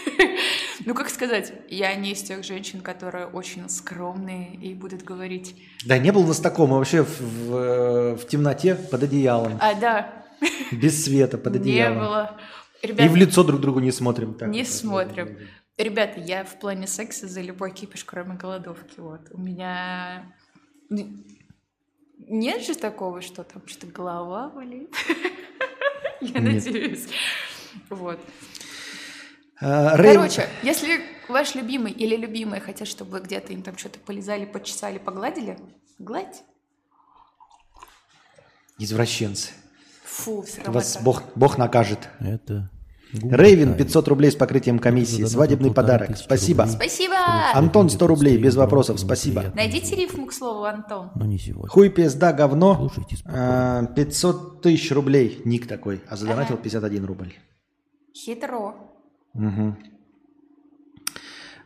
Ну, 0.85 0.93
как 0.93 1.09
сказать, 1.09 1.53
я 1.69 1.95
не 1.95 2.11
из 2.11 2.21
тех 2.21 2.43
женщин, 2.45 2.81
которые 2.81 3.25
очень 3.25 3.67
скромные 3.67 4.53
и 4.55 4.75
будут 4.75 5.01
говорить... 5.01 5.55
Да, 5.83 5.97
не 5.97 6.11
был 6.11 6.21
у 6.21 6.27
нас 6.27 6.39
такого. 6.39 6.67
Мы 6.67 6.77
вообще 6.77 7.03
в, 7.03 7.19
в, 7.19 8.15
в 8.17 8.27
темноте 8.27 8.75
под 8.75 9.01
одеялом. 9.01 9.57
А, 9.59 9.73
да. 9.73 10.23
Без 10.71 11.03
света 11.03 11.39
под 11.39 11.55
одеялом. 11.55 11.97
Не 11.97 11.99
было. 11.99 12.37
Ребята, 12.83 13.03
и 13.03 13.07
в 13.07 13.15
лицо 13.15 13.43
друг 13.43 13.59
другу 13.59 13.79
не 13.79 13.91
смотрим. 13.91 14.35
Так, 14.35 14.49
не 14.49 14.63
смотрим. 14.63 15.37
Ребята, 15.77 16.19
я 16.19 16.43
в 16.43 16.57
плане 16.59 16.87
секса 16.87 17.27
за 17.27 17.41
любой 17.41 17.71
кипиш, 17.71 18.03
кроме 18.03 18.35
голодовки. 18.35 18.99
Вот. 18.99 19.21
У 19.31 19.37
меня... 19.39 20.33
Нет 22.17 22.63
же 22.63 22.73
такого, 22.73 23.21
что 23.21 23.43
там 23.43 23.67
что 23.67 23.85
голова 23.85 24.49
болит? 24.49 24.91
Я 26.21 26.41
надеюсь. 26.41 27.07
Вот. 27.89 28.19
А, 29.61 29.95
Короче, 29.95 30.49
если 30.63 30.99
ваш 31.29 31.53
любимый 31.53 31.91
или 31.91 32.15
любимая 32.15 32.59
хотят, 32.59 32.87
чтобы 32.87 33.11
вы 33.11 33.19
где-то 33.19 33.53
им 33.53 33.61
там 33.61 33.77
что-то 33.77 33.99
полезали, 33.99 34.45
почесали, 34.45 34.97
погладили, 34.97 35.59
гладь. 35.99 36.43
Извращенцы. 38.79 39.51
Фу, 40.03 40.41
все 40.41 40.57
равно. 40.57 40.73
Вас 40.73 40.97
Бог, 41.01 41.23
Бог 41.35 41.57
накажет. 41.59 42.09
Это 42.19 42.69
Рейвен 43.13 43.75
500 43.75 44.07
рублей 44.07 44.31
с 44.31 44.35
покрытием 44.35 44.79
комиссии. 44.79 45.23
Свадебный 45.23 45.73
подарок. 45.73 46.17
Спасибо. 46.17 46.65
Спасибо. 46.67 47.15
Антон 47.53 47.89
100 47.89 48.07
рублей 48.07 48.37
без 48.37 48.55
вопросов. 48.55 48.99
Спасибо. 48.99 49.45
Найдите 49.55 49.95
рифму 49.95 50.25
к 50.25 50.33
слову 50.33 50.65
Антон. 50.65 51.11
Но 51.15 51.25
не 51.25 51.37
сегодня. 51.37 51.69
Хуй 51.69 51.89
пизда 51.89 52.33
говно. 52.33 52.89
500 52.89 53.25
а, 53.27 54.61
тысяч 54.61 54.91
рублей. 54.91 55.41
Ник 55.45 55.67
такой. 55.67 56.01
А 56.09 56.15
задонатил 56.15 56.57
51 56.57 57.05
рубль. 57.05 57.33
Хитро. 58.13 58.75
Угу. 59.33 59.75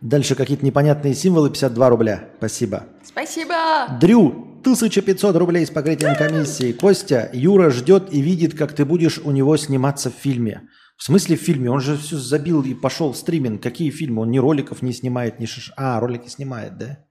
Дальше 0.01 0.35
какие-то 0.35 0.65
непонятные 0.65 1.13
символы. 1.13 1.49
52 1.49 1.89
рубля. 1.89 2.29
Спасибо. 2.37 2.85
Спасибо. 3.03 3.55
Дрю. 3.99 4.47
1500 4.61 5.35
рублей 5.37 5.65
с 5.65 5.71
покрытием 5.71 6.15
комиссии. 6.15 6.71
Костя, 6.71 7.31
Юра 7.33 7.71
ждет 7.71 8.13
и 8.13 8.21
видит, 8.21 8.55
как 8.55 8.73
ты 8.73 8.85
будешь 8.85 9.17
у 9.17 9.31
него 9.31 9.57
сниматься 9.57 10.11
в 10.11 10.13
фильме. 10.13 10.69
В 11.01 11.03
смысле 11.03 11.35
в 11.35 11.41
фильме? 11.41 11.71
Он 11.71 11.81
же 11.81 11.97
все 11.97 12.15
забил 12.17 12.61
и 12.61 12.75
пошел 12.75 13.11
в 13.11 13.17
стриминг. 13.17 13.63
Какие 13.63 13.89
фильмы? 13.89 14.21
Он 14.21 14.29
ни 14.29 14.37
роликов 14.37 14.83
не 14.83 14.93
снимает, 14.93 15.39
ни 15.39 15.47
шиш... 15.47 15.73
А, 15.75 15.99
ролики 15.99 16.27
снимает, 16.27 16.77
да? 16.77 17.03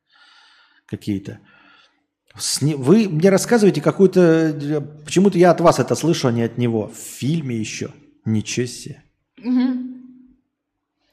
Какие-то. 0.86 1.40
Сни... 2.38 2.76
Вы 2.76 3.08
мне 3.08 3.30
рассказываете 3.30 3.80
какую-то... 3.80 4.86
Почему-то 5.04 5.38
я 5.38 5.50
от 5.50 5.60
вас 5.60 5.80
это 5.80 5.96
слышу, 5.96 6.28
а 6.28 6.30
не 6.30 6.42
от 6.42 6.56
него. 6.56 6.86
В 6.86 6.94
фильме 6.94 7.56
еще. 7.56 7.90
Ничего 8.24 8.66
себе. 8.66 9.02
Угу. 9.38 9.90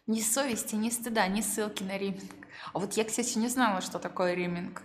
Ни 0.05 0.21
совести, 0.21 0.75
ни 0.75 0.91
стыда, 0.91 1.28
ни 1.30 1.41
ссылки 1.41 1.82
на 1.82 1.97
риминг. 1.97 2.32
А 2.73 2.78
вот 2.78 2.93
я, 2.93 3.05
кстати, 3.05 3.39
не 3.39 3.47
знала, 3.47 3.82
что 3.82 3.97
такое 3.97 4.36
риминг. 4.36 4.84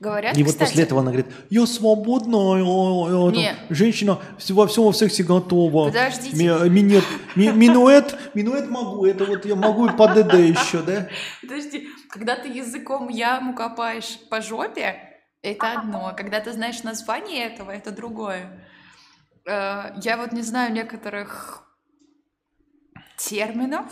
Говорят, 0.00 0.36
И 0.36 0.42
вот 0.42 0.52
кстати, 0.52 0.70
после 0.70 0.84
этого 0.84 1.00
она 1.00 1.10
говорит, 1.10 1.32
я 1.50 1.66
свободная, 1.66 2.64
там, 3.32 3.56
женщина 3.70 4.18
во 4.48 4.66
всем 4.66 4.84
во 4.84 4.92
всех 4.92 5.12
готова. 5.26 5.86
Подождите. 5.86 6.36
Ми, 6.36 6.68
минет, 6.70 7.04
ми, 7.36 7.48
минуэт, 7.52 8.16
минуэт 8.34 8.70
могу, 8.70 9.06
это 9.06 9.24
вот 9.24 9.44
я 9.44 9.56
могу 9.56 9.86
и 9.86 9.96
по 9.96 10.08
ДД 10.08 10.34
еще, 10.34 10.82
да? 10.82 11.08
Подожди, 11.40 11.88
когда 12.10 12.36
ты 12.36 12.48
языком 12.48 13.08
яму 13.08 13.54
копаешь 13.54 14.18
по 14.30 14.40
жопе, 14.40 14.96
это 15.42 15.72
одно. 15.72 16.14
Когда 16.16 16.40
ты 16.40 16.52
знаешь 16.52 16.82
название 16.82 17.46
этого, 17.46 17.70
это 17.70 17.90
другое. 17.90 18.66
Э, 19.46 19.92
я 20.02 20.16
вот 20.16 20.32
не 20.32 20.42
знаю 20.42 20.72
некоторых 20.72 21.64
терминов, 23.16 23.86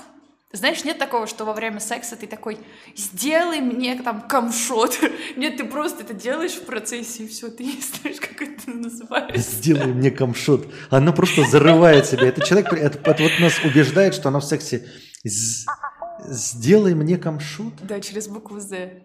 знаешь, 0.53 0.85
нет 0.85 0.99
такого, 0.99 1.27
что 1.27 1.45
во 1.45 1.53
время 1.53 1.81
секса 1.81 2.17
ты 2.17 2.27
такой, 2.27 2.59
сделай 2.97 3.61
мне 3.61 4.01
там 4.01 4.23
камшот. 4.23 4.99
Нет, 5.37 5.57
ты 5.57 5.65
просто 5.65 6.05
это 6.05 6.15
делаешь 6.15 6.53
в 6.53 6.65
процессе, 6.65 7.25
и 7.25 7.29
все, 7.29 7.49
ты 7.49 7.65
не 7.65 7.81
знаешь, 7.83 8.21
как 8.21 8.41
это 8.41 8.71
называется. 8.71 9.39
Сделай 9.39 9.87
мне 9.87 10.11
камшот. 10.11 10.73
Она 10.89 11.13
просто 11.13 11.43
зарывает 11.43 12.07
себя. 12.07 12.29
Это 12.29 12.45
человек, 12.47 12.73
это, 12.73 12.99
это 12.99 13.23
вот 13.23 13.33
нас 13.41 13.59
убеждает, 13.65 14.15
что 14.15 14.29
она 14.29 14.39
в 14.39 14.45
сексе. 14.45 14.87
Сделай 15.25 16.95
мне 16.95 17.19
камшот. 17.19 17.75
Да, 17.83 18.01
через 18.01 18.29
букву 18.29 18.61
«З». 18.61 19.03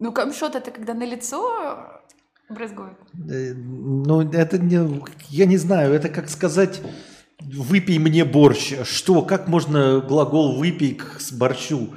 Ну, 0.00 0.12
камшот 0.12 0.56
это 0.56 0.72
когда 0.72 0.92
на 0.92 1.04
лицо 1.04 2.02
брызгают. 2.50 2.98
Э, 3.30 3.54
ну, 3.54 4.28
это 4.32 4.58
не, 4.58 5.02
я 5.30 5.46
не 5.46 5.56
знаю, 5.56 5.94
это 5.94 6.08
как 6.08 6.28
сказать 6.28 6.82
Выпей 7.52 7.98
мне 7.98 8.24
борщ. 8.24 8.72
Что? 8.84 9.22
Как 9.22 9.48
можно 9.48 10.00
глагол 10.00 10.56
выпей 10.56 10.94
к 10.94 11.20
борщу? 11.32 11.94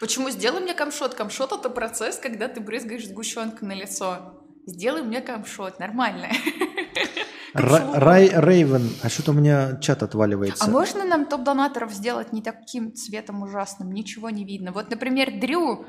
Почему 0.00 0.30
сделай 0.30 0.60
мне 0.60 0.74
камшот? 0.74 1.14
Камшот 1.14 1.52
это 1.52 1.70
процесс, 1.70 2.16
когда 2.16 2.48
ты 2.48 2.60
брызгаешь 2.60 3.06
сгущенкой 3.06 3.68
на 3.68 3.74
лицо. 3.74 4.42
Сделай 4.66 5.02
мне 5.02 5.20
камшот, 5.20 5.78
нормально. 5.78 6.28
Рай 7.54 8.30
Рейвен, 8.34 8.90
а 9.02 9.08
что-то 9.10 9.32
у 9.32 9.34
меня 9.34 9.78
чат 9.80 10.02
отваливается. 10.02 10.64
А 10.64 10.70
можно 10.70 11.04
нам 11.04 11.26
топ-донаторов 11.26 11.92
сделать 11.92 12.32
не 12.32 12.40
таким 12.40 12.94
цветом 12.94 13.42
ужасным? 13.42 13.92
Ничего 13.92 14.30
не 14.30 14.44
видно. 14.44 14.72
Вот, 14.72 14.90
например, 14.90 15.38
Дрю, 15.38 15.84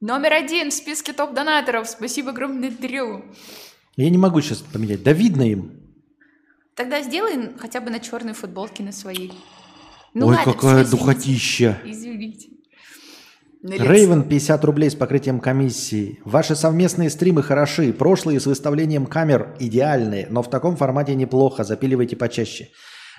номер 0.00 0.34
один 0.34 0.70
в 0.70 0.74
списке 0.74 1.12
топ-донаторов. 1.12 1.88
Спасибо 1.88 2.30
огромное, 2.30 2.70
Дрю. 2.70 3.24
Я 3.96 4.10
не 4.10 4.18
могу 4.18 4.42
сейчас 4.42 4.58
поменять. 4.58 5.02
Да 5.02 5.12
видно 5.12 5.42
им. 5.42 5.85
Тогда 6.76 7.02
сделай 7.02 7.54
хотя 7.58 7.80
бы 7.80 7.90
на 7.90 8.00
черной 8.00 8.34
футболке 8.34 8.82
на 8.82 8.92
своей. 8.92 9.32
Ну, 10.12 10.26
Ой, 10.26 10.36
ладно, 10.36 10.52
какая 10.52 10.84
все, 10.84 10.90
духотища. 10.96 11.78
Извините. 11.84 12.48
Рейвен 13.62 14.22
50 14.22 14.64
рублей 14.64 14.90
с 14.90 14.94
покрытием 14.94 15.40
комиссии. 15.40 16.20
Ваши 16.24 16.54
совместные 16.54 17.10
стримы 17.10 17.42
хороши, 17.42 17.92
прошлые 17.92 18.38
с 18.38 18.46
выставлением 18.46 19.06
камер 19.06 19.56
идеальные, 19.58 20.28
но 20.30 20.42
в 20.42 20.50
таком 20.50 20.76
формате 20.76 21.14
неплохо, 21.14 21.64
запиливайте 21.64 22.14
почаще. 22.14 22.68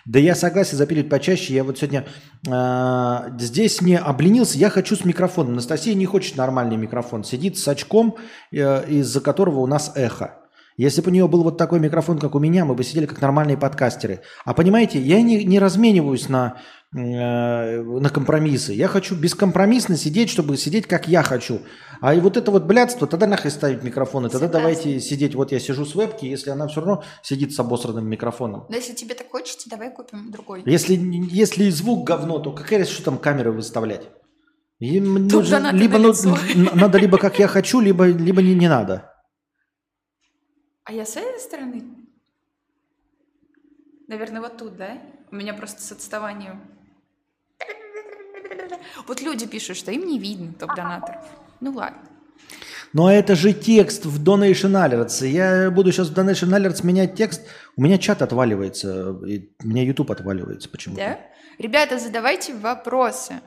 Да 0.05 0.19
я 0.19 0.35
согласен 0.35 0.77
запилить 0.77 1.09
почаще. 1.09 1.53
Я 1.53 1.65
вот 1.65 1.79
сегодня 1.79 2.05
э, 2.47 3.37
здесь 3.39 3.81
не 3.81 3.97
обленился. 3.97 4.57
Я 4.57 4.69
хочу 4.69 4.95
с 4.95 5.03
микрофоном. 5.03 5.53
Анастасия 5.53 5.95
не 5.95 6.05
хочет 6.05 6.37
нормальный 6.37 6.77
микрофон. 6.77 7.25
Сидит 7.25 7.57
с 7.57 7.67
очком, 7.67 8.15
э, 8.51 8.89
из-за 8.89 9.19
которого 9.19 9.59
у 9.59 9.67
нас 9.67 9.91
эхо. 9.95 10.46
Если 10.77 11.01
бы 11.01 11.09
у 11.09 11.13
нее 11.13 11.27
был 11.27 11.43
вот 11.43 11.57
такой 11.57 11.79
микрофон, 11.79 12.19
как 12.19 12.35
у 12.35 12.39
меня, 12.39 12.63
мы 12.63 12.75
бы 12.75 12.83
сидели 12.83 13.07
как 13.07 13.19
нормальные 13.19 13.57
подкастеры. 13.57 14.21
А 14.45 14.53
понимаете, 14.53 15.01
я 15.01 15.23
не, 15.23 15.43
не 15.43 15.57
размениваюсь 15.57 16.29
на, 16.29 16.61
э, 16.95 17.81
на 17.81 18.09
компромиссы. 18.11 18.73
Я 18.73 18.87
хочу 18.87 19.15
бескомпромиссно 19.15 19.97
сидеть, 19.97 20.29
чтобы 20.29 20.55
сидеть, 20.55 20.85
как 20.85 21.07
я 21.07 21.23
хочу. 21.23 21.61
А 21.99 22.13
и 22.13 22.19
вот 22.19 22.37
это 22.37 22.51
вот 22.51 22.65
блядство, 22.65 23.07
тогда 23.07 23.25
нахуй 23.25 23.49
ставить 23.49 23.81
микрофоны. 23.81 24.29
Тогда 24.29 24.45
Согласна. 24.45 24.59
давайте 24.59 24.99
сидеть, 24.99 25.33
вот 25.33 25.51
я 25.51 25.59
сижу 25.59 25.83
с 25.83 25.95
вебки, 25.95 26.25
если 26.25 26.51
она 26.51 26.67
все 26.67 26.81
равно 26.81 27.03
сидит 27.23 27.53
с 27.53 27.59
обосранным 27.59 28.07
микрофоном. 28.07 28.67
Но 28.69 28.75
если 28.75 28.93
тебе 28.93 29.15
так 29.15 29.31
хочется, 29.31 29.67
давай 29.71 29.91
купим 29.91 30.29
другой. 30.29 30.61
Если, 30.67 30.93
если 30.95 31.71
звук 31.71 32.05
говно, 32.05 32.37
то 32.37 32.51
какая 32.51 32.77
разница, 32.77 33.01
что 33.01 33.05
там 33.05 33.17
камеры 33.17 33.51
выставлять? 33.51 34.09
Им 34.77 35.27
Тут 35.27 35.39
нужно 35.41 35.57
донаты 35.57 35.77
либо 35.77 35.97
на 35.97 36.03
ну, 36.03 36.09
лицо. 36.09 36.37
надо 36.75 36.99
либо 36.99 37.17
как 37.17 37.39
я 37.39 37.47
хочу, 37.47 37.79
либо, 37.79 38.05
либо 38.05 38.43
не, 38.43 38.53
не 38.53 38.69
надо. 38.69 39.11
А 40.87 40.93
я 40.93 41.05
с 41.05 41.17
этой 41.17 41.39
стороны? 41.41 41.83
Наверное, 44.07 44.39
вот 44.39 44.57
тут, 44.57 44.77
да? 44.77 44.97
У 45.29 45.35
меня 45.35 45.53
просто 45.53 45.81
с 45.81 45.91
отставанием. 45.91 46.61
Вот 49.05 49.21
люди 49.21 49.45
пишут, 49.45 49.75
что 49.75 49.91
им 49.91 50.07
не 50.07 50.17
видно 50.17 50.53
топ-донаторов. 50.53 51.25
Ну 51.59 51.71
ладно. 51.73 51.99
Но 52.93 53.11
это 53.11 53.35
же 53.35 53.51
текст 53.51 54.05
в 54.05 54.23
Donation 54.23 54.71
Alerts. 54.71 55.27
Я 55.27 55.69
буду 55.71 55.91
сейчас 55.91 56.07
в 56.07 56.17
Donation 56.17 56.57
Alerts 56.57 56.85
менять 56.85 57.15
текст. 57.15 57.45
У 57.75 57.81
меня 57.81 57.97
чат 57.97 58.21
отваливается. 58.21 59.09
и 59.27 59.49
у 59.61 59.67
меня 59.67 59.83
YouTube 59.83 60.11
отваливается 60.11 60.69
почему-то. 60.69 61.01
Да? 61.01 61.19
Ребята, 61.57 61.99
задавайте 61.99 62.53
вопросы. 62.55 63.41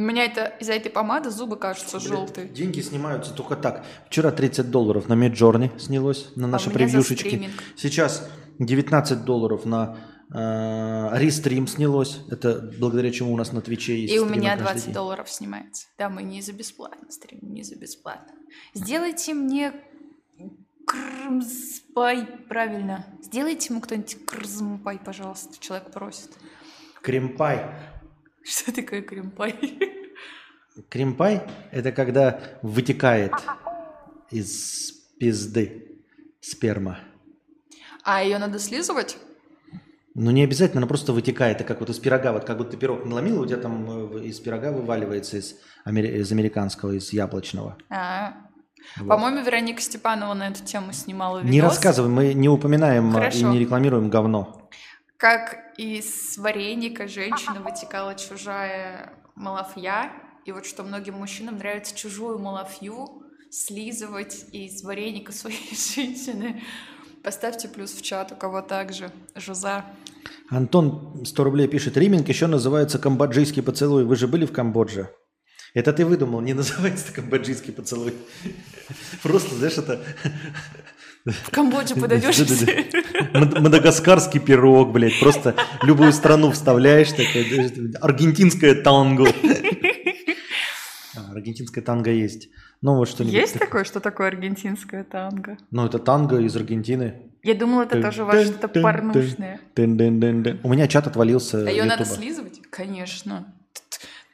У 0.00 0.02
меня 0.02 0.24
это 0.24 0.46
из-за 0.60 0.72
этой 0.72 0.90
помады 0.90 1.28
зубы 1.28 1.58
кажутся 1.58 1.98
Блин, 1.98 2.08
желтые. 2.08 2.48
Деньги 2.48 2.80
снимаются 2.80 3.34
только 3.34 3.54
так. 3.54 3.84
Вчера 4.06 4.30
30 4.30 4.70
долларов 4.70 5.10
на 5.10 5.12
Midjourney 5.12 5.78
снялось, 5.78 6.30
на 6.36 6.46
наши 6.46 6.70
А 6.70 6.72
меня 6.72 6.88
за 6.88 6.92
превьюшечки. 6.92 7.50
Сейчас 7.76 8.26
19 8.60 9.26
долларов 9.26 9.66
на 9.66 9.98
э, 10.32 11.18
рестрим 11.18 11.66
снялось. 11.66 12.20
Это 12.30 12.72
благодаря 12.78 13.10
чему 13.10 13.34
у 13.34 13.36
нас 13.36 13.52
на 13.52 13.60
Твиче 13.60 14.00
есть 14.00 14.14
И 14.14 14.18
у 14.18 14.24
меня 14.24 14.52
каждый 14.52 14.62
20 14.62 14.84
день. 14.86 14.94
долларов 14.94 15.30
снимается. 15.30 15.86
Да, 15.98 16.08
мы 16.08 16.22
не 16.22 16.40
за 16.40 16.54
бесплатно 16.54 17.10
стримим, 17.10 17.52
не 17.52 17.62
за 17.62 17.76
бесплатно. 17.76 18.32
Сделайте 18.72 19.34
мне 19.34 19.74
крмспай, 20.86 22.26
правильно. 22.48 23.04
Сделайте 23.22 23.68
ему 23.74 23.82
кто-нибудь 23.82 24.24
крмспай, 24.24 24.98
пожалуйста, 24.98 25.60
человек 25.60 25.92
просит. 25.92 26.30
Кремпай. 27.02 27.66
Что 28.44 28.72
такое 28.72 29.02
кремпай? 29.02 29.54
Кремпай– 30.88 31.42
это 31.72 31.92
когда 31.92 32.40
вытекает 32.62 33.32
из 34.30 34.92
пизды 35.18 35.98
сперма. 36.40 36.98
А 38.02 38.22
ее 38.22 38.38
надо 38.38 38.58
слизывать? 38.58 39.18
Ну, 40.14 40.30
не 40.30 40.42
обязательно, 40.42 40.80
она 40.80 40.86
просто 40.88 41.12
вытекает. 41.12 41.58
Это 41.58 41.64
как 41.64 41.80
вот 41.80 41.90
из 41.90 41.98
пирога. 41.98 42.32
Вот 42.32 42.44
как 42.44 42.56
будто 42.58 42.72
ты 42.72 42.76
пирог 42.76 43.04
наломил, 43.04 43.40
у 43.42 43.46
тебя 43.46 43.58
там 43.58 44.14
э, 44.16 44.24
из 44.24 44.40
пирога 44.40 44.72
вываливается 44.72 45.36
из, 45.36 45.56
из 45.86 46.32
американского, 46.32 46.92
из 46.92 47.12
яблочного. 47.12 47.76
А, 47.90 48.34
Вот. 48.98 49.08
По-моему, 49.08 49.44
Вероника 49.44 49.80
Степанова 49.80 50.34
на 50.34 50.48
эту 50.48 50.64
тему 50.64 50.92
снимала 50.92 51.38
видос. 51.38 51.52
Не 51.52 51.60
рассказывай, 51.60 52.08
мы 52.08 52.34
не 52.34 52.48
упоминаем 52.48 53.08
э, 53.08 53.10
и 53.10 53.14
Хорошо. 53.14 53.52
не 53.52 53.58
рекламируем 53.60 54.10
говно. 54.10 54.68
Как 55.20 55.74
из 55.76 56.38
вареника 56.38 57.06
женщины 57.06 57.60
вытекала 57.60 58.14
чужая 58.14 59.12
малафья. 59.34 60.10
И 60.46 60.52
вот 60.52 60.64
что 60.64 60.82
многим 60.82 61.16
мужчинам 61.16 61.58
нравится 61.58 61.94
чужую 61.94 62.38
малафью 62.38 63.22
слизывать 63.50 64.46
из 64.52 64.82
вареника 64.82 65.32
своей 65.32 65.76
женщины. 65.94 66.62
Поставьте 67.22 67.68
плюс 67.68 67.92
в 67.92 68.00
чат, 68.00 68.32
у 68.32 68.34
кого 68.34 68.62
также. 68.62 69.12
Жиза. 69.34 69.84
Антон 70.48 71.22
100 71.26 71.44
рублей 71.44 71.68
пишет. 71.68 71.98
Риминг 71.98 72.26
еще 72.26 72.46
называется 72.46 72.98
камбоджийский 72.98 73.62
поцелуй. 73.62 74.06
Вы 74.06 74.16
же 74.16 74.26
были 74.26 74.46
в 74.46 74.52
Камбодже? 74.52 75.10
Это 75.74 75.92
ты 75.92 76.04
выдумал, 76.04 76.40
не 76.40 76.54
называется 76.54 77.12
камбоджийский 77.12 77.72
поцелуй. 77.72 78.14
Просто, 79.22 79.54
знаешь, 79.54 79.78
это 79.78 80.02
В 81.24 81.50
Камбодже 81.50 81.96
подойдешь 81.96 82.38
мадагаскарский 83.32 84.40
пирог, 84.40 84.92
блядь. 84.92 85.18
Просто 85.20 85.54
любую 85.82 86.12
страну 86.12 86.50
вставляешь. 86.50 87.10
Такое, 87.10 87.92
аргентинское 88.00 88.74
танго. 88.74 89.28
А, 91.16 91.32
аргентинское 91.32 91.84
танго 91.84 92.10
есть. 92.10 92.48
Ну, 92.82 92.96
вот 92.96 93.08
что-нибудь. 93.08 93.34
Есть 93.34 93.52
такое. 93.54 93.66
такое, 93.66 93.84
что 93.84 94.00
такое 94.00 94.28
аргентинское 94.28 95.04
танго? 95.04 95.58
Ну, 95.70 95.84
это 95.84 95.98
танго 95.98 96.38
из 96.38 96.56
Аргентины. 96.56 97.30
Я 97.42 97.54
думала, 97.54 97.82
это 97.82 98.00
тоже 98.00 98.24
ваше 98.24 98.46
что-то 98.46 98.68
порнушное. 98.80 99.60
У 99.76 100.68
меня 100.68 100.88
чат 100.88 101.06
отвалился 101.06 101.66
А 101.66 101.70
ее 101.70 101.84
надо 101.84 102.04
слизывать? 102.04 102.60
Конечно. 102.70 103.52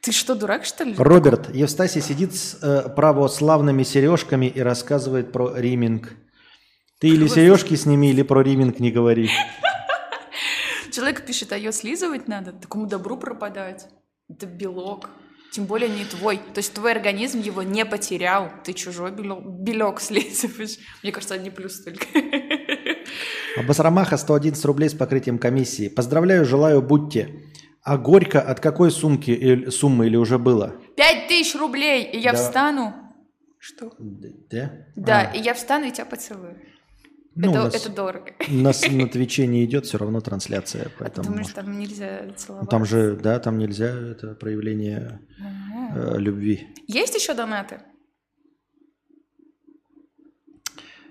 Ты 0.01 0.13
что, 0.13 0.35
дурак, 0.35 0.63
что 0.63 0.85
ли? 0.85 0.95
Роберт, 0.97 1.53
Евстасий 1.53 2.01
сидит 2.01 2.33
с 2.33 2.57
э, 2.61 2.87
православными 2.95 3.83
сережками 3.83 4.45
и 4.45 4.61
рассказывает 4.61 5.33
про 5.33 5.53
риминг. 5.57 6.13
Ты 6.99 7.09
или 7.09 7.27
сережки 7.27 7.75
сними, 7.75 8.09
или 8.09 8.23
про 8.23 8.41
риминг 8.41 8.79
не 8.79 8.91
говори. 8.91 9.29
Человек 10.91 11.25
пишет, 11.25 11.51
а 11.51 11.57
ее 11.57 11.71
слизывать 11.71 12.27
надо? 12.27 12.53
Такому 12.53 12.87
добру 12.87 13.17
пропадать. 13.17 13.87
Это 14.29 14.47
белок. 14.47 15.09
Тем 15.51 15.65
более 15.65 15.89
не 15.89 16.05
твой. 16.05 16.37
То 16.37 16.57
есть 16.57 16.73
твой 16.73 16.91
организм 16.91 17.39
его 17.39 17.61
не 17.63 17.85
потерял. 17.85 18.51
Ты 18.63 18.73
чужой 18.73 19.11
белок, 19.11 19.45
белок 19.45 20.01
слизываешь. 20.01 20.77
Мне 21.03 21.11
кажется, 21.11 21.35
одни 21.35 21.49
плюс 21.51 21.83
только. 21.83 22.05
А 23.57 23.63
Басрамаха 23.63 24.17
111 24.17 24.63
рублей 24.65 24.89
с 24.89 24.93
покрытием 24.93 25.37
комиссии. 25.37 25.87
Поздравляю, 25.89 26.45
желаю, 26.45 26.81
будьте. 26.81 27.43
А 27.83 27.97
горько 27.97 28.41
от 28.41 28.59
какой 28.59 28.91
сумки, 28.91 29.31
или- 29.31 29.69
суммы 29.69 30.07
или 30.07 30.17
уже 30.17 30.37
было? 30.39 30.75
Пять 30.97 31.27
тысяч 31.27 31.55
рублей, 31.55 32.03
и 32.03 32.19
я 32.19 32.33
Да. 32.33 32.37
встану. 32.37 32.93
Что? 33.59 33.93
Да? 33.99 34.71
Да, 34.95 35.29
А, 35.31 35.35
и 35.35 35.41
я 35.41 35.53
встану 35.53 35.85
и 35.85 35.91
тебя 35.91 36.05
поцелую. 36.05 36.57
Ну, 37.45 37.51
это, 37.51 37.63
нас, 37.65 37.75
это 37.75 37.89
дорого. 37.89 38.31
у 38.49 38.53
нас 38.53 38.87
на 38.89 39.07
Твиче 39.09 39.47
не 39.47 39.63
идет 39.65 39.85
все 39.85 39.97
равно 39.97 40.21
трансляция, 40.21 40.85
А 40.87 40.89
поэтому... 40.99 41.27
думаешь, 41.27 41.45
может- 41.47 41.55
там 41.55 41.79
нельзя 41.79 42.21
Ну, 42.25 42.33
целовать? 42.33 42.69
Там 42.69 42.85
же, 42.85 43.15
да, 43.15 43.39
там 43.39 43.57
нельзя, 43.57 43.87
это 43.89 44.33
проявление 44.35 45.19
э, 45.95 46.17
любви. 46.17 46.67
Есть 46.87 47.15
еще 47.15 47.33
донаты? 47.33 47.81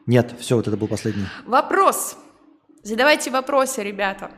Нет, 0.06 0.34
все, 0.38 0.56
вот 0.56 0.68
это 0.68 0.76
был 0.76 0.88
последний. 0.88 1.24
Вопрос. 1.46 2.16
Задавайте 2.82 3.30
вопросы, 3.30 3.82
ребята. 3.82 4.30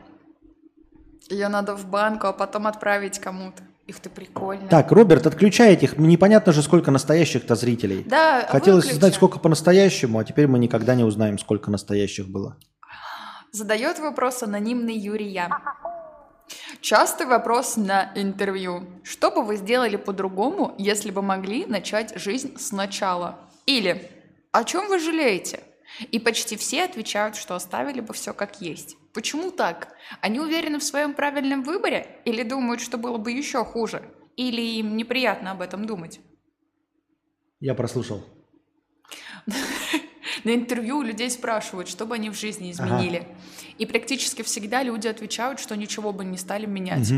Ее 1.29 1.47
надо 1.47 1.75
в 1.75 1.85
банку, 1.87 2.25
а 2.27 2.33
потом 2.33 2.65
отправить 2.65 3.19
кому-то. 3.19 3.61
Их 3.89 3.99
ты 3.99 4.07
прикольно. 4.11 4.67
Так, 4.67 4.91
Роберт, 4.91 5.25
отключай 5.25 5.73
этих. 5.73 5.97
Непонятно 5.97 6.53
же, 6.53 6.61
сколько 6.61 6.91
настоящих-то 6.91 7.55
зрителей. 7.55 8.03
Да, 8.05 8.45
Хотелось 8.47 8.83
выключи. 8.83 8.97
узнать, 8.97 9.15
сколько 9.15 9.39
по-настоящему, 9.39 10.19
а 10.19 10.23
теперь 10.23 10.45
мы 10.45 10.59
никогда 10.59 10.93
не 10.93 11.03
узнаем, 11.03 11.39
сколько 11.39 11.71
настоящих 11.71 12.29
было. 12.29 12.55
Задает 13.51 13.97
вопрос 13.97 14.43
анонимный 14.43 14.95
Юрия. 14.95 15.49
Частый 16.81 17.25
вопрос 17.25 17.77
на 17.77 18.11
интервью. 18.13 18.83
Что 19.03 19.31
бы 19.31 19.41
вы 19.41 19.57
сделали 19.57 19.95
по-другому, 19.95 20.75
если 20.77 21.09
бы 21.09 21.23
могли 21.23 21.65
начать 21.65 22.13
жизнь 22.15 22.59
сначала? 22.59 23.39
Или 23.65 24.11
о 24.51 24.65
чем 24.65 24.87
вы 24.87 24.99
жалеете? 24.99 25.61
И 26.11 26.19
почти 26.19 26.57
все 26.57 26.83
отвечают, 26.83 27.35
что 27.35 27.55
оставили 27.55 28.01
бы 28.01 28.13
все 28.13 28.33
как 28.33 28.61
есть. 28.61 28.97
Почему 29.13 29.51
так? 29.51 29.93
Они 30.21 30.39
уверены 30.39 30.79
в 30.79 30.83
своем 30.83 31.13
правильном 31.13 31.63
выборе? 31.63 32.21
Или 32.25 32.43
думают, 32.43 32.81
что 32.81 32.97
было 32.97 33.17
бы 33.17 33.31
еще 33.31 33.65
хуже? 33.65 34.03
Или 34.35 34.61
им 34.79 34.95
неприятно 34.95 35.51
об 35.51 35.61
этом 35.61 35.85
думать? 35.85 36.19
Я 37.59 37.73
прослушал. 37.73 38.23
На 40.43 40.53
интервью 40.55 40.99
у 40.99 41.01
людей 41.01 41.29
спрашивают, 41.29 41.89
что 41.89 42.05
бы 42.05 42.15
они 42.15 42.29
в 42.29 42.35
жизни 42.35 42.71
изменили. 42.71 43.27
И 43.77 43.85
практически 43.85 44.41
всегда 44.43 44.83
люди 44.83 45.07
отвечают, 45.07 45.59
что 45.59 45.75
ничего 45.75 46.13
бы 46.13 46.23
не 46.23 46.37
стали 46.37 46.65
менять. 46.65 47.11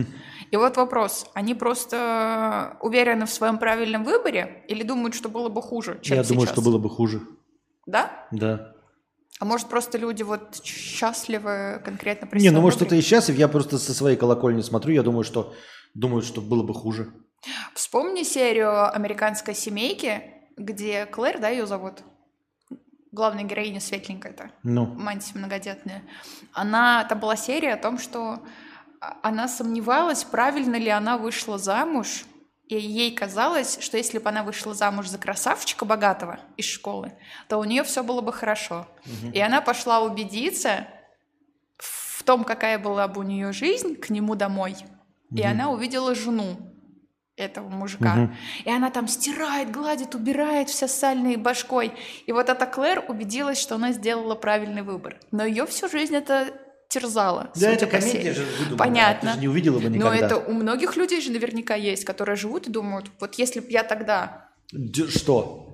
И 0.49 0.55
вот 0.55 0.77
вопрос, 0.77 1.29
они 1.33 1.53
просто 1.53 2.77
уверены 2.81 3.25
в 3.25 3.29
своем 3.31 3.57
правильном 3.57 4.03
выборе 4.03 4.63
или 4.67 4.83
думают, 4.83 5.13
что 5.13 5.29
было 5.29 5.49
бы 5.49 5.61
хуже, 5.61 5.99
чем 6.01 6.17
Я 6.17 6.23
думаю, 6.23 6.47
сейчас? 6.47 6.53
что 6.53 6.61
было 6.61 6.77
бы 6.77 6.89
хуже. 6.89 7.21
Да? 7.85 8.27
Да. 8.31 8.75
А 9.41 9.45
может, 9.45 9.69
просто 9.69 9.97
люди 9.97 10.21
вот 10.21 10.61
счастливы 10.63 11.81
конкретно 11.83 12.27
при 12.27 12.39
Не, 12.39 12.51
ну 12.51 12.61
может 12.61 12.83
это 12.83 12.95
и 12.95 13.01
счастлив, 13.01 13.35
я 13.39 13.47
просто 13.47 13.79
со 13.79 13.91
своей 13.91 14.15
колокольни 14.15 14.61
смотрю, 14.61 14.93
я 14.93 15.01
думаю, 15.01 15.23
что 15.23 15.55
думаю, 15.95 16.21
что 16.21 16.41
было 16.41 16.61
бы 16.61 16.75
хуже. 16.75 17.11
Вспомни 17.73 18.21
серию 18.21 18.95
«Американской 18.95 19.55
семейки», 19.55 20.21
где 20.57 21.07
Клэр, 21.07 21.39
да, 21.39 21.49
ее 21.49 21.65
зовут? 21.65 22.03
Главная 23.11 23.43
героиня 23.43 23.79
светленькая-то. 23.79 24.51
Ну, 24.61 24.85
мать 24.85 25.31
многодетная, 25.33 26.03
она, 26.53 27.03
там 27.05 27.19
была 27.19 27.35
серия 27.35 27.73
о 27.73 27.77
том, 27.77 27.97
что 27.97 28.37
а- 28.99 29.17
она 29.23 29.47
сомневалась, 29.47 30.23
правильно 30.23 30.75
ли 30.75 30.89
она 30.89 31.17
вышла 31.17 31.57
замуж, 31.57 32.25
и 32.77 32.79
ей 32.79 33.13
казалось, 33.13 33.79
что 33.81 33.97
если 33.97 34.17
бы 34.17 34.29
она 34.29 34.43
вышла 34.43 34.73
замуж 34.73 35.07
за 35.07 35.17
красавчика 35.17 35.83
богатого 35.83 36.39
из 36.55 36.65
школы, 36.65 37.11
то 37.49 37.57
у 37.57 37.63
нее 37.65 37.83
все 37.83 38.01
было 38.01 38.21
бы 38.21 38.31
хорошо. 38.31 38.87
И 39.33 39.39
она 39.39 39.61
пошла 39.61 39.99
убедиться 40.01 40.87
в 41.77 42.23
том, 42.23 42.43
какая 42.43 42.79
была 42.79 43.07
бы 43.07 43.21
у 43.21 43.23
нее 43.23 43.51
жизнь 43.51 43.95
к 43.95 44.09
нему 44.09 44.35
домой. 44.35 44.77
И 45.31 45.41
она 45.41 45.69
увидела 45.69 46.15
жену 46.15 46.57
этого 47.35 47.67
мужика. 47.69 48.15
Мгм. 48.15 48.35
И 48.65 48.69
она 48.69 48.89
там 48.89 49.07
стирает, 49.07 49.71
гладит, 49.71 50.15
убирает 50.15 50.69
вся 50.69 50.87
сальной 50.87 51.35
башкой. 51.37 51.91
И 52.25 52.31
вот 52.31 52.49
эта 52.49 52.65
Клэр 52.65 53.05
убедилась, 53.07 53.59
что 53.59 53.75
она 53.75 53.91
сделала 53.91 54.35
правильный 54.35 54.81
выбор. 54.81 55.19
Но 55.31 55.43
ее 55.43 55.65
всю 55.65 55.89
жизнь 55.89 56.15
это 56.15 56.53
терзала. 56.91 57.49
Да, 57.55 57.71
это 57.71 57.87
комедия 57.87 58.33
же 58.33 58.43
выдуманная. 58.43 58.77
Понятно. 58.77 59.29
Ты 59.31 59.35
же 59.35 59.41
не 59.41 59.47
увидела 59.47 59.79
бы 59.79 59.89
Но 59.89 59.95
никогда. 59.95 60.15
это 60.25 60.37
у 60.37 60.51
многих 60.53 60.95
людей 60.97 61.21
же 61.21 61.31
наверняка 61.31 61.75
есть, 61.75 62.05
которые 62.05 62.35
живут 62.35 62.67
и 62.67 62.71
думают, 62.71 63.07
вот 63.19 63.35
если 63.35 63.59
бы 63.61 63.67
я 63.69 63.83
тогда 63.83 64.49
Д- 64.71 65.07
Что? 65.07 65.67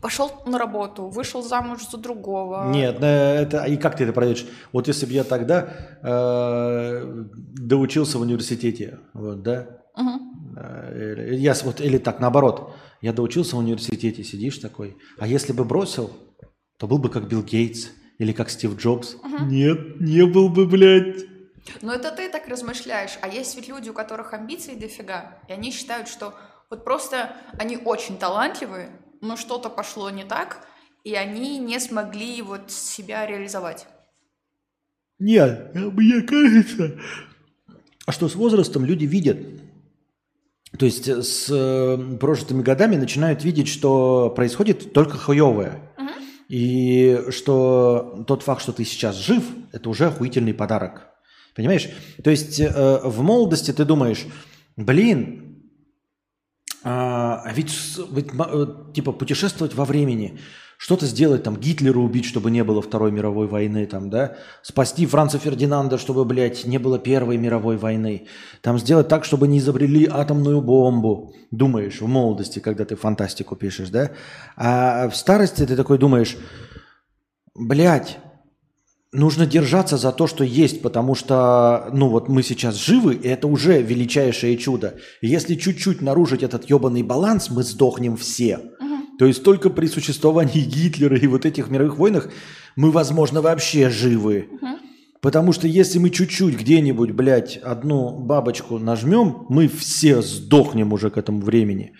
пошел 0.00 0.30
на 0.46 0.58
работу, 0.58 1.08
вышел 1.08 1.42
замуж 1.42 1.80
за 1.90 1.96
другого. 1.96 2.70
Нет, 2.70 2.96
это 3.02 3.64
и 3.64 3.76
как 3.76 3.96
ты 3.96 4.04
это 4.04 4.12
пройдешь? 4.12 4.46
Вот 4.72 4.88
если 4.88 5.06
бы 5.06 5.12
я 5.12 5.24
тогда 5.24 5.68
э, 6.02 7.24
доучился 7.58 8.18
в 8.18 8.20
университете, 8.20 8.98
вот, 9.14 9.42
да? 9.42 9.66
Или- 10.94 11.36
Я 11.36 11.54
вот 11.64 11.80
или 11.80 11.98
так 11.98 12.20
наоборот, 12.20 12.74
я 13.00 13.12
доучился 13.12 13.56
в 13.56 13.58
университете, 13.58 14.22
сидишь 14.24 14.58
такой, 14.58 14.96
а 15.18 15.26
если 15.26 15.52
бы 15.52 15.64
бросил, 15.64 16.10
то 16.78 16.86
был 16.86 16.98
бы 16.98 17.08
как 17.08 17.26
Билл 17.28 17.42
Гейтс 17.42 17.88
или 18.18 18.32
как 18.32 18.50
Стив 18.50 18.76
Джобс. 18.76 19.16
Нет, 19.42 20.00
не 20.00 20.26
был 20.26 20.48
бы, 20.48 20.66
блядь. 20.66 21.24
Но 21.82 21.92
это 21.92 22.10
ты 22.10 22.28
так 22.28 22.48
размышляешь. 22.48 23.18
А 23.22 23.28
есть 23.28 23.56
ведь 23.56 23.68
люди, 23.68 23.88
у 23.88 23.94
которых 23.94 24.32
амбиций 24.32 24.76
дофига, 24.76 25.38
и 25.48 25.52
они 25.52 25.72
считают, 25.72 26.08
что 26.08 26.34
вот 26.70 26.84
просто 26.84 27.36
они 27.58 27.76
очень 27.76 28.18
талантливые, 28.18 28.90
но 29.20 29.36
что-то 29.36 29.68
пошло 29.68 30.10
не 30.10 30.24
так, 30.24 30.66
и 31.04 31.14
они 31.14 31.58
не 31.58 31.78
смогли 31.78 32.42
вот 32.42 32.70
себя 32.70 33.26
реализовать. 33.26 33.86
Нет, 35.18 35.74
мне 35.74 36.22
кажется, 36.22 36.98
а 38.06 38.12
что 38.12 38.28
с 38.28 38.34
возрастом 38.34 38.84
люди 38.84 39.04
видят. 39.04 39.38
То 40.78 40.84
есть 40.84 41.08
с 41.08 41.48
э, 41.48 42.16
прожитыми 42.18 42.62
годами 42.62 42.96
начинают 42.96 43.44
видеть, 43.44 43.68
что 43.68 44.30
происходит 44.34 44.92
только 44.92 45.16
хуевое. 45.16 45.80
И 46.48 47.24
что 47.30 48.24
тот 48.26 48.42
факт, 48.42 48.62
что 48.62 48.72
ты 48.72 48.84
сейчас 48.84 49.16
жив, 49.16 49.44
это 49.72 49.88
уже 49.88 50.06
охуительный 50.06 50.54
подарок. 50.54 51.08
Понимаешь? 51.54 51.88
То 52.22 52.30
есть 52.30 52.60
э, 52.60 53.00
в 53.02 53.22
молодости 53.22 53.72
ты 53.72 53.84
думаешь, 53.84 54.26
блин, 54.76 55.62
а 56.84 57.42
а 57.44 57.52
ведь, 57.52 57.70
с- 57.70 58.00
ведь 58.12 58.28
э, 58.38 58.66
типа 58.94 59.12
путешествовать 59.12 59.74
во 59.74 59.84
времени, 59.84 60.38
что-то 60.78 61.06
сделать, 61.06 61.42
там, 61.42 61.56
Гитлера 61.56 61.98
убить, 61.98 62.24
чтобы 62.24 62.50
не 62.50 62.62
было 62.64 62.82
Второй 62.82 63.10
мировой 63.10 63.46
войны, 63.46 63.86
там, 63.86 64.10
да, 64.10 64.36
спасти 64.62 65.06
Франца 65.06 65.38
Фердинанда, 65.38 65.98
чтобы, 65.98 66.24
блядь, 66.24 66.64
не 66.66 66.78
было 66.78 66.98
Первой 66.98 67.38
мировой 67.38 67.76
войны, 67.76 68.26
там, 68.62 68.78
сделать 68.78 69.08
так, 69.08 69.24
чтобы 69.24 69.48
не 69.48 69.58
изобрели 69.58 70.06
атомную 70.06 70.60
бомбу, 70.60 71.34
думаешь, 71.50 72.00
в 72.00 72.06
молодости, 72.06 72.58
когда 72.58 72.84
ты 72.84 72.96
фантастику 72.96 73.56
пишешь, 73.56 73.88
да, 73.88 74.10
а 74.56 75.08
в 75.08 75.16
старости 75.16 75.64
ты 75.64 75.76
такой 75.76 75.98
думаешь, 75.98 76.36
блядь, 77.54 78.18
нужно 79.12 79.46
держаться 79.46 79.96
за 79.96 80.12
то, 80.12 80.26
что 80.26 80.44
есть, 80.44 80.82
потому 80.82 81.14
что, 81.14 81.88
ну 81.92 82.08
вот 82.08 82.28
мы 82.28 82.42
сейчас 82.42 82.74
живы, 82.76 83.14
и 83.14 83.28
это 83.28 83.48
уже 83.48 83.80
величайшее 83.82 84.56
чудо. 84.58 84.96
Если 85.22 85.54
чуть-чуть 85.54 86.02
нарушить 86.02 86.42
этот 86.42 86.68
ебаный 86.68 87.02
баланс, 87.02 87.50
мы 87.50 87.62
сдохнем 87.62 88.16
все. 88.16 88.60
То 89.18 89.24
есть 89.24 89.42
только 89.42 89.70
при 89.70 89.86
существовании 89.86 90.60
Гитлера 90.60 91.16
и 91.16 91.26
вот 91.26 91.46
этих 91.46 91.68
мировых 91.68 91.96
войнах 91.98 92.30
мы, 92.76 92.90
возможно, 92.90 93.40
вообще 93.40 93.88
живы. 93.90 94.48
Потому 95.20 95.52
что 95.52 95.66
если 95.66 95.98
мы 95.98 96.10
чуть-чуть 96.10 96.56
где-нибудь, 96.56 97.12
блядь, 97.12 97.56
одну 97.56 98.18
бабочку 98.18 98.78
нажмем, 98.78 99.46
мы 99.48 99.66
все 99.66 100.22
сдохнем 100.22 100.92
уже 100.92 101.10
к 101.10 101.16
этому 101.16 101.40
времени. 101.40 101.94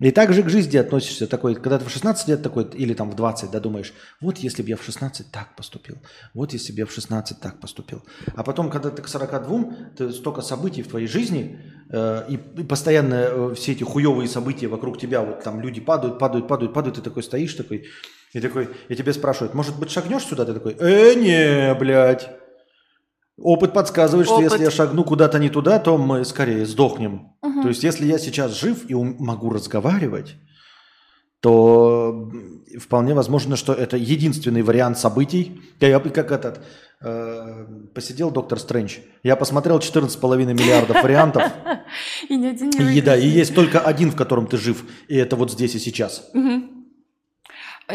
И 0.00 0.10
так 0.10 0.32
же 0.32 0.42
к 0.42 0.48
жизни 0.48 0.78
относишься 0.78 1.26
такой, 1.26 1.54
когда 1.54 1.78
ты 1.78 1.84
в 1.84 1.90
16 1.90 2.28
лет 2.28 2.42
такой, 2.42 2.64
или 2.74 2.94
там 2.94 3.10
в 3.10 3.16
20, 3.16 3.50
да, 3.50 3.60
думаешь, 3.60 3.92
вот 4.20 4.38
если 4.38 4.62
бы 4.62 4.70
я 4.70 4.76
в 4.76 4.82
16 4.82 5.30
так 5.30 5.54
поступил, 5.56 5.98
вот 6.32 6.54
если 6.54 6.72
бы 6.72 6.78
я 6.78 6.86
в 6.86 6.92
16 6.92 7.38
так 7.38 7.60
поступил. 7.60 8.02
А 8.34 8.42
потом, 8.42 8.70
когда 8.70 8.90
ты 8.90 9.02
к 9.02 9.08
42, 9.08 9.64
ты 9.96 10.10
столько 10.12 10.40
событий 10.40 10.82
в 10.82 10.88
твоей 10.88 11.06
жизни, 11.06 11.60
э, 11.90 12.24
и, 12.30 12.34
и 12.34 12.64
постоянно 12.64 13.14
э, 13.14 13.54
все 13.54 13.72
эти 13.72 13.84
хуевые 13.84 14.26
события 14.26 14.68
вокруг 14.68 14.98
тебя, 14.98 15.20
вот 15.20 15.42
там 15.42 15.60
люди 15.60 15.82
падают, 15.82 16.18
падают, 16.18 16.48
падают, 16.48 16.72
падают, 16.72 16.96
ты 16.96 17.02
такой 17.02 17.22
стоишь 17.22 17.52
такой, 17.54 17.86
и 18.32 18.40
такой, 18.40 18.70
и 18.88 18.96
тебе 18.96 19.12
спрашивают, 19.12 19.54
может 19.54 19.78
быть, 19.78 19.90
шагнешь 19.90 20.24
сюда? 20.24 20.46
Ты 20.46 20.54
такой, 20.54 20.76
э, 20.78 21.14
не, 21.14 21.74
блядь. 21.74 22.39
Опыт 23.42 23.72
подсказывает, 23.72 24.26
что 24.26 24.36
Опыт. 24.36 24.52
если 24.52 24.64
я 24.64 24.70
шагну 24.70 25.02
куда-то 25.02 25.38
не 25.38 25.48
туда, 25.48 25.78
то 25.78 25.96
мы 25.96 26.24
скорее 26.24 26.66
сдохнем. 26.66 27.32
То 27.62 27.68
есть, 27.68 27.82
если 27.82 28.06
я 28.06 28.18
сейчас 28.18 28.58
жив 28.58 28.88
и 28.88 28.94
могу 28.94 29.50
разговаривать, 29.50 30.36
то 31.40 32.30
вполне 32.78 33.14
возможно, 33.14 33.56
что 33.56 33.72
это 33.72 33.96
единственный 33.96 34.62
вариант 34.62 34.98
событий. 34.98 35.60
Я, 35.80 35.98
как 35.98 36.32
этот 36.32 36.60
э, 37.00 37.66
посидел 37.94 38.30
доктор 38.30 38.58
Стрэндж. 38.58 38.98
Я 39.22 39.36
посмотрел 39.36 39.78
14,5 39.78 40.44
миллиардов 40.52 41.02
вариантов. 41.02 41.44
И 42.28 42.36
ни 42.36 42.46
один 42.46 42.68
не 42.68 42.98
И, 42.98 43.00
да, 43.00 43.16
и 43.16 43.26
есть 43.26 43.54
только 43.54 43.80
один, 43.80 44.10
в 44.10 44.16
котором 44.16 44.46
ты 44.46 44.58
жив. 44.58 44.84
И 45.08 45.16
это 45.16 45.36
вот 45.36 45.50
здесь 45.50 45.74
и 45.74 45.78
сейчас. 45.78 46.30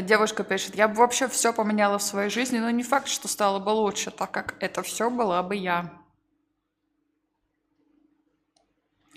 Девушка 0.02 0.44
пишет, 0.44 0.76
я 0.76 0.88
бы 0.88 0.96
вообще 0.96 1.28
все 1.28 1.54
поменяла 1.54 1.98
в 1.98 2.04
своей 2.04 2.30
жизни, 2.30 2.60
но 2.60 2.70
не 2.70 2.84
факт, 2.84 3.08
что 3.08 3.28
стало 3.28 3.60
бы 3.60 3.70
лучше, 3.70 4.12
так 4.12 4.32
как 4.32 4.56
это 4.60 4.82
все 4.82 5.10
была 5.10 5.42
бы 5.44 5.56
я. 5.56 5.92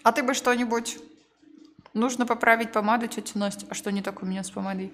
А 0.03 0.13
ты 0.13 0.23
бы 0.23 0.35
что-нибудь... 0.35 0.99
Нужно 1.95 2.27
поправить 2.27 2.71
помаду, 2.71 3.09
тетя 3.09 3.39
Настя. 3.39 3.67
А 3.71 3.75
что 3.75 3.91
не 3.91 4.03
так 4.03 4.23
у 4.23 4.27
меня 4.27 4.45
с 4.45 4.51
помадой? 4.51 4.93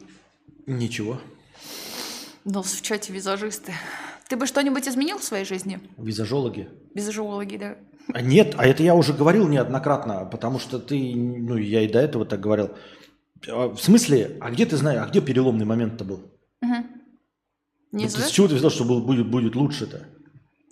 Ничего. 0.66 1.20
Ну, 2.45 2.62
в 2.62 2.82
чате 2.82 3.12
визажисты. 3.12 3.72
Ты 4.28 4.37
бы 4.37 4.47
что-нибудь 4.47 4.89
изменил 4.89 5.18
в 5.18 5.24
своей 5.24 5.45
жизни? 5.45 5.80
Визажологи. 5.99 6.68
Визажологи, 6.95 7.57
да. 7.57 7.76
А 8.12 8.20
Нет, 8.20 8.55
а 8.57 8.66
это 8.66 8.82
я 8.82 8.95
уже 8.95 9.12
говорил 9.12 9.49
неоднократно, 9.49 10.24
потому 10.24 10.59
что 10.59 10.78
ты, 10.78 11.14
ну, 11.14 11.57
я 11.57 11.82
и 11.82 11.89
до 11.89 12.01
этого 12.01 12.24
так 12.24 12.41
говорил. 12.41 12.70
А, 13.49 13.68
В 13.68 13.80
смысле, 13.80 14.36
а 14.40 14.51
где 14.51 14.66
ты 14.66 14.76
знаешь, 14.76 15.01
а 15.03 15.07
где 15.09 15.20
переломный 15.20 15.64
момент-то 15.64 16.05
был? 16.05 16.20
Не 16.62 18.07
Ну, 18.07 18.11
ты 18.11 18.22
с 18.22 18.30
чего 18.30 18.49
ты 18.49 18.57
взял, 18.57 18.70
что 18.70 18.84
был- 18.84 19.01
будет, 19.03 19.30
будет 19.30 19.55
лучше-то? 19.55 20.07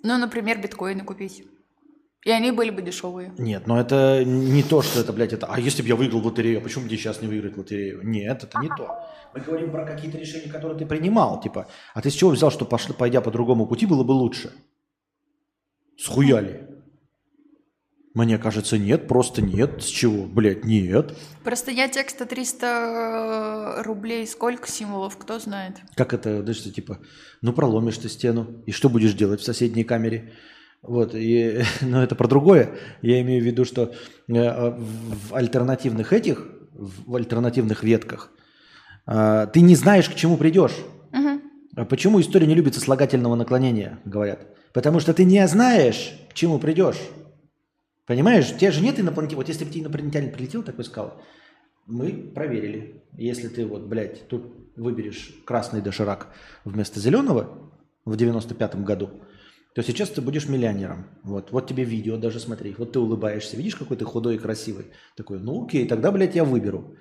Ну, 0.03 0.17
например, 0.17 0.61
биткоины 0.61 1.03
купить. 1.05 1.45
И 2.25 2.31
они 2.31 2.51
были 2.51 2.69
бы 2.69 2.81
дешевые. 2.81 3.33
Нет, 3.37 3.67
но 3.67 3.79
это 3.79 4.23
не 4.25 4.63
то, 4.63 4.81
что 4.81 4.99
это, 5.01 5.11
блядь, 5.13 5.33
это... 5.33 5.47
А 5.47 5.59
если 5.59 5.81
бы 5.81 5.87
я 5.89 5.95
выиграл 5.95 6.21
в 6.21 6.25
лотерею, 6.25 6.59
а 6.59 6.61
почему 6.61 6.85
мне 6.85 6.95
сейчас 6.97 7.21
не 7.21 7.27
выиграть 7.27 7.57
лотерею? 7.57 8.01
Нет, 8.03 8.43
это 8.43 8.59
не 8.59 8.69
то. 8.69 8.87
Мы 9.33 9.41
говорим 9.41 9.71
про 9.71 9.85
какие-то 9.85 10.17
решения, 10.17 10.49
которые 10.51 10.77
ты 10.79 10.85
принимал, 10.85 11.41
типа. 11.41 11.67
А 11.93 12.01
ты 12.01 12.09
с 12.09 12.13
чего 12.13 12.29
взял, 12.31 12.49
что 12.51 12.65
пошли, 12.65 12.93
пойдя 12.93 13.19
по 13.21 13.31
другому 13.31 13.67
пути, 13.67 13.85
было 13.85 14.03
бы 14.03 14.11
лучше? 14.13 14.53
Схуяли? 15.97 16.67
Мне 18.13 18.37
кажется, 18.37 18.77
нет, 18.77 19.07
просто 19.07 19.41
нет. 19.41 19.81
С 19.81 19.87
чего? 19.87 20.25
Блядь, 20.25 20.65
нет. 20.65 21.17
Просто 21.43 21.71
я 21.71 21.87
текста 21.87 22.25
300 22.25 23.81
рублей, 23.83 24.27
сколько 24.27 24.69
символов, 24.69 25.17
кто 25.17 25.39
знает. 25.39 25.77
Как 25.95 26.13
это, 26.13 26.43
да 26.43 26.53
что, 26.53 26.71
типа, 26.71 26.99
ну 27.41 27.53
проломишь 27.53 27.97
ты 27.97 28.09
стену, 28.09 28.63
и 28.67 28.71
что 28.71 28.89
будешь 28.89 29.13
делать 29.13 29.41
в 29.41 29.43
соседней 29.43 29.83
камере? 29.83 30.33
Вот, 30.83 31.15
и, 31.15 31.63
но 31.81 32.03
это 32.03 32.13
про 32.15 32.27
другое. 32.27 32.75
Я 33.01 33.19
имею 33.21 33.41
в 33.41 33.45
виду, 33.45 33.65
что 33.65 33.83
э, 33.83 33.91
в 34.27 35.33
альтернативных 35.33 36.13
этих, 36.13 36.47
в 36.73 37.15
альтернативных 37.15 37.83
ветках, 37.83 38.31
э, 39.07 39.47
ты 39.51 39.61
не 39.61 39.75
знаешь, 39.75 40.07
к 40.07 40.13
чему 40.13 40.37
придешь. 40.37 40.75
А 41.75 41.85
Почему 41.85 42.21
история 42.21 42.45
не 42.45 42.53
любит 42.53 42.75
сослагательного 42.75 43.33
наклонения, 43.35 43.99
говорят? 44.05 44.45
Потому 44.73 44.99
что 44.99 45.13
ты 45.13 45.23
не 45.23 45.47
знаешь, 45.47 46.13
к 46.29 46.33
чему 46.33 46.59
придешь. 46.59 46.97
Понимаешь, 48.05 48.55
тебя 48.57 48.71
же 48.71 48.81
нет 48.81 48.99
инопланетянина. 48.99 49.37
Вот 49.37 49.47
если 49.47 49.63
бы 49.63 49.71
тебе 49.71 49.83
инопланетянин 49.83 50.31
прилетел, 50.31 50.63
такой 50.63 50.83
сказал, 50.83 51.21
мы 51.85 52.11
проверили. 52.11 53.03
Если 53.13 53.47
ты 53.47 53.65
вот, 53.65 53.83
блядь, 53.83 54.27
тут 54.27 54.53
выберешь 54.75 55.33
красный 55.45 55.81
доширак 55.81 56.33
вместо 56.65 56.99
зеленого 56.99 57.71
в 58.05 58.15
95-м 58.15 58.83
году, 58.83 59.09
то 59.73 59.81
сейчас 59.81 60.09
ты 60.09 60.21
будешь 60.21 60.47
миллионером. 60.47 61.07
Вот, 61.23 61.51
вот 61.51 61.67
тебе 61.67 61.83
видео 61.83 62.17
даже 62.17 62.39
смотри. 62.39 62.75
Вот 62.77 62.91
ты 62.91 62.99
улыбаешься, 62.99 63.57
видишь, 63.57 63.75
какой 63.75 63.97
ты 63.97 64.05
худой 64.05 64.35
и 64.35 64.39
красивый. 64.39 64.87
Такой, 65.15 65.39
ну 65.39 65.65
окей, 65.65 65.87
тогда, 65.87 66.11
блядь, 66.11 66.35
я 66.35 66.43
выберу. 66.43 66.95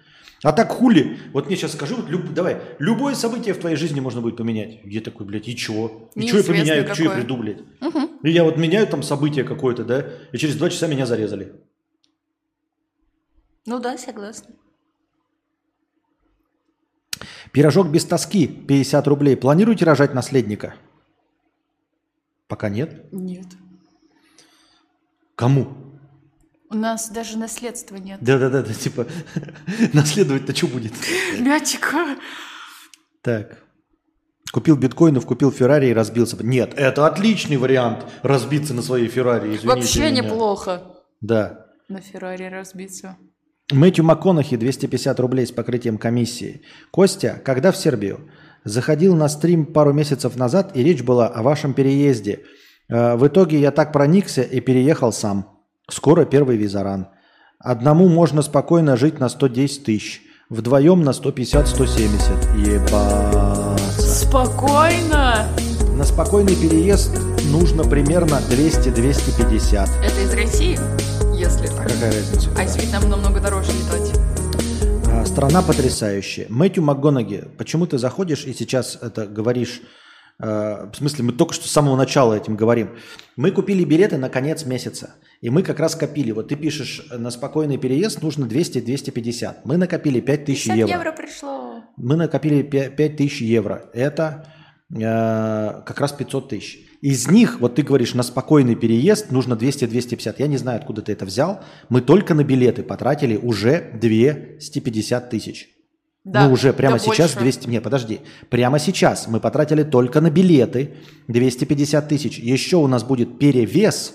А 0.44 0.52
так 0.52 0.70
хули? 0.72 1.18
Вот 1.32 1.46
мне 1.46 1.56
сейчас 1.56 1.72
скажи, 1.72 1.94
вот 1.94 2.08
люб- 2.08 2.32
давай, 2.34 2.60
любое 2.80 3.14
событие 3.14 3.54
в 3.54 3.58
твоей 3.58 3.76
жизни 3.76 4.00
можно 4.00 4.20
будет 4.20 4.36
поменять. 4.36 4.80
Я 4.84 5.00
такой, 5.00 5.24
блядь, 5.24 5.46
и 5.48 5.54
чего? 5.56 6.10
И 6.16 6.26
что 6.26 6.38
я 6.38 6.42
поменяю, 6.44 6.94
что 6.94 7.02
я 7.04 7.08
какое. 7.10 7.22
приду, 7.22 7.36
блядь? 7.36 7.58
И 8.24 8.30
я 8.30 8.42
вот 8.42 8.56
меняю 8.56 8.86
там 8.88 9.02
событие 9.04 9.44
какое-то, 9.44 9.84
да, 9.84 10.04
и 10.32 10.36
через 10.38 10.56
два 10.56 10.68
часа 10.68 10.88
меня 10.88 11.06
зарезали. 11.06 11.52
Ну 13.66 13.78
да, 13.78 13.96
согласна. 13.96 14.54
Пирожок 17.52 17.88
без 17.90 18.04
тоски, 18.04 18.48
50 18.48 19.06
рублей. 19.06 19.36
Планируете 19.36 19.84
рожать 19.84 20.14
наследника? 20.14 20.74
Пока 22.48 22.68
нет. 22.68 23.12
Нет. 23.12 23.46
Кому? 25.36 25.76
У 26.72 26.76
нас 26.76 27.10
даже 27.10 27.36
наследства 27.36 27.96
нет. 27.96 28.18
Да-да-да, 28.22 28.62
да, 28.62 28.72
типа, 28.72 29.06
наследовать-то 29.92 30.54
что 30.56 30.66
будет? 30.68 30.92
Мячика. 31.38 32.16
Так. 33.20 33.58
Купил 34.52 34.76
биткоинов, 34.76 35.26
купил 35.26 35.50
Феррари 35.52 35.88
и 35.88 35.92
разбился. 35.92 36.36
Нет, 36.42 36.72
это 36.76 37.06
отличный 37.06 37.56
вариант 37.58 38.04
разбиться 38.22 38.74
на 38.74 38.82
своей 38.82 39.08
Феррари. 39.08 39.48
извините 39.48 39.66
Вообще 39.68 40.10
меня. 40.10 40.22
неплохо. 40.22 40.82
Да. 41.20 41.66
На 41.88 42.00
Феррари 42.00 42.44
разбиться. 42.44 43.16
Мэтью 43.70 44.04
МакКонахи 44.04 44.56
250 44.56 45.20
рублей 45.20 45.46
с 45.46 45.52
покрытием 45.52 45.96
комиссии. 45.98 46.62
Костя, 46.90 47.40
когда 47.44 47.70
в 47.72 47.76
Сербию? 47.76 48.30
Заходил 48.64 49.14
на 49.14 49.28
стрим 49.28 49.66
пару 49.66 49.92
месяцев 49.92 50.36
назад, 50.36 50.76
и 50.76 50.82
речь 50.82 51.02
была 51.02 51.28
о 51.28 51.42
вашем 51.42 51.74
переезде. 51.74 52.44
Э, 52.88 53.16
В 53.16 53.26
итоге 53.26 53.58
я 53.60 53.70
так 53.72 53.92
проникся 53.92 54.42
и 54.42 54.60
переехал 54.60 55.12
сам. 55.12 55.51
Скоро 55.90 56.24
первый 56.24 56.56
визаран. 56.56 57.08
Одному 57.58 58.08
можно 58.08 58.42
спокойно 58.42 58.96
жить 58.96 59.18
на 59.20 59.28
110 59.28 59.84
тысяч. 59.84 60.22
Вдвоем 60.48 61.02
на 61.02 61.10
150-170. 61.10 62.58
Ебаться. 62.58 64.00
Спокойно. 64.00 65.48
На 65.96 66.04
спокойный 66.04 66.56
переезд 66.56 67.10
нужно 67.50 67.84
примерно 67.84 68.40
200-250. 68.50 69.88
Это 70.04 70.20
из 70.20 70.34
России, 70.34 70.78
если. 71.36 71.66
Какая 71.66 72.12
разница? 72.12 72.50
А 72.56 72.64
из 72.64 72.76
Вьетнама 72.76 73.08
намного 73.08 73.40
дороже 73.40 73.70
летать. 73.72 74.12
А, 75.08 75.24
Страна 75.26 75.62
потрясающая. 75.62 76.46
Мэтью 76.48 76.82
МакГонаги, 76.82 77.44
почему 77.58 77.86
ты 77.86 77.98
заходишь 77.98 78.44
и 78.44 78.52
сейчас 78.52 78.98
это 79.00 79.26
говоришь? 79.26 79.82
Э, 80.42 80.90
В 80.92 80.96
смысле, 80.96 81.24
мы 81.24 81.32
только 81.32 81.54
что 81.54 81.66
с 81.66 81.70
самого 81.70 81.96
начала 81.96 82.34
этим 82.34 82.56
говорим. 82.56 82.90
Мы 83.36 83.50
купили 83.50 83.84
билеты 83.84 84.18
на 84.18 84.28
конец 84.28 84.66
месяца. 84.66 85.14
И 85.40 85.50
мы 85.50 85.62
как 85.62 85.80
раз 85.80 85.94
копили. 85.94 86.32
Вот 86.32 86.48
ты 86.48 86.56
пишешь, 86.56 87.06
на 87.10 87.30
спокойный 87.30 87.78
переезд 87.78 88.22
нужно 88.22 88.44
200-250. 88.44 89.58
Мы 89.64 89.76
накопили 89.76 90.20
5000 90.20 90.64
50 90.64 90.76
евро. 90.76 90.92
евро 90.92 91.12
пришло. 91.12 91.82
Мы 91.96 92.16
накопили 92.16 92.62
5000 92.62 93.40
евро. 93.40 93.90
Это 93.94 94.46
э, 94.90 95.00
как 95.00 96.00
раз 96.00 96.12
500 96.12 96.48
тысяч. 96.48 96.78
Из 97.02 97.28
них, 97.28 97.58
вот 97.60 97.74
ты 97.74 97.82
говоришь, 97.82 98.14
на 98.14 98.22
спокойный 98.22 98.76
переезд 98.76 99.32
нужно 99.32 99.54
200-250. 99.54 100.36
Я 100.38 100.46
не 100.46 100.56
знаю, 100.56 100.78
откуда 100.78 101.02
ты 101.02 101.12
это 101.12 101.24
взял. 101.24 101.60
Мы 101.88 102.00
только 102.00 102.34
на 102.34 102.44
билеты 102.44 102.84
потратили 102.84 103.36
уже 103.36 103.90
250 103.94 105.30
тысяч. 105.30 105.68
Да, 106.24 106.46
ну, 106.46 106.52
уже 106.52 106.72
прямо 106.72 106.98
да 106.98 106.98
сейчас 107.00 107.34
больше. 107.34 107.40
200... 107.40 107.68
Не, 107.68 107.80
подожди. 107.80 108.20
Прямо 108.48 108.78
сейчас 108.78 109.26
мы 109.26 109.40
потратили 109.40 109.82
только 109.82 110.20
на 110.20 110.30
билеты 110.30 110.94
250 111.28 112.08
тысяч. 112.08 112.38
Еще 112.38 112.76
у 112.76 112.86
нас 112.86 113.02
будет 113.02 113.38
перевес. 113.38 114.14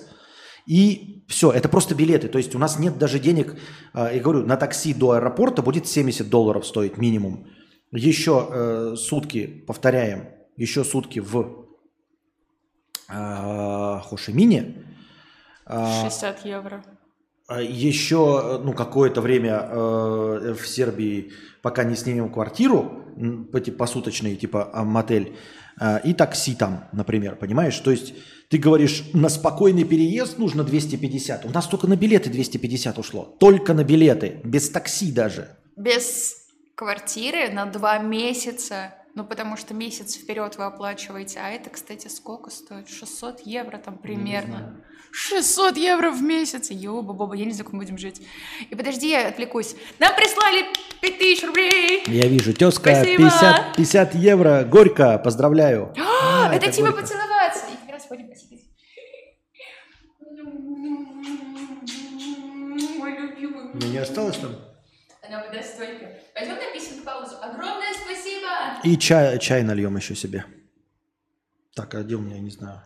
И 0.66 1.26
все, 1.28 1.52
это 1.52 1.68
просто 1.68 1.96
билеты. 1.96 2.30
То 2.30 2.38
есть 2.38 2.56
у 2.56 2.60
нас 2.60 2.80
нет 2.80 2.98
даже 2.98 3.20
денег. 3.20 3.58
э, 3.94 4.12
Я 4.16 4.22
говорю, 4.22 4.46
на 4.46 4.56
такси 4.56 4.94
до 4.94 5.12
аэропорта 5.12 5.62
будет 5.62 5.86
70 5.88 6.30
долларов 6.30 6.66
стоить 6.66 6.98
минимум. 6.98 7.48
Еще 7.92 8.48
э, 8.50 8.96
сутки, 8.98 9.46
повторяем, 9.68 10.30
еще 10.56 10.84
сутки 10.86 11.20
в 11.20 11.68
э, 13.10 14.00
Хошимине. 14.10 14.86
А, 15.66 16.04
60 16.10 16.46
евро. 16.46 16.84
А 17.48 17.62
Еще 17.62 18.60
ну, 18.64 18.74
какое-то 18.74 19.22
время 19.22 19.70
э, 19.70 20.54
в 20.54 20.68
Сербии, 20.68 21.32
пока 21.62 21.86
не 21.86 21.96
снимем 21.96 22.30
квартиру, 22.30 23.06
эти 23.54 23.70
посуточные, 23.70 24.36
типа 24.36 24.70
мотель, 24.84 25.38
э, 25.80 26.00
и 26.04 26.14
такси 26.14 26.56
там, 26.56 26.90
например, 26.92 27.38
понимаешь? 27.38 27.80
То 27.80 27.92
есть 27.92 28.14
ты 28.50 28.58
говоришь, 28.58 29.06
на 29.14 29.30
спокойный 29.30 29.86
переезд 29.86 30.38
нужно 30.38 30.64
250. 30.64 31.46
У 31.46 31.50
нас 31.50 31.68
только 31.68 31.88
на 31.88 31.96
билеты 31.96 32.30
250 32.30 32.98
ушло. 33.00 33.24
Только 33.40 33.74
на 33.74 33.84
билеты, 33.84 34.40
без 34.44 34.70
такси 34.70 35.12
даже. 35.12 35.50
Без 35.76 36.36
квартиры 36.76 37.50
на 37.50 37.66
два 37.66 37.98
месяца. 37.98 38.94
Ну, 39.16 39.24
потому 39.24 39.58
что 39.58 39.74
месяц 39.74 40.16
вперед 40.16 40.58
вы 40.58 40.66
оплачиваете. 40.66 41.40
А 41.40 41.50
это, 41.50 41.70
кстати, 41.70 42.08
сколько 42.08 42.50
стоит? 42.52 42.90
600 42.90 43.42
евро 43.42 43.78
там 43.78 43.98
примерно. 43.98 44.82
600 45.12 45.78
евро 45.78 46.12
в 46.12 46.22
месяц. 46.22 46.70
Ёба-боба, 46.70 47.36
я 47.36 47.46
не 47.46 47.52
знаю, 47.52 47.66
как 47.66 47.74
мы 47.74 47.80
будем 47.80 47.98
жить. 47.98 48.22
И 48.70 48.76
подожди, 48.76 49.10
я 49.10 49.28
отвлекусь. 49.30 49.76
Нам 50.00 50.16
прислали 50.16 50.66
5000 51.02 51.44
рублей. 51.44 52.04
Я 52.08 52.28
вижу, 52.28 52.54
тезка, 52.54 52.96
Спасибо. 52.96 53.24
50, 53.24 53.76
50 53.76 54.16
евро, 54.16 54.64
горько, 54.64 55.18
поздравляю. 55.18 55.94
А, 55.98 56.54
это 56.54 56.72
тебе 56.72 56.88
горько. 56.88 57.02
поцеловаться. 57.02 57.66
И 57.72 57.86
как 57.86 57.94
раз 57.96 58.06
пойдем 58.06 58.30
посидеть. 58.30 58.64
Мой 62.98 63.12
любимый. 63.20 63.74
Мне 63.74 63.90
не 63.90 63.98
осталось 63.98 64.38
там? 64.38 64.56
Она 65.28 65.44
выдаст 65.46 65.76
столько. 65.76 66.10
Пойдем 66.34 66.56
на 66.56 66.74
писем 66.74 67.04
паузу. 67.04 67.36
Огромное 67.42 67.94
спасибо. 67.94 68.48
И 68.84 68.98
чай, 68.98 69.40
чай 69.40 69.64
нальем 69.64 69.98
еще 69.98 70.16
себе. 70.16 70.46
Так, 71.76 71.94
а 71.96 72.04
где 72.04 72.16
у 72.16 72.20
меня, 72.20 72.40
не 72.40 72.50
знаю. 72.50 72.82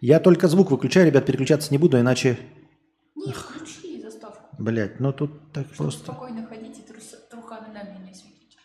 Я 0.00 0.18
только 0.20 0.48
звук 0.48 0.70
выключаю, 0.70 1.06
ребят, 1.06 1.26
переключаться 1.26 1.70
не 1.72 1.78
буду, 1.78 1.98
иначе, 2.00 2.38
Не, 3.14 3.32
включи 3.32 4.00
заставку. 4.02 4.56
блядь, 4.58 4.98
ну 4.98 5.12
тут 5.12 5.52
так 5.52 5.66
Чтобы 5.66 5.76
просто. 5.76 6.04
спокойно 6.04 6.46
ходить 6.46 6.78
и 6.78 6.82
трус- 6.82 7.28
труханы 7.30 7.68
на 7.68 7.82
меня 7.82 7.98
не 7.98 8.14
светить. 8.14 8.56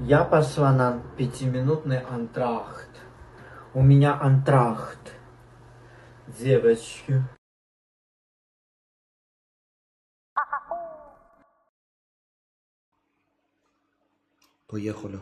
Я 0.00 0.24
пошла 0.24 0.72
на 0.72 1.02
пятиминутный 1.16 2.00
антрахт. 2.00 2.90
У 3.74 3.82
меня 3.82 4.18
антрахт. 4.20 5.14
Девочки. 6.38 7.22
Поехали. 14.66 15.20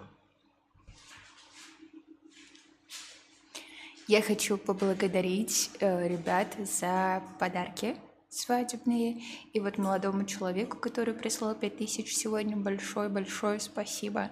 Я 4.07 4.21
хочу 4.21 4.59
поблагодарить 4.59 5.71
э, 5.81 6.07
ребят 6.07 6.49
за 6.59 7.23
подарки 7.39 7.97
свадебные. 8.29 9.23
И 9.55 9.61
вот 9.61 9.79
молодому 9.79 10.27
человеку, 10.27 10.77
который 10.77 11.15
прислал 11.15 11.55
5000 11.55 12.13
сегодня, 12.15 12.55
большое-большое 12.55 13.61
спасибо. 13.61 14.31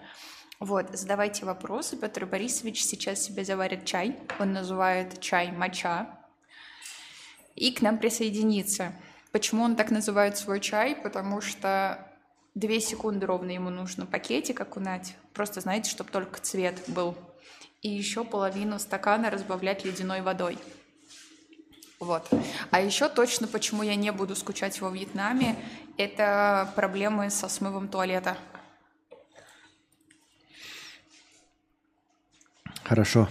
Вот, 0.60 0.90
задавайте 0.92 1.46
вопросы. 1.46 1.96
Петр 1.96 2.26
Борисович 2.26 2.84
сейчас 2.84 3.22
себе 3.22 3.46
заварит 3.46 3.86
чай. 3.86 4.18
Он 4.38 4.52
называет 4.52 5.20
чай 5.20 5.50
моча. 5.52 6.20
И 7.54 7.72
к 7.72 7.80
нам 7.80 7.96
присоединится. 7.96 8.92
Почему 9.30 9.64
он 9.64 9.74
так 9.74 9.90
называет 9.90 10.36
свой 10.36 10.60
чай? 10.60 10.94
Потому 10.94 11.40
что 11.40 12.06
две 12.54 12.78
секунды 12.78 13.24
ровно 13.24 13.50
ему 13.50 13.70
нужно 13.70 14.04
пакетик 14.04 14.60
окунать. 14.60 15.16
Просто, 15.32 15.62
знаете, 15.62 15.90
чтобы 15.90 16.10
только 16.10 16.40
цвет 16.42 16.82
был. 16.88 17.16
И 17.82 17.88
еще 17.88 18.24
половину 18.24 18.78
стакана 18.78 19.28
разбавлять 19.28 19.84
ледяной 19.84 20.22
водой. 20.22 20.56
Вот. 21.98 22.28
А 22.70 22.80
еще 22.80 23.08
точно, 23.08 23.46
почему 23.46 23.82
я 23.82 23.96
не 23.96 24.10
буду 24.12 24.34
скучать 24.34 24.80
во 24.80 24.90
Вьетнаме, 24.90 25.56
это 25.96 26.72
проблемы 26.74 27.30
со 27.30 27.48
смывом 27.48 27.88
туалета. 27.88 28.36
Хорошо. 32.84 33.28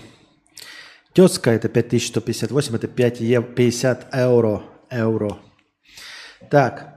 Тезка 1.14 1.52
это 1.52 1.68
5158, 1.68 2.76
это 2.76 2.88
5 2.88 3.20
ев- 3.20 3.56
50 3.56 4.14
евро. 4.14 4.64
евро. 4.90 5.40
Так, 6.50 6.91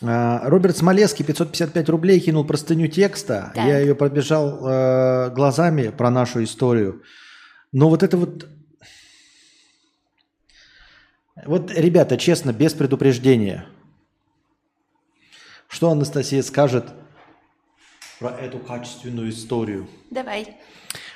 Роберт 0.00 0.76
Смолевский 0.76 1.24
555 1.24 1.88
рублей 1.88 2.20
кинул 2.20 2.44
простыню 2.44 2.88
текста. 2.88 3.52
Так. 3.54 3.66
Я 3.66 3.78
ее 3.78 3.94
пробежал 3.94 4.66
э, 4.66 5.30
глазами 5.30 5.88
про 5.88 6.10
нашу 6.10 6.42
историю. 6.42 7.02
Но 7.72 7.88
вот 7.88 8.02
это 8.02 8.16
вот... 8.16 8.48
Вот, 11.46 11.70
ребята, 11.72 12.16
честно, 12.16 12.52
без 12.52 12.72
предупреждения. 12.74 13.66
Что 15.68 15.90
Анастасия 15.90 16.42
скажет 16.42 16.86
про 18.20 18.30
эту 18.30 18.58
качественную 18.58 19.30
историю? 19.30 19.88
Давай. 20.10 20.56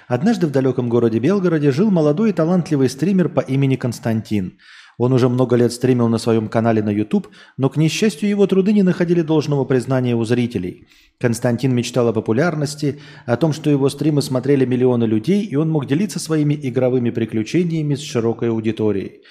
Однажды 0.09 0.47
в 0.47 0.51
далеком 0.51 0.89
городе 0.89 1.19
Белгороде 1.19 1.71
жил 1.71 1.91
молодой 1.91 2.31
и 2.31 2.33
талантливый 2.33 2.89
стример 2.89 3.29
по 3.29 3.41
имени 3.41 3.77
Константин. 3.77 4.59
Он 4.99 5.13
уже 5.13 5.29
много 5.29 5.55
лет 5.55 5.73
стримил 5.73 6.09
на 6.09 6.19
своем 6.19 6.49
канале 6.49 6.83
на 6.83 6.91
YouTube, 6.91 7.29
но, 7.57 7.71
к 7.71 7.77
несчастью, 7.77 8.29
его 8.29 8.47
труды 8.49 8.73
не 8.73 8.83
находили 8.83 9.23
должного 9.23 9.65
признания 9.65 10.17
у 10.17 10.25
зрителей. 10.25 10.89
Константин 11.21 11.73
мечтал 11.73 12.09
о 12.09 12.13
популярности, 12.13 12.99
о 13.25 13.37
том, 13.37 13.53
что 13.53 13.71
его 13.71 13.89
стримы 13.89 14.23
смотрели 14.23 14.65
миллионы 14.65 15.05
людей, 15.05 15.45
и 15.45 15.55
он 15.55 15.71
мог 15.71 15.87
делиться 15.87 16.19
своими 16.19 16.59
игровыми 16.61 17.11
приключениями 17.11 17.95
с 17.95 18.03
широкой 18.03 18.51
аудиторией. 18.51 19.23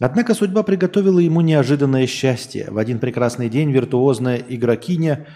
Однако 0.00 0.34
судьба 0.34 0.62
приготовила 0.62 1.18
ему 1.18 1.42
неожиданное 1.42 2.06
счастье. 2.06 2.68
В 2.70 2.78
один 2.78 2.98
прекрасный 2.98 3.50
день 3.50 3.70
виртуозная 3.70 4.42
игрокиня 4.48 5.26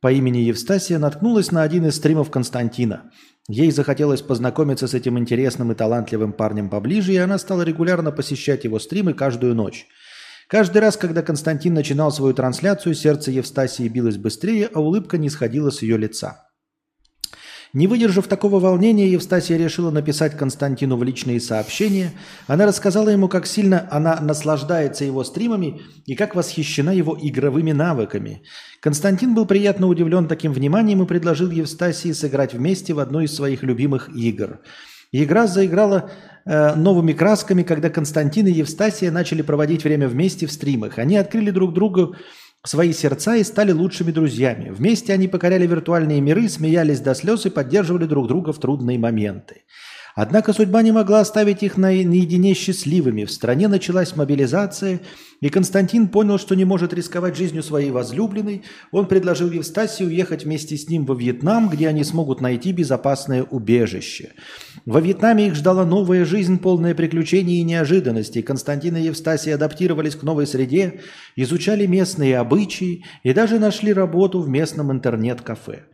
по 0.00 0.10
имени 0.10 0.38
Евстасия 0.38 0.98
наткнулась 0.98 1.52
на 1.52 1.62
один 1.62 1.86
из 1.86 1.96
стримов 1.96 2.30
Константина. 2.30 3.10
Ей 3.48 3.70
захотелось 3.70 4.22
познакомиться 4.22 4.86
с 4.86 4.94
этим 4.94 5.18
интересным 5.18 5.72
и 5.72 5.74
талантливым 5.74 6.32
парнем 6.32 6.68
поближе, 6.68 7.12
и 7.12 7.16
она 7.16 7.38
стала 7.38 7.62
регулярно 7.62 8.12
посещать 8.12 8.64
его 8.64 8.78
стримы 8.78 9.14
каждую 9.14 9.54
ночь. 9.54 9.86
Каждый 10.46 10.78
раз, 10.78 10.96
когда 10.96 11.22
Константин 11.22 11.74
начинал 11.74 12.10
свою 12.10 12.34
трансляцию, 12.34 12.94
сердце 12.94 13.30
Евстасии 13.30 13.88
билось 13.88 14.16
быстрее, 14.16 14.68
а 14.72 14.80
улыбка 14.80 15.16
не 15.16 15.30
сходила 15.30 15.70
с 15.70 15.82
ее 15.82 15.96
лица. 15.96 16.49
Не 17.72 17.86
выдержав 17.86 18.26
такого 18.26 18.58
волнения, 18.58 19.08
Евстасия 19.08 19.56
решила 19.56 19.92
написать 19.92 20.36
Константину 20.36 20.96
в 20.96 21.04
личные 21.04 21.40
сообщения. 21.40 22.12
Она 22.48 22.66
рассказала 22.66 23.10
ему, 23.10 23.28
как 23.28 23.46
сильно 23.46 23.86
она 23.92 24.18
наслаждается 24.20 25.04
его 25.04 25.22
стримами 25.22 25.80
и 26.04 26.16
как 26.16 26.34
восхищена 26.34 26.90
его 26.90 27.16
игровыми 27.20 27.70
навыками. 27.70 28.42
Константин 28.80 29.36
был 29.36 29.46
приятно 29.46 29.86
удивлен 29.86 30.26
таким 30.26 30.52
вниманием 30.52 31.02
и 31.02 31.06
предложил 31.06 31.50
Евстасии 31.50 32.10
сыграть 32.10 32.54
вместе 32.54 32.92
в 32.92 32.98
одной 32.98 33.26
из 33.26 33.34
своих 33.36 33.62
любимых 33.62 34.08
игр. 34.16 34.58
Игра 35.12 35.46
заиграла 35.46 36.10
э, 36.46 36.74
новыми 36.74 37.12
красками, 37.12 37.62
когда 37.62 37.88
Константин 37.88 38.48
и 38.48 38.52
Евстасия 38.52 39.12
начали 39.12 39.42
проводить 39.42 39.84
время 39.84 40.08
вместе 40.08 40.46
в 40.46 40.52
стримах. 40.52 40.98
Они 40.98 41.16
открыли 41.16 41.50
друг 41.50 41.72
другу 41.72 42.16
свои 42.64 42.92
сердца 42.92 43.36
и 43.36 43.44
стали 43.44 43.72
лучшими 43.72 44.10
друзьями. 44.10 44.70
Вместе 44.70 45.12
они 45.12 45.28
покоряли 45.28 45.66
виртуальные 45.66 46.20
миры, 46.20 46.48
смеялись 46.48 47.00
до 47.00 47.14
слез 47.14 47.46
и 47.46 47.50
поддерживали 47.50 48.04
друг 48.04 48.28
друга 48.28 48.52
в 48.52 48.58
трудные 48.58 48.98
моменты. 48.98 49.62
Однако 50.14 50.52
судьба 50.52 50.82
не 50.82 50.92
могла 50.92 51.20
оставить 51.20 51.62
их 51.62 51.76
наедине 51.76 52.54
счастливыми. 52.54 53.24
В 53.24 53.30
стране 53.30 53.68
началась 53.68 54.16
мобилизация, 54.16 55.00
и 55.40 55.48
Константин 55.48 56.08
понял, 56.08 56.38
что 56.38 56.54
не 56.54 56.64
может 56.64 56.92
рисковать 56.92 57.36
жизнью 57.36 57.62
своей 57.62 57.90
возлюбленной. 57.90 58.62
Он 58.90 59.06
предложил 59.06 59.50
Евстасии 59.50 60.04
уехать 60.04 60.44
вместе 60.44 60.76
с 60.76 60.88
ним 60.88 61.06
во 61.06 61.14
Вьетнам, 61.14 61.68
где 61.68 61.88
они 61.88 62.04
смогут 62.04 62.40
найти 62.40 62.72
безопасное 62.72 63.44
убежище. 63.44 64.32
Во 64.84 65.00
Вьетнаме 65.00 65.46
их 65.46 65.54
ждала 65.54 65.86
новая 65.86 66.24
жизнь, 66.24 66.58
полная 66.58 66.94
приключений 66.94 67.60
и 67.60 67.64
неожиданностей. 67.64 68.42
Константин 68.42 68.96
и 68.96 69.02
Евстасия 69.02 69.54
адаптировались 69.54 70.16
к 70.16 70.22
новой 70.22 70.46
среде, 70.46 71.00
изучали 71.36 71.86
местные 71.86 72.38
обычаи 72.38 73.04
и 73.22 73.32
даже 73.32 73.58
нашли 73.58 73.92
работу 73.92 74.40
в 74.40 74.48
местном 74.48 74.92
интернет-кафе. 74.92 75.84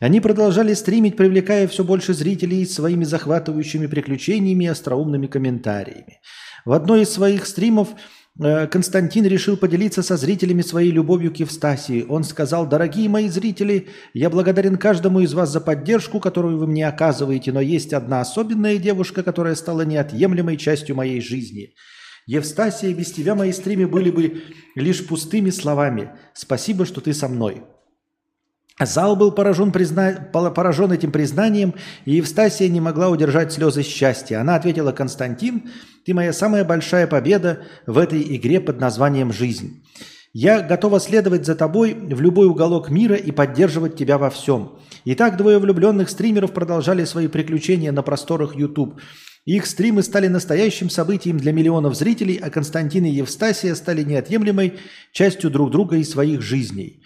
Они 0.00 0.20
продолжали 0.20 0.74
стримить, 0.74 1.16
привлекая 1.16 1.66
все 1.66 1.82
больше 1.82 2.14
зрителей 2.14 2.64
своими 2.66 3.04
захватывающими 3.04 3.86
приключениями 3.88 4.64
и 4.64 4.68
остроумными 4.68 5.26
комментариями. 5.26 6.20
В 6.64 6.72
одной 6.72 7.02
из 7.02 7.10
своих 7.10 7.46
стримов 7.46 7.88
э, 8.40 8.68
Константин 8.68 9.26
решил 9.26 9.56
поделиться 9.56 10.04
со 10.04 10.16
зрителями 10.16 10.62
своей 10.62 10.92
любовью 10.92 11.32
к 11.32 11.38
Евстасии. 11.38 12.06
Он 12.08 12.22
сказал, 12.22 12.66
дорогие 12.68 13.08
мои 13.08 13.28
зрители, 13.28 13.88
я 14.14 14.30
благодарен 14.30 14.76
каждому 14.76 15.18
из 15.18 15.34
вас 15.34 15.50
за 15.50 15.60
поддержку, 15.60 16.20
которую 16.20 16.58
вы 16.58 16.68
мне 16.68 16.86
оказываете, 16.86 17.50
но 17.50 17.60
есть 17.60 17.92
одна 17.92 18.20
особенная 18.20 18.76
девушка, 18.76 19.24
которая 19.24 19.56
стала 19.56 19.82
неотъемлемой 19.82 20.56
частью 20.58 20.94
моей 20.94 21.20
жизни. 21.20 21.74
Евстасия, 22.26 22.94
без 22.94 23.10
тебя 23.10 23.34
мои 23.34 23.50
стримы 23.50 23.88
были 23.88 24.10
бы 24.10 24.42
лишь 24.76 25.04
пустыми 25.04 25.50
словами. 25.50 26.10
Спасибо, 26.34 26.86
что 26.86 27.00
ты 27.00 27.14
со 27.14 27.26
мной. 27.26 27.64
Зал 28.80 29.16
был 29.16 29.32
поражен, 29.32 29.72
призна... 29.72 30.28
поражен 30.32 30.92
этим 30.92 31.10
признанием, 31.10 31.74
и 32.04 32.12
Евстасия 32.16 32.68
не 32.68 32.80
могла 32.80 33.08
удержать 33.08 33.52
слезы 33.52 33.82
счастья. 33.82 34.40
Она 34.40 34.54
ответила, 34.54 34.92
Константин, 34.92 35.70
ты 36.04 36.14
моя 36.14 36.32
самая 36.32 36.64
большая 36.64 37.06
победа 37.06 37.64
в 37.86 37.98
этой 37.98 38.22
игре 38.36 38.60
под 38.60 38.80
названием 38.80 39.32
«Жизнь». 39.32 39.82
Я 40.34 40.60
готова 40.60 41.00
следовать 41.00 41.46
за 41.46 41.54
тобой 41.54 41.94
в 41.94 42.20
любой 42.20 42.46
уголок 42.46 42.90
мира 42.90 43.16
и 43.16 43.32
поддерживать 43.32 43.96
тебя 43.96 44.18
во 44.18 44.30
всем. 44.30 44.78
Итак, 45.04 45.38
двое 45.38 45.58
влюбленных 45.58 46.10
стримеров 46.10 46.52
продолжали 46.52 47.04
свои 47.04 47.28
приключения 47.28 47.92
на 47.92 48.02
просторах 48.02 48.54
YouTube. 48.54 49.00
Их 49.46 49.64
стримы 49.66 50.02
стали 50.02 50.28
настоящим 50.28 50.90
событием 50.90 51.38
для 51.38 51.52
миллионов 51.52 51.96
зрителей, 51.96 52.36
а 52.36 52.50
Константин 52.50 53.06
и 53.06 53.10
Евстасия 53.10 53.74
стали 53.74 54.02
неотъемлемой 54.02 54.74
частью 55.12 55.50
друг 55.50 55.70
друга 55.70 55.96
и 55.96 56.04
своих 56.04 56.42
жизней. 56.42 57.02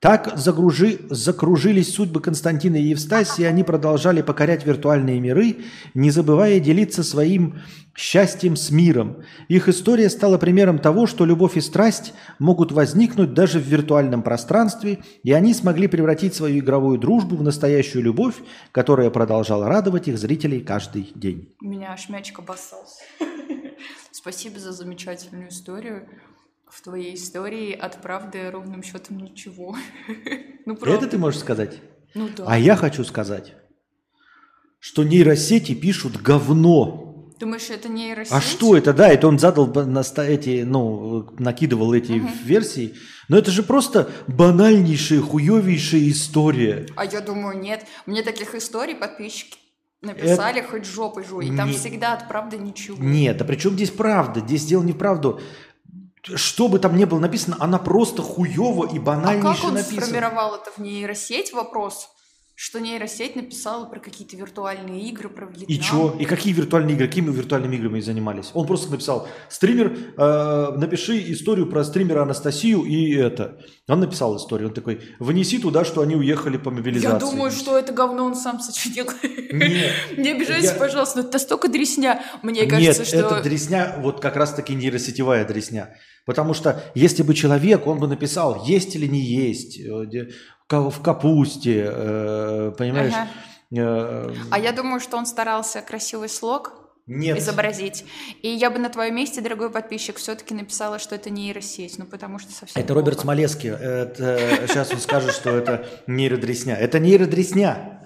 Так 0.00 0.34
загружи, 0.36 1.00
закружились 1.08 1.94
судьбы 1.94 2.20
Константина 2.20 2.76
и 2.76 2.88
Евстасии, 2.88 3.44
они 3.44 3.62
продолжали 3.62 4.20
покорять 4.20 4.66
виртуальные 4.66 5.18
миры, 5.18 5.64
не 5.94 6.10
забывая 6.10 6.60
делиться 6.60 7.02
своим 7.02 7.60
счастьем 7.96 8.56
с 8.56 8.70
миром. 8.70 9.22
Их 9.48 9.68
история 9.68 10.10
стала 10.10 10.36
примером 10.36 10.78
того, 10.78 11.06
что 11.06 11.24
любовь 11.24 11.56
и 11.56 11.60
страсть 11.60 12.12
могут 12.38 12.72
возникнуть 12.72 13.34
даже 13.34 13.58
в 13.58 13.62
виртуальном 13.62 14.22
пространстве, 14.22 14.98
и 15.22 15.32
они 15.32 15.54
смогли 15.54 15.86
превратить 15.86 16.34
свою 16.34 16.58
игровую 16.58 16.98
дружбу 16.98 17.36
в 17.36 17.42
настоящую 17.42 18.02
любовь, 18.02 18.34
которая 18.72 19.10
продолжала 19.10 19.68
радовать 19.68 20.08
их 20.08 20.18
зрителей 20.18 20.60
каждый 20.60 21.12
день. 21.14 21.54
У 21.62 21.66
меня 21.66 21.92
аж 21.92 22.08
мячик 22.08 22.40
обоссался. 22.40 23.02
Спасибо 24.10 24.58
за 24.58 24.72
замечательную 24.72 25.48
историю 25.48 26.08
в 26.74 26.82
твоей 26.82 27.14
истории 27.14 27.72
от 27.72 28.02
правды 28.02 28.50
ровным 28.50 28.82
счетом 28.82 29.18
ничего. 29.18 29.76
ну, 30.66 30.74
Это 30.74 31.06
ты 31.06 31.18
можешь 31.18 31.40
сказать? 31.40 31.80
Ну 32.14 32.28
да. 32.36 32.44
А 32.48 32.58
я 32.58 32.74
хочу 32.74 33.04
сказать, 33.04 33.54
что 34.80 35.04
нейросети 35.04 35.74
пишут 35.74 36.20
говно. 36.20 37.32
Думаешь, 37.38 37.70
это 37.70 37.88
нейросеть? 37.88 38.32
А 38.32 38.40
что 38.40 38.76
это? 38.76 38.92
Да, 38.92 39.08
это 39.08 39.28
он 39.28 39.38
задал 39.38 39.66
на 39.68 40.02
эти, 40.22 40.62
ну, 40.64 41.30
накидывал 41.38 41.92
эти 41.94 42.12
угу. 42.12 42.28
версии. 42.44 42.94
Но 43.28 43.38
это 43.38 43.50
же 43.52 43.62
просто 43.62 44.10
банальнейшая, 44.26 45.20
хуевейшая 45.20 46.10
история. 46.10 46.86
А 46.96 47.04
я 47.04 47.20
думаю, 47.20 47.58
нет. 47.58 47.86
Мне 48.06 48.22
таких 48.22 48.54
историй 48.54 48.96
подписчики 48.96 49.58
написали 50.02 50.60
это... 50.60 50.68
хоть 50.68 50.84
жопой 50.86 51.24
жуй. 51.24 51.46
И 51.46 51.56
там 51.56 51.70
не... 51.70 51.76
всегда 51.76 52.14
от 52.14 52.28
правды 52.28 52.58
ничего. 52.58 52.96
Нет, 53.02 53.40
а 53.40 53.44
при 53.44 53.56
чем 53.56 53.74
здесь 53.74 53.90
правда? 53.90 54.40
Здесь 54.40 54.64
дело 54.64 54.82
не 54.82 54.92
в 54.92 54.98
правду 54.98 55.40
что 56.34 56.68
бы 56.68 56.78
там 56.78 56.96
ни 56.96 57.04
было 57.04 57.18
написано, 57.18 57.56
она 57.60 57.78
просто 57.78 58.22
хуево 58.22 58.86
и 58.86 58.98
написана. 58.98 59.30
А 59.30 59.54
как 59.54 59.64
он 59.64 59.74
написана. 59.74 60.00
сформировал 60.00 60.54
это 60.54 60.70
в 60.70 60.78
нейросеть 60.78 61.52
вопрос? 61.52 62.08
Что 62.56 62.78
нейросеть 62.78 63.34
написала 63.34 63.84
про 63.84 63.98
какие-то 63.98 64.36
виртуальные 64.36 65.08
игры, 65.08 65.28
про 65.28 65.46
Вьетнам. 65.46 65.66
И 65.66 65.80
что? 65.80 66.16
И 66.20 66.24
какие 66.24 66.52
виртуальные 66.52 66.94
игры? 66.94 67.08
Какими 67.08 67.32
виртуальными 67.32 67.74
играми 67.74 67.98
занимались? 67.98 68.52
Он 68.54 68.64
просто 68.64 68.92
написал, 68.92 69.26
стример, 69.48 69.98
э, 70.16 70.76
напиши 70.76 71.32
историю 71.32 71.66
про 71.66 71.82
стримера 71.82 72.22
Анастасию 72.22 72.84
и 72.84 73.12
это. 73.12 73.58
Он 73.88 73.98
написал 73.98 74.36
историю. 74.36 74.68
Он 74.68 74.74
такой, 74.74 75.00
внеси 75.18 75.58
туда, 75.58 75.84
что 75.84 76.00
они 76.00 76.14
уехали 76.14 76.56
по 76.56 76.70
мобилизации. 76.70 77.26
Я 77.26 77.32
думаю, 77.32 77.50
что 77.50 77.76
это 77.76 77.92
говно 77.92 78.24
он 78.24 78.36
сам 78.36 78.60
сочинил. 78.60 79.06
Нет. 79.52 79.92
Не 80.16 80.30
обижайтесь, 80.30 80.70
я... 80.70 80.76
пожалуйста, 80.76 81.20
это 81.20 81.40
столько 81.40 81.66
дресня. 81.66 82.22
Мне 82.44 82.66
кажется, 82.66 83.00
Нет, 83.00 83.08
что... 83.08 83.18
это 83.18 83.42
дресня, 83.42 83.96
вот 83.98 84.20
как 84.20 84.36
раз-таки 84.36 84.76
нейросетевая 84.76 85.44
дресня. 85.44 85.96
Потому 86.24 86.54
что 86.54 86.82
если 86.94 87.22
бы 87.22 87.34
человек, 87.34 87.86
он 87.86 87.98
бы 87.98 88.08
написал, 88.08 88.64
есть 88.64 88.96
или 88.96 89.06
не 89.06 89.20
есть, 89.20 89.78
э, 89.78 90.28
в 90.70 91.02
капусте, 91.02 91.84
э, 91.86 92.72
понимаешь? 92.78 93.12
Ага. 93.14 93.28
Э, 93.76 94.34
а 94.50 94.58
я 94.58 94.72
думаю, 94.72 95.00
что 95.00 95.16
он 95.16 95.26
старался 95.26 95.82
красивый 95.82 96.28
слог 96.28 96.83
нет. 97.06 97.38
изобразить. 97.38 98.04
И 98.42 98.48
я 98.48 98.70
бы 98.70 98.78
на 98.78 98.88
твоем 98.88 99.16
месте, 99.16 99.40
дорогой 99.40 99.70
подписчик, 99.70 100.16
все-таки 100.16 100.54
написала, 100.54 100.98
что 100.98 101.14
это 101.14 101.30
нейросеть, 101.30 101.98
ну 101.98 102.06
потому 102.06 102.38
что 102.38 102.52
совсем 102.52 102.80
Это 102.80 102.94
плохо. 102.94 103.00
Роберт 103.00 103.20
Смолецкий. 103.20 103.70
Это, 103.70 104.66
сейчас 104.68 104.90
он 104.92 104.98
скажет, 104.98 105.32
что 105.32 105.50
это 105.50 105.86
нейродресня. 106.06 106.74
Это 106.74 106.98
нейродресня. 106.98 108.00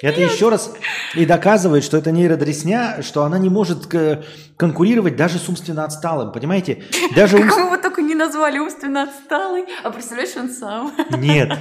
Это 0.00 0.20
Нет. 0.20 0.32
еще 0.32 0.48
раз 0.48 0.72
и 1.14 1.26
доказывает, 1.26 1.84
что 1.84 1.98
это 1.98 2.10
нейродресня, 2.10 3.02
что 3.02 3.24
она 3.24 3.38
не 3.38 3.50
может 3.50 3.86
конкурировать 4.56 5.16
даже 5.16 5.38
с 5.38 5.46
умственно 5.50 5.84
отсталым, 5.84 6.32
понимаете? 6.32 6.84
Даже 7.14 7.36
ум... 7.36 7.46
Как 7.46 7.58
его 7.58 7.76
только 7.76 8.00
не 8.00 8.14
назвали 8.14 8.58
умственно 8.58 9.02
отсталый, 9.02 9.64
а 9.84 9.90
представляешь, 9.90 10.34
он 10.36 10.48
сам. 10.48 10.94
Нет, 11.18 11.52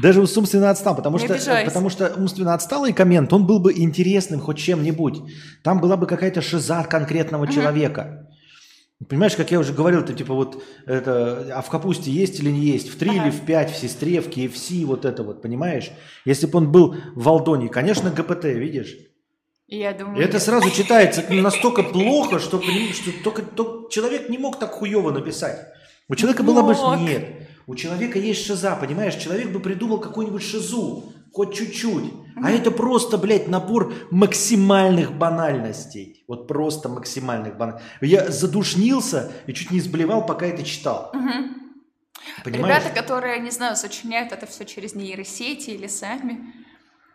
даже 0.00 0.26
с 0.26 0.34
умственно 0.34 0.70
отсталым, 0.70 0.96
потому 0.96 1.18
что, 1.18 1.62
потому 1.66 1.90
что 1.90 2.10
умственно 2.16 2.54
отсталый 2.54 2.94
коммент, 2.94 3.30
он 3.34 3.46
был 3.46 3.58
бы 3.58 3.74
интересным 3.74 4.40
хоть 4.40 4.56
чем-нибудь. 4.56 5.22
Там 5.62 5.80
была 5.80 5.98
бы 5.98 6.06
какая-то 6.16 6.42
шиза 6.42 6.82
конкретного 6.82 7.46
человека. 7.46 8.28
Понимаешь, 9.08 9.36
как 9.36 9.50
я 9.50 9.58
уже 9.58 9.74
говорил, 9.74 10.02
ты 10.02 10.14
типа 10.14 10.32
вот 10.32 10.64
это, 10.86 11.52
а 11.54 11.60
в 11.60 11.68
капусте 11.68 12.10
есть 12.10 12.40
или 12.40 12.50
не 12.50 12.60
есть, 12.60 12.88
в 12.88 12.96
3 12.96 13.10
ага. 13.10 13.22
или 13.22 13.30
в 13.30 13.44
5, 13.44 13.70
в 13.70 13.76
сестре, 13.76 14.22
в 14.22 14.28
KFC, 14.28 14.86
вот 14.86 15.04
это 15.04 15.22
вот, 15.22 15.42
понимаешь? 15.42 15.90
Если 16.24 16.46
бы 16.46 16.56
он 16.56 16.72
был 16.72 16.96
в 17.14 17.28
Алдоне, 17.28 17.68
конечно, 17.68 18.10
ГПТ, 18.10 18.44
видишь? 18.44 18.96
Я 19.68 19.92
думаю... 19.92 20.24
Это 20.24 20.40
сразу 20.40 20.70
читается 20.70 21.22
настолько 21.28 21.82
плохо, 21.82 22.38
что, 22.38 22.62
что 22.62 23.12
только, 23.22 23.42
только 23.42 23.90
человек 23.90 24.30
не 24.30 24.38
мог 24.38 24.58
так 24.58 24.70
хуево 24.70 25.10
написать. 25.10 25.58
У 26.08 26.14
человека 26.14 26.42
была 26.42 26.62
бы... 26.62 26.74
Нет. 27.02 27.48
У 27.66 27.74
человека 27.74 28.18
есть 28.18 28.46
шиза, 28.46 28.76
понимаешь? 28.76 29.16
Человек 29.16 29.50
бы 29.50 29.60
придумал 29.60 29.98
какую-нибудь 29.98 30.42
шизу, 30.42 31.12
хоть 31.36 31.54
чуть-чуть. 31.54 32.14
А 32.42 32.50
это 32.50 32.70
просто, 32.70 33.18
блядь, 33.18 33.46
набор 33.46 33.92
максимальных 34.10 35.12
банальностей. 35.12 36.24
Вот 36.26 36.48
просто 36.48 36.88
максимальных 36.88 37.58
банальностей. 37.58 37.90
Я 38.00 38.30
задушнился 38.30 39.30
и 39.46 39.52
чуть 39.52 39.70
не 39.70 39.80
сблевал, 39.80 40.24
пока 40.24 40.46
это 40.46 40.62
читал. 40.62 41.12
Понимаешь? 42.42 42.84
Ребята, 42.84 43.02
которые, 43.02 43.40
не 43.40 43.50
знаю, 43.50 43.76
сочиняют 43.76 44.32
это 44.32 44.46
все 44.46 44.64
через 44.64 44.94
нейросети 44.94 45.70
или 45.70 45.88
сами. 45.88 46.54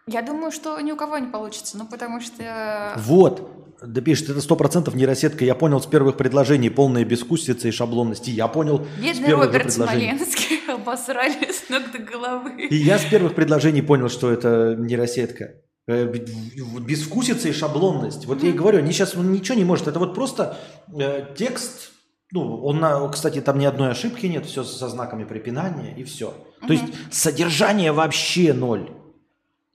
Я 0.07 0.21
думаю, 0.21 0.51
что 0.51 0.79
ни 0.79 0.91
у 0.91 0.95
кого 0.95 1.17
не 1.17 1.27
получится, 1.27 1.77
ну 1.77 1.85
потому 1.85 2.21
что... 2.21 2.93
Вот. 2.97 3.57
Да 3.83 3.99
пишет, 3.99 4.29
это 4.29 4.41
сто 4.41 4.55
процентов 4.55 4.93
нейросетка. 4.93 5.43
Я 5.43 5.55
понял 5.55 5.81
с 5.81 5.87
первых 5.87 6.15
предложений 6.15 6.69
полная 6.69 7.03
бескусица 7.03 7.67
и 7.67 7.71
шаблонности. 7.71 8.29
Я 8.29 8.47
понял 8.47 8.85
с 8.85 9.03
Бедный 9.03 9.25
первых 9.25 9.51
же 9.51 9.57
Роберт. 9.57 9.73
Смоленский 9.73 10.59
обосрали 10.67 11.51
с 11.51 11.67
ног 11.69 11.91
до 11.91 11.97
головы. 11.97 12.67
И 12.67 12.75
я 12.75 12.99
с 12.99 13.05
первых 13.05 13.33
предложений 13.33 13.81
понял, 13.81 14.09
что 14.09 14.31
это 14.31 14.75
нейросетка. 14.77 15.55
Э, 15.87 16.05
Безвкусица 16.05 17.49
и 17.49 17.53
шаблонность. 17.53 18.25
Вот 18.25 18.43
я 18.43 18.49
и 18.49 18.53
говорю, 18.53 18.79
они 18.79 18.91
сейчас 18.91 19.15
он 19.15 19.31
ничего 19.31 19.57
не 19.57 19.65
может. 19.65 19.87
Это 19.87 19.97
вот 19.97 20.13
просто 20.13 20.57
э, 20.93 21.25
текст. 21.35 21.91
Ну, 22.31 22.63
он, 22.63 23.11
кстати, 23.11 23.41
там 23.41 23.57
ни 23.57 23.65
одной 23.65 23.91
ошибки 23.91 24.25
нет, 24.25 24.45
все 24.45 24.63
со 24.63 24.87
знаками 24.87 25.25
препинания 25.25 25.93
и 25.97 26.03
все. 26.03 26.33
То 26.65 26.71
есть 26.71 26.85
содержание 27.11 27.91
вообще 27.91 28.53
ноль. 28.53 28.89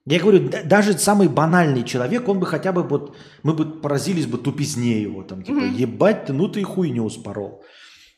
Я 0.07 0.21
говорю, 0.21 0.49
да- 0.49 0.63
даже 0.63 0.97
самый 0.99 1.29
банальный 1.29 1.83
человек, 1.83 2.29
он 2.29 2.39
бы 2.39 2.47
хотя 2.47 2.73
бы 2.73 2.85
вот, 2.85 3.17
мы 3.43 3.55
бы 3.55 3.81
поразились 3.81 4.27
бы 4.27 4.39
тупизне 4.39 5.03
его, 5.03 5.23
там, 5.25 5.43
типа, 5.43 5.65
ебать 5.65 6.27
ты, 6.27 6.33
ну 6.33 6.49
ты 6.49 6.61
и 6.61 6.65
хуйню 6.65 7.11
спорол. 7.11 7.65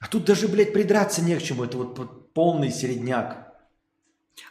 А 0.01 0.07
тут 0.07 0.25
даже, 0.25 0.49
блядь, 0.49 0.73
придраться 0.75 1.23
не 1.23 1.35
к 1.37 1.43
чему, 1.43 1.65
это 1.65 1.79
вот, 1.79 1.99
вот 1.99 2.35
полный 2.35 2.71
середняк. 2.71 3.49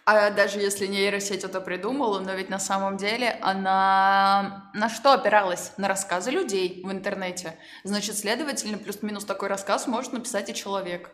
А 0.06 0.32
даже 0.32 0.60
если 0.60 0.88
нейросеть 0.88 1.44
это 1.44 1.62
придумала, 1.62 2.20
но 2.20 2.34
ведь 2.34 2.50
на 2.50 2.60
самом 2.60 2.98
деле 2.98 3.38
она 3.42 4.70
на 4.74 4.90
что 4.90 5.14
опиралась? 5.14 5.72
На 5.78 5.88
рассказы 5.88 6.32
людей 6.32 6.82
в 6.84 6.92
интернете. 6.92 7.56
Значит, 7.84 8.18
следовательно, 8.18 8.78
плюс-минус 8.78 9.24
такой 9.26 9.48
рассказ 9.48 9.88
может 9.88 10.12
написать 10.12 10.50
и 10.50 10.54
человек. 10.54 11.12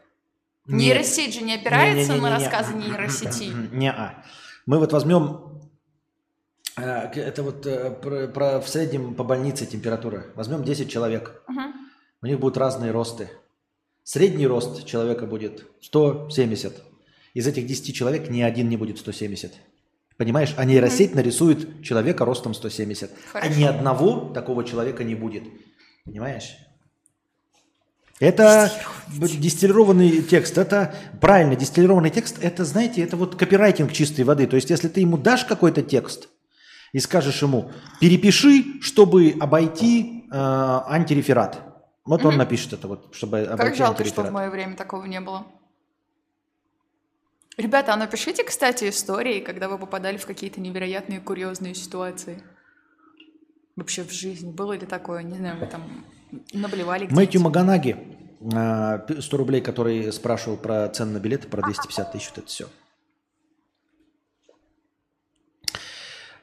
Нет. 0.66 0.80
Нейросеть 0.80 1.36
же 1.36 1.44
не 1.44 1.56
опирается 1.56 2.14
Не-не-не-не-не. 2.14 2.22
на 2.22 2.30
рассказы 2.32 2.74
нейросети. 2.74 3.52
Не-а. 3.76 4.24
Мы 4.66 4.80
вот 4.80 4.94
возьмем, 4.94 5.43
это 6.76 7.44
вот 7.44 7.66
э, 7.66 7.92
про, 7.92 8.28
про 8.28 8.60
в 8.60 8.68
среднем 8.68 9.14
по 9.16 9.24
больнице 9.24 9.66
температура. 9.66 10.26
Возьмем 10.36 10.64
10 10.64 10.90
человек. 10.90 11.44
Мгм. 11.48 11.74
У 12.22 12.26
них 12.26 12.40
будут 12.40 12.58
разные 12.58 12.92
росты. 12.92 13.30
Средний 14.04 14.48
рост 14.48 14.86
человека 14.86 15.26
будет 15.26 15.66
170. 15.82 16.84
Из 17.34 17.48
этих 17.48 17.68
10 17.68 17.96
человек 17.96 18.30
ни 18.30 18.42
один 18.42 18.70
не 18.70 18.78
будет 18.78 19.00
170. 19.00 19.54
Понимаешь? 20.18 20.54
А 20.58 20.66
нейросеть 20.66 21.16
нарисует 21.16 21.84
человека 21.84 22.26
ростом 22.26 22.54
170. 22.54 23.12
А 23.12 23.40
Хорошо. 23.40 23.60
ни 23.60 23.64
одного 23.64 24.32
такого 24.34 24.64
человека 24.64 25.04
не 25.04 25.16
будет. 25.16 25.44
Понимаешь? 26.06 26.58
Это 28.20 28.72
дистиллированный 29.10 30.22
текст. 30.22 30.58
Это 30.58 30.96
правильно, 31.20 31.56
дистиллированный 31.56 32.10
текст. 32.10 32.38
Это, 32.42 32.64
знаете, 32.64 33.02
это 33.02 33.18
вот 33.18 33.36
копирайтинг 33.36 33.92
чистой 33.92 34.22
воды. 34.22 34.48
То 34.48 34.56
есть, 34.56 34.70
если 34.70 34.88
ты 34.88 35.02
ему 35.02 35.18
дашь 35.18 35.46
какой-то 35.46 35.82
текст 35.82 36.30
и 36.94 37.00
скажешь 37.00 37.42
ему, 37.42 37.72
перепиши, 38.00 38.80
чтобы 38.82 39.36
обойти 39.40 40.26
э, 40.32 40.36
антиреферат. 40.36 41.60
Вот 42.06 42.24
он 42.24 42.38
напишет 42.38 42.74
это, 42.74 42.88
вот, 42.88 43.14
чтобы 43.14 43.42
обойти 43.42 43.64
Как 43.64 43.76
жалко, 43.76 44.06
что 44.06 44.22
антиреферат. 44.22 44.30
в 44.30 44.34
мое 44.34 44.50
время 44.50 44.76
такого 44.76 45.06
не 45.06 45.20
было. 45.20 45.46
Ребята, 47.58 47.94
а 47.94 47.98
напишите, 47.98 48.44
кстати, 48.44 48.90
истории, 48.90 49.40
когда 49.40 49.68
вы 49.68 49.78
попадали 49.78 50.18
в 50.18 50.26
какие-то 50.26 50.62
невероятные 50.62 51.20
курьезные 51.20 51.76
ситуации. 51.76 52.44
Вообще 53.76 54.04
в 54.04 54.12
жизни. 54.12 54.52
Было 54.52 54.74
ли 54.74 54.86
такое? 54.86 55.24
Не 55.24 55.38
знаю, 55.38 55.60
вы 55.60 55.66
там 55.68 56.06
наблевали 56.52 57.06
где 57.06 57.16
Мэтью 57.16 57.42
Маганаги, 57.42 57.98
э, 58.42 59.22
100 59.22 59.38
рублей, 59.38 59.62
который 59.62 60.12
спрашивал 60.12 60.58
про 60.58 60.90
цены 60.90 61.14
на 61.14 61.20
билеты, 61.20 61.48
про 61.48 61.62
250 61.64 62.12
тысяч, 62.12 62.30
вот 62.30 62.38
это 62.40 62.48
все. 62.48 62.68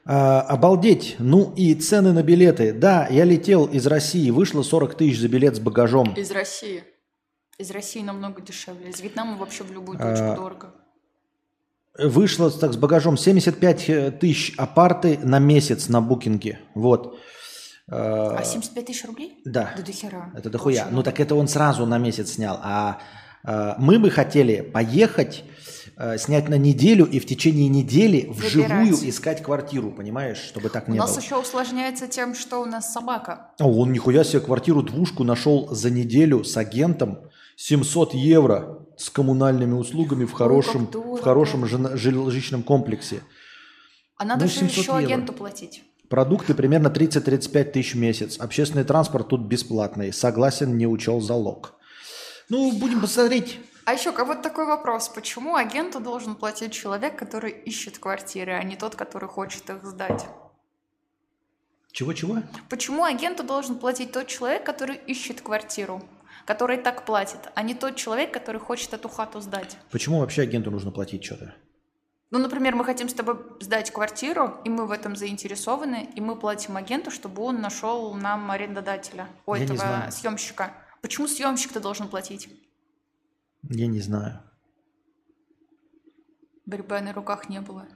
Обалдеть, 0.03 1.15
ну 1.19 1.53
и 1.55 1.75
цены 1.75 2.11
на 2.13 2.23
билеты. 2.23 2.73
Да, 2.73 3.07
я 3.09 3.23
летел 3.23 3.65
из 3.65 3.85
России, 3.87 4.29
вышло 4.31 4.63
40 4.63 4.95
тысяч 4.95 5.19
за 5.19 5.27
билет 5.27 5.55
с 5.55 5.59
багажом. 5.59 6.13
Из 6.13 6.31
России. 6.31 6.83
Из 7.57 7.69
России 7.69 8.01
намного 8.01 8.41
дешевле. 8.41 8.89
Из 8.89 8.99
Вьетнама 8.99 9.37
вообще 9.37 9.63
в 9.63 9.71
любую 9.71 9.99
А, 10.01 10.15
точку 10.15 10.41
дорого. 10.41 10.73
Вышло 11.97 12.49
так 12.49 12.73
с 12.73 12.77
багажом 12.77 13.17
75 13.17 14.19
тысяч 14.19 14.55
апарты 14.57 15.19
на 15.21 15.37
месяц 15.39 15.87
на 15.89 16.01
букинге. 16.01 16.59
Вот. 16.73 17.19
Э, 17.87 18.35
А 18.37 18.43
75 18.43 18.85
тысяч 18.85 19.05
рублей? 19.05 19.41
Да. 19.45 19.73
Да 19.77 19.83
до 19.83 19.91
хера. 19.91 20.31
Это 20.35 20.49
дохуя. 20.49 20.87
Ну 20.89 21.03
так 21.03 21.19
это 21.19 21.35
он 21.35 21.47
сразу 21.47 21.85
на 21.85 21.97
месяц 21.97 22.31
снял. 22.31 22.59
А 22.63 22.97
э, 22.99 23.30
мы 23.43 23.99
бы 23.99 24.09
хотели 24.09 24.61
поехать, 24.61 25.43
э, 25.97 26.17
снять 26.17 26.49
на 26.49 26.55
неделю 26.57 27.05
и 27.05 27.19
в 27.19 27.25
течение 27.25 27.67
недели 27.69 28.27
вживую 28.29 28.85
Выбирать. 28.85 29.03
искать 29.03 29.41
квартиру, 29.43 29.91
понимаешь, 29.91 30.37
чтобы 30.37 30.69
так 30.69 30.87
У 30.87 30.91
не 30.91 30.97
нас 30.99 31.11
было. 31.11 31.19
еще 31.21 31.37
усложняется 31.37 32.07
тем, 32.07 32.33
что 32.35 32.61
у 32.61 32.65
нас 32.65 32.91
собака. 32.93 33.51
А 33.59 33.67
он 33.67 33.91
нихуя 33.91 34.23
себе 34.23 34.39
квартиру 34.41 34.81
двушку 34.83 35.23
нашел 35.23 35.67
за 35.73 35.89
неделю 35.89 36.43
с 36.43 36.55
агентом 36.57 37.19
700 37.55 38.13
евро 38.13 38.79
с 38.97 39.09
коммунальными 39.09 39.73
услугами 39.73 40.25
в 40.25 40.31
хорошем, 40.33 40.87
в 40.91 41.19
хорошем 41.21 41.65
жилищном 41.65 42.63
комплексе. 42.63 43.21
А 44.17 44.25
надо 44.25 44.45
Ну, 44.45 44.49
же 44.51 44.57
700 44.59 44.77
еще 44.77 44.91
евро. 44.91 44.97
агенту 45.05 45.33
платить. 45.33 45.83
Продукты 46.09 46.53
примерно 46.53 46.87
30-35 46.89 47.63
тысяч 47.71 47.93
в 47.95 47.97
месяц. 47.97 48.37
Общественный 48.39 48.83
транспорт 48.83 49.29
тут 49.29 49.41
бесплатный. 49.41 50.11
Согласен, 50.13 50.77
не 50.77 50.85
учел 50.85 51.21
залог. 51.21 51.75
Ну, 52.51 52.69
будем 52.73 52.99
посмотреть. 52.99 53.61
А 53.85 53.93
еще 53.93 54.11
как 54.11 54.27
вот 54.27 54.41
такой 54.41 54.65
вопрос. 54.65 55.07
Почему 55.07 55.55
агенту 55.55 56.01
должен 56.01 56.35
платить 56.35 56.73
человек, 56.73 57.17
который 57.17 57.49
ищет 57.49 57.97
квартиры, 57.97 58.51
а 58.51 58.63
не 58.63 58.75
тот, 58.75 58.97
который 58.97 59.29
хочет 59.29 59.69
их 59.69 59.85
сдать? 59.85 60.25
Чего-чего? 61.93 62.39
Почему 62.69 63.05
агенту 63.05 63.43
должен 63.43 63.79
платить 63.79 64.11
тот 64.11 64.27
человек, 64.27 64.65
который 64.65 64.97
ищет 64.97 65.39
квартиру, 65.39 66.01
который 66.45 66.75
так 66.75 67.05
платит, 67.05 67.39
а 67.55 67.63
не 67.63 67.73
тот 67.73 67.95
человек, 67.95 68.33
который 68.33 68.59
хочет 68.59 68.93
эту 68.93 69.07
хату 69.07 69.39
сдать? 69.39 69.77
Почему 69.89 70.19
вообще 70.19 70.41
агенту 70.41 70.71
нужно 70.71 70.91
платить 70.91 71.23
что-то? 71.23 71.55
Ну, 72.31 72.39
например, 72.39 72.75
мы 72.75 72.83
хотим 72.83 73.07
с 73.07 73.13
тобой 73.13 73.37
сдать 73.61 73.91
квартиру, 73.91 74.57
и 74.65 74.69
мы 74.69 74.87
в 74.87 74.91
этом 74.91 75.15
заинтересованы, 75.15 76.09
и 76.15 76.19
мы 76.19 76.35
платим 76.35 76.75
агенту, 76.75 77.11
чтобы 77.11 77.43
он 77.43 77.61
нашел 77.61 78.13
нам 78.13 78.51
арендодателя, 78.51 79.29
у 79.45 79.55
Я 79.55 79.63
этого 79.63 80.07
съемщика. 80.11 80.73
Почему 81.01 81.27
съемщик-то 81.27 81.79
должен 81.79 82.07
платить? 82.07 82.49
Я 83.69 83.87
не 83.87 83.99
знаю. 83.99 84.39
Борьбы 86.65 87.01
на 87.01 87.13
руках 87.13 87.49
не 87.49 87.59
было. 87.59 87.87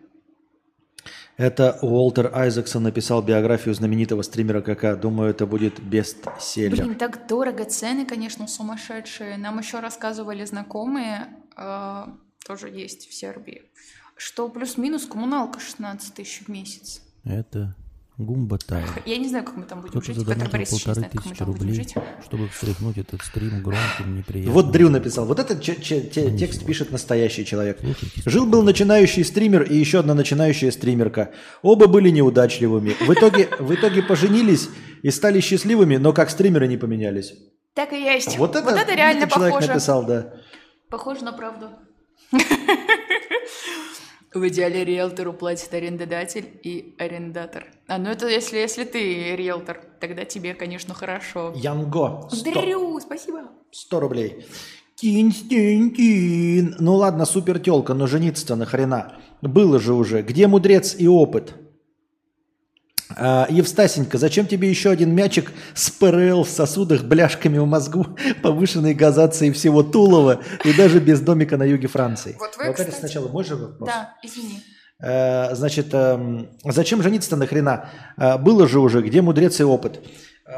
Это 1.38 1.78
Уолтер 1.82 2.32
Айзексон 2.34 2.84
написал 2.84 3.22
биографию 3.22 3.76
знаменитого 3.76 4.22
стримера 4.22 4.62
КК. 4.62 4.96
Думаю, 4.96 5.32
это 5.32 5.46
будет 5.46 5.80
бестселлер. 5.80 6.86
Блин, 6.86 6.96
так 6.96 7.28
дорого, 7.28 7.66
цены, 7.66 8.06
конечно, 8.06 8.48
сумасшедшие. 8.48 9.38
Нам 9.38 9.60
еще 9.60 9.82
рассказывали 9.82 10.46
знакомые, 10.46 11.28
э, 11.58 12.06
тоже 12.46 12.70
есть 12.70 13.10
в 13.10 13.14
Сербии, 13.14 13.64
что 14.16 14.48
плюс-минус 14.48 15.06
коммуналка 15.06 15.60
16 15.60 16.14
тысяч 16.14 16.42
в 16.42 16.48
месяц. 16.48 17.02
Это 17.26 17.76
Гумба 18.18 18.58
Тайм. 18.58 18.86
Я 19.06 19.18
не 19.18 19.28
знаю, 19.28 19.44
как 19.44 19.58
мы 19.58 19.64
там 19.66 19.82
будем 19.82 19.92
Кто-то 19.92 20.06
жить. 20.06 20.16
Петр 20.16 20.30
задонатил 20.30 20.52
Борисович 20.54 20.84
полторы 20.86 21.08
знает, 21.10 21.12
тысячи 21.24 21.44
рублей, 21.44 21.74
жить. 21.76 21.96
чтобы 22.24 22.48
встряхнуть 22.48 22.98
этот 22.98 23.22
стрим 23.24 23.62
громким, 23.62 24.18
неприятным. 24.18 24.54
Вот 24.54 24.72
Дрю 24.72 24.90
написал. 24.90 25.26
Вот 25.26 25.38
этот 25.40 25.62
че- 25.62 25.76
че- 25.82 26.00
те- 26.02 26.32
текст 26.38 26.66
пишет 26.66 26.92
настоящий 26.92 27.46
человек. 27.46 27.80
Жил-был 28.26 28.64
начинающий 28.64 29.26
стример 29.26 29.64
и 29.64 29.76
еще 29.76 30.00
одна 30.00 30.14
начинающая 30.14 30.72
стримерка. 30.72 31.32
Оба 31.62 31.88
были 31.88 32.10
неудачливыми. 32.10 32.96
В 33.06 33.14
итоге, 33.14 33.50
в 33.60 33.74
итоге 33.74 34.02
поженились 34.02 34.70
и 35.04 35.12
стали 35.12 35.42
счастливыми, 35.42 35.98
но 35.98 36.14
как 36.14 36.30
стримеры 36.30 36.68
не 36.70 36.78
поменялись. 36.78 37.34
Так 37.74 37.92
и 37.92 38.02
есть. 38.02 38.38
Вот 38.38 38.56
это, 38.56 38.96
реально 38.96 39.24
этот 39.24 39.34
человек 39.34 39.56
похоже. 39.56 39.68
написал, 39.74 40.06
да. 40.06 40.34
Похоже 40.90 41.26
на 41.26 41.34
правду. 41.34 41.70
В 44.36 44.50
идеале 44.50 44.84
риэлтору 44.84 45.32
платит 45.32 45.74
арендодатель 45.74 46.60
и 46.62 46.94
арендатор. 46.98 47.68
А 47.88 47.98
ну 47.98 48.10
это 48.10 48.28
если, 48.28 48.58
если 48.58 48.84
ты 48.84 49.34
риэлтор, 49.34 49.80
тогда 50.02 50.26
тебе, 50.26 50.54
конечно, 50.54 50.94
хорошо. 50.94 51.54
Янго. 51.56 52.28
100, 52.30 52.52
Дрю, 52.52 53.00
спасибо. 53.00 53.44
100 53.72 54.00
рублей. 54.02 54.46
Кинь, 54.96 55.32
кинь, 55.32 55.90
кинь. 55.90 56.74
Ну 56.80 56.96
ладно, 56.96 57.24
супер 57.24 57.60
телка, 57.60 57.94
но 57.94 58.08
жениться-то 58.08 58.58
нахрена? 58.58 59.14
Было 59.42 59.80
же 59.80 59.94
уже. 59.94 60.22
Где 60.22 60.48
мудрец 60.48 60.98
и 61.00 61.08
опыт? 61.08 61.54
А, 63.18 63.48
Евстасенька, 63.50 64.18
зачем 64.18 64.46
тебе 64.46 64.70
еще 64.70 64.90
один 64.90 65.14
мячик 65.16 65.52
с 65.74 65.90
ПРЛ 65.90 66.44
в 66.44 66.50
сосудах, 66.50 67.04
бляшками 67.04 67.58
в 67.58 67.66
мозгу, 67.66 68.06
повышенной 68.44 68.94
газацией 68.94 69.52
всего 69.54 69.84
Тулова 69.84 70.42
и 70.64 70.74
даже 70.74 71.00
без 71.00 71.22
домика 71.22 71.58
на 71.58 71.64
юге 71.64 71.88
Франции? 71.88 72.36
Вот 72.40 72.58
вы, 72.58 72.66
Вот 72.68 72.74
это 72.80 72.84
кстати- 72.92 73.00
сначала 73.00 73.28
мой 73.30 73.44
же 73.44 73.56
вопрос. 73.56 73.88
Да, 73.90 74.14
извини. 74.24 74.60
Э, 75.00 75.54
Значит, 75.56 75.94
эм, 75.94 76.50
зачем 76.64 77.02
жениться-то 77.02 77.36
нахрена? 77.38 77.90
Э, 78.18 78.38
Было 78.38 78.68
же 78.68 78.80
уже, 78.80 79.02
где 79.02 79.22
мудрец 79.22 79.60
и 79.60 79.64
опыт? 79.64 80.02
Э, 80.48 80.54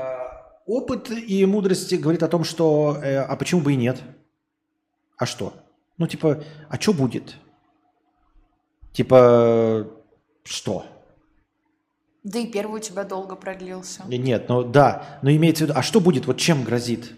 Опыт 0.65 1.09
и 1.11 1.45
мудрость 1.45 1.93
говорит 1.97 2.23
о 2.23 2.27
том, 2.27 2.43
что... 2.43 2.97
э, 3.01 3.17
А 3.19 3.35
почему 3.35 3.61
бы 3.61 3.73
и 3.73 3.75
нет? 3.77 4.01
А 5.17 5.25
что? 5.25 5.53
Ну, 5.97 6.07
типа, 6.07 6.43
а 6.69 6.79
что 6.79 6.93
будет? 6.93 7.35
Типа, 8.93 9.87
что? 10.43 10.85
Да 12.27 12.39
и 12.39 12.45
первый 12.45 12.81
у 12.81 12.83
тебя 12.83 13.05
долго 13.05 13.37
продлился. 13.37 14.03
Нет, 14.05 14.49
ну 14.49 14.61
да, 14.61 15.19
но 15.21 15.31
имеется 15.31 15.63
в 15.63 15.67
виду, 15.69 15.79
а 15.79 15.81
что 15.81 16.01
будет, 16.01 16.25
вот 16.27 16.37
чем 16.37 16.65
грозит? 16.65 17.13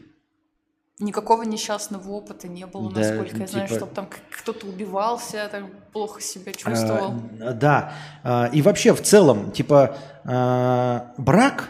Никакого 1.00 1.42
несчастного 1.42 2.12
опыта 2.12 2.48
не 2.48 2.68
было, 2.68 2.92
Да, 2.92 3.00
насколько 3.00 3.38
я 3.38 3.48
знаю, 3.48 3.68
типа- 3.68 3.80
чтобы 3.80 3.96
там 3.96 4.08
кто-то 4.30 4.68
убивался, 4.68 5.50
там 5.52 5.72
плохо 5.94 6.22
себя 6.22 6.54
чувствовал. 6.54 7.16
А, 7.42 7.54
да. 7.54 7.94
А, 8.24 8.52
И 8.54 8.62
вообще 8.62 8.94
в 8.94 9.02
целом, 9.02 9.52
типа, 9.52 9.98
а, 10.26 11.14
брак, 11.18 11.70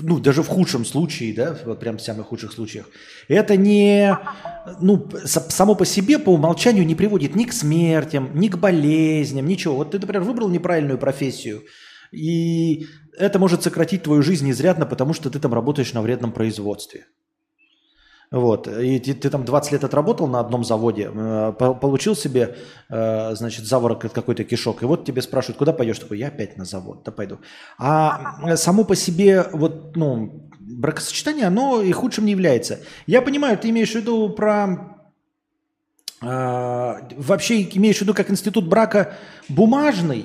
ну, 0.00 0.20
даже 0.20 0.44
в 0.44 0.48
худшем 0.48 0.84
случае, 0.84 1.34
да, 1.34 1.56
вот 1.64 1.80
прям 1.80 1.98
в 1.98 2.02
самых 2.02 2.28
худших 2.28 2.52
случаях, 2.52 2.88
это 3.26 3.56
не, 3.56 4.16
ну, 4.80 5.08
само 5.24 5.74
по 5.74 5.84
себе, 5.84 6.20
по 6.20 6.30
умолчанию 6.30 6.86
не 6.86 6.94
приводит 6.94 7.34
ни 7.34 7.46
к 7.46 7.52
смертям, 7.52 8.30
ни 8.34 8.46
к 8.46 8.56
болезням, 8.58 9.46
ничего. 9.46 9.74
Вот 9.74 9.90
ты, 9.90 9.98
например, 9.98 10.22
выбрал 10.22 10.48
неправильную 10.50 10.98
профессию, 10.98 11.62
и 12.12 12.86
это 13.18 13.38
может 13.38 13.62
сократить 13.62 14.02
твою 14.02 14.22
жизнь 14.22 14.50
изрядно, 14.50 14.86
потому 14.86 15.12
что 15.12 15.30
ты 15.30 15.38
там 15.38 15.54
работаешь 15.54 15.92
на 15.92 16.02
вредном 16.02 16.32
производстве. 16.32 17.06
Вот, 18.32 18.68
и 18.68 19.00
ты, 19.00 19.12
ты 19.14 19.28
там 19.28 19.44
20 19.44 19.72
лет 19.72 19.82
отработал 19.84 20.28
на 20.28 20.38
одном 20.38 20.62
заводе, 20.62 21.10
э, 21.12 21.52
по- 21.58 21.74
получил 21.74 22.14
себе, 22.14 22.56
э, 22.88 23.34
значит, 23.34 23.64
заворот 23.64 24.04
от 24.04 24.12
какой-то 24.12 24.44
кишок, 24.44 24.82
и 24.82 24.86
вот 24.86 25.04
тебе 25.04 25.20
спрашивают, 25.20 25.58
куда 25.58 25.72
пойдешь? 25.72 25.98
Такой, 25.98 26.18
я 26.18 26.28
опять 26.28 26.56
на 26.56 26.64
завод, 26.64 27.02
да 27.04 27.10
пойду. 27.10 27.38
А 27.76 28.36
э, 28.46 28.56
само 28.56 28.84
по 28.84 28.94
себе, 28.94 29.48
вот, 29.52 29.96
ну, 29.96 30.48
бракосочетание, 30.60 31.46
оно 31.46 31.82
и 31.82 31.90
худшим 31.90 32.24
не 32.24 32.30
является. 32.30 32.78
Я 33.08 33.20
понимаю, 33.20 33.58
ты 33.58 33.70
имеешь 33.70 33.90
в 33.90 33.96
виду 33.96 34.30
про... 34.30 34.96
э, 36.22 36.94
вообще 37.16 37.62
имеешь 37.62 37.98
в 37.98 38.02
виду 38.02 38.14
как 38.14 38.30
институт 38.30 38.68
брака 38.68 39.14
бумажный, 39.48 40.24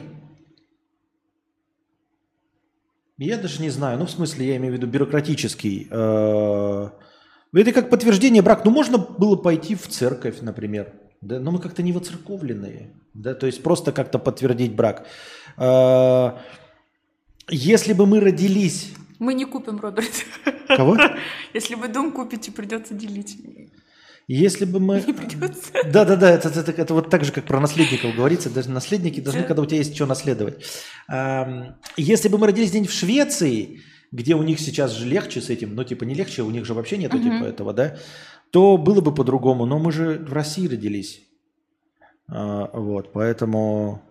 я 3.17 3.37
даже 3.37 3.61
не 3.61 3.69
знаю, 3.69 3.97
ну 3.99 4.05
в 4.05 4.11
смысле 4.11 4.45
я 4.47 4.57
имею 4.57 4.73
в 4.73 4.77
виду 4.77 4.87
бюрократический. 4.87 5.87
Э, 5.89 6.89
Это 7.53 7.71
как 7.71 7.89
подтверждение 7.89 8.41
брака. 8.41 8.63
Ну 8.65 8.71
можно 8.71 8.97
было 8.97 9.35
пойти 9.37 9.75
в 9.75 9.87
церковь, 9.87 10.41
например, 10.41 10.93
да, 11.21 11.39
но 11.39 11.51
мы 11.51 11.59
как-то 11.59 11.81
не 11.83 11.93
воцерковленные, 11.93 12.93
да, 13.13 13.33
то 13.33 13.45
есть 13.47 13.63
просто 13.63 13.91
как-то 13.91 14.19
подтвердить 14.19 14.75
брак. 14.75 15.05
Э, 15.57 16.31
Если 17.49 17.93
бы 17.93 18.05
мы 18.05 18.19
родились, 18.19 18.91
Мы 19.19 19.33
не 19.33 19.45
купим, 19.45 19.79
Роберт. 19.79 20.11
кого? 20.67 20.97
Если 21.53 21.75
вы 21.75 21.87
дом 21.87 22.11
купите, 22.11 22.51
придется 22.51 22.93
делить. 22.93 23.37
Если 24.27 24.65
бы 24.65 24.79
мы... 24.79 25.03
Не 25.05 25.13
придется. 25.13 25.71
Да, 25.85 26.03
да, 26.03 26.15
да, 26.15 26.31
это, 26.31 26.49
это, 26.49 26.71
это 26.71 26.93
вот 26.93 27.09
так 27.09 27.23
же, 27.23 27.31
как 27.31 27.45
про 27.45 27.59
наследников 27.59 28.15
говорится. 28.15 28.49
Даже 28.49 28.71
наследники 28.71 29.19
должны, 29.19 29.43
когда 29.43 29.61
у 29.61 29.65
тебя 29.65 29.77
есть 29.77 29.95
что 29.95 30.05
наследовать. 30.05 30.65
Если 31.97 32.29
бы 32.29 32.37
мы 32.37 32.47
родились 32.47 32.69
где-нибудь 32.69 32.91
в 32.91 32.97
Швеции, 32.97 33.81
где 34.11 34.35
у 34.35 34.43
них 34.43 34.59
сейчас 34.59 34.91
же 34.91 35.05
легче 35.05 35.41
с 35.41 35.49
этим, 35.49 35.75
ну 35.75 35.83
типа 35.83 36.05
не 36.05 36.15
легче, 36.15 36.41
у 36.41 36.49
них 36.49 36.65
же 36.65 36.73
вообще 36.73 36.97
нету 36.97 37.21
типа 37.21 37.43
этого, 37.43 37.73
да, 37.73 37.97
то 38.51 38.77
было 38.77 39.01
бы 39.01 39.13
по-другому. 39.13 39.65
Но 39.65 39.77
мы 39.77 39.91
же 39.91 40.17
в 40.17 40.33
России 40.33 40.67
родились. 40.67 41.21
А, 42.27 42.69
Вот, 42.73 43.13
поэтому... 43.13 44.01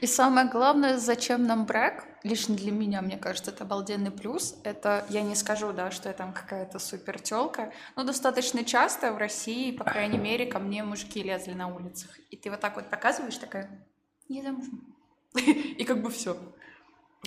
И 0.00 0.06
самое 0.06 0.48
главное, 0.48 0.98
зачем 0.98 1.46
нам 1.46 1.66
брак, 1.66 2.04
лично 2.24 2.54
для 2.54 2.70
меня, 2.72 3.02
мне 3.02 3.16
кажется, 3.16 3.50
это 3.50 3.64
обалденный 3.64 4.10
плюс. 4.10 4.56
Это, 4.64 5.04
я 5.08 5.22
не 5.22 5.34
скажу, 5.34 5.72
да, 5.72 5.90
что 5.90 6.08
я 6.08 6.14
там 6.14 6.32
какая-то 6.32 6.78
супер 6.78 7.20
тёлка, 7.20 7.72
но 7.96 8.04
достаточно 8.04 8.64
часто 8.64 9.12
в 9.12 9.18
России, 9.18 9.72
по 9.72 9.84
крайней 9.84 10.18
мере, 10.18 10.46
ко 10.46 10.58
мне 10.58 10.82
мужики 10.84 11.22
лезли 11.22 11.52
на 11.52 11.68
улицах. 11.74 12.10
И 12.30 12.36
ты 12.36 12.50
вот 12.50 12.60
так 12.60 12.76
вот 12.76 12.88
показываешь, 12.90 13.36
такая, 13.36 13.86
я 14.28 14.42
замужем. 14.42 14.94
И 15.34 15.84
как 15.84 16.02
бы 16.02 16.10
все. 16.10 16.36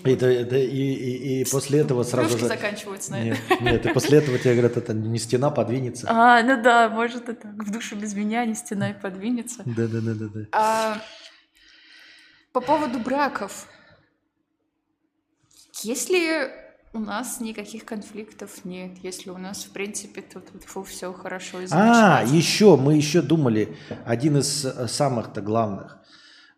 Это, 0.04 0.26
это- 0.26 0.58
и, 0.58 0.68
и- 0.94 1.42
и 1.42 1.46
после 1.50 1.80
этого 1.80 2.04
сразу 2.04 2.28
Плюшки 2.32 2.42
же... 2.42 2.48
заканчиваются 2.50 3.12
на 3.12 3.24
Нет, 3.24 3.38
это. 3.50 3.64
нет, 3.64 3.86
и 3.86 3.94
после 3.94 4.18
этого 4.18 4.38
тебе 4.38 4.52
говорят, 4.54 4.76
это 4.76 4.94
не 4.94 5.18
стена 5.20 5.50
подвинется. 5.52 6.06
А, 6.10 6.44
ну 6.44 6.62
да, 6.62 6.90
может 6.90 7.30
это 7.30 7.48
в 7.48 7.72
душе 7.72 7.96
без 7.96 8.14
меня, 8.14 8.44
не 8.46 8.56
стена 8.56 8.90
и 8.90 8.94
подвинется. 8.94 9.64
Да-да-да-да. 9.66 10.48
А, 10.52 11.02
по 12.52 12.60
поводу 12.60 13.00
браков. 13.00 13.68
Если 15.84 16.52
у 16.94 17.00
нас 17.00 17.42
никаких 17.42 17.86
конфликтов 17.86 18.64
нет, 18.64 18.92
если 19.04 19.30
у 19.30 19.38
нас, 19.38 19.66
в 19.66 19.72
принципе, 19.72 20.22
тут, 20.22 20.46
все 20.88 21.12
хорошо 21.12 21.60
и 21.60 21.68
А, 21.72 22.24
еще, 22.26 22.78
мы 22.78 22.96
еще 22.96 23.22
думали, 23.22 23.76
один 24.06 24.38
из 24.38 24.64
э, 24.64 24.88
самых-то 24.88 25.42
главных. 25.42 26.00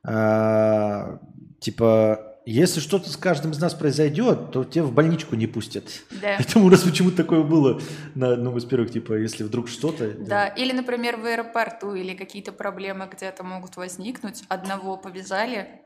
А, 0.03 1.19
типа, 1.59 2.37
если 2.45 2.79
что-то 2.79 3.09
с 3.09 3.17
каждым 3.17 3.51
из 3.51 3.59
нас 3.59 3.73
произойдет, 3.73 4.51
то 4.51 4.63
тебя 4.63 4.83
в 4.83 4.93
больничку 4.93 5.35
не 5.35 5.47
пустят. 5.47 5.85
Да. 6.21 6.35
Это 6.39 6.59
у 6.59 6.69
нас 6.69 6.81
почему-то 6.81 7.17
такое 7.17 7.41
было 7.41 7.81
на 8.15 8.33
одном 8.33 8.57
из 8.57 8.65
первых, 8.65 8.91
типа, 8.91 9.13
если 9.13 9.43
вдруг 9.43 9.67
что-то... 9.67 10.11
Да, 10.11 10.47
или, 10.47 10.71
например, 10.71 11.17
в 11.17 11.25
аэропорту, 11.25 11.95
или 11.95 12.13
какие-то 12.13 12.51
проблемы 12.51 13.09
где-то 13.11 13.43
могут 13.43 13.75
возникнуть. 13.75 14.43
Одного 14.47 14.95
повязали, 14.95 15.81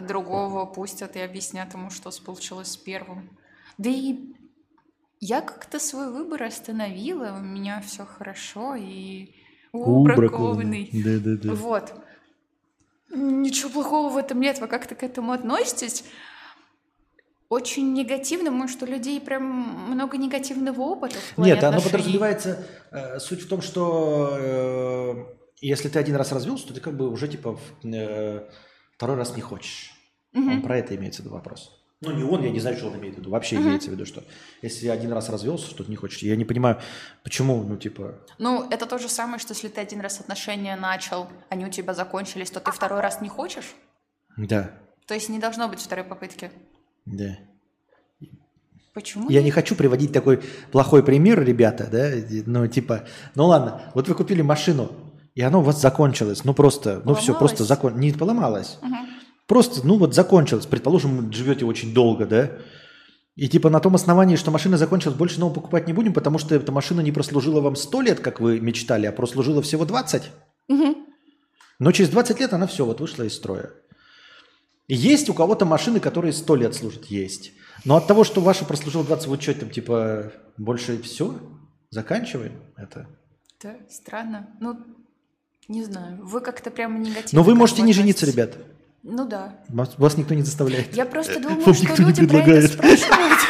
другого 0.00 0.66
пустят 0.66 1.16
и 1.16 1.20
объяснят 1.20 1.72
ему, 1.74 1.90
что 1.90 2.10
случилось 2.10 2.68
с 2.68 2.76
первым. 2.76 3.30
Да 3.78 3.90
и 3.90 4.18
я 5.20 5.40
как-то 5.40 5.78
свой 5.78 6.10
выбор 6.10 6.42
остановила, 6.44 7.36
у 7.38 7.42
меня 7.42 7.82
все 7.86 8.04
хорошо 8.04 8.74
и 8.74 9.34
убракованный. 9.72 10.90
Да-да-да. 10.92 11.54
Вот. 11.54 11.94
Ничего 13.10 13.70
плохого 13.70 14.10
в 14.10 14.16
этом 14.16 14.40
нет. 14.40 14.60
Вы 14.60 14.66
как-то 14.66 14.94
к 14.94 15.02
этому 15.02 15.32
относитесь? 15.32 16.04
Очень 17.48 17.92
негативно, 17.92 18.50
может, 18.50 18.82
у 18.82 18.86
людей 18.86 19.20
прям 19.20 19.44
много 19.90 20.16
негативного 20.16 20.80
опыта 20.80 21.14
в 21.14 21.34
плане 21.36 21.52
Нет, 21.52 21.62
оно 21.62 21.76
отношений. 21.76 21.92
подразумевается... 21.92 22.66
э, 22.90 23.20
суть 23.20 23.42
в 23.42 23.48
том, 23.48 23.62
что 23.62 24.30
э, 24.32 25.24
если 25.60 25.88
ты 25.88 26.00
один 26.00 26.16
раз 26.16 26.32
развелся, 26.32 26.66
то 26.66 26.74
ты 26.74 26.80
как 26.80 26.96
бы 26.96 27.08
уже, 27.08 27.28
типа, 27.28 27.56
э, 27.84 28.48
второй 28.96 29.16
раз 29.16 29.36
не 29.36 29.42
хочешь. 29.42 29.92
Он 30.34 30.62
про 30.62 30.78
это 30.78 30.94
имеется 30.96 31.22
в 31.22 31.24
виду 31.24 31.34
вопрос. 31.34 31.72
Ну, 32.02 32.12
не 32.12 32.24
он, 32.24 32.42
я 32.42 32.50
не 32.50 32.60
знаю, 32.60 32.76
что 32.76 32.88
он 32.88 32.96
имеет 32.96 33.14
в 33.14 33.18
виду. 33.18 33.30
Вообще 33.30 33.56
имеется 33.56 33.88
в 33.88 33.92
виду, 33.92 34.04
что 34.04 34.22
если 34.60 34.88
один 34.88 35.12
раз 35.12 35.30
развелся, 35.30 35.70
что 35.70 35.82
ты 35.82 35.90
не 35.90 35.96
хочешь. 35.96 36.18
Я 36.18 36.36
не 36.36 36.44
понимаю, 36.44 36.78
почему, 37.24 37.62
ну, 37.62 37.78
типа... 37.78 38.20
Ну, 38.38 38.68
это 38.70 38.84
то 38.84 38.98
же 38.98 39.08
самое, 39.08 39.38
что 39.38 39.54
если 39.54 39.68
ты 39.68 39.80
один 39.80 40.00
раз 40.00 40.20
отношения 40.20 40.76
начал, 40.76 41.26
они 41.48 41.64
у 41.64 41.70
тебя 41.70 41.94
закончились, 41.94 42.50
то 42.50 42.60
ты 42.60 42.70
второй 42.70 43.00
раз 43.00 43.22
не 43.22 43.30
хочешь? 43.30 43.74
Да, 44.36 44.72
То 45.06 45.14
есть 45.14 45.30
не 45.30 45.38
должно 45.38 45.68
быть 45.68 45.80
второй 45.80 46.04
попытки. 46.04 46.50
да. 47.06 47.38
Почему? 48.92 49.28
Я 49.28 49.42
не 49.42 49.50
хочу 49.50 49.74
приводить 49.74 50.10
такой 50.10 50.42
плохой 50.72 51.02
пример, 51.04 51.44
ребята, 51.44 51.86
да, 51.92 52.10
ну, 52.46 52.66
типа, 52.66 53.06
ну 53.34 53.44
ладно, 53.44 53.90
вот 53.94 54.08
вы 54.08 54.14
купили 54.14 54.40
машину, 54.40 54.90
и 55.36 55.42
оно 55.42 55.60
у 55.60 55.62
вас 55.62 55.80
закончилось, 55.80 56.42
ну 56.44 56.54
просто, 56.54 57.02
ну 57.04 57.14
все, 57.14 57.32
Поломалось? 57.32 57.38
просто 57.38 57.64
закон... 57.64 58.00
не 58.00 58.10
поломалось, 58.12 58.78
просто, 59.46 59.86
ну 59.86 59.98
вот 59.98 60.14
закончилось, 60.14 60.66
предположим, 60.66 61.16
вы 61.18 61.32
живете 61.32 61.64
очень 61.64 61.94
долго, 61.94 62.26
да, 62.26 62.50
и 63.36 63.48
типа 63.48 63.68
на 63.68 63.80
том 63.80 63.94
основании, 63.94 64.36
что 64.36 64.50
машина 64.50 64.78
закончилась, 64.78 65.16
больше 65.16 65.38
новую 65.38 65.54
покупать 65.54 65.86
не 65.86 65.92
будем, 65.92 66.14
потому 66.14 66.38
что 66.38 66.54
эта 66.54 66.72
машина 66.72 67.02
не 67.02 67.12
прослужила 67.12 67.60
вам 67.60 67.76
100 67.76 68.00
лет, 68.00 68.20
как 68.20 68.40
вы 68.40 68.60
мечтали, 68.60 69.06
а 69.06 69.12
прослужила 69.12 69.60
всего 69.60 69.84
20. 69.84 70.22
Но 71.78 71.92
через 71.92 72.08
20 72.08 72.40
лет 72.40 72.54
она 72.54 72.66
все, 72.66 72.86
вот 72.86 73.00
вышла 73.00 73.24
из 73.24 73.34
строя. 73.34 73.70
Есть 74.88 75.28
у 75.28 75.34
кого-то 75.34 75.66
машины, 75.66 76.00
которые 76.00 76.32
100 76.32 76.56
лет 76.56 76.74
служат, 76.74 77.04
есть. 77.06 77.52
Но 77.84 77.96
от 77.96 78.06
того, 78.06 78.24
что 78.24 78.40
ваша 78.40 78.64
прослужила 78.64 79.04
20, 79.04 79.26
вот 79.28 79.42
что 79.42 79.52
там, 79.52 79.68
типа, 79.68 80.32
больше 80.56 81.02
все? 81.02 81.38
Заканчиваем 81.90 82.52
это? 82.76 83.06
Да, 83.62 83.76
странно. 83.90 84.56
Ну, 84.60 84.95
не 85.68 85.82
знаю. 85.84 86.18
Вы 86.22 86.40
как-то 86.40 86.70
прямо 86.70 86.98
негативно. 86.98 87.30
Но 87.32 87.42
вы 87.42 87.54
можете 87.54 87.82
не 87.82 87.92
жениться, 87.92 88.24
относитесь. 88.26 88.54
ребят. 88.56 88.66
Ну 89.02 89.24
да. 89.26 89.54
Вас, 89.68 89.96
вас 89.98 90.16
никто 90.16 90.34
не 90.34 90.42
заставляет. 90.42 90.94
Я 90.94 91.06
просто 91.06 91.40
думаю, 91.40 91.60
Вам 91.64 91.74
что 91.74 92.02
люди 92.02 92.26
про 92.26 92.38
это 92.38 92.68
спрашивают. 92.68 93.40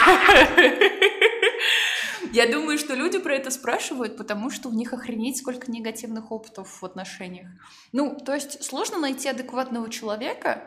Я 2.33 2.47
думаю, 2.53 2.77
что 2.77 2.95
люди 2.95 3.19
про 3.19 3.35
это 3.35 3.51
спрашивают, 3.51 4.19
потому 4.19 4.51
что 4.51 4.69
у 4.69 4.73
них 4.73 4.93
охренеть 4.93 5.39
сколько 5.39 5.71
негативных 5.71 6.31
опытов 6.31 6.83
в 6.83 6.85
отношениях. 6.85 7.49
Ну, 7.93 8.15
то 8.15 8.35
есть 8.35 8.63
сложно 8.63 8.99
найти 8.99 9.29
адекватного 9.29 9.89
человека, 9.89 10.63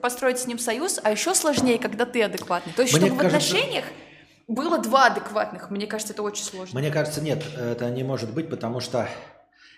построить 0.00 0.38
с 0.40 0.46
ним 0.48 0.58
союз, 0.58 0.98
а 1.02 1.12
еще 1.12 1.34
сложнее, 1.36 1.78
когда 1.78 2.06
ты 2.06 2.22
адекватный. 2.24 2.72
То 2.72 2.82
есть, 2.82 2.94
Мне 2.94 3.06
чтобы 3.06 3.20
кажется- 3.20 3.38
в 3.38 3.54
отношениях 3.54 3.84
было 4.48 4.78
два 4.78 5.06
адекватных, 5.06 5.70
мне 5.70 5.86
кажется, 5.86 6.12
это 6.12 6.22
очень 6.22 6.44
сложно. 6.44 6.80
Мне 6.80 6.90
кажется, 6.90 7.20
нет, 7.20 7.44
это 7.56 7.88
не 7.90 8.02
может 8.02 8.34
быть, 8.34 8.50
потому 8.50 8.80
что 8.80 9.08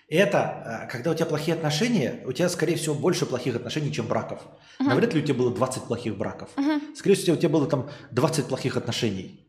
это, 0.09 0.85
э, 0.87 0.93
когда 0.93 1.11
у 1.11 1.15
тебя 1.15 1.27
плохие 1.27 1.55
отношения, 1.57 2.23
у 2.27 2.33
тебя, 2.33 2.49
скорее 2.49 2.77
всего, 2.77 2.95
больше 2.95 3.27
плохих 3.27 3.57
отношений, 3.57 3.93
чем 3.93 4.07
браков. 4.07 4.41
Навряд 4.79 5.15
ли 5.15 5.23
у 5.23 5.25
тебя 5.25 5.35
было 5.39 5.55
20 5.55 5.85
плохих 5.85 6.17
браков. 6.17 6.51
Скорее 6.95 7.15
всего, 7.17 7.37
у 7.37 7.39
тебя 7.39 7.49
было 7.49 7.67
там 7.67 7.89
20 8.13 8.47
плохих 8.47 8.77
отношений. 8.77 9.41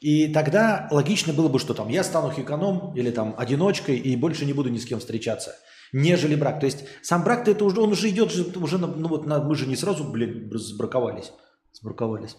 И 0.00 0.32
тогда 0.32 0.88
логично 0.90 1.32
было 1.34 1.48
бы, 1.48 1.58
что 1.58 1.74
там 1.74 1.88
я 1.88 2.02
стану 2.02 2.32
хиканом 2.32 2.94
или 2.96 3.10
там 3.10 3.34
одиночкой 3.36 3.96
и 3.98 4.16
больше 4.16 4.46
не 4.46 4.54
буду 4.54 4.70
ни 4.70 4.78
с 4.78 4.86
кем 4.86 4.98
встречаться. 4.98 5.54
нежели 5.92 6.36
брак. 6.36 6.60
То 6.60 6.66
есть 6.66 6.84
сам 7.02 7.24
брак 7.24 7.48
это 7.48 7.64
уже, 7.64 7.80
он 7.80 7.90
уже 7.90 8.08
идет, 8.10 8.30
же, 8.30 8.44
уже 8.56 8.78
ну 8.78 9.08
вот 9.08 9.26
на- 9.26 9.42
мы 9.42 9.56
же 9.56 9.66
не 9.66 9.74
сразу, 9.74 10.04
блин, 10.04 10.48
сбраковались, 10.54 11.32
сбраковались. 11.72 12.36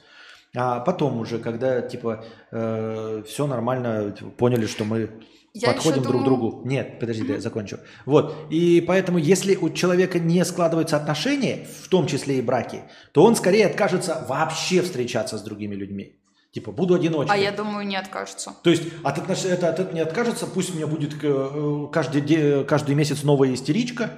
А 0.55 0.79
потом 0.79 1.19
уже, 1.19 1.37
когда 1.37 1.81
типа 1.81 2.23
все 2.51 3.47
нормально, 3.47 4.11
типа, 4.17 4.29
поняли, 4.31 4.65
что 4.67 4.85
мы 4.85 5.09
Я 5.53 5.73
подходим 5.73 6.03
друг 6.03 6.21
к 6.21 6.25
другу. 6.25 6.61
Нет, 6.65 6.99
подожди, 6.99 7.25
я 7.27 7.41
закончу. 7.41 7.79
Вот. 8.05 8.35
И 8.49 8.81
поэтому, 8.87 9.17
если 9.17 9.55
у 9.55 9.69
человека 9.69 10.17
не 10.17 10.45
складываются 10.45 10.95
отношения, 10.95 11.67
в 11.81 11.89
том 11.89 12.07
числе 12.07 12.39
и 12.39 12.41
браки, 12.41 12.83
то 13.11 13.23
он 13.23 13.35
скорее 13.35 13.65
откажется 13.65 14.25
вообще 14.29 14.81
встречаться 14.81 15.37
с 15.37 15.41
другими 15.41 15.75
людьми. 15.75 16.17
Типа, 16.51 16.71
буду 16.71 16.95
одиночкой. 16.95 17.35
А 17.35 17.39
я 17.39 17.51
думаю, 17.51 17.87
не 17.87 17.95
откажется. 17.95 18.53
То 18.63 18.69
есть 18.69 18.83
от, 19.03 19.17
отнош... 19.17 19.45
это, 19.45 19.69
от 19.69 19.79
этого 19.79 19.93
не 19.93 20.01
откажется, 20.01 20.45
пусть 20.47 20.73
у 20.73 20.75
меня 20.75 20.87
будет 20.87 21.13
э, 21.21 21.87
каждый, 21.93 22.21
де- 22.21 22.63
каждый 22.65 22.93
месяц 22.95 23.23
новая 23.23 23.53
истеричка, 23.53 24.11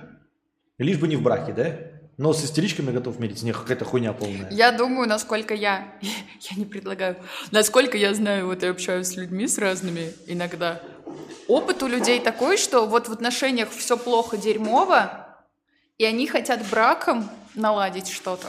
лишь 0.79 0.97
бы 0.97 1.07
не 1.07 1.15
в 1.15 1.21
браке, 1.21 1.53
да? 1.53 1.77
Но 2.17 2.33
с 2.33 2.43
истеричками 2.43 2.91
готов 2.91 3.19
мириться, 3.19 3.45
не 3.45 3.53
какая-то 3.53 3.85
хуйня 3.85 4.13
полная. 4.13 4.49
Я 4.51 4.71
думаю, 4.71 5.07
насколько 5.07 5.53
я... 5.53 5.93
Я 6.01 6.57
не 6.57 6.65
предлагаю. 6.65 7.17
Насколько 7.51 7.97
я 7.97 8.13
знаю, 8.13 8.47
вот 8.47 8.63
я 8.63 8.71
общаюсь 8.71 9.07
с 9.07 9.15
людьми 9.15 9.47
с 9.47 9.57
разными 9.57 10.11
иногда. 10.27 10.81
Опыт 11.47 11.83
у 11.83 11.87
людей 11.87 12.19
такой, 12.19 12.57
что 12.57 12.85
вот 12.85 13.09
в 13.09 13.11
отношениях 13.11 13.69
все 13.69 13.97
плохо, 13.97 14.37
дерьмово, 14.37 15.27
и 15.97 16.05
они 16.05 16.27
хотят 16.27 16.65
браком 16.69 17.29
наладить 17.53 18.07
что-то. 18.07 18.47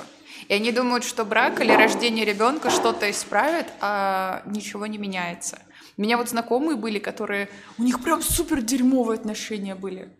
И 0.49 0.55
они 0.55 0.73
думают, 0.73 1.05
что 1.05 1.25
брак 1.25 1.61
или 1.61 1.73
рождение 1.73 2.25
ребенка 2.25 2.71
что-то 2.71 3.11
исправит, 3.11 3.67
а 3.81 4.43
ничего 4.47 4.87
не 4.87 4.99
меняется. 4.99 5.61
У 5.97 6.03
меня 6.03 6.17
вот 6.17 6.29
знакомые 6.29 6.77
были, 6.77 6.99
которые... 6.99 7.49
У 7.79 7.83
них 7.83 8.03
прям 8.03 8.21
супер 8.23 8.61
дерьмовые 8.61 9.19
отношения 9.19 9.75
были. 9.75 10.17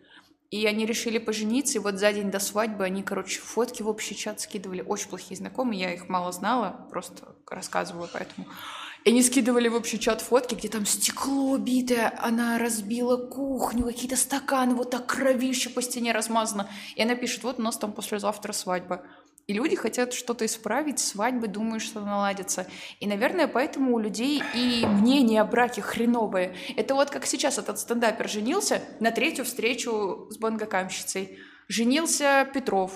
И 0.51 0.65
они 0.65 0.85
решили 0.85 1.17
пожениться, 1.17 1.77
и 1.77 1.81
вот 1.81 1.95
за 1.95 2.13
день 2.13 2.31
до 2.31 2.39
свадьбы 2.39 2.85
они, 2.85 3.03
короче, 3.03 3.39
фотки 3.39 3.81
в 3.81 3.89
общий 3.89 4.15
чат 4.15 4.39
скидывали. 4.39 4.81
Очень 4.81 5.09
плохие 5.09 5.37
знакомые, 5.37 5.81
я 5.81 5.93
их 5.93 6.07
мало 6.07 6.31
знала, 6.31 6.87
просто 6.91 7.35
рассказываю 7.49 8.07
поэтому. 8.11 8.47
И 9.05 9.11
они 9.11 9.21
скидывали 9.21 9.67
в 9.67 9.75
общий 9.75 9.99
чат 9.99 10.21
фотки, 10.21 10.55
где 10.55 10.67
там 10.67 10.83
стекло 10.87 11.57
битое, 11.57 12.11
она 12.19 12.57
разбила 12.57 13.17
кухню, 13.17 13.85
какие-то 13.85 14.17
стаканы, 14.17 14.73
вот 14.73 14.89
так 14.89 15.05
кровище 15.05 15.69
по 15.69 15.83
стене 15.83 16.11
размазано. 16.11 16.67
И 16.95 17.03
она 17.03 17.13
пишет, 17.13 17.43
вот 17.43 17.59
у 17.59 17.61
нас 17.61 17.77
там 17.77 17.93
послезавтра 17.93 18.51
свадьба. 18.51 19.05
И 19.45 19.53
люди 19.53 19.75
хотят 19.75 20.11
что-то 20.13 20.47
исправить, 20.47 20.97
свадьбы, 20.97 21.47
думают, 21.47 21.83
что 21.83 21.99
наладится. 21.99 22.65
И, 22.99 23.05
наверное, 23.05 23.47
поэтому 23.47 23.93
у 23.93 23.99
людей 23.99 24.41
и 24.55 24.83
мнение 24.87 25.41
о 25.41 25.45
браке 25.45 25.83
хреновое. 25.83 26.55
Это 26.75 26.95
вот 26.95 27.11
как 27.11 27.27
сейчас 27.27 27.59
этот 27.59 27.77
стендапер 27.77 28.27
женился 28.27 28.81
на 28.99 29.11
третью 29.11 29.45
встречу 29.45 30.27
с 30.31 30.37
бангокамщицей. 30.39 31.37
Женился 31.67 32.49
Петров 32.51 32.91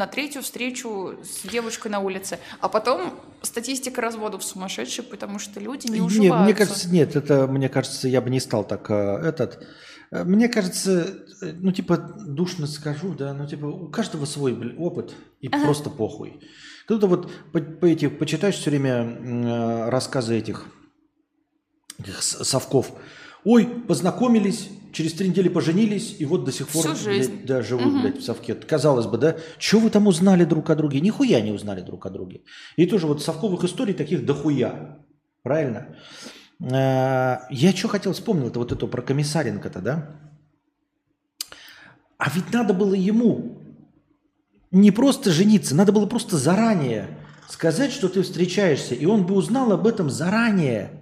на 0.00 0.06
третью 0.06 0.42
встречу 0.42 1.14
с 1.22 1.46
девушкой 1.46 1.88
на 1.88 2.00
улице. 2.00 2.38
А 2.60 2.70
потом 2.70 3.20
статистика 3.42 4.00
разводов 4.00 4.42
сумасшедшая, 4.42 5.04
потому 5.04 5.38
что 5.38 5.60
люди 5.60 5.88
не 5.88 5.98
Нет, 5.98 6.06
уживаются. 6.06 6.44
мне 6.44 6.54
кажется, 6.54 6.88
нет, 6.88 7.16
это, 7.16 7.46
мне 7.46 7.68
кажется, 7.68 8.08
я 8.08 8.22
бы 8.22 8.30
не 8.30 8.40
стал 8.40 8.64
так 8.64 8.90
э, 8.90 8.94
этот. 8.94 9.66
Э, 10.10 10.24
Мне 10.24 10.48
кажется, 10.48 11.18
э, 11.42 11.52
ну, 11.52 11.70
типа, 11.70 11.98
душно 11.98 12.66
скажу, 12.66 13.14
да, 13.14 13.34
ну, 13.34 13.46
типа, 13.46 13.66
у 13.66 13.90
каждого 13.90 14.24
свой 14.24 14.54
блин, 14.54 14.76
опыт, 14.78 15.14
и 15.40 15.48
просто 15.50 15.90
похуй. 15.90 16.40
Кто-то 16.86 17.06
вот 17.06 17.30
по, 17.52 17.60
по 17.60 17.84
эти, 17.84 18.08
почитаешь 18.08 18.56
все 18.56 18.70
время 18.70 19.02
э, 19.04 19.90
рассказы 19.90 20.38
этих, 20.38 20.64
этих 21.98 22.22
совков. 22.22 22.92
Ой, 23.44 23.66
познакомились, 23.66 24.68
через 24.92 25.14
три 25.14 25.28
недели 25.28 25.48
поженились, 25.48 26.16
и 26.18 26.24
вот 26.26 26.44
до 26.44 26.52
сих 26.52 26.68
пор 26.68 26.84
Всю 26.84 26.94
жизнь. 27.10 27.32
блядь, 27.32 27.46
да, 27.46 27.62
живут, 27.62 28.02
блядь, 28.02 28.18
в 28.18 28.22
совке. 28.22 28.54
Казалось 28.54 29.06
бы, 29.06 29.18
да? 29.18 29.36
Что 29.58 29.78
вы 29.78 29.90
там 29.90 30.06
узнали 30.06 30.44
друг 30.44 30.68
о 30.70 30.74
друге? 30.74 31.00
Нихуя 31.00 31.40
не 31.40 31.52
узнали 31.52 31.80
друг 31.80 32.04
о 32.06 32.10
друге. 32.10 32.42
И 32.76 32.86
тоже 32.86 33.06
вот 33.06 33.22
совковых 33.22 33.64
историй 33.64 33.94
таких 33.94 34.26
дохуя. 34.26 34.98
Правильно? 35.42 35.96
Э, 36.60 37.38
Я 37.50 37.72
что 37.74 37.88
хотел 37.88 38.12
вспомнил, 38.12 38.48
это 38.48 38.58
вот 38.58 38.72
это 38.72 38.86
про 38.86 39.00
Комиссаренко-то, 39.00 39.80
да? 39.80 40.16
А 42.18 42.30
ведь 42.34 42.52
надо 42.52 42.74
было 42.74 42.92
ему 42.92 43.62
не 44.70 44.90
просто 44.90 45.30
жениться, 45.30 45.74
надо 45.74 45.92
было 45.92 46.04
просто 46.06 46.36
заранее 46.36 47.08
сказать, 47.48 47.90
что 47.92 48.08
ты 48.08 48.22
встречаешься, 48.22 48.94
и 48.94 49.06
он 49.06 49.26
бы 49.26 49.34
узнал 49.34 49.72
об 49.72 49.86
этом 49.86 50.10
заранее. 50.10 50.99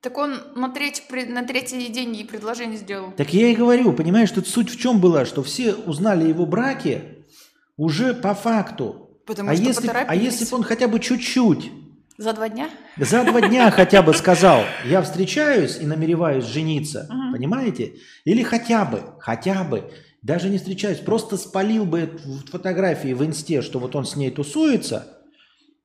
Так 0.00 0.18
он 0.18 0.38
на 0.54 0.68
третий, 0.68 1.02
на 1.26 1.42
третий 1.42 1.88
день 1.88 2.14
ей 2.14 2.24
предложение 2.24 2.78
сделал. 2.78 3.12
Так 3.16 3.32
я 3.32 3.48
и 3.48 3.54
говорю, 3.54 3.92
понимаешь, 3.92 4.30
тут 4.30 4.46
суть 4.46 4.70
в 4.70 4.78
чем 4.78 5.00
была, 5.00 5.24
что 5.24 5.42
все 5.42 5.74
узнали 5.74 6.28
его 6.28 6.46
браки 6.46 7.02
уже 7.76 8.14
по 8.14 8.34
факту. 8.34 9.20
Потому 9.26 9.50
а 9.50 9.56
что 9.56 9.64
если, 9.64 9.88
а 9.88 10.14
если 10.14 10.44
бы 10.44 10.56
он 10.56 10.62
хотя 10.62 10.86
бы 10.86 11.00
чуть-чуть 11.00 11.72
За 12.16 12.32
два 12.32 12.48
дня? 12.48 12.70
За 12.96 13.24
два 13.24 13.40
дня 13.40 13.70
хотя 13.72 14.02
бы 14.02 14.14
сказал, 14.14 14.62
я 14.84 15.02
встречаюсь 15.02 15.78
и 15.80 15.86
намереваюсь 15.86 16.44
жениться, 16.44 17.08
понимаете? 17.32 17.94
Или 18.24 18.42
хотя 18.42 18.84
бы, 18.84 19.02
хотя 19.18 19.64
бы, 19.64 19.90
даже 20.22 20.48
не 20.48 20.58
встречаюсь, 20.58 20.98
просто 20.98 21.36
спалил 21.36 21.84
бы 21.84 22.18
фотографии 22.50 23.12
в 23.12 23.24
инсте, 23.24 23.62
что 23.62 23.80
вот 23.80 23.96
он 23.96 24.04
с 24.04 24.14
ней 24.14 24.30
тусуется, 24.30 25.18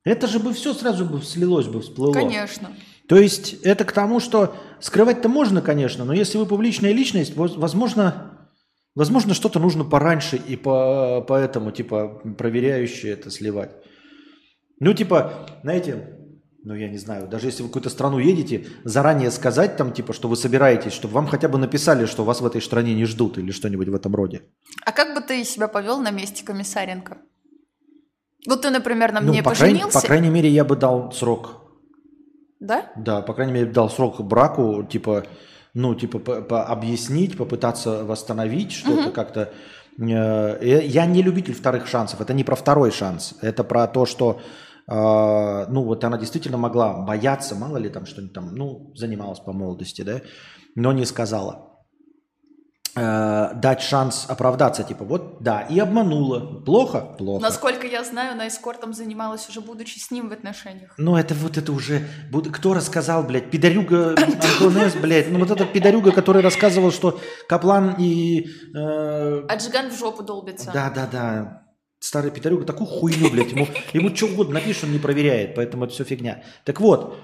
это 0.04 0.26
же 0.26 0.38
бы 0.38 0.52
все 0.52 0.74
сразу 0.74 1.04
бы 1.04 1.22
слилось 1.22 1.66
бы, 1.66 1.80
всплыло. 1.80 2.12
Конечно. 2.12 2.70
То 3.08 3.16
есть 3.16 3.54
это 3.62 3.84
к 3.84 3.92
тому, 3.92 4.20
что 4.20 4.54
скрывать-то 4.80 5.28
можно, 5.28 5.60
конечно, 5.60 6.04
но 6.04 6.12
если 6.12 6.38
вы 6.38 6.46
публичная 6.46 6.92
личность, 6.92 7.36
воз- 7.36 7.56
возможно, 7.56 8.48
возможно 8.94 9.34
что-то 9.34 9.58
нужно 9.58 9.84
пораньше 9.84 10.36
и 10.36 10.56
по, 10.56 11.24
поэтому, 11.26 11.72
типа, 11.72 12.22
проверяющие 12.38 13.12
это 13.12 13.30
сливать. 13.30 13.70
Ну, 14.80 14.94
типа, 14.94 15.46
знаете, 15.62 16.18
ну, 16.64 16.74
я 16.74 16.88
не 16.88 16.98
знаю, 16.98 17.26
даже 17.28 17.46
если 17.48 17.62
вы 17.62 17.68
в 17.68 17.70
какую-то 17.70 17.90
страну 17.90 18.18
едете, 18.18 18.66
заранее 18.84 19.30
сказать 19.30 19.76
там, 19.76 19.92
типа, 19.92 20.12
что 20.12 20.28
вы 20.28 20.36
собираетесь, 20.36 20.92
чтобы 20.92 21.14
вам 21.14 21.26
хотя 21.26 21.48
бы 21.48 21.58
написали, 21.58 22.06
что 22.06 22.24
вас 22.24 22.40
в 22.40 22.46
этой 22.46 22.62
стране 22.62 22.94
не 22.94 23.04
ждут 23.04 23.36
или 23.36 23.50
что-нибудь 23.50 23.88
в 23.88 23.94
этом 23.94 24.14
роде. 24.14 24.42
А 24.84 24.92
как 24.92 25.14
бы 25.14 25.20
ты 25.20 25.44
себя 25.44 25.66
повел 25.66 26.00
на 26.00 26.10
месте 26.10 26.44
Комиссаренко? 26.44 27.18
Вот 28.48 28.62
ты, 28.62 28.70
например, 28.70 29.12
на 29.12 29.20
Ну, 29.20 29.32
мне 29.32 29.42
по, 29.42 29.54
крайней, 29.54 29.74
поженился, 29.74 30.00
по 30.00 30.06
крайней 30.06 30.30
мере, 30.30 30.48
я 30.48 30.64
бы 30.64 30.76
дал 30.76 31.12
срок 31.12 31.61
да? 32.66 32.86
Да, 32.96 33.20
по 33.22 33.34
крайней 33.34 33.52
мере, 33.52 33.66
дал 33.66 33.90
срок 33.90 34.20
браку, 34.20 34.82
типа, 34.84 35.24
ну, 35.74 35.94
типа, 35.94 36.18
по- 36.18 36.42
по- 36.42 36.64
объяснить, 36.64 37.36
попытаться 37.36 38.04
восстановить 38.04 38.72
что-то 38.72 39.10
как-то. 39.10 39.40
Э, 39.98 40.58
э, 40.60 40.86
Я 40.86 41.06
не 41.06 41.22
любитель 41.22 41.54
вторых 41.54 41.86
шансов. 41.86 42.20
Это 42.20 42.32
не 42.34 42.44
про 42.44 42.54
второй 42.56 42.90
шанс. 42.90 43.34
Это 43.42 43.64
про 43.64 43.86
то, 43.86 44.06
что, 44.06 44.40
э, 44.88 45.66
ну, 45.68 45.82
вот 45.84 46.04
она 46.04 46.18
действительно 46.18 46.58
могла 46.58 46.92
бояться, 46.94 47.54
мало 47.54 47.76
ли 47.78 47.88
там 47.90 48.06
что-нибудь 48.06 48.34
там, 48.34 48.54
ну, 48.54 48.92
занималась 48.94 49.40
по 49.40 49.52
молодости, 49.52 50.02
да, 50.02 50.20
но 50.76 50.92
не 50.92 51.04
сказала. 51.06 51.71
Э, 52.94 53.54
Дать 53.54 53.80
шанс 53.80 54.26
оправдаться, 54.28 54.82
типа, 54.82 55.04
вот, 55.04 55.36
да, 55.40 55.62
и 55.62 55.78
обманула. 55.78 56.40
Плохо? 56.62 57.00
Плохо. 57.16 57.42
Насколько 57.42 57.86
я 57.86 58.04
знаю, 58.04 58.32
она 58.32 58.46
эскортом 58.48 58.92
занималась 58.92 59.48
уже 59.48 59.62
будучи 59.62 59.98
с 59.98 60.10
ним 60.10 60.28
в 60.28 60.32
отношениях. 60.32 60.92
Ну, 60.98 61.16
это 61.16 61.34
вот 61.34 61.56
это 61.56 61.72
уже... 61.72 62.06
Кто 62.52 62.74
рассказал, 62.74 63.22
блядь? 63.22 63.50
Пидорюга 63.50 64.10
Антонес, 64.16 64.94
блядь. 64.96 65.30
Ну, 65.30 65.38
вот 65.38 65.50
этот 65.50 65.72
пидорюга, 65.72 66.12
который 66.12 66.42
рассказывал, 66.42 66.92
что 66.92 67.18
Каплан 67.48 67.94
и... 67.98 68.48
э, 68.74 69.46
А 69.48 69.56
Джиган 69.56 69.90
в 69.90 69.98
жопу 69.98 70.22
долбится. 70.22 70.70
Да-да-да. 70.72 71.62
Старый 71.98 72.30
пидорюга 72.30 72.64
такую 72.66 72.88
хуйню, 72.88 73.30
блядь. 73.30 73.52
Ему, 73.52 73.68
ему 73.94 74.14
что 74.14 74.26
угодно 74.26 74.54
напишешь, 74.54 74.84
он 74.84 74.92
не 74.92 74.98
проверяет. 74.98 75.54
Поэтому 75.54 75.84
это 75.84 75.94
все 75.94 76.04
фигня. 76.04 76.42
Так 76.64 76.80
вот, 76.80 77.16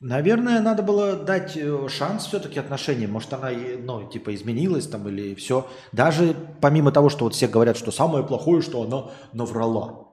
наверное, 0.00 0.60
надо 0.60 0.82
было 0.82 1.16
дать 1.16 1.56
э, 1.56 1.88
шанс 1.88 2.26
все-таки 2.26 2.58
отношениям. 2.58 3.12
Может, 3.12 3.32
она, 3.32 3.50
ну, 3.82 4.08
типа, 4.08 4.34
изменилась 4.34 4.86
там 4.86 5.08
или 5.08 5.34
все. 5.34 5.68
Даже 5.92 6.34
помимо 6.60 6.92
того, 6.92 7.08
что 7.08 7.24
вот 7.24 7.34
все 7.34 7.48
говорят, 7.48 7.76
что 7.76 7.90
самое 7.90 8.24
плохое, 8.24 8.62
что 8.62 8.82
она 8.82 9.10
наврала. 9.32 10.08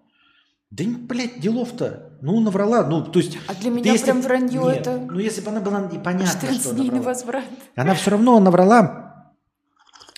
Да, 0.72 0.84
блядь, 0.86 1.40
делов-то. 1.40 2.18
Ну, 2.22 2.40
наврала. 2.40 2.84
Ну, 2.84 3.04
то 3.04 3.20
есть... 3.20 3.38
А 3.48 3.54
для 3.54 3.70
меня 3.70 3.92
если- 3.92 4.06
прям 4.06 4.22
вранье 4.22 4.62
Нет, 4.62 4.78
это... 4.78 4.98
Ну, 4.98 5.20
если 5.20 5.42
бы 5.42 5.50
она 5.52 5.62
была 5.62 5.82
непонятна, 5.82 6.28
14 6.28 6.62
что 6.62 6.74
дней 6.76 6.90
на 6.90 7.02
возврат. 7.02 7.46
Она 7.76 7.94
все 7.94 8.12
равно 8.12 8.40
наврала 8.40 9.32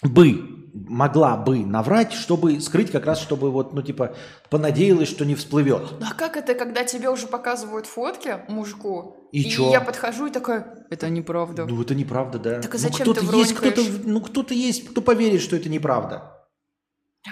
бы, 0.01 0.56
могла 0.73 1.37
бы 1.37 1.59
наврать, 1.65 2.13
чтобы 2.13 2.59
скрыть 2.61 2.91
как 2.91 3.05
раз, 3.05 3.19
чтобы 3.19 3.51
вот, 3.51 3.73
ну, 3.73 3.81
типа, 3.81 4.15
понадеялась, 4.49 5.09
что 5.09 5.25
не 5.25 5.35
всплывет. 5.35 5.83
Ну 5.99 6.05
а 6.09 6.13
как 6.13 6.37
это, 6.37 6.53
когда 6.55 6.83
тебе 6.83 7.09
уже 7.09 7.27
показывают 7.27 7.85
фотки 7.85 8.37
мужику, 8.47 9.15
И 9.31 9.41
и 9.41 9.49
чё? 9.49 9.71
я 9.71 9.81
подхожу 9.81 10.27
и 10.27 10.31
такая, 10.31 10.85
это 10.89 11.09
неправда. 11.09 11.65
Ну, 11.65 11.81
это 11.81 11.95
неправда, 11.95 12.39
да. 12.39 12.61
Так 12.61 12.75
а 12.75 12.77
Ну, 12.77 12.79
зачем 12.79 13.01
кто-то 13.01 13.29
ты 13.29 13.37
есть, 13.37 13.53
кто-то, 13.53 13.81
ну, 14.05 14.21
кто-то 14.21 14.53
есть, 14.53 14.87
кто 14.89 15.01
поверит, 15.01 15.41
что 15.41 15.55
это 15.55 15.69
неправда. 15.69 16.33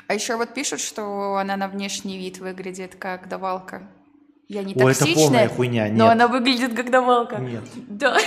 А 0.08 0.14
еще 0.14 0.36
вот 0.36 0.54
пишут, 0.54 0.82
что 0.82 1.38
она 1.38 1.56
на 1.56 1.68
внешний 1.68 2.18
вид 2.18 2.40
выглядит 2.40 2.96
как 2.96 3.30
давалка. 3.30 3.90
Я 4.48 4.64
не 4.64 4.74
О, 4.76 4.90
это 4.90 5.00
токсичная, 5.00 5.16
полная 5.26 5.50
хуйня, 5.50 5.90
нет. 5.90 5.98
но 5.98 6.10
она 6.10 6.28
выглядит 6.28 6.76
как 6.76 6.92
давалка. 6.92 7.38
Нет. 7.38 7.64
Да. 7.88 8.18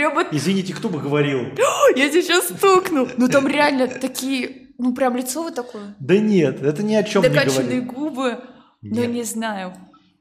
Прямо 0.00 0.24
Извините, 0.32 0.72
кто 0.72 0.88
бы 0.88 0.98
говорил? 0.98 1.40
я 1.94 2.08
тебе 2.08 2.22
сейчас 2.22 2.48
стукну. 2.48 3.06
Ну 3.18 3.28
там 3.28 3.46
реально 3.46 3.86
такие, 3.86 4.68
ну 4.78 4.94
прям 4.94 5.14
лицо 5.14 5.42
вот 5.42 5.54
такое. 5.54 5.94
Да 6.00 6.16
нет, 6.16 6.62
это 6.62 6.82
ни 6.82 6.94
о 6.94 7.02
чем 7.02 7.22
не 7.22 7.28
Докачанные 7.28 7.82
говорит. 7.82 7.92
губы. 7.92 8.44
Ну 8.80 9.02
Нет. 9.02 9.10
не 9.10 9.22
знаю. 9.24 9.74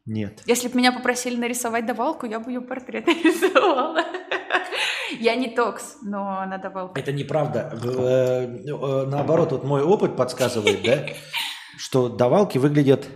Нет. 0.05 0.41
Если 0.47 0.67
бы 0.67 0.77
меня 0.77 0.91
попросили 0.91 1.37
нарисовать 1.37 1.85
давалку, 1.85 2.25
я 2.25 2.41
бы 2.41 2.51
ее 2.51 2.59
портрет 2.59 3.07
нарисовала. 3.07 4.03
Я 5.17 5.35
не 5.35 5.47
токс, 5.55 5.95
но 6.01 6.39
она 6.41 6.57
давалка. 6.57 6.99
Это 6.99 7.13
неправда. 7.13 7.71
Э, 7.81 8.47
э, 8.47 9.05
Наоборот, 9.05 9.53
вот 9.53 9.63
мой 9.63 9.81
опыт 9.81 10.17
подсказывает, 10.17 10.83
да, 10.83 11.05
что 11.77 12.09
давалки 12.09 12.57
выглядят 12.57 13.07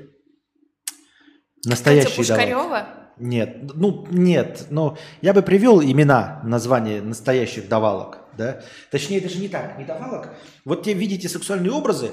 настоящие 1.66 2.26
давалки. 2.26 3.03
Нет, 3.24 3.72
ну 3.74 4.06
нет, 4.12 4.68
но 4.70 4.98
я 5.22 5.34
бы 5.34 5.42
привел 5.44 5.82
имена, 5.82 6.42
названия 6.44 7.02
настоящих 7.02 7.70
давалок, 7.70 8.18
да. 8.38 8.62
Точнее, 8.92 9.22
даже 9.22 9.40
не 9.40 9.48
так, 9.48 9.80
не 9.80 9.86
давалок. 9.86 10.36
Вот 10.66 10.84
те 10.84 10.92
видите 10.92 11.30
сексуальные 11.30 11.72
образы 11.72 12.12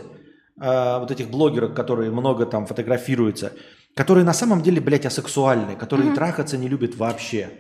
а, 0.56 1.00
вот 1.00 1.10
этих 1.10 1.28
блогеров, 1.28 1.74
которые 1.74 2.12
много 2.12 2.46
там 2.46 2.64
фотографируются, 2.64 3.52
которые 3.96 4.22
на 4.22 4.32
самом 4.32 4.62
деле, 4.62 4.80
блядь, 4.80 5.04
асексуальные, 5.04 5.74
которые 5.74 6.14
трахаться 6.14 6.56
не 6.56 6.68
любят 6.68 6.94
вообще. 6.94 7.50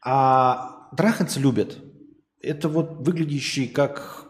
А 0.00 0.88
трахаться 0.96 1.40
любят. 1.40 1.78
Это 2.40 2.68
вот 2.68 3.04
выглядящие 3.04 3.66
как, 3.66 4.26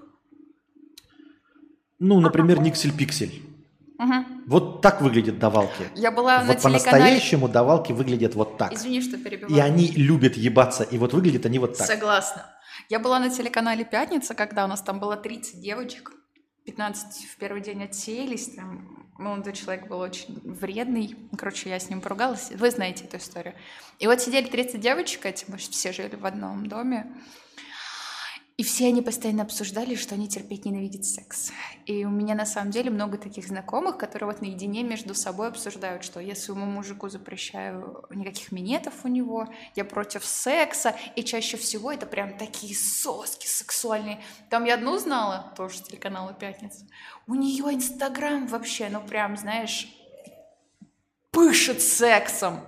ну, 1.99 2.23
например, 2.23 2.63
Никсель-Пиксель. 2.63 3.54
Мгм. 3.99 4.45
Вот 4.47 4.83
так 4.83 5.01
выглядят 5.01 5.39
давалки. 5.39 5.85
Я 5.95 6.11
была 6.11 6.41
на 6.41 6.47
Вот 6.47 6.59
телеканале... 6.59 6.81
по-настоящему 6.81 7.49
давалки 7.49 7.93
выглядят 7.93 8.35
вот 8.35 8.59
так. 8.59 8.73
Извини, 8.73 9.01
что 9.01 9.17
перебиваю. 9.17 9.55
И 9.55 9.61
они 9.61 9.89
любят 9.89 10.37
ебаться. 10.37 10.83
И 10.83 10.99
вот 10.99 11.13
выглядят 11.13 11.47
они 11.47 11.59
вот 11.59 11.77
так. 11.77 11.87
Согласна. 11.87 12.47
Я 12.89 12.99
была 12.99 13.19
на 13.19 13.31
телеканале 13.31 13.85
«Пятница», 13.85 14.35
когда 14.35 14.65
у 14.65 14.69
нас 14.69 14.83
там 14.83 14.99
было 14.99 15.17
30 15.17 15.61
девочек. 15.61 16.13
15 16.67 17.27
в 17.27 17.37
первый 17.37 17.61
день 17.61 17.85
отсеялись. 17.85 18.55
Там 18.55 19.07
молодой 19.17 19.53
человек 19.53 19.87
был 19.87 20.01
очень 20.01 20.41
вредный. 20.43 21.17
Короче, 21.37 21.71
я 21.71 21.79
с 21.79 21.89
ним 21.89 22.01
поругалась. 22.01 22.51
Вы 22.51 22.71
знаете 22.71 23.05
эту 23.05 23.19
историю. 23.19 23.55
И 24.01 24.07
вот 24.07 24.21
сидели 24.21 24.47
30 24.47 24.81
девочек, 24.81 25.25
эти, 25.25 25.45
мы 25.49 25.57
все 25.57 25.93
жили 25.93 26.17
в 26.17 26.27
одном 26.27 26.67
доме. 26.67 27.15
И 28.57 28.63
все 28.63 28.87
они 28.87 29.03
постоянно 29.03 29.43
обсуждали, 29.43 29.97
что 29.97 30.15
они 30.15 30.29
терпеть 30.29 30.65
ненавидят 30.65 31.05
секс. 31.05 31.51
И 31.87 32.05
у 32.05 32.11
меня 32.11 32.37
на 32.37 32.47
самом 32.47 32.71
деле 32.71 32.89
много 32.89 33.19
таких 33.19 33.49
знакомых, 33.49 33.99
которые 33.99 34.31
вот 34.31 34.43
наедине 34.43 34.85
между 34.85 35.13
собой 35.13 35.49
обсуждают, 35.49 36.05
что 36.05 36.21
я 36.21 36.37
своему 36.37 36.65
мужику 36.65 37.09
запрещаю 37.09 38.05
никаких 38.11 38.53
минетов 38.53 38.95
у 39.05 39.09
него, 39.09 39.53
я 39.75 39.85
против 39.85 40.25
секса, 40.25 40.95
и 41.17 41.25
чаще 41.25 41.57
всего 41.57 41.91
это 41.91 42.07
прям 42.07 42.39
такие 42.39 42.77
соски 42.77 43.49
сексуальные. 43.49 44.23
Там 44.51 44.67
я 44.67 44.75
одну 44.75 44.99
знала, 44.99 45.53
тоже 45.57 45.79
с 45.79 45.83
телеканала 45.83 46.33
«Пятница», 46.33 46.87
у 47.27 47.35
нее 47.35 47.75
инстаграм 47.75 48.47
вообще, 48.47 48.89
ну 48.89 49.01
прям, 49.01 49.37
знаешь, 49.37 49.89
пышет 51.33 51.83
сексом. 51.83 52.61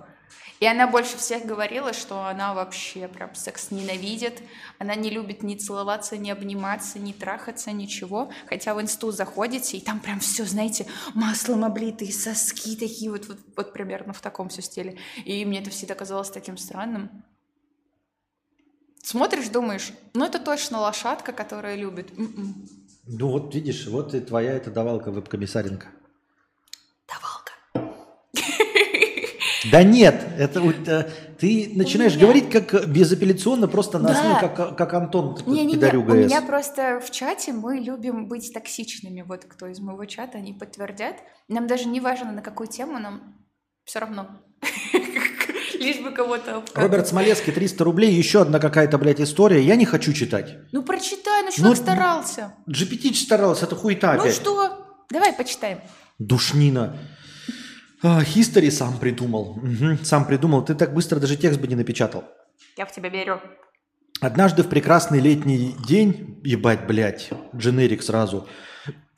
И 0.59 0.65
она 0.65 0.87
больше 0.87 1.17
всех 1.17 1.45
говорила, 1.45 1.93
что 1.93 2.25
она 2.25 2.53
вообще 2.53 3.07
прям 3.07 3.35
секс 3.35 3.71
ненавидит. 3.71 4.41
Она 4.79 4.95
не 4.95 5.09
любит 5.09 5.43
ни 5.43 5.55
целоваться, 5.55 6.17
ни 6.17 6.29
обниматься, 6.29 6.99
ни 6.99 7.11
трахаться, 7.11 7.71
ничего. 7.71 8.31
Хотя 8.47 8.73
в 8.73 8.81
инсту 8.81 9.11
заходите, 9.11 9.77
и 9.77 9.81
там 9.81 9.99
прям 9.99 10.19
все, 10.19 10.45
знаете, 10.45 10.87
маслом 11.13 11.63
облитые 11.63 12.11
соски 12.11 12.75
такие 12.75 13.11
вот, 13.11 13.27
вот, 13.27 13.37
вот 13.55 13.73
примерно 13.73 14.13
в 14.13 14.21
таком 14.21 14.49
все 14.49 14.61
стиле. 14.61 14.97
И 15.25 15.45
мне 15.45 15.59
это 15.59 15.69
всегда 15.69 15.95
казалось 15.95 16.29
таким 16.29 16.57
странным. 16.57 17.23
Смотришь, 19.03 19.47
думаешь, 19.49 19.93
ну 20.13 20.25
это 20.25 20.39
точно 20.39 20.79
лошадка, 20.79 21.31
которая 21.31 21.75
любит. 21.75 22.11
М-м. 22.17 22.67
Ну 23.07 23.29
вот 23.29 23.55
видишь, 23.55 23.87
вот 23.87 24.13
и 24.13 24.19
твоя 24.19 24.51
эта 24.51 24.69
давалка 24.69 25.11
веб-комиссаренко. 25.11 25.87
Да 29.71 29.83
нет, 29.83 30.25
это 30.37 30.59
э, 30.87 31.03
ты 31.39 31.71
начинаешь 31.75 32.13
меня- 32.15 32.21
говорить 32.21 32.49
как 32.49 32.87
безапелляционно, 32.87 33.67
просто 33.67 33.99
на 33.99 34.09
Да. 34.09 34.13
основе, 34.13 34.53
как, 34.55 34.77
как 34.77 34.93
Антон 34.93 35.37
Не-не-не, 35.45 35.73
пидорюга 35.75 36.11
у 36.11 36.15
С. 36.15 36.25
меня 36.25 36.41
просто 36.41 36.99
в 37.03 37.09
чате 37.11 37.53
мы 37.53 37.77
любим 37.79 38.27
быть 38.27 38.53
токсичными. 38.53 39.23
Вот 39.23 39.45
кто 39.45 39.67
из 39.67 39.79
моего 39.79 40.05
чата, 40.05 40.37
они 40.37 40.53
подтвердят. 40.53 41.15
Нам 41.47 41.67
даже 41.67 41.85
не 41.87 41.99
важно, 41.99 42.31
на 42.31 42.41
какую 42.41 42.67
тему, 42.67 42.99
нам 42.99 43.35
все 43.85 43.99
равно. 43.99 44.27
Лишь 45.79 45.99
бы 46.01 46.11
кого-то... 46.11 46.63
Роберт 46.73 47.07
Смолецкий, 47.07 47.53
300 47.53 47.83
рублей, 47.83 48.11
еще 48.13 48.41
одна 48.41 48.59
какая-то, 48.59 48.97
блядь, 48.97 49.21
история. 49.21 49.61
Я 49.61 49.75
не 49.75 49.85
хочу 49.85 50.11
читать. 50.13 50.55
Ну 50.71 50.83
прочитай, 50.83 51.41
ну 51.43 51.47
Ну, 51.49 51.51
человек 51.53 51.77
старался. 51.77 52.53
GPT 52.69 53.13
старался, 53.13 53.65
это 53.65 53.75
хуета 53.75 54.13
Ну 54.13 54.21
опять. 54.21 54.33
что? 54.35 54.85
Давай 55.11 55.33
почитаем. 55.33 55.79
Душнина. 56.19 56.97
А, 58.03 58.21
History 58.21 58.69
сам 58.69 58.97
придумал. 58.99 59.59
Мгм, 59.61 59.99
сам 60.03 60.25
придумал. 60.25 60.63
Ты 60.63 60.75
так 60.75 60.93
быстро 60.93 61.19
даже 61.19 61.35
текст 61.35 61.59
бы 61.59 61.67
не 61.67 61.75
напечатал. 61.75 62.23
Я 62.77 62.85
в 62.85 62.91
тебя 62.91 63.09
верю. 63.09 63.41
Однажды 64.21 64.63
в 64.63 64.67
прекрасный 64.67 65.19
летний 65.19 65.75
день, 65.87 66.39
ебать, 66.43 66.87
блядь, 66.87 67.29
дженерик 67.55 68.01
сразу, 68.01 68.47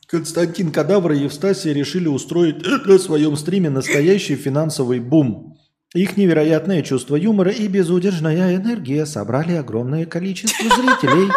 Константин 0.07 0.71
Кадавр 0.71 1.11
и 1.11 1.19
Евстасия 1.19 1.73
решили 1.73 2.07
устроить 2.07 2.65
на 2.85 2.97
своем 2.97 3.35
стриме 3.35 3.69
настоящий 3.69 4.35
финансовый 4.35 4.99
бум. 4.99 5.57
Их 5.93 6.17
невероятное 6.17 6.81
чувство 6.81 7.15
юмора 7.15 7.51
и 7.51 7.67
безудержная 7.67 8.55
энергия 8.55 9.05
собрали 9.05 9.53
огромное 9.53 10.05
количество 10.05 10.69
зрителей, 10.69 11.31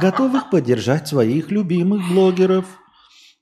готовых 0.00 0.50
поддержать 0.50 1.06
своих 1.06 1.50
любимых 1.50 2.02
блогеров. 2.12 2.66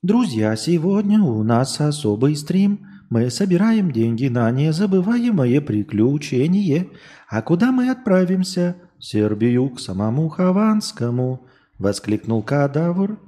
Друзья, 0.03 0.57
сегодня 0.57 1.23
у 1.23 1.43
нас 1.43 1.81
особый 1.81 2.37
стрим. 2.37 2.90
Мы 3.11 3.29
собираем 3.29 3.91
деньги 3.91 4.29
на 4.29 4.49
незабываемое 4.53 5.61
приключение. 5.61 6.89
А 7.29 7.43
куда 7.43 7.73
мы 7.73 7.91
отправимся? 7.91 8.77
Сербию, 9.01 9.71
к 9.71 9.81
самому 9.81 10.29
Хованскому, 10.29 11.47
воскликнул 11.79 12.43
кадавр, 12.43 13.19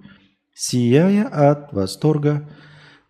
сияя 0.54 1.26
от 1.26 1.72
восторга. 1.72 2.48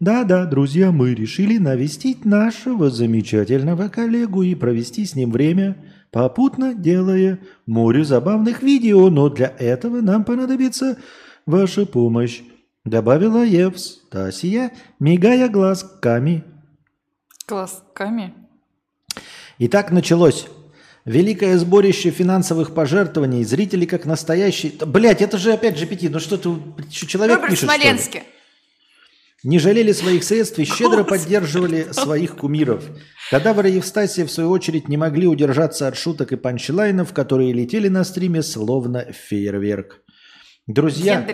Да-да, 0.01 0.47
друзья, 0.47 0.93
мы 0.93 1.15
решили 1.15 1.59
навестить 1.59 2.25
нашего 2.25 2.89
замечательного 2.89 3.89
коллегу 3.89 4.43
и 4.43 4.55
провести 4.55 5.05
с 5.05 5.15
ним 5.15 5.31
время, 5.31 5.77
попутно 6.11 6.75
делая 6.75 7.41
море 7.67 8.03
забавных 8.03 8.63
видео, 8.63 9.11
но 9.11 9.29
для 9.29 9.53
этого 9.59 10.01
нам 10.01 10.25
понадобится 10.25 10.97
ваша 11.45 11.85
помощь, 11.85 12.41
добавила 12.85 13.45
Евстасия, 13.45 14.73
мигая 14.99 15.49
глазками. 15.49 16.45
Глазками. 17.53 18.33
И 19.59 19.69
так 19.69 19.91
началось. 19.91 20.47
Великое 21.05 21.59
сборище 21.59 22.11
финансовых 22.11 22.73
пожертвований, 22.73 23.45
зрители 23.45 23.85
как 23.85 24.07
настоящие... 24.07 24.73
Блять, 24.87 25.21
это 25.21 25.37
же 25.37 25.53
опять 25.53 25.77
GPT, 25.77 26.09
ну 26.09 26.19
что 26.19 26.39
ты, 26.39 26.49
человек 26.91 27.37
Роберт 27.37 27.51
пишет, 27.51 27.71
что 27.71 28.19
ли? 28.19 28.23
Не 29.45 29.59
жалели 29.59 29.93
своих 29.93 30.25
средств 30.25 30.59
и 30.61 30.65
щедро 30.65 31.05
поддерживали 31.05 31.93
своих 31.93 32.39
кумиров. 32.39 32.85
Кадавр 33.31 33.67
и 33.67 33.73
Евстасия, 33.73 34.25
в 34.25 34.31
свою 34.31 34.49
очередь, 34.49 34.89
не 34.89 34.97
могли 34.97 35.27
удержаться 35.27 35.89
от 35.89 35.99
шуток 35.99 36.33
и 36.33 36.37
панчлайнов, 36.37 37.13
которые 37.13 37.53
летели 37.53 37.89
на 37.89 38.03
стриме 38.05 38.43
словно 38.43 39.13
фейерверк. 39.13 40.01
Друзья, 40.67 41.27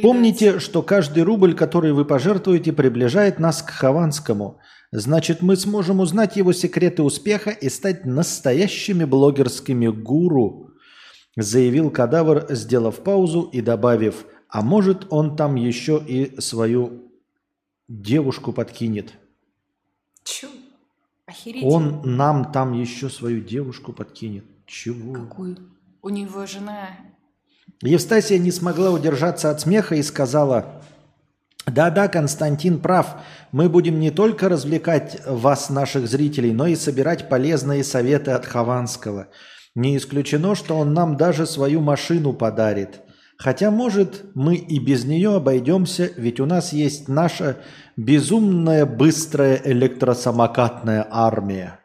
помните, 0.00 0.60
что 0.60 0.82
каждый 0.82 1.24
рубль, 1.24 1.54
который 1.54 1.92
вы 1.92 2.04
пожертвуете, 2.04 2.72
приближает 2.72 3.40
нас 3.40 3.62
к 3.62 3.70
Хованскому. 3.70 4.60
Значит, 4.92 5.40
мы 5.40 5.56
сможем 5.56 6.00
узнать 6.00 6.36
его 6.36 6.52
секреты 6.52 7.02
успеха 7.02 7.50
и 7.50 7.68
стать 7.68 8.04
настоящими 8.04 9.04
блогерскими 9.04 9.86
гуру, 9.86 10.70
заявил 11.36 11.90
Кадавр, 11.90 12.46
сделав 12.50 12.96
паузу 13.04 13.42
и 13.42 13.60
добавив, 13.60 14.26
а 14.48 14.62
может 14.62 15.06
он 15.10 15.36
там 15.36 15.54
еще 15.54 16.02
и 16.04 16.40
свою 16.40 17.12
девушку 17.86 18.52
подкинет. 18.52 19.12
Чё? 20.24 20.48
Охереть. 21.26 21.64
Он 21.64 22.00
нам 22.04 22.50
там 22.50 22.72
еще 22.72 23.08
свою 23.08 23.40
девушку 23.40 23.92
подкинет. 23.92 24.44
Чего? 24.66 25.12
Какую? 25.12 25.56
У 26.02 26.08
него 26.08 26.46
жена... 26.46 26.88
Евстасия 27.82 28.38
не 28.38 28.50
смогла 28.50 28.90
удержаться 28.90 29.50
от 29.50 29.60
смеха 29.60 29.94
и 29.94 30.02
сказала, 30.02 30.82
да-да, 31.66 32.08
Константин 32.08 32.80
прав, 32.80 33.16
мы 33.52 33.68
будем 33.68 34.00
не 34.00 34.10
только 34.10 34.48
развлекать 34.48 35.20
вас, 35.26 35.70
наших 35.70 36.08
зрителей, 36.08 36.52
но 36.52 36.66
и 36.66 36.74
собирать 36.74 37.28
полезные 37.28 37.84
советы 37.84 38.32
от 38.32 38.46
Хованского. 38.46 39.28
Не 39.74 39.96
исключено, 39.96 40.54
что 40.54 40.76
он 40.76 40.94
нам 40.94 41.16
даже 41.16 41.46
свою 41.46 41.80
машину 41.80 42.32
подарит. 42.32 43.00
Хотя, 43.36 43.70
может, 43.70 44.24
мы 44.34 44.56
и 44.56 44.78
без 44.78 45.04
нее 45.04 45.36
обойдемся, 45.36 46.10
ведь 46.16 46.40
у 46.40 46.46
нас 46.46 46.72
есть 46.74 47.08
наша 47.08 47.56
безумная 47.96 48.84
быстрая 48.84 49.60
электросамокатная 49.64 51.06
армия. 51.10 51.79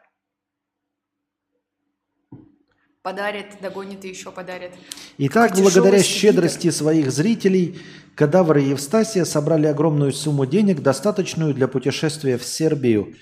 Подарит, 3.06 3.46
догонит 3.62 4.04
и 4.04 4.08
еще 4.08 4.32
подарит. 4.32 4.72
Итак, 5.18 5.50
Какой 5.50 5.62
благодаря 5.62 6.02
щедрости 6.02 6.70
своих 6.70 7.12
зрителей, 7.12 7.78
Кадавр 8.16 8.58
и 8.58 8.70
Евстасия 8.70 9.24
собрали 9.24 9.68
огромную 9.68 10.10
сумму 10.10 10.44
денег, 10.44 10.82
достаточную 10.82 11.54
для 11.54 11.68
путешествия 11.68 12.36
в 12.36 12.42
Сербию. 12.42 13.14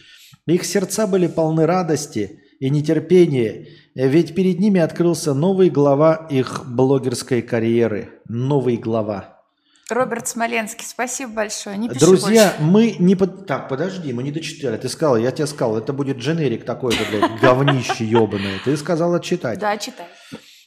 Их 0.47 0.65
сердца 0.65 1.07
были 1.07 1.27
полны 1.27 1.67
радости 1.67 2.41
и 2.61 2.71
нетерпения, 2.71 3.67
ведь 3.95 4.35
перед 4.35 4.59
ними 4.59 4.81
открылся 4.81 5.35
новый 5.35 5.69
глава 5.69 6.29
их 6.31 6.63
блогерской 6.67 7.43
карьеры. 7.43 8.23
Новый 8.27 8.79
глава. 8.79 9.34
Роберт 9.91 10.27
Смоленский, 10.27 10.87
спасибо 10.87 11.33
большое. 11.33 11.77
Не 11.77 11.89
пиши 11.89 12.01
Друзья, 12.01 12.55
больше. 12.59 12.73
мы 12.73 12.97
не 12.99 13.15
под... 13.17 13.47
Так, 13.47 13.69
подожди, 13.69 14.13
мы 14.13 14.23
не 14.23 14.33
дочитали. 14.33 14.79
Ты 14.79 14.89
сказала, 14.89 15.17
я 15.17 15.31
тебе 15.31 15.47
сказал, 15.47 15.77
это 15.77 15.93
будет 15.93 16.17
дженерик 16.17 16.65
такой 16.65 16.93
же, 16.93 17.01
блядь, 17.11 17.41
говнище 17.41 18.05
ебаное. 18.05 18.59
Ты 18.65 18.77
сказала 18.79 19.21
читать. 19.21 19.59
Да, 19.59 19.77
читай. 19.77 20.07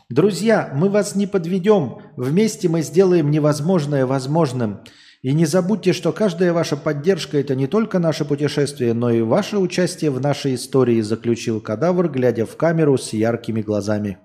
Друзья, 0.09 0.71
мы 0.73 0.89
вас 0.89 1.15
не 1.15 1.25
подведем. 1.25 1.97
Вместе 2.15 2.69
мы 2.69 2.81
сделаем 2.81 3.31
невозможное 3.31 4.05
возможным. 4.05 4.81
И 5.23 5.33
не 5.33 5.45
забудьте, 5.45 5.93
что 5.93 6.11
каждая 6.11 6.53
ваша 6.53 6.77
поддержка– 6.77 7.37
это 7.39 7.55
не 7.55 7.65
только 7.65 7.97
наше 7.97 8.23
путешествие, 8.23 8.93
но 8.93 9.09
и 9.09 9.21
ваше 9.21 9.57
участие 9.57 10.11
в 10.11 10.21
нашей 10.21 10.55
истории, 10.55 11.01
заключил 11.01 11.59
кадавр, 11.59 12.07
глядя 12.07 12.45
в 12.45 12.55
камеру 12.55 12.97
с 12.97 13.13
яркими 13.13 13.61
глазами. 13.61 14.19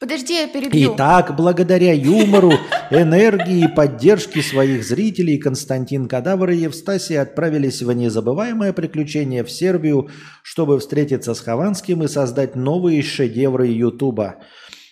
Подожди, 0.00 0.32
я 0.32 0.48
перебью. 0.48 0.94
Итак, 0.94 1.36
благодаря 1.36 1.92
юмору, 1.92 2.52
энергии 2.90 3.64
и 3.66 3.68
поддержке 3.68 4.40
своих 4.40 4.82
зрителей 4.82 5.36
Константин 5.36 6.08
Кадавр 6.08 6.50
и 6.50 6.56
Евстасия 6.56 7.20
отправились 7.20 7.82
в 7.82 7.92
незабываемое 7.92 8.72
приключение 8.72 9.44
в 9.44 9.50
Сербию, 9.50 10.08
чтобы 10.42 10.78
встретиться 10.78 11.34
с 11.34 11.40
Хованским 11.40 12.02
и 12.02 12.08
создать 12.08 12.56
новые 12.56 13.02
шедевры 13.02 13.66
Ютуба. 13.66 14.36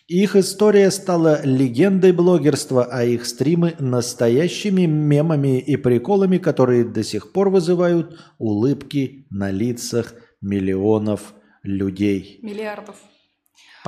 Их 0.08 0.36
история 0.36 0.90
стала 0.90 1.40
легендой 1.42 2.12
блогерства, 2.12 2.86
а 2.90 3.02
их 3.02 3.24
стримы– 3.24 3.76
настоящими 3.78 4.84
мемами 4.84 5.58
и 5.58 5.78
приколами, 5.78 6.36
которые 6.36 6.84
до 6.84 7.02
сих 7.02 7.32
пор 7.32 7.48
вызывают 7.48 8.20
улыбки 8.36 9.26
на 9.30 9.50
лицах 9.50 10.12
миллионов 10.42 11.32
людей. 11.62 12.40
Миллиардов. 12.42 12.96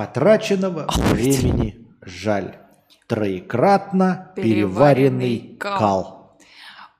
Потраченного 0.01 0.87
времени 1.11 1.85
жаль. 2.01 2.57
Троекратно 3.05 4.33
Переваренный 4.35 5.57
кал. 5.59 6.39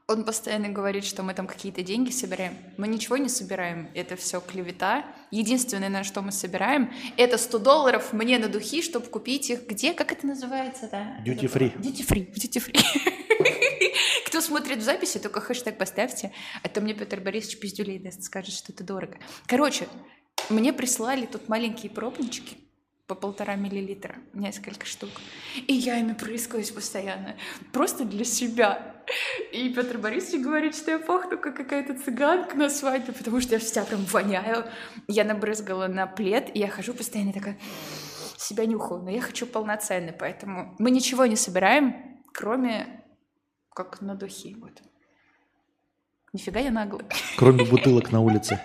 Он 0.07 0.23
постоянно 0.23 0.69
говорит, 0.69 1.03
что 1.03 1.23
мы 1.23 1.33
там 1.33 1.47
какие-то 1.47 1.81
деньги 1.81 2.11
собираем. 2.11 2.53
Мы 2.77 2.87
ничего 2.87 3.17
не 3.17 3.27
собираем. 3.27 3.89
Это 3.95 4.15
все 4.17 4.39
клевета. 4.39 5.03
Единственное, 5.31 5.89
на 5.89 6.03
что 6.03 6.21
мы 6.21 6.31
собираем, 6.31 6.93
это 7.17 7.39
100 7.39 7.57
долларов 7.57 8.13
мне 8.13 8.37
на 8.37 8.49
духи, 8.49 8.83
чтобы 8.83 9.07
купить 9.07 9.49
их 9.49 9.65
где? 9.65 9.93
Как 9.95 10.11
это 10.11 10.27
называется? 10.27 10.87
Да? 10.91 11.23
Duty 11.25 11.51
free. 11.51 11.75
Duty 11.81 12.07
free. 12.07 12.31
Duty 12.31 12.63
free. 12.63 13.95
Кто 14.27 14.41
смотрит 14.41 14.77
в 14.77 14.83
записи, 14.83 15.17
только 15.17 15.41
хэштег 15.41 15.75
поставьте, 15.75 16.33
а 16.61 16.69
то 16.69 16.81
мне 16.81 16.93
Петр 16.93 17.19
Борисович 17.19 17.57
пиздюлей 17.57 17.97
даст, 17.97 18.21
скажет, 18.21 18.53
что 18.53 18.71
это 18.71 18.83
дорого. 18.83 19.17
Короче, 19.47 19.87
мне 20.49 20.71
прислали 20.71 21.25
тут 21.25 21.49
маленькие 21.49 21.91
пробнички 21.91 22.60
по 23.11 23.15
полтора 23.15 23.55
миллилитра, 23.55 24.15
несколько 24.31 24.85
штук. 24.85 25.09
И 25.67 25.73
я 25.73 25.97
ими 25.97 26.13
прыскаюсь 26.13 26.71
постоянно, 26.71 27.35
просто 27.73 28.05
для 28.05 28.23
себя. 28.23 29.03
И 29.51 29.67
Петр 29.73 29.97
Борисович 29.97 30.41
говорит, 30.41 30.77
что 30.77 30.91
я 30.91 30.99
пахну 30.99 31.37
как 31.37 31.57
какая-то 31.57 32.01
цыганка 32.01 32.55
на 32.55 32.69
свадьбе, 32.69 33.11
потому 33.11 33.41
что 33.41 33.55
я 33.55 33.59
вся 33.59 33.83
прям 33.83 34.05
воняю. 34.05 34.63
Я 35.09 35.25
набрызгала 35.25 35.87
на 35.87 36.07
плед, 36.07 36.55
и 36.55 36.59
я 36.59 36.69
хожу 36.69 36.93
постоянно 36.93 37.33
такая, 37.33 37.59
себя 38.37 38.65
нюхаю, 38.65 39.01
но 39.01 39.09
я 39.11 39.19
хочу 39.19 39.45
полноценный, 39.45 40.13
поэтому 40.13 40.73
мы 40.79 40.89
ничего 40.89 41.25
не 41.25 41.35
собираем, 41.35 42.21
кроме 42.33 43.03
как 43.75 43.99
на 43.99 44.15
духи. 44.15 44.55
Вот. 44.57 44.81
Нифига 46.31 46.61
я 46.61 46.71
наглая. 46.71 47.09
Кроме 47.35 47.65
бутылок 47.65 48.13
на 48.13 48.21
улице. 48.21 48.61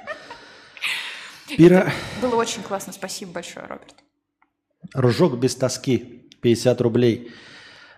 Пира... 1.48 1.90
Было 2.22 2.36
очень 2.36 2.62
классно, 2.62 2.92
спасибо 2.92 3.32
большое, 3.32 3.66
Роберт. 3.66 4.05
Ржок 4.96 5.38
без 5.38 5.54
тоски. 5.56 6.28
50 6.42 6.80
рублей. 6.80 7.32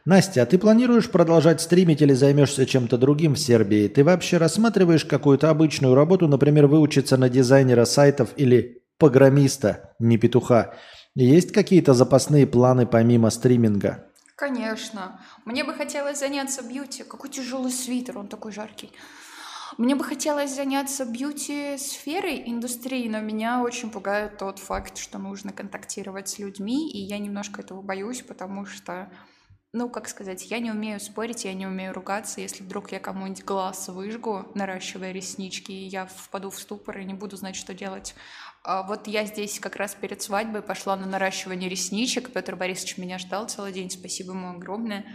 Настя, 0.05 0.43
а 0.43 0.47
ты 0.47 0.57
планируешь 0.59 1.11
продолжать 1.11 1.61
стримить 1.61 2.01
или 2.01 2.15
займешься 2.15 2.65
чем-то 2.65 2.97
другим 2.97 3.35
в 3.35 3.39
Сербии? 3.39 3.89
Ты 3.89 4.05
вообще 4.05 4.39
рассматриваешь 4.39 5.05
какую-то 5.05 5.51
обычную 5.51 5.95
работу, 5.95 6.29
например, 6.29 6.67
выучиться 6.67 7.19
на 7.19 7.29
дизайнера 7.29 7.85
сайтов 7.85 8.31
или 8.37 8.83
программиста, 8.97 9.95
не 9.99 10.17
петуха? 10.17 10.75
Есть 11.15 11.53
какие-то 11.53 11.93
запасные 11.95 12.47
планы 12.47 12.87
помимо 12.87 13.29
стриминга? 13.29 14.07
Конечно. 14.37 15.21
Мне 15.45 15.65
бы 15.65 15.75
хотелось 15.75 16.21
заняться 16.21 16.63
бьюти. 16.63 17.03
Какой 17.03 17.29
тяжелый 17.29 17.73
свитер, 17.73 18.17
он 18.17 18.29
такой 18.29 18.53
жаркий. 18.53 18.91
Мне 19.79 19.95
бы 19.95 20.03
хотелось 20.03 20.57
заняться 20.57 21.05
бьюти-сферой, 21.05 22.43
индустрией, 22.47 23.09
но 23.09 23.21
меня 23.21 23.63
очень 23.63 23.93
пугает 23.93 24.37
тот 24.37 24.59
факт, 24.59 24.99
что 24.99 25.19
нужно 25.19 25.53
контактировать 25.53 26.29
с 26.29 26.41
людьми, 26.41 26.91
и 26.91 26.99
я 26.99 27.21
немножко 27.21 27.61
этого 27.61 27.81
боюсь, 27.81 28.23
потому 28.23 28.67
что, 28.67 29.09
ну, 29.73 29.89
как 29.89 30.09
сказать, 30.09 30.51
я 30.51 30.59
не 30.59 30.73
умею 30.73 30.99
спорить, 30.99 31.45
я 31.45 31.55
не 31.55 31.65
умею 31.65 31.95
ругаться. 31.95 32.41
Если 32.41 32.65
вдруг 32.65 32.91
я 32.91 32.99
кому-нибудь 32.99 33.45
глаз 33.45 33.87
выжгу, 33.87 34.51
наращивая 34.57 35.13
реснички, 35.13 35.71
и 35.71 35.87
я 35.87 36.07
впаду 36.07 36.51
в 36.51 36.59
ступор 36.59 36.99
и 36.99 37.05
не 37.05 37.15
буду 37.15 37.37
знать, 37.37 37.55
что 37.55 37.73
делать. 37.73 38.17
А 38.65 38.83
вот 38.83 39.07
я 39.07 39.27
здесь 39.27 39.61
как 39.61 39.77
раз 39.77 39.95
перед 39.95 40.21
свадьбой 40.21 40.63
пошла 40.63 40.97
на 40.97 41.07
наращивание 41.07 41.71
ресничек. 41.71 42.33
Петр 42.33 42.57
Борисович 42.57 42.99
меня 42.99 43.19
ждал 43.19 43.49
целый 43.49 43.73
день, 43.73 43.91
спасибо 43.91 44.33
ему 44.33 44.51
огромное. 44.51 45.07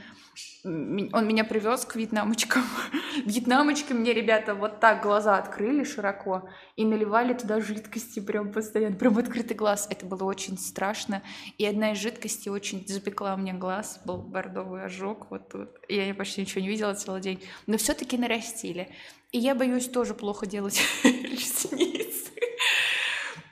Он 0.64 1.28
меня 1.28 1.44
привез 1.44 1.86
к 1.86 1.96
вьетнамочкам. 1.96 2.64
Вьетнамочки 3.26 3.94
мне, 3.94 4.14
ребята, 4.14 4.56
вот 4.56 4.80
так 4.80 5.04
глаза 5.04 5.38
открыли 5.38 5.84
широко 5.84 6.50
и 6.76 6.86
наливали 6.86 7.34
туда 7.34 7.60
жидкости 7.60 8.20
прям 8.20 8.52
постоянно, 8.52 8.96
прям 8.96 9.18
открытый 9.18 9.56
глаз. 9.56 9.88
Это 9.92 10.06
было 10.06 10.24
очень 10.24 10.58
страшно. 10.58 11.22
И 11.58 11.66
одна 11.66 11.92
из 11.92 12.00
жидкостей 12.00 12.50
очень 12.50 12.88
запекла 12.88 13.36
мне 13.38 13.54
глаз, 13.54 14.02
был 14.06 14.18
бордовый 14.18 14.86
ожог 14.86 15.30
вот 15.30 15.50
тут. 15.50 15.70
Я 15.88 16.14
почти 16.16 16.42
ничего 16.42 16.62
не 16.62 16.70
видела 16.70 16.94
целый 16.94 17.22
день. 17.22 17.44
Но 17.68 17.78
все-таки 17.78 18.18
нарастили. 18.18 18.90
И 19.32 19.38
я 19.38 19.54
боюсь 19.54 19.88
тоже 19.88 20.14
плохо 20.14 20.46
делать 20.48 20.82
ресницы. 21.04 22.32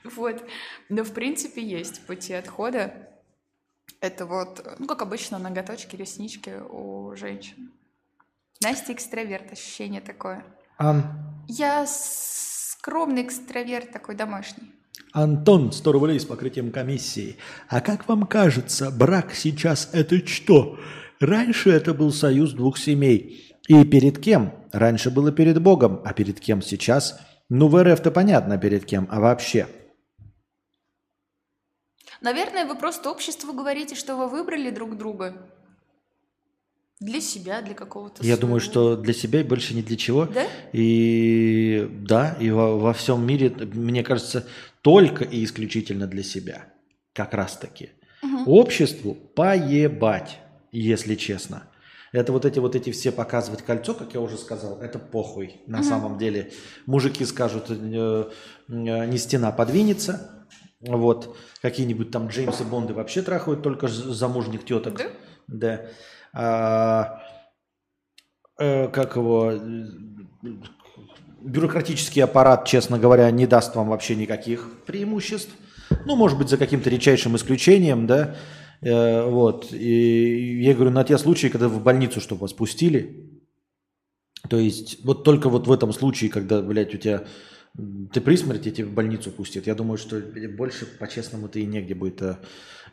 Вот. 0.04 0.42
Но, 0.88 1.04
в 1.04 1.12
принципе, 1.12 1.62
есть 1.62 2.06
пути 2.06 2.32
отхода. 2.32 3.11
Это 4.02 4.26
вот, 4.26 4.66
ну, 4.80 4.88
как 4.88 5.00
обычно, 5.00 5.38
ноготочки, 5.38 5.94
реснички 5.94 6.52
у 6.70 7.14
женщин. 7.14 7.70
Настя 8.60 8.94
экстраверт, 8.94 9.52
ощущение 9.52 10.00
такое. 10.00 10.44
Ан... 10.76 11.04
Я 11.46 11.86
скромный 11.86 13.22
экстраверт 13.22 13.92
такой 13.92 14.16
домашний. 14.16 14.72
Антон, 15.12 15.70
100 15.70 15.92
рублей 15.92 16.18
с 16.18 16.24
покрытием 16.24 16.72
комиссии. 16.72 17.36
А 17.68 17.80
как 17.80 18.08
вам 18.08 18.26
кажется, 18.26 18.90
брак 18.90 19.34
сейчас 19.34 19.88
это 19.92 20.26
что? 20.26 20.80
Раньше 21.20 21.70
это 21.70 21.94
был 21.94 22.12
союз 22.12 22.54
двух 22.54 22.78
семей. 22.78 23.56
И 23.68 23.84
перед 23.84 24.18
кем? 24.18 24.52
Раньше 24.72 25.12
было 25.12 25.30
перед 25.30 25.62
Богом, 25.62 26.00
а 26.04 26.12
перед 26.12 26.40
кем 26.40 26.60
сейчас? 26.60 27.20
Ну, 27.48 27.68
в 27.68 27.80
РФ-то 27.80 28.10
понятно 28.10 28.58
перед 28.58 28.84
кем, 28.84 29.06
а 29.12 29.20
вообще. 29.20 29.68
Наверное, 32.22 32.64
вы 32.66 32.76
просто 32.76 33.10
обществу 33.10 33.52
говорите, 33.52 33.94
что 33.94 34.16
вы 34.16 34.28
выбрали 34.28 34.70
друг 34.70 34.96
друга. 34.96 35.34
Для 37.00 37.20
себя, 37.20 37.62
для 37.62 37.74
какого-то 37.74 38.22
Я 38.22 38.34
своего. 38.34 38.40
думаю, 38.40 38.60
что 38.60 38.96
для 38.96 39.12
себя 39.12 39.40
и 39.40 39.42
больше 39.42 39.74
ни 39.74 39.82
для 39.82 39.96
чего. 39.96 40.26
Да? 40.26 40.46
И 40.72 41.88
да, 41.90 42.36
и 42.40 42.50
во, 42.50 42.78
во 42.78 42.92
всем 42.92 43.26
мире, 43.26 43.50
мне 43.50 44.04
кажется, 44.04 44.46
только 44.82 45.24
и 45.24 45.44
исключительно 45.44 46.06
для 46.06 46.22
себя. 46.22 46.66
Как 47.12 47.34
раз 47.34 47.56
таки. 47.56 47.90
Обществу 48.46 49.14
поебать, 49.14 50.38
если 50.70 51.16
честно. 51.16 51.64
Это 52.12 52.30
вот 52.30 52.44
эти 52.44 52.58
вот 52.60 52.76
эти 52.76 52.90
все 52.92 53.10
показывать 53.10 53.62
кольцо, 53.62 53.94
как 53.94 54.14
я 54.14 54.20
уже 54.20 54.36
сказал, 54.36 54.80
это 54.80 54.98
похуй. 54.98 55.62
На 55.66 55.82
самом 55.82 56.18
деле 56.18 56.52
мужики 56.86 57.24
скажут, 57.24 57.66
э, 57.70 58.30
э, 58.68 59.06
не 59.06 59.18
стена 59.18 59.50
подвинется. 59.50 60.41
Вот. 60.82 61.36
Какие-нибудь 61.60 62.10
там 62.10 62.28
Джеймсы 62.28 62.64
Бонды 62.64 62.92
вообще 62.92 63.22
трахают 63.22 63.62
только 63.62 63.88
замужних 63.88 64.64
теток. 64.64 64.98
Да? 64.98 65.06
Да. 65.46 65.86
А, 66.32 67.22
э, 68.58 68.88
как 68.88 69.16
его... 69.16 69.52
э, 69.52 69.86
Бюрократический 71.40 72.22
аппарат, 72.22 72.66
честно 72.66 73.00
говоря, 73.00 73.28
не 73.32 73.48
даст 73.48 73.74
вам 73.74 73.88
вообще 73.88 74.14
никаких 74.14 74.84
преимуществ. 74.86 75.50
Ну, 76.06 76.14
может 76.14 76.38
быть, 76.38 76.48
за 76.48 76.56
каким-то 76.56 76.88
редчайшим 76.88 77.34
исключением, 77.34 78.06
да. 78.06 78.36
Э, 78.80 79.24
вот. 79.28 79.72
И 79.72 80.62
я 80.62 80.74
говорю, 80.74 80.90
на 80.90 81.04
те 81.04 81.18
случаи, 81.18 81.48
когда 81.48 81.68
в 81.68 81.82
больницу, 81.82 82.20
чтобы 82.20 82.42
вас 82.42 82.52
пустили. 82.52 83.40
То 84.48 84.58
есть, 84.58 85.04
вот 85.04 85.24
только 85.24 85.48
вот 85.48 85.66
в 85.66 85.72
этом 85.72 85.92
случае, 85.92 86.30
когда, 86.30 86.60
блядь, 86.60 86.94
у 86.94 86.98
тебя 86.98 87.24
Ты 87.76 88.20
при 88.20 88.36
смерти 88.36 88.70
тебе 88.70 88.86
в 88.86 88.92
больницу 88.92 89.30
пустят. 89.30 89.66
Я 89.66 89.74
думаю, 89.74 89.96
что 89.96 90.20
больше 90.20 90.84
по-честному-то 90.86 91.58
и 91.58 91.64
негде 91.64 91.94
будет. 91.94 92.20
э, 92.20 92.36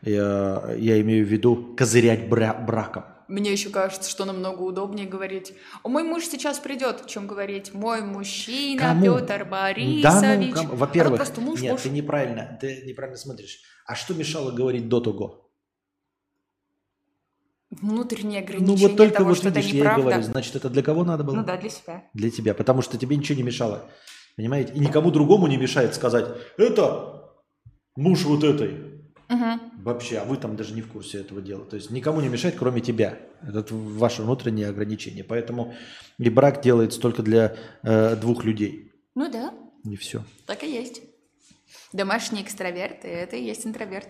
Я, 0.03 0.73
я 0.77 1.01
имею 1.01 1.25
в 1.25 1.29
виду 1.29 1.75
козырять 1.75 2.29
бра- 2.29 2.53
браком. 2.53 3.03
Мне 3.27 3.51
еще 3.51 3.69
кажется, 3.69 4.09
что 4.09 4.25
намного 4.25 4.61
удобнее 4.61 5.05
говорить 5.05 5.53
«О, 5.83 5.89
мой 5.89 6.03
муж 6.03 6.23
сейчас 6.23 6.57
придет», 6.59 7.05
чем 7.07 7.27
говорить 7.27 7.73
«мой 7.73 8.01
мужчина 8.01 8.81
Кому? 8.81 9.19
Петр 9.19 9.45
Борисович». 9.45 10.01
Да 10.01 10.35
ну, 10.35 10.51
кому? 10.53 10.71
А 10.71 10.75
во-первых, 10.75 11.17
просто 11.17 11.41
муж, 11.41 11.61
нет, 11.61 11.73
муж. 11.73 11.81
ты 11.81 11.89
неправильно, 11.89 12.57
ты 12.59 12.83
неправильно 12.87 13.17
смотришь. 13.19 13.59
А 13.85 13.95
что 13.95 14.13
мешало 14.15 14.51
говорить 14.51 14.87
до 14.87 14.99
того? 15.01 15.51
Внутреннее 17.69 18.39
Ну 18.41 18.45
ограничение 18.47 18.87
вот 18.87 18.97
только 18.97 19.17
того, 19.17 19.29
вот 19.29 19.37
что 19.37 19.49
видишь, 19.49 19.65
это 19.65 19.77
я 19.77 19.93
и 19.93 20.01
говорю, 20.01 20.21
значит, 20.23 20.55
это 20.55 20.69
для 20.69 20.81
кого 20.81 21.03
надо 21.03 21.23
было? 21.23 21.35
Ну 21.35 21.43
да, 21.45 21.55
для 21.57 21.69
себя. 21.69 22.03
Для 22.13 22.31
тебя, 22.31 22.53
потому 22.55 22.81
что 22.81 22.97
тебе 22.97 23.15
ничего 23.15 23.37
не 23.37 23.43
мешало. 23.43 23.87
Понимаете? 24.39 24.71
И 24.71 24.79
никому 24.79 25.11
другому 25.11 25.47
не 25.47 25.57
мешает 25.57 25.93
сказать, 25.95 26.25
это 26.55 27.29
муж 27.97 28.23
вот 28.23 28.45
этой. 28.45 29.01
Мгм. 29.27 29.59
Вообще, 29.83 30.19
а 30.19 30.23
вы 30.23 30.37
там 30.37 30.55
даже 30.55 30.73
не 30.73 30.81
в 30.81 30.87
курсе 30.87 31.19
этого 31.19 31.41
дела. 31.41 31.65
То 31.65 31.75
есть 31.75 31.91
никому 31.91 32.21
не 32.21 32.29
мешает, 32.29 32.55
кроме 32.57 32.79
тебя. 32.79 33.19
Это 33.45 33.65
ваше 33.75 34.21
внутреннее 34.23 34.69
ограничение. 34.69 35.25
Поэтому 35.25 35.73
и 36.17 36.29
брак 36.29 36.61
делается 36.61 37.01
только 37.01 37.21
для 37.21 37.57
э, 37.83 38.15
двух 38.15 38.45
людей. 38.45 38.93
Ну 39.13 39.29
да, 39.29 39.53
Не 39.83 39.97
все. 39.97 40.23
так 40.45 40.63
и 40.63 40.71
есть. 40.71 41.01
Домашний 41.91 42.41
экстраверт, 42.41 43.03
и 43.03 43.09
это 43.09 43.35
и 43.35 43.43
есть 43.43 43.67
интроверт. 43.67 44.07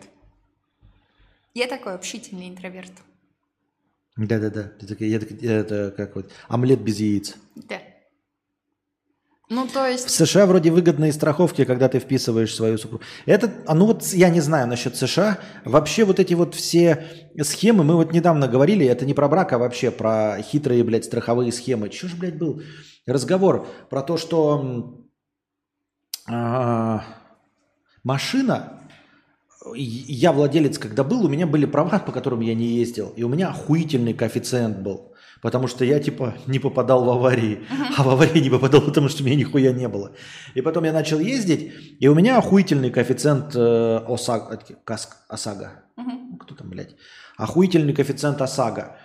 Я 1.56 1.66
такой 1.66 1.96
общительный 1.96 2.50
интроверт. 2.50 2.92
Да-да-да. 4.16 4.74
Я 5.00 5.20
так- 5.20 5.42
Это 5.42 5.92
как 5.98 6.16
вот 6.16 6.30
омлет 6.50 6.82
без 6.82 7.00
яиц. 7.00 7.36
Да. 7.56 7.82
Ну, 9.52 9.68
то 9.68 9.84
В 9.84 9.92
есть... 9.92 10.10
США 10.12 10.46
вроде 10.46 10.70
выгодные 10.70 11.12
страховки, 11.12 11.66
когда 11.66 11.90
ты 11.90 12.00
вписываешь 12.00 12.54
свою 12.54 12.78
супругу. 12.78 13.04
Это, 13.26 13.52
а 13.66 13.74
ну 13.74 13.88
вот 13.88 14.06
я 14.14 14.30
не 14.30 14.42
знаю 14.42 14.68
насчет 14.68 14.96
США. 14.96 15.40
Вообще 15.66 16.06
вот 16.06 16.20
эти 16.20 16.36
вот 16.36 16.54
все 16.54 17.08
схемы, 17.42 17.84
мы 17.84 17.96
вот 17.96 18.14
недавно 18.14 18.48
говорили, 18.48 18.86
это 18.86 19.08
не 19.08 19.16
про 19.16 19.28
брак, 19.28 19.54
а 19.54 19.58
вообще 19.58 19.90
про 19.90 20.40
хитрые, 20.44 20.84
блядь, 20.84 21.06
страховые 21.06 21.52
схемы. 21.52 21.90
Че 21.90 22.10
ж, 22.10 22.16
блядь, 22.16 22.38
был 22.38 22.62
разговор 23.08 23.68
про 23.90 24.04
то, 24.04 24.18
что 24.18 25.04
а, 26.28 27.04
машина, 28.04 28.88
я 29.76 30.32
владелец, 30.32 30.78
когда 30.78 31.04
был, 31.04 31.26
у 31.26 31.30
меня 31.30 31.48
были 31.48 31.66
права, 31.66 31.98
по 31.98 32.12
которым 32.12 32.42
я 32.42 32.54
не 32.54 32.68
ездил, 32.68 33.14
и 33.16 33.24
у 33.24 33.28
меня 33.28 33.50
охуительный 33.50 34.14
коэффициент 34.14 34.78
был. 34.78 35.09
Потому 35.42 35.68
что 35.68 35.86
я 35.86 36.00
типа 36.00 36.36
не 36.48 36.60
попадал 36.60 37.06
в 37.06 37.10
аварии, 37.10 37.60
а 37.98 38.04
в 38.04 38.10
аварии 38.10 38.40
не 38.40 38.50
попадал, 38.50 38.82
потому 38.82 39.08
что 39.10 39.24
у 39.24 39.26
меня 39.26 39.38
нихуя 39.38 39.72
не 39.72 39.88
было. 39.88 40.12
И 40.54 40.62
потом 40.62 40.84
я 40.84 40.94
начал 40.94 41.20
ездить, 41.20 41.72
и 42.00 42.08
у 42.08 42.16
меня 42.16 42.38
охуительный 42.38 42.92
коэффициент 42.92 43.56
э, 43.56 43.98
ОСАГ, 44.08 44.70
э, 44.70 44.74
КАСК, 44.84 45.18
ОСАГО. 45.30 45.84
Кто 46.42 46.56
там, 46.56 46.70
блядь? 46.70 46.96
Охуительный 47.38 47.94
коэффициент 47.94 48.42
ОСАГО. 48.42 48.98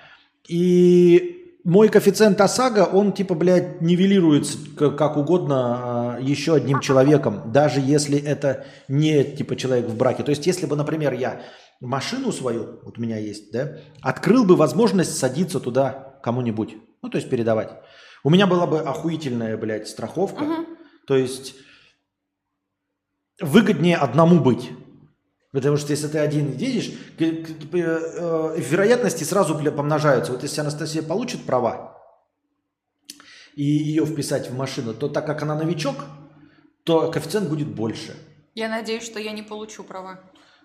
И 0.49 1.59
мой 1.63 1.89
коэффициент 1.89 2.41
ОСАГО, 2.41 2.85
он 2.93 3.13
типа, 3.13 3.35
блядь, 3.35 3.81
нивелируется 3.81 4.59
как 4.77 5.17
угодно 5.17 6.19
э, 6.19 6.23
еще 6.23 6.55
одним 6.55 6.81
человеком, 6.81 7.53
даже 7.53 7.81
если 7.81 8.19
это 8.19 8.67
не 8.89 9.25
типа 9.25 9.57
человек 9.57 9.87
в 9.87 9.97
браке. 9.97 10.25
То 10.25 10.31
есть, 10.31 10.47
если 10.47 10.67
бы, 10.67 10.75
например, 10.77 11.13
я 11.13 11.43
машину 11.81 12.33
свою, 12.33 12.81
вот 12.83 12.99
у 12.99 13.01
меня 13.01 13.19
есть, 13.19 13.53
да, 13.53 13.79
открыл 14.03 14.45
бы 14.45 14.57
возможность 14.57 15.17
садиться 15.17 15.61
туда 15.61 16.14
кому-нибудь, 16.25 16.77
ну, 17.03 17.09
то 17.11 17.19
есть 17.19 17.31
передавать. 17.31 17.71
У 18.25 18.31
меня 18.31 18.47
была 18.47 18.67
бы 18.67 18.81
охуительная, 18.81 19.57
блядь, 19.57 19.87
страховка. 19.89 20.45
То 21.07 21.17
есть 21.17 21.55
выгоднее 23.41 23.97
одному 23.97 24.41
быть. 24.41 24.71
Потому 25.53 25.77
что 25.77 25.93
если 25.93 26.09
ты 26.09 26.19
один 26.19 26.57
едешь, 26.57 26.91
к- 27.19 27.77
э, 27.77 28.55
вероятности 28.59 29.25
сразу 29.25 29.55
помножаются. 29.71 30.33
Вот 30.33 30.43
если 30.43 30.63
Анастасия 30.63 31.03
получит 31.03 31.45
права 31.45 32.03
и 33.55 33.63
ее 33.63 34.05
вписать 34.07 34.51
в 34.51 34.57
машину, 34.57 34.95
то 34.95 35.09
так 35.09 35.27
как 35.27 35.43
она 35.43 35.55
новичок, 35.55 35.97
то 36.85 37.11
коэффициент 37.13 37.49
будет 37.49 37.69
больше. 37.69 38.17
Я 38.55 38.69
надеюсь, 38.69 39.05
что 39.05 39.21
я 39.21 39.33
не 39.33 39.43
получу 39.43 39.85
права. 39.85 40.19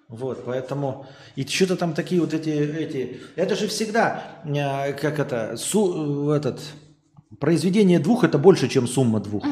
Вот, 0.09 0.43
поэтому 0.45 1.05
и 1.35 1.45
что-то 1.45 1.75
там 1.77 1.93
такие 1.93 2.19
вот 2.19 2.33
эти, 2.33 2.49
эти, 2.49 3.21
это 3.35 3.55
же 3.55 3.67
всегда, 3.67 4.41
э, 4.43 4.93
как 4.93 5.19
это, 5.19 5.55
су, 5.55 6.31
этот, 6.31 6.59
произведение 7.39 7.99
двух 7.99 8.23
это 8.23 8.39
больше, 8.39 8.67
чем 8.67 8.87
сумма 8.87 9.19
двух. 9.19 9.45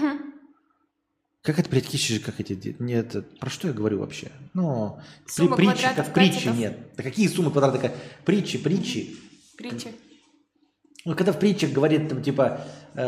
Как 1.43 1.59
это, 1.59 1.69
блядь, 1.69 1.89
же- 1.91 2.19
как 2.19 2.39
эти, 2.39 2.75
нет, 2.79 3.15
это- 3.15 3.21
про 3.39 3.49
что 3.49 3.67
я 3.67 3.73
говорю 3.73 3.99
вообще? 3.99 4.31
Ну, 4.55 4.97
при, 5.37 5.47
притчи, 5.47 5.87
как 5.95 6.13
притчи 6.13 6.47
нет. 6.47 6.77
Да 6.97 7.03
какие 7.03 7.27
суммы 7.27 7.51
квадратов? 7.51 7.91
Притчи, 8.25 8.57
притчи. 8.57 9.15
Притчи. 9.57 9.89
Ну, 11.05 11.15
когда 11.15 11.31
в 11.31 11.39
притчах 11.39 11.71
говорит 11.71 12.09
там 12.09 12.21
типа, 12.21 12.65
э, 12.95 12.99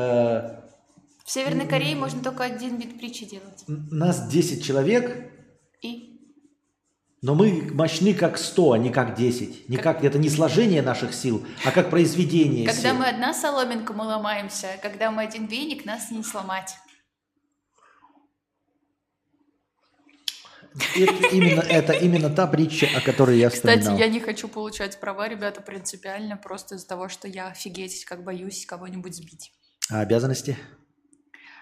В 1.25 1.31
Северной 1.31 1.67
Корее 1.67 1.95
можно 1.95 2.23
только 2.23 2.43
один 2.43 2.77
вид 2.77 2.97
притчи 2.97 3.25
делать. 3.25 3.63
нас 3.67 4.29
10 4.29 4.63
человек, 4.63 5.31
Но 7.21 7.35
мы 7.35 7.69
мощны 7.73 8.13
как 8.13 8.37
100, 8.37 8.71
а 8.71 8.77
не 8.77 8.91
как 8.91 9.15
10. 9.15 9.67
Не 9.67 9.77
как, 9.77 10.03
это 10.03 10.17
не 10.17 10.29
сложение 10.29 10.81
наших 10.81 11.13
сил, 11.13 11.45
а 11.65 11.71
как 11.71 11.89
произведение 11.89 12.65
когда 12.65 12.91
сил. 12.91 12.97
мы 12.97 13.07
одна 13.07 13.33
соломинка, 13.33 13.93
мы 13.93 14.05
ломаемся. 14.05 14.67
Когда 14.81 15.11
мы 15.11 15.23
один 15.23 15.45
веник, 15.47 15.85
нас 15.85 16.11
не 16.11 16.23
сломать. 16.23 16.75
Это 20.95 21.27
именно, 21.31 21.61
это 21.61 21.93
именно 21.93 22.29
та 22.29 22.47
притча, 22.47 22.87
о 22.95 23.01
которой 23.01 23.37
я 23.37 23.49
Кстати, 23.49 23.79
вспоминал. 23.79 23.99
я 23.99 24.07
не 24.07 24.19
хочу 24.19 24.47
получать 24.47 24.99
права, 24.99 25.27
ребята, 25.27 25.61
принципиально, 25.61 26.37
просто 26.37 26.75
из-за 26.75 26.87
того, 26.87 27.09
что 27.09 27.27
я 27.27 27.47
офигеть, 27.47 28.05
как 28.05 28.23
боюсь 28.23 28.65
кого-нибудь 28.65 29.15
сбить. 29.15 29.51
А 29.89 30.01
обязанности? 30.01 30.57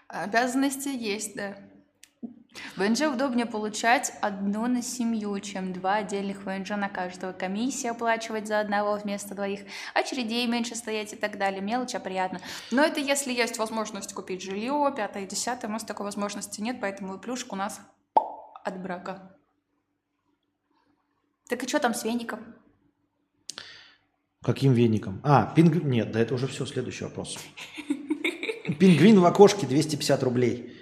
Обязанности 0.08 0.90
есть, 0.90 1.36
да. 1.36 1.58
ВНЖ 2.76 3.02
удобнее 3.02 3.46
получать 3.46 4.14
одну 4.22 4.68
на 4.68 4.82
семью, 4.82 5.40
чем 5.40 5.74
два 5.74 5.96
отдельных 5.96 6.46
ВНЖ 6.46 6.72
на 6.72 6.90
каждого. 6.90 7.34
Комиссия 7.34 7.92
оплачивать 7.92 8.48
за 8.48 8.60
одного 8.60 8.98
вместо 8.98 9.36
двоих, 9.36 9.62
очередей 9.94 10.48
меньше 10.48 10.76
стоять 10.76 11.14
и 11.14 11.16
так 11.16 11.38
далее. 11.38 11.62
Мелочь, 11.62 11.96
а 11.96 12.00
приятно. 12.00 12.40
Но 12.72 12.84
это 12.84 13.00
если 13.00 13.34
есть 13.34 13.58
возможность 13.58 14.14
купить 14.14 14.42
жилье, 14.42 14.94
пятое, 14.96 15.26
десятое. 15.26 15.70
У 15.70 15.74
нас 15.74 15.84
такой 15.84 16.06
возможности 16.06 16.62
нет, 16.62 16.78
поэтому 16.82 17.16
и 17.16 17.20
плюшка 17.20 17.54
у 17.54 17.58
нас 17.58 17.82
от 18.64 18.82
брака. 18.82 19.38
Так 21.50 21.64
и 21.64 21.68
что 21.68 21.80
там 21.80 21.94
с 21.94 22.04
веником? 22.04 22.40
Каким 24.42 24.74
веником? 24.74 25.22
А, 25.24 25.52
пингвин. 25.56 25.90
Нет, 25.90 26.12
да 26.12 26.20
это 26.20 26.34
уже 26.34 26.48
все, 26.48 26.66
следующий 26.66 27.06
вопрос. 27.06 27.38
Пингвин 28.80 29.20
в 29.20 29.26
окошке 29.26 29.66
250 29.66 30.24
рублей. 30.24 30.77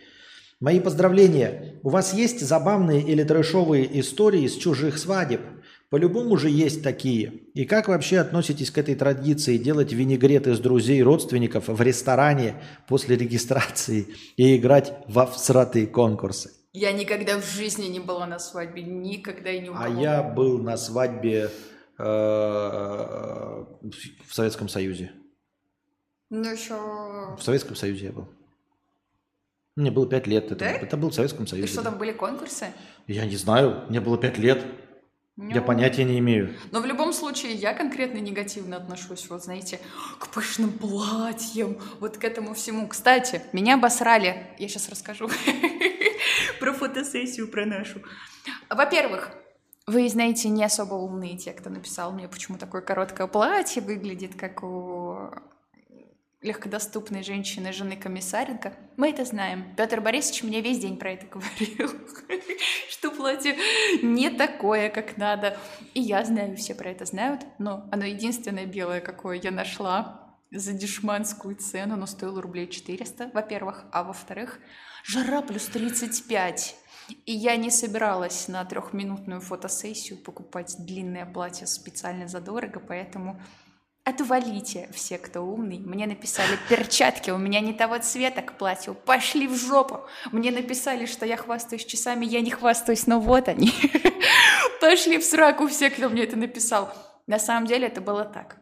Мои 0.62 0.80
поздравления. 0.80 1.82
У 1.84 1.90
вас 1.90 2.14
есть 2.14 2.40
забавные 2.40 3.02
или 3.02 3.24
трэшовые 3.24 4.00
истории 4.00 4.48
с 4.48 4.56
чужих 4.56 4.98
свадеб? 4.98 5.42
По-любому 5.90 6.38
же 6.38 6.50
есть 6.50 6.82
такие. 6.82 7.34
И 7.54 7.66
как 7.66 7.90
вообще 7.90 8.20
относитесь 8.20 8.72
к 8.72 8.78
этой 8.78 8.96
традиции 8.96 9.58
делать 9.58 9.92
винегрет 9.92 10.48
из 10.48 10.60
друзей 10.60 11.00
и 11.00 11.04
родственников 11.04 11.68
в 11.68 11.82
ресторане 11.82 12.56
после 12.88 13.18
регистрации 13.18 14.08
и 14.38 14.58
играть 14.58 14.94
во 15.08 15.26
всратые 15.26 15.88
конкурсы? 15.88 16.52
Я 16.72 16.92
никогда 16.92 17.40
в 17.40 17.46
жизни 17.46 17.88
не 17.88 18.00
была 18.00 18.26
на 18.26 18.40
свадьбе, 18.40 18.84
никогда 18.84 19.52
и 19.52 19.62
ни 19.62 19.70
у 19.70 19.76
А 19.76 19.88
я 19.88 20.24
был 20.24 20.58
на 20.58 20.78
свадьбе 20.78 21.50
э, 21.98 22.04
в 22.04 24.34
Советском 24.34 24.68
Союзе. 24.68 25.12
Ну 26.30 26.52
еще... 26.52 26.74
В 27.38 27.42
Советском 27.42 27.76
Союзе 27.76 28.08
я 28.08 28.12
был. 28.12 28.28
Мне 29.76 29.92
было 29.92 30.08
пять 30.08 30.26
лет. 30.26 30.46
Это, 30.46 30.56
Да? 30.56 30.72
это 30.72 30.96
был 30.98 31.10
в 31.10 31.14
Советском 31.14 31.44
И 31.46 31.48
Союзе. 31.48 31.68
что 31.68 31.82
да. 31.84 31.90
там 31.90 32.00
были 32.00 32.12
конкурсы? 32.14 32.68
Я 33.08 33.26
не 33.26 33.36
знаю. 33.36 33.84
Мне 33.90 34.00
было 34.00 34.18
пять 34.18 34.38
лет. 34.38 34.64
Я 35.38 35.60
Ну, 35.60 35.64
понятия 35.64 36.06
не 36.06 36.18
имею. 36.20 36.56
Но 36.72 36.80
в 36.80 36.86
любом 36.86 37.12
случае 37.12 37.56
я 37.56 37.74
конкретно 37.74 38.20
негативно 38.20 38.78
отношусь, 38.78 39.30
вот 39.30 39.44
знаете, 39.44 39.82
к 40.18 40.30
пышным 40.30 40.72
платьям, 40.72 41.78
вот 42.00 42.18
к 42.18 42.24
этому 42.24 42.54
всему. 42.54 42.88
Кстати, 42.88 43.42
меня 43.52 43.74
обосрали, 43.76 44.48
я 44.58 44.68
сейчас 44.70 44.88
расскажу 44.88 45.30
про 46.62 46.72
фотосессию, 46.72 47.50
про 47.50 47.66
нашу. 47.66 48.02
Во-первых, 48.70 49.32
вы, 49.88 50.08
знаете, 50.08 50.48
не 50.48 50.64
особо 50.64 50.94
умные 50.94 51.38
те, 51.38 51.52
кто 51.52 51.70
написал 51.70 52.14
мне, 52.14 52.30
почему 52.30 52.58
такое 52.58 52.82
короткое 52.82 53.28
платье 53.28 53.82
выглядит, 53.82 54.36
как 54.36 54.64
у 54.64 55.32
легкодоступной 56.46 57.24
женщины, 57.24 57.74
жены 57.74 57.98
Комиссаренко. 57.98 58.74
Мы 58.98 59.10
это 59.10 59.26
знаем. 59.26 59.76
Петр 59.76 60.00
Борисович 60.00 60.44
мне 60.44 60.62
весь 60.62 60.80
день 60.80 60.98
про 60.98 61.12
это 61.14 61.26
говорил, 61.32 61.92
что 62.90 63.12
платье 63.12 63.58
не 64.02 64.30
такое, 64.30 64.90
как 64.90 65.18
надо. 65.18 65.58
И 65.94 66.02
я 66.02 66.24
знаю, 66.24 66.56
все 66.56 66.76
про 66.76 66.92
это 66.92 67.06
знают, 67.06 67.42
но 67.58 67.90
оно 67.92 68.06
единственное 68.06 68.66
белое, 68.66 69.02
какое 69.02 69.40
я 69.42 69.52
нашла 69.52 70.22
за 70.52 70.74
дешманскую 70.74 71.56
цену, 71.56 71.96
но 71.98 72.06
стоил 72.06 72.40
рублей 72.40 72.68
400, 72.68 73.32
во-первых, 73.34 73.86
а 73.92 74.04
во-вторых, 74.04 74.60
жара 75.04 75.42
плюс 75.42 75.66
35. 75.66 76.76
И 77.26 77.32
я 77.34 77.56
не 77.56 77.70
собиралась 77.70 78.48
на 78.48 78.64
трехминутную 78.66 79.42
фотосессию 79.42 80.18
покупать 80.18 80.76
длинное 80.80 81.26
платье 81.26 81.68
специально 81.68 82.28
задорого, 82.28 82.80
поэтому 82.80 83.42
отвалите 84.06 84.88
все, 84.94 85.18
кто 85.18 85.42
умный. 85.42 85.80
Мне 85.80 86.06
написали 86.06 86.58
перчатки, 86.70 87.32
у 87.32 87.38
меня 87.38 87.60
не 87.60 87.74
того 87.74 87.98
цвета 87.98 88.44
к 88.44 88.58
платью, 88.58 88.94
пошли 88.94 89.48
в 89.48 89.56
жопу. 89.56 90.06
Мне 90.32 90.52
написали, 90.52 91.08
что 91.08 91.26
я 91.26 91.36
хвастаюсь 91.36 91.86
часами, 91.86 92.26
я 92.26 92.42
не 92.42 92.52
хвастаюсь, 92.52 93.08
но 93.08 93.20
вот 93.20 93.50
они. 93.50 93.74
Пошли 94.80 95.18
в 95.18 95.24
сраку 95.24 95.68
все, 95.68 95.90
кто 95.90 96.08
мне 96.10 96.24
это 96.24 96.38
написал. 96.38 96.94
На 97.26 97.40
самом 97.40 97.66
деле 97.66 97.88
это 97.88 98.00
было 98.00 98.24
так. 98.24 98.58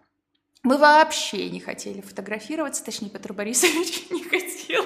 Мы 0.63 0.77
вообще 0.77 1.49
не 1.49 1.59
хотели 1.59 1.99
фотографироваться, 1.99 2.85
точнее, 2.85 3.09
Петр 3.09 3.33
Борисович 3.33 4.05
не 4.11 4.23
хотел. 4.23 4.85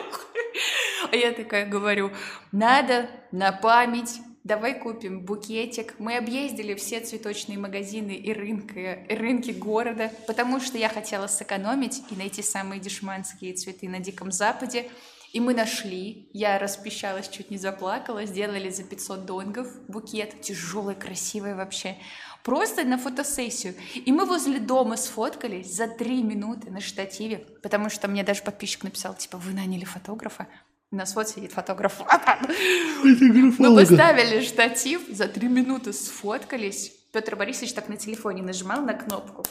А 1.12 1.16
я 1.16 1.32
такая 1.34 1.68
говорю, 1.68 2.12
надо 2.52 3.12
на 3.32 3.52
память, 3.52 4.20
давай 4.48 4.80
купим 4.80 5.22
букетик. 5.22 5.96
Мы 6.00 6.18
объездили 6.18 6.74
все 6.74 7.02
цветочные 7.02 7.58
магазины 7.58 8.12
и 8.12 8.34
рынки, 8.34 9.06
и 9.10 9.14
рынки 9.14 9.52
города, 9.52 10.12
потому 10.26 10.60
что 10.60 10.78
я 10.78 10.90
хотела 10.90 11.28
сэкономить 11.28 12.02
и 12.10 12.16
найти 12.16 12.42
самые 12.42 12.80
дешманские 12.80 13.54
цветы 13.54 13.90
на 13.90 14.00
Диком 14.00 14.32
Западе. 14.32 14.90
И 15.34 15.42
мы 15.42 15.54
нашли, 15.54 16.30
я 16.32 16.58
распищалась, 16.58 17.28
чуть 17.28 17.52
не 17.52 17.58
заплакала, 17.58 18.26
сделали 18.26 18.70
за 18.70 18.84
500 18.84 19.26
донгов 19.26 19.68
букет, 19.90 20.42
тяжелый, 20.42 20.96
красивый 20.96 21.54
вообще, 21.54 21.98
просто 22.44 22.86
на 22.86 22.98
фотосессию. 22.98 23.76
И 23.94 24.12
мы 24.14 24.26
возле 24.26 24.60
дома 24.60 24.96
сфоткались 24.96 25.76
за 25.76 25.90
три 25.90 26.24
минуты 26.24 26.72
на 26.72 26.80
штативе, 26.80 27.46
потому 27.62 27.90
что 27.90 28.08
мне 28.08 28.24
даже 28.24 28.42
подписчик 28.42 28.86
написал, 28.86 29.16
типа, 29.16 29.38
вы 29.38 29.52
наняли 29.52 29.84
фотографа? 29.84 30.48
У 30.90 30.96
нас 30.96 31.16
вот 31.16 31.28
сидит 31.28 31.52
фотограф. 31.52 32.00
Мы 33.04 33.76
поставили 33.76 34.42
штатив, 34.42 35.02
за 35.10 35.28
три 35.28 35.50
минуты 35.50 35.92
сфоткались. 35.92 36.94
Петр 37.12 37.36
Борисович 37.36 37.74
так 37.74 37.90
на 37.90 37.98
телефоне 37.98 38.42
нажимал 38.42 38.82
на 38.82 38.94
кнопку, 38.94 39.44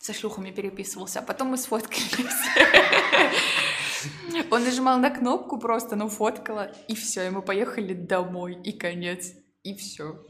со 0.00 0.14
шлюхами 0.14 0.50
переписывался, 0.50 1.18
а 1.18 1.22
потом 1.22 1.48
мы 1.48 1.58
сфоткались. 1.58 2.06
Он 4.50 4.64
нажимал 4.64 4.98
на 4.98 5.10
кнопку 5.10 5.58
просто, 5.58 5.96
ну, 5.96 6.08
фоткала, 6.08 6.70
и 6.86 6.94
все, 6.94 7.26
и 7.26 7.30
мы 7.30 7.42
поехали 7.42 7.92
домой, 7.92 8.56
и 8.62 8.72
конец, 8.72 9.32
и 9.64 9.74
все. 9.74 10.24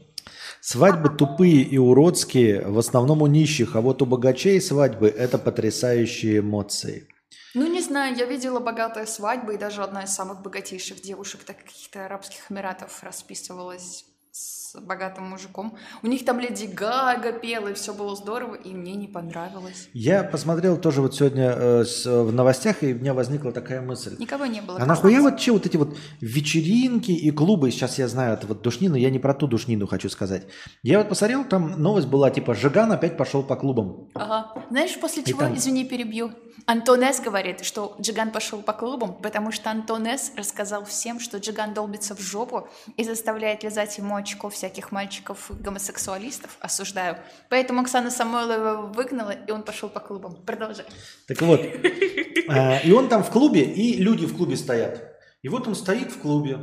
Свадьбы 0.59 1.09
тупые 1.09 1.61
и 1.61 1.77
уродские, 1.77 2.67
в 2.67 2.77
основном 2.77 3.21
у 3.21 3.27
нищих, 3.27 3.75
а 3.75 3.81
вот 3.81 4.01
у 4.01 4.05
богачей 4.05 4.59
свадьбы– 4.59 5.07
это 5.17 5.37
потрясающие 5.37 6.39
эмоции. 6.39 7.07
Ну, 7.55 7.67
не 7.67 7.81
знаю, 7.81 8.15
я 8.15 8.25
видела 8.25 8.59
богатые 8.59 9.07
свадьбы, 9.07 9.55
и 9.55 9.57
даже 9.57 9.83
одна 9.83 10.03
из 10.03 10.13
самых 10.13 10.41
богатейших 10.41 11.01
девушек 11.01 11.43
так 11.43 11.63
каких-то 11.63 12.05
арабских 12.05 12.51
эмиратов 12.51 13.03
расписывалась 13.03 14.05
с 14.31 14.68
богатым 14.75 15.25
мужиком. 15.29 15.77
У 16.03 16.07
них 16.07 16.25
там 16.25 16.39
Леди 16.39 16.65
Гага 16.65 17.31
пела, 17.33 17.69
и 17.69 17.73
все 17.73 17.93
было 17.93 18.15
здорово, 18.15 18.55
и 18.55 18.73
мне 18.73 18.95
не 18.95 19.07
понравилось. 19.07 19.89
Я 19.93 20.23
посмотрел 20.23 20.77
тоже 20.77 21.01
вот 21.01 21.15
сегодня 21.15 21.51
э, 21.55 21.83
с- 21.85 22.05
в 22.05 22.31
новостях, 22.33 22.83
и 22.83 22.93
у 22.93 22.97
меня 22.97 23.13
возникла 23.13 23.51
такая 23.51 23.81
мысль. 23.81 24.15
Никого 24.19 24.45
не 24.45 24.61
было. 24.61 24.79
А 24.79 24.85
нахуя 24.85 25.21
вот 25.21 25.37
че 25.39 25.51
вот 25.51 25.65
эти 25.65 25.77
вот 25.77 25.95
вечеринки 26.21 27.11
и 27.11 27.31
клубы, 27.31 27.71
сейчас 27.71 27.97
я 27.99 28.07
знаю, 28.07 28.33
это 28.33 28.47
вот 28.47 28.61
душнина, 28.61 28.95
я 28.95 29.09
не 29.09 29.19
про 29.19 29.33
ту 29.33 29.47
душнину 29.47 29.87
хочу 29.87 30.09
сказать. 30.09 30.47
Я 30.83 30.99
вот 30.99 31.09
посмотрел, 31.09 31.43
там 31.45 31.81
новость 31.81 32.07
была, 32.07 32.29
типа, 32.31 32.53
Жиган 32.55 32.91
опять 32.91 33.17
пошел 33.17 33.43
по 33.43 33.55
клубам. 33.55 34.09
Ага. 34.15 34.53
Знаешь, 34.69 34.99
после 34.99 35.23
И 35.23 35.25
чего, 35.25 35.39
там- 35.41 35.55
извини, 35.55 35.85
перебью, 35.85 36.31
Антонес 36.65 37.19
говорит, 37.19 37.63
что 37.63 37.95
Джиган 37.99 38.31
пошел 38.31 38.61
по 38.61 38.73
клубам, 38.73 39.15
потому 39.21 39.51
что 39.51 39.71
Антонес 39.71 40.31
рассказал 40.37 40.85
всем, 40.85 41.19
что 41.19 41.37
Джиган 41.37 41.73
долбится 41.73 42.15
в 42.15 42.19
жопу 42.21 42.67
и 42.97 43.03
заставляет 43.03 43.63
лизать 43.63 43.97
ему 43.97 44.15
очко 44.15 44.49
всяких 44.59 44.91
мальчиков-гомосексуалистов. 44.91 46.57
Осуждаю. 46.59 47.17
Поэтому 47.49 47.81
Оксана 47.81 48.11
Самойлова 48.11 48.93
выгнала, 48.93 49.31
и 49.31 49.51
он 49.51 49.63
пошел 49.63 49.89
по 49.89 49.99
клубам. 49.99 50.35
Продолжай. 50.45 50.85
Так 51.27 51.41
вот, 51.41 51.61
э, 51.61 52.81
и 52.83 52.91
он 52.91 53.09
там 53.09 53.23
в 53.23 53.29
клубе, 53.31 53.63
и 53.63 53.97
люди 53.97 54.25
в 54.25 54.35
клубе 54.35 54.57
стоят. 54.57 55.17
И 55.41 55.49
вот 55.49 55.67
он 55.67 55.75
стоит 55.75 56.11
в 56.11 56.19
клубе, 56.19 56.59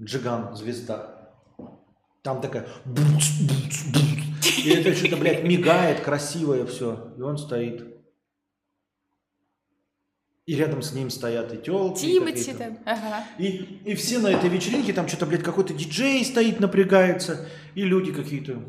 Джиган, 0.00 0.56
звезда. 0.56 1.30
Там 2.22 2.40
такая... 2.40 2.66
И 4.64 4.70
это 4.70 4.94
что-то, 4.94 5.16
блядь, 5.16 5.44
мигает, 5.44 6.00
красивое 6.00 6.64
все. 6.64 7.14
И 7.18 7.20
он 7.20 7.36
стоит. 7.36 7.93
И 10.46 10.54
рядом 10.56 10.82
с 10.82 10.92
ним 10.92 11.08
стоят 11.08 11.54
и 11.54 11.56
телки. 11.56 12.00
Тимати 12.02 12.52
там. 12.52 12.78
Ага. 12.84 13.24
И, 13.38 13.46
и 13.86 13.94
все 13.94 14.18
на 14.18 14.28
этой 14.28 14.50
вечеринке, 14.50 14.92
там 14.92 15.08
что-то, 15.08 15.24
блядь, 15.26 15.42
какой-то 15.42 15.72
диджей 15.72 16.22
стоит, 16.24 16.60
напрягается, 16.60 17.48
и 17.74 17.82
люди 17.82 18.12
какие-то. 18.12 18.62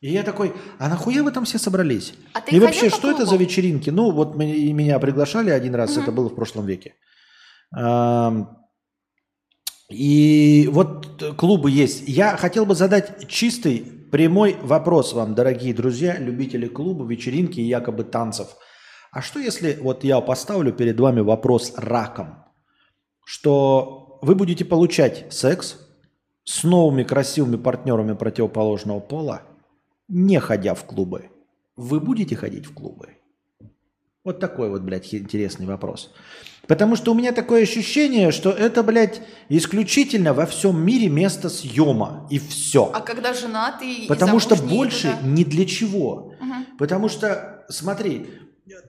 И 0.00 0.10
я 0.10 0.24
такой, 0.24 0.52
а 0.78 0.88
нахуя 0.88 1.22
вы 1.22 1.30
там 1.30 1.44
все 1.44 1.58
собрались? 1.58 2.14
А 2.34 2.40
и 2.40 2.58
вообще, 2.60 2.90
что 2.90 3.10
это 3.10 3.24
за 3.26 3.36
вечеринки? 3.36 3.90
Ну, 3.90 4.10
вот 4.10 4.34
мы- 4.36 4.50
и 4.50 4.72
меня 4.72 4.98
приглашали 4.98 5.50
один 5.50 5.74
раз, 5.74 5.96
это 5.96 6.10
было 6.12 6.28
в 6.28 6.34
прошлом 6.34 6.66
веке. 6.66 6.94
Ам, 7.72 8.58
И 9.88 10.68
вот 10.72 11.22
клубы 11.38 11.70
есть. 11.70 12.08
Я 12.08 12.36
хотел 12.36 12.66
бы 12.66 12.74
задать 12.74 13.28
чистый, 13.28 13.84
прямой 14.10 14.56
вопрос 14.60 15.12
вам, 15.12 15.34
дорогие 15.36 15.72
друзья, 15.72 16.18
любители 16.18 16.66
клуба, 16.66 17.04
вечеринки 17.06 17.60
и 17.60 17.68
якобы 17.68 18.02
танцев. 18.02 18.48
А 19.16 19.22
что 19.22 19.40
если 19.40 19.78
вот 19.80 20.04
я 20.04 20.20
поставлю 20.20 20.74
перед 20.74 21.00
вами 21.00 21.20
вопрос 21.20 21.72
раком, 21.78 22.44
что 23.24 24.18
вы 24.20 24.34
будете 24.34 24.66
получать 24.66 25.32
секс 25.32 25.78
с 26.44 26.64
новыми 26.64 27.02
красивыми 27.02 27.56
партнерами 27.56 28.12
противоположного 28.12 29.00
пола, 29.00 29.40
не 30.06 30.38
ходя 30.38 30.74
в 30.74 30.84
клубы? 30.84 31.30
Вы 31.76 31.98
будете 31.98 32.36
ходить 32.36 32.66
в 32.66 32.74
клубы? 32.74 33.08
Вот 34.22 34.38
такой 34.38 34.68
вот, 34.68 34.82
блядь, 34.82 35.14
интересный 35.14 35.64
вопрос. 35.64 36.12
Потому 36.66 36.94
что 36.94 37.12
у 37.12 37.14
меня 37.14 37.32
такое 37.32 37.62
ощущение, 37.62 38.32
что 38.32 38.50
это, 38.50 38.82
блядь, 38.82 39.22
исключительно 39.48 40.34
во 40.34 40.44
всем 40.44 40.78
мире 40.78 41.08
место 41.08 41.48
съема. 41.48 42.28
И 42.30 42.38
все. 42.38 42.90
А 42.92 43.00
когда 43.00 43.32
женатый 43.32 43.94
и 43.94 44.08
Потому 44.08 44.40
что 44.40 44.56
больше 44.56 45.12
туда? 45.12 45.26
ни 45.26 45.44
для 45.44 45.64
чего. 45.64 46.34
Мгм. 46.38 46.66
Потому 46.76 47.08
что, 47.08 47.64
смотри, 47.70 48.26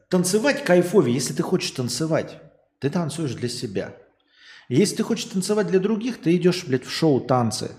танцевать 0.10 0.64
кайфовее, 0.64 1.16
если 1.16 1.34
ты 1.34 1.44
хочешь 1.44 1.72
танцевать, 1.72 2.40
ты 2.80 2.90
танцуешь 2.90 3.34
для 3.34 3.50
себя. 3.50 3.96
Если 4.70 4.98
ты 4.98 5.04
хочешь 5.04 5.26
танцевать 5.26 5.68
для 5.68 5.80
других, 5.80 6.22
ты 6.22 6.36
идешь, 6.36 6.66
блядь, 6.66 6.86
в 6.86 6.92
шоу 6.92 7.22
танцы. 7.22 7.72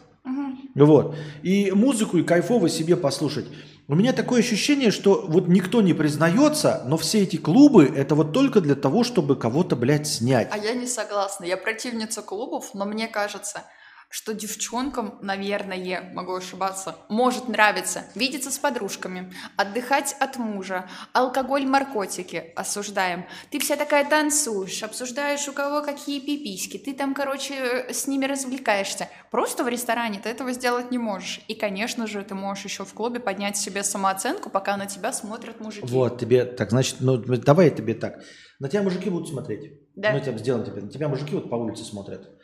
Вот. 0.75 1.17
И 1.43 1.71
музыку 1.73 2.19
и 2.19 2.23
кайфово 2.23 2.69
себе 2.69 2.97
послушать. 2.97 3.47
У 3.89 3.95
меня 3.95 4.13
такое 4.13 4.41
ощущение, 4.41 4.91
что 4.91 5.25
вот 5.27 5.49
никто 5.49 5.81
не 5.81 5.95
признается, 5.95 6.85
но 6.87 6.99
все 6.99 7.23
эти 7.23 7.37
клубы 7.37 7.87
это 7.87 8.15
вот 8.15 8.35
только 8.35 8.61
для 8.61 8.75
того, 8.75 9.03
чтобы 9.03 9.35
кого-то, 9.35 9.77
блядь, 9.77 10.07
снять. 10.07 10.49
А 10.51 10.59
я 10.59 10.75
не 10.75 10.87
согласна. 10.87 11.45
Я 11.45 11.57
противница 11.57 12.21
клубов, 12.21 12.75
но 12.75 12.85
мне 12.85 13.09
кажется, 13.09 13.63
что 14.09 14.33
девчонкам, 14.33 15.19
наверное, 15.21 16.11
могу 16.15 16.35
ошибаться, 16.35 16.97
может 17.09 17.49
нравиться 17.49 18.05
видеться 18.15 18.51
с 18.51 18.59
подружками, 18.59 19.33
отдыхать 19.57 20.17
от 20.19 20.37
мужа, 20.39 20.89
алкоголь, 21.13 21.67
наркотики, 21.67 22.53
осуждаем. 22.57 23.27
Ты 23.51 23.59
вся 23.59 23.77
такая 23.77 24.09
танцуешь, 24.09 24.83
обсуждаешь, 24.83 25.47
у 25.49 25.53
кого 25.53 25.83
какие 25.83 26.21
пиписьки, 26.21 26.79
ты 26.79 26.95
там, 26.95 27.15
короче, 27.15 27.87
с 27.91 28.07
ними 28.07 28.25
развлекаешься. 28.25 29.09
Просто 29.31 29.63
в 29.63 29.69
ресторане 29.69 30.21
ты 30.23 30.31
этого 30.31 30.53
сделать 30.53 30.91
не 30.91 30.99
можешь. 30.99 31.41
И, 31.49 31.55
конечно 31.55 32.07
же, 32.07 32.23
ты 32.25 32.35
можешь 32.35 32.65
еще 32.65 32.85
в 32.85 32.95
клубе 32.95 33.21
поднять 33.21 33.59
себе 33.59 33.83
самооценку, 33.83 34.49
пока 34.49 34.77
на 34.77 34.87
тебя 34.87 35.13
смотрят 35.13 35.61
мужики. 35.61 35.87
Вот, 35.87 36.19
тебе 36.19 36.45
так, 36.45 36.71
значит, 36.71 36.97
ну 37.01 37.19
давай 37.19 37.67
я 37.67 37.71
тебе 37.71 37.95
так. 37.95 38.23
На 38.59 38.69
тебя 38.69 38.83
мужики 38.83 39.11
будут 39.11 39.29
смотреть. 39.29 39.73
Да. 39.95 40.13
Ну, 40.13 40.21
тебя 40.21 40.39
сделаем 40.39 40.65
тебе. 40.65 40.81
На 40.81 40.89
тебя 40.89 41.09
мужики 41.09 41.35
вот 41.35 41.51
по 41.51 41.57
улице 41.57 41.85
смотрят. 41.85 42.38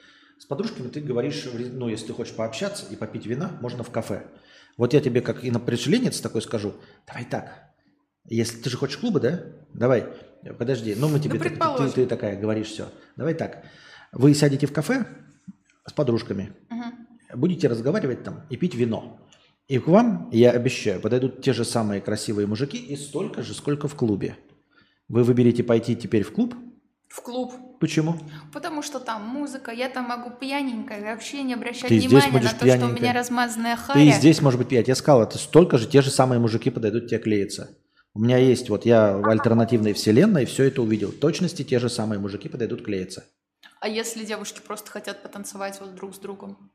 С 0.45 0.47
подружками 0.47 0.89
ты 0.89 1.01
говоришь, 1.01 1.49
ну, 1.73 1.89
если 1.89 2.09
ты 2.09 2.13
хочешь 2.13 2.35
пообщаться 2.35 2.85
и 2.91 2.97
попить 2.97 3.25
вина, 3.25 3.57
можно 3.63 3.83
в 3.83 3.89
кафе. 3.91 4.27
Вот 4.77 4.93
я 4.93 5.01
тебе 5.01 5.23
как 5.23 5.43
инопришеленец 5.43 6.21
такой 6.21 6.43
скажу, 6.43 6.75
давай 7.07 7.25
так. 7.25 7.73
Если 8.29 8.61
ты 8.61 8.69
же 8.69 8.77
хочешь 8.77 8.99
клуба, 8.99 9.21
да? 9.21 9.43
Давай, 9.73 10.07
подожди. 10.59 10.95
Ну, 10.99 11.09
мы 11.09 11.19
тебе, 11.19 11.39
так- 11.39 11.45
ты, 11.45 11.49
предположим. 11.49 11.93
ты 11.93 12.05
такая 12.05 12.39
говоришь 12.39 12.67
все. 12.67 12.91
Давай 13.17 13.33
так. 13.33 13.65
Вы 14.13 14.35
сядете 14.35 14.67
в 14.67 14.73
кафе 14.75 15.07
с 15.87 15.95
подружками, 15.95 16.53
будете 17.35 17.67
разговаривать 17.69 18.23
там 18.23 18.43
и 18.51 18.59
пить 18.59 18.75
вино. 18.75 19.19
И 19.67 19.79
к 19.79 19.87
вам, 19.89 20.29
я 20.31 20.51
обещаю, 20.51 21.01
подойдут 21.01 21.41
те 21.41 21.55
же 21.55 21.65
самые 21.65 22.03
красивые 22.03 22.47
мужики 22.47 22.77
и 22.77 22.97
столько 22.97 23.43
же, 23.43 23.55
сколько 23.55 23.89
в 23.89 23.95
клубе. 23.95 24.37
Вы 25.09 25.25
выберете 25.25 25.65
пойти 25.65 25.97
теперь 25.97 26.23
в 26.23 26.33
клуб? 26.33 26.55
В 27.15 27.23
клуб. 27.23 27.55
Почему? 27.79 28.19
Потому 28.53 28.83
что 28.83 28.99
там 28.99 29.23
музыка, 29.23 29.71
я 29.71 29.89
там 29.89 30.07
могу 30.07 30.31
пьяненькая 30.31 31.01
вообще 31.01 31.45
не 31.45 31.55
обращать 31.55 31.89
Ты 31.89 32.01
внимания 32.01 32.33
на 32.33 32.41
то, 32.41 32.49
что 32.49 32.57
у 32.57 32.65
пьяненькая. 32.65 33.01
меня 33.01 33.13
размазанная 33.13 33.77
Ты 33.77 33.83
харя. 33.83 34.03
и 34.03 34.11
здесь, 34.11 34.43
может 34.43 34.59
быть, 34.59 34.73
я 34.73 34.83
тебе 34.83 34.97
сказал, 34.97 35.23
это 35.23 35.39
столько 35.39 35.79
же 35.79 35.87
те 35.87 36.03
же 36.03 36.11
самые 36.11 36.41
мужики 36.41 36.71
подойдут 36.71 37.07
тебе 37.07 37.21
клеиться. 37.21 37.71
У 38.15 38.19
меня 38.19 38.39
есть, 38.39 38.69
вот 38.69 38.85
я 38.85 39.17
в 39.17 39.29
альтернативной 39.29 39.93
вселенной 39.93 40.45
все 40.45 40.65
это 40.65 40.83
увидел. 40.83 41.13
В 41.13 41.21
точности 41.21 41.63
те 41.63 41.79
же 41.79 41.89
самые 41.89 42.19
мужики 42.19 42.49
подойдут 42.49 42.85
клеиться. 42.85 43.23
А 43.79 43.87
если 43.87 44.25
девушки 44.25 44.61
просто 44.67 44.91
хотят 44.91 45.23
потанцевать 45.23 45.79
вот 45.81 45.95
друг 45.95 46.17
с 46.17 46.19
другом? 46.19 46.73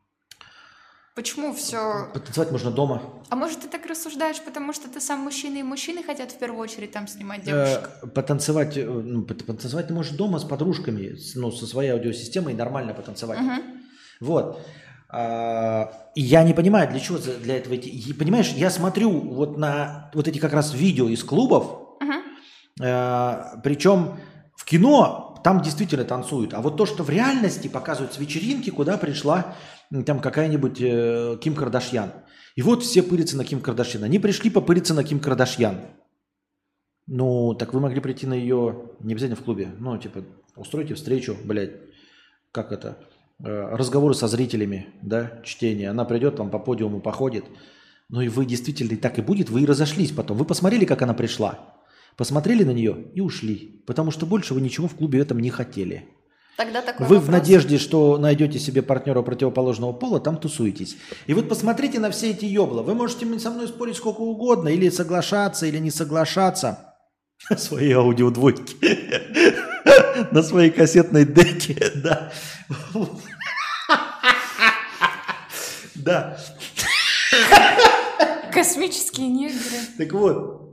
Почему 1.16 1.54
все... 1.54 2.10
Потанцевать 2.14 2.52
можно 2.52 2.72
дома. 2.72 3.02
А 3.30 3.36
может, 3.36 3.62
ты 3.62 3.68
так 3.68 3.86
рассуждаешь, 3.86 4.42
потому 4.42 4.74
что 4.74 4.90
ты 4.90 5.02
сам 5.02 5.20
мужчина, 5.20 5.58
и 5.58 5.64
мужчины 5.64 6.04
хотят 6.04 6.32
в 6.32 6.38
первую 6.38 6.62
очередь 6.62 6.92
там 6.92 7.08
снимать 7.08 7.44
девушек? 7.44 7.90
Э, 8.02 8.08
потанцевать, 8.08 8.78
э, 8.78 8.86
ну, 8.86 9.24
пот- 9.24 9.46
потанцевать 9.46 9.88
ты 9.88 9.94
можешь 9.94 10.14
дома 10.14 10.40
с 10.40 10.44
подружками, 10.44 11.18
ну, 11.36 11.52
со 11.52 11.66
своей 11.68 11.92
аудиосистемой 11.92 12.54
нормально 12.54 12.94
потанцевать. 12.94 13.40
Вот. 14.22 14.62
А, 15.12 16.12
и 16.14 16.22
я 16.22 16.44
не 16.44 16.54
понимаю, 16.54 16.90
для 16.90 17.00
чего 17.00 17.18
для 17.18 17.58
этого 17.58 17.76
идти. 17.76 17.90
И, 17.90 18.14
понимаешь, 18.14 18.50
я 18.50 18.70
смотрю 18.70 19.10
вот 19.12 19.58
на 19.58 20.12
вот 20.14 20.28
эти 20.28 20.38
как 20.38 20.54
раз 20.54 20.74
видео 20.74 21.10
из 21.10 21.24
клубов, 21.24 21.98
э, 22.80 23.44
причем 23.64 24.20
в 24.56 24.66
кино 24.66 25.29
там 25.44 25.62
действительно 25.62 26.06
танцуют, 26.06 26.54
а 26.54 26.62
вот 26.62 26.78
то, 26.78 26.86
что 26.86 27.04
в 27.04 27.10
реальности 27.10 27.68
показывают 27.68 28.14
с 28.14 28.18
вечеринки, 28.18 28.70
куда 28.70 28.98
пришла 28.98 29.56
там 30.06 30.20
какая-нибудь 30.20 30.82
э, 30.82 31.38
Ким 31.42 31.56
Кардашьян. 31.56 32.12
И 32.56 32.62
вот 32.62 32.84
все 32.84 33.02
пырятся 33.02 33.38
на 33.38 33.46
Ким 33.46 33.62
Кардашьян. 33.62 34.04
Они 34.04 34.20
пришли 34.20 34.50
попыриться 34.50 34.94
на 34.94 35.04
Ким 35.04 35.20
Кардашьян. 35.20 35.78
Ну, 37.08 37.56
так 37.56 37.74
вы 37.74 37.80
могли 37.80 38.00
прийти 38.02 38.28
на 38.28 38.34
ее, 38.34 38.92
не 39.00 39.14
обязательно 39.14 39.36
в 39.36 39.44
клубе, 39.44 39.72
ну, 39.80 39.98
типа, 39.98 40.24
устройте 40.56 40.94
встречу, 40.94 41.36
блядь, 41.44 41.72
как 42.52 42.72
это, 42.72 43.00
э, 43.40 43.46
разговоры 43.46 44.14
со 44.14 44.28
зрителями, 44.28 44.90
да, 45.02 45.42
чтение. 45.44 45.90
Она 45.90 46.06
придет, 46.06 46.36
там 46.36 46.52
по 46.52 46.60
подиуму 46.60 47.00
походит. 47.00 47.46
Ну 48.10 48.22
и 48.22 48.28
вы 48.28 48.46
действительно 48.46 48.94
и 48.94 48.98
так 48.98 49.20
и 49.20 49.22
будет, 49.22 49.50
вы 49.50 49.62
и 49.62 49.66
разошлись 49.66 50.12
потом. 50.12 50.38
Вы 50.38 50.46
посмотрели, 50.46 50.86
как 50.86 51.02
она 51.02 51.14
пришла, 51.14 51.79
посмотрели 52.18 52.64
на 52.64 52.72
нее 52.72 53.08
и 53.14 53.22
ушли. 53.22 53.84
Потому 53.88 54.12
что 54.12 54.26
больше 54.26 54.54
вы 54.54 54.62
ничего 54.62 54.88
в 54.88 54.96
клубе 54.96 55.20
этом 55.20 55.40
не 55.40 55.50
хотели. 55.50 56.08
Тогда 56.58 56.82
такой 56.82 57.08
Вы 57.08 57.20
в 57.20 57.22
вопрос. 57.22 57.40
надежде, 57.40 57.78
что 57.78 58.18
найдете 58.18 58.60
себе 58.60 58.82
партнера 58.82 59.22
противоположного 59.22 59.94
пола, 59.94 60.20
там 60.20 60.36
тусуетесь. 60.38 60.98
И 61.26 61.34
вот 61.34 61.48
посмотрите 61.48 62.00
на 62.00 62.12
все 62.12 62.32
эти 62.32 62.44
ёбла. 62.44 62.82
Вы 62.82 62.96
можете 62.96 63.40
со 63.40 63.50
мной 63.50 63.70
спорить 63.70 63.96
сколько 63.96 64.20
угодно, 64.20 64.68
или 64.68 64.90
соглашаться, 64.90 65.66
или 65.66 65.78
не 65.78 65.90
соглашаться. 65.90 66.96
На 67.50 67.58
своей 67.58 67.94
аудиодвойке. 67.94 68.76
На 70.32 70.44
своей 70.44 70.70
кассетной 70.70 71.26
деке, 71.26 71.78
да. 71.96 72.32
Да. 75.96 76.38
Космические 78.52 79.28
негры. 79.30 79.60
Так 79.98 80.12
вот, 80.12 80.69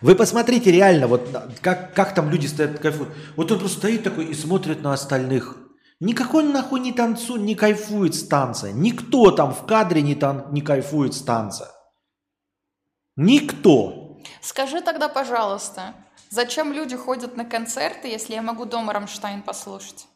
вы 0.00 0.14
посмотрите 0.14 0.70
реально, 0.70 1.06
вот 1.06 1.32
на- 1.32 1.48
как, 1.60 1.94
как 1.94 2.14
там 2.14 2.30
люди 2.30 2.46
стоят, 2.46 2.78
кайфуют. 2.78 3.12
Вот 3.36 3.50
он 3.52 3.58
просто 3.58 3.78
стоит 3.78 4.02
такой 4.02 4.26
и 4.26 4.34
смотрит 4.34 4.82
на 4.82 4.92
остальных. 4.92 5.56
Никакой 6.00 6.44
он 6.44 6.52
нахуй 6.52 6.80
не 6.80 6.92
танцует, 6.92 7.42
не 7.42 7.54
кайфует 7.54 8.14
с 8.14 8.26
танца. 8.26 8.72
Никто 8.72 9.30
там 9.30 9.52
в 9.52 9.66
кадре 9.66 10.00
не, 10.02 10.14
тан- 10.14 10.50
не 10.52 10.62
кайфует 10.62 11.12
с 11.14 11.22
танца. 11.22 11.70
Никто. 13.16 14.18
Скажи 14.40 14.80
тогда, 14.80 15.08
пожалуйста, 15.08 15.94
зачем 16.30 16.72
люди 16.72 16.96
ходят 16.96 17.36
на 17.36 17.44
концерты, 17.44 18.08
если 18.08 18.34
я 18.34 18.42
могу 18.42 18.64
дома 18.64 18.92
Рамштайн 18.92 19.42
послушать? 19.42 20.06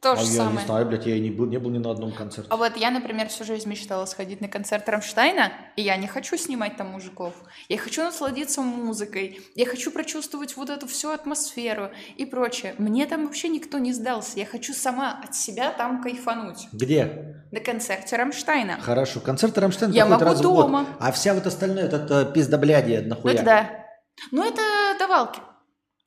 То 0.00 0.16
же 0.16 0.22
а 0.22 0.24
я 0.24 0.30
самое. 0.30 0.58
не 0.60 0.64
знаю, 0.64 0.86
блядь, 0.86 1.04
я 1.04 1.14
и 1.14 1.20
не 1.20 1.30
был, 1.30 1.44
не 1.44 1.58
был 1.58 1.68
ни 1.70 1.76
на 1.76 1.90
одном 1.90 2.12
концерте. 2.12 2.48
А 2.50 2.56
вот 2.56 2.74
я, 2.78 2.90
например, 2.90 3.28
всю 3.28 3.44
жизнь 3.44 3.68
мечтала 3.68 4.06
сходить 4.06 4.40
на 4.40 4.48
концерт 4.48 4.88
Рамштайна, 4.88 5.52
и 5.76 5.82
я 5.82 5.96
не 5.98 6.06
хочу 6.06 6.38
снимать 6.38 6.78
там 6.78 6.86
мужиков. 6.88 7.34
Я 7.68 7.76
хочу 7.76 8.02
насладиться 8.02 8.62
музыкой, 8.62 9.40
я 9.54 9.66
хочу 9.66 9.90
прочувствовать 9.90 10.56
вот 10.56 10.70
эту 10.70 10.86
всю 10.86 11.10
атмосферу 11.10 11.90
и 12.16 12.24
прочее. 12.24 12.74
Мне 12.78 13.04
там 13.04 13.26
вообще 13.26 13.48
никто 13.48 13.78
не 13.78 13.92
сдался. 13.92 14.38
Я 14.38 14.46
хочу 14.46 14.72
сама 14.72 15.20
от 15.22 15.34
себя 15.34 15.70
там 15.70 16.02
кайфануть. 16.02 16.68
Где? 16.72 17.44
На 17.52 17.60
концерте 17.60 18.16
Рамштайна. 18.16 18.78
Хорошо. 18.80 19.20
Концерты 19.20 19.60
Рамштайн 19.60 19.92
Я 19.92 20.06
могу 20.06 20.24
раз 20.24 20.38
в 20.38 20.42
год. 20.42 20.66
дома. 20.66 20.86
А 20.98 21.12
вся 21.12 21.34
вот 21.34 21.46
остальное, 21.46 21.84
это, 21.84 21.96
это 21.96 22.24
пиздоблядие 22.24 23.02
Ну 23.02 23.08
нахуя. 23.10 23.34
это 23.34 23.44
да. 23.44 23.86
Ну 24.30 24.48
это 24.48 24.62
давалки. 24.98 25.40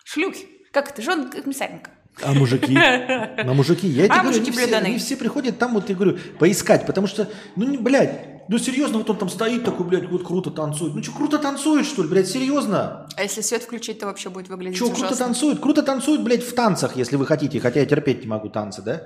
Шлюхи. 0.03 0.47
Как 0.71 0.89
это? 0.89 1.03
Жен 1.03 1.29
комиссаренко. 1.29 1.91
А 2.21 2.33
мужики? 2.33 2.73
На 2.73 3.53
мужики. 3.53 3.87
Я 3.87 4.05
тебе 4.05 4.13
А 4.13 4.21
говорю, 4.21 4.39
мужики 4.39 4.57
они 4.57 4.67
все, 4.67 4.75
они 4.77 4.97
все 4.97 5.17
приходят 5.17 5.57
там, 5.57 5.73
вот 5.73 5.89
я 5.89 5.95
говорю, 5.95 6.17
поискать, 6.39 6.85
потому 6.85 7.07
что, 7.07 7.29
ну, 7.55 7.65
не, 7.65 7.77
блядь, 7.77 8.47
ну, 8.49 8.57
серьезно, 8.57 8.97
вот 8.97 9.09
он 9.09 9.17
там 9.17 9.29
стоит 9.29 9.63
такой, 9.63 9.85
блядь, 9.85 10.09
вот 10.09 10.23
круто 10.23 10.51
танцует. 10.51 10.93
Ну, 10.93 11.01
что, 11.01 11.13
круто 11.13 11.39
танцует, 11.39 11.85
что 11.85 12.03
ли, 12.03 12.09
блядь, 12.09 12.27
серьезно? 12.27 13.07
А 13.15 13.23
если 13.23 13.41
свет 13.41 13.63
включить, 13.63 13.99
то 13.99 14.05
вообще 14.05 14.29
будет 14.29 14.49
выглядеть 14.49 14.77
Что, 14.77 14.89
круто 14.89 15.15
танцует? 15.15 15.59
Круто 15.59 15.81
танцует, 15.81 16.23
блядь, 16.23 16.43
в 16.43 16.53
танцах, 16.53 16.97
если 16.97 17.15
вы 17.15 17.25
хотите, 17.25 17.59
хотя 17.59 17.79
я 17.79 17.85
терпеть 17.85 18.21
не 18.21 18.27
могу 18.27 18.49
танцы, 18.49 18.81
да? 18.81 19.03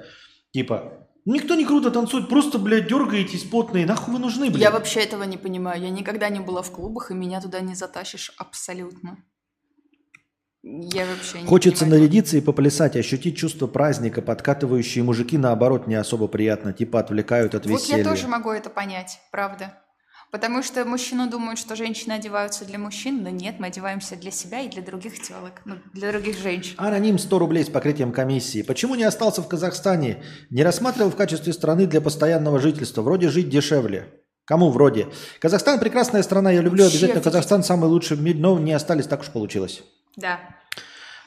Типа, 0.51 1.07
никто 1.25 1.55
не 1.55 1.65
круто 1.65 1.91
танцует, 1.91 2.29
просто, 2.29 2.57
блядь, 2.57 2.87
дергаетесь 2.87 3.43
потные, 3.43 3.85
нахуй 3.85 4.15
вы 4.15 4.19
нужны, 4.19 4.49
блядь? 4.49 4.61
Я 4.61 4.71
вообще 4.71 5.01
этого 5.01 5.23
не 5.23 5.37
понимаю. 5.37 5.81
Я 5.81 5.89
никогда 5.91 6.29
не 6.29 6.39
была 6.39 6.61
в 6.63 6.71
клубах, 6.71 7.11
и 7.11 7.13
меня 7.13 7.39
туда 7.39 7.59
не 7.59 7.75
затащишь 7.75 8.33
абсолютно. 8.37 9.17
Я 10.69 11.05
вообще 11.05 11.41
не 11.41 11.47
Хочется 11.47 11.85
понимаю. 11.85 12.01
нарядиться 12.01 12.37
и 12.37 12.41
поплясать, 12.41 12.95
ощутить 12.97 13.37
чувство 13.37 13.67
праздника, 13.67 14.21
подкатывающие 14.21 15.03
мужики, 15.03 15.37
наоборот, 15.37 15.87
не 15.87 15.95
особо 15.95 16.27
приятно, 16.27 16.73
типа 16.73 16.99
отвлекают 16.99 17.55
от 17.55 17.65
Вот 17.65 17.79
веселья. 17.81 17.99
я 17.99 18.03
тоже 18.03 18.27
могу 18.27 18.51
это 18.51 18.69
понять, 18.69 19.19
правда. 19.31 19.73
Потому 20.29 20.61
что 20.61 20.83
мужчины 20.83 21.29
думают, 21.29 21.57
что 21.57 21.77
женщины 21.77 22.11
одеваются 22.11 22.65
для 22.65 22.77
мужчин, 22.77 23.23
но 23.23 23.29
нет, 23.29 23.55
мы 23.59 23.67
одеваемся 23.67 24.17
для 24.17 24.29
себя 24.31 24.59
и 24.59 24.67
для 24.67 24.81
других 24.81 25.21
телок, 25.21 25.61
ну, 25.63 25.75
для 25.93 26.11
других 26.11 26.37
женщин. 26.37 26.73
Аноним 26.77 27.17
100 27.17 27.39
рублей 27.39 27.63
с 27.63 27.69
покрытием 27.69 28.11
комиссии. 28.11 28.61
Почему 28.61 28.95
не 28.95 29.05
остался 29.05 29.41
в 29.41 29.47
Казахстане? 29.47 30.21
Не 30.49 30.63
рассматривал 30.63 31.11
в 31.11 31.15
качестве 31.15 31.53
страны 31.53 31.87
для 31.87 32.01
постоянного 32.01 32.59
жительства. 32.59 33.03
Вроде 33.03 33.29
жить 33.29 33.49
дешевле. 33.49 34.09
Кому 34.43 34.69
вроде? 34.69 35.07
Казахстан 35.39 35.79
прекрасная 35.79 36.23
страна, 36.23 36.51
я 36.51 36.61
люблю 36.61 36.83
Вообще 36.83 36.97
обязательно. 36.97 37.23
Казахстан 37.23 37.63
самый 37.63 37.89
лучший 37.89 38.17
в 38.17 38.21
мире, 38.21 38.39
но 38.39 38.59
не 38.59 38.73
остались, 38.73 39.05
так 39.05 39.21
уж 39.21 39.27
получилось. 39.27 39.81
Да. 40.17 40.39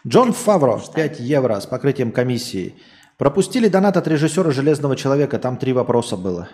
Джон 0.07 0.33
Фавро, 0.33 0.81
5 0.95 1.21
евро 1.21 1.61
с 1.61 1.67
покрытием 1.67 2.13
комиссии. 2.13 2.75
Пропустили 3.17 3.69
донат 3.69 3.97
от 3.97 4.09
режиссера 4.09 4.51
«Железного 4.51 4.97
человека», 4.97 5.39
там 5.39 5.57
три 5.57 5.73
вопроса 5.73 6.17
было. 6.17 6.49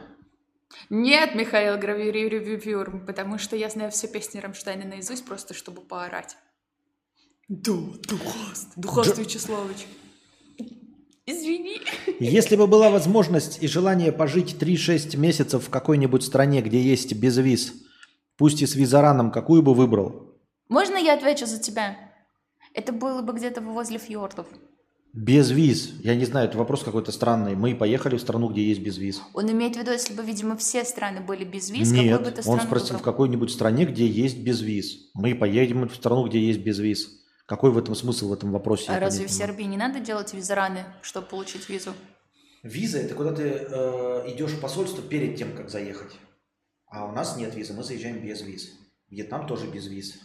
Нет, 0.91 1.35
Михаил 1.35 1.79
Гравюр, 1.79 3.05
потому 3.07 3.39
что 3.39 3.57
я 3.57 3.71
знаю 3.71 3.91
все 3.91 4.07
песни 4.07 4.39
Рамштайна 4.39 4.85
наизусть, 4.85 5.25
просто 5.25 5.55
чтобы 5.55 5.81
поорать. 5.81 6.37
Да, 7.49 7.73
Духаст, 8.09 8.73
Духаст 8.77 9.19
Вячеславович. 9.19 9.87
Извини. 11.25 11.81
Если 12.21 12.57
бы 12.57 12.67
была 12.67 12.91
возможность 12.91 13.63
и 13.63 13.69
желание 13.69 14.13
пожить 14.13 14.57
3-6 14.61 15.17
месяцев 15.17 15.67
в 15.67 15.71
какой-нибудь 15.71 16.23
стране, 16.23 16.61
где 16.61 16.81
есть 16.81 17.15
безвиз, 17.15 17.73
пусть 18.37 18.63
и 18.63 18.67
с 18.67 18.75
визараном, 18.75 19.33
какую 19.33 19.63
бы 19.63 19.75
выбрал? 19.75 20.37
Можно 20.69 20.97
я 20.97 21.15
отвечу 21.15 21.47
за 21.47 21.61
тебя? 21.61 22.06
Это 22.77 22.93
было 22.93 23.23
бы 23.23 23.33
где-то 23.33 23.63
возле 23.63 23.99
фьордов. 23.99 24.47
Без 25.15 25.51
виз. 25.51 25.95
Я 26.03 26.15
не 26.15 26.27
знаю, 26.27 26.47
это 26.47 26.59
вопрос 26.59 26.85
какой-то 26.85 27.11
странный. 27.11 27.57
Мы 27.57 27.75
поехали 27.75 28.19
в 28.19 28.21
страну, 28.21 28.51
где 28.51 28.63
есть 28.63 28.83
безвиз. 28.83 29.23
Он 29.33 29.51
имеет 29.51 29.77
в 29.77 29.79
виду, 29.79 29.93
если 29.93 30.13
бы, 30.13 30.23
видимо, 30.23 30.59
все 30.59 30.85
страны 30.85 31.23
были 31.23 31.45
без 31.45 31.71
виз, 31.71 31.91
Нет, 31.91 32.23
бы 32.23 32.31
ты 32.31 32.47
он 32.47 32.61
спросил, 32.61 32.89
в 32.89 32.99
выбрал? 32.99 33.13
какой-нибудь 33.13 33.51
стране, 33.51 33.87
где 33.87 34.07
есть 34.07 34.37
безвиз. 34.37 35.11
Мы 35.15 35.35
поедем 35.35 35.89
в 35.89 35.95
страну, 35.95 36.29
где 36.29 36.39
есть 36.39 36.61
безвиз. 36.61 37.09
Какой 37.47 37.71
в 37.71 37.79
этом 37.79 37.95
смысл 37.95 38.29
в 38.29 38.35
этом 38.35 38.53
вопросе? 38.53 38.93
А 38.93 39.01
разве 39.01 39.27
в. 39.27 39.31
Сербии 39.31 39.63
не 39.63 39.79
надо 39.79 40.01
делать 40.01 40.35
визараны, 40.35 40.85
чтобы 41.01 41.29
получить 41.29 41.71
визу? 41.71 41.95
Виза– 42.63 42.99
это 43.01 43.15
когда 43.15 43.33
ты 43.33 43.43
э, 43.45 44.35
идешь 44.35 44.51
в 44.51 44.61
посольство 44.61 45.03
перед 45.03 45.37
тем, 45.37 45.57
как 45.57 45.71
заехать. 45.71 46.13
А 46.89 47.07
у 47.07 47.13
нас 47.13 47.39
нет 47.39 47.55
визы, 47.55 47.73
мы 47.73 47.85
заезжаем 47.85 48.21
без 48.21 48.43
виз. 48.43 48.69
Вьетнам 49.09 49.47
тоже 49.47 49.67
без 49.67 49.87
виз. 49.87 50.19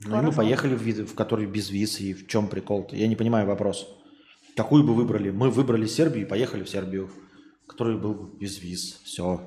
Ну 0.00 0.18
и 0.18 0.22
мы 0.22 0.32
поехали 0.32 0.74
в 0.74 0.82
визы, 0.82 1.04
в 1.04 1.14
который 1.14 1.46
без 1.46 1.70
виз. 1.70 2.00
И 2.00 2.12
в 2.14 2.26
чем 2.26 2.48
прикол-то? 2.48 2.96
Я 2.96 3.06
не 3.08 3.16
понимаю 3.16 3.46
вопрос. 3.46 3.88
Какую 4.56 4.84
бы 4.84 4.94
выбрали? 4.94 5.30
Мы 5.30 5.50
выбрали 5.50 5.86
Сербию 5.86 6.26
и 6.26 6.28
поехали 6.28 6.62
в 6.62 6.68
Сербию, 6.68 7.10
который 7.66 7.96
был 7.96 8.14
бы 8.14 8.38
без 8.38 8.60
виз. 8.60 9.00
Все. 9.04 9.40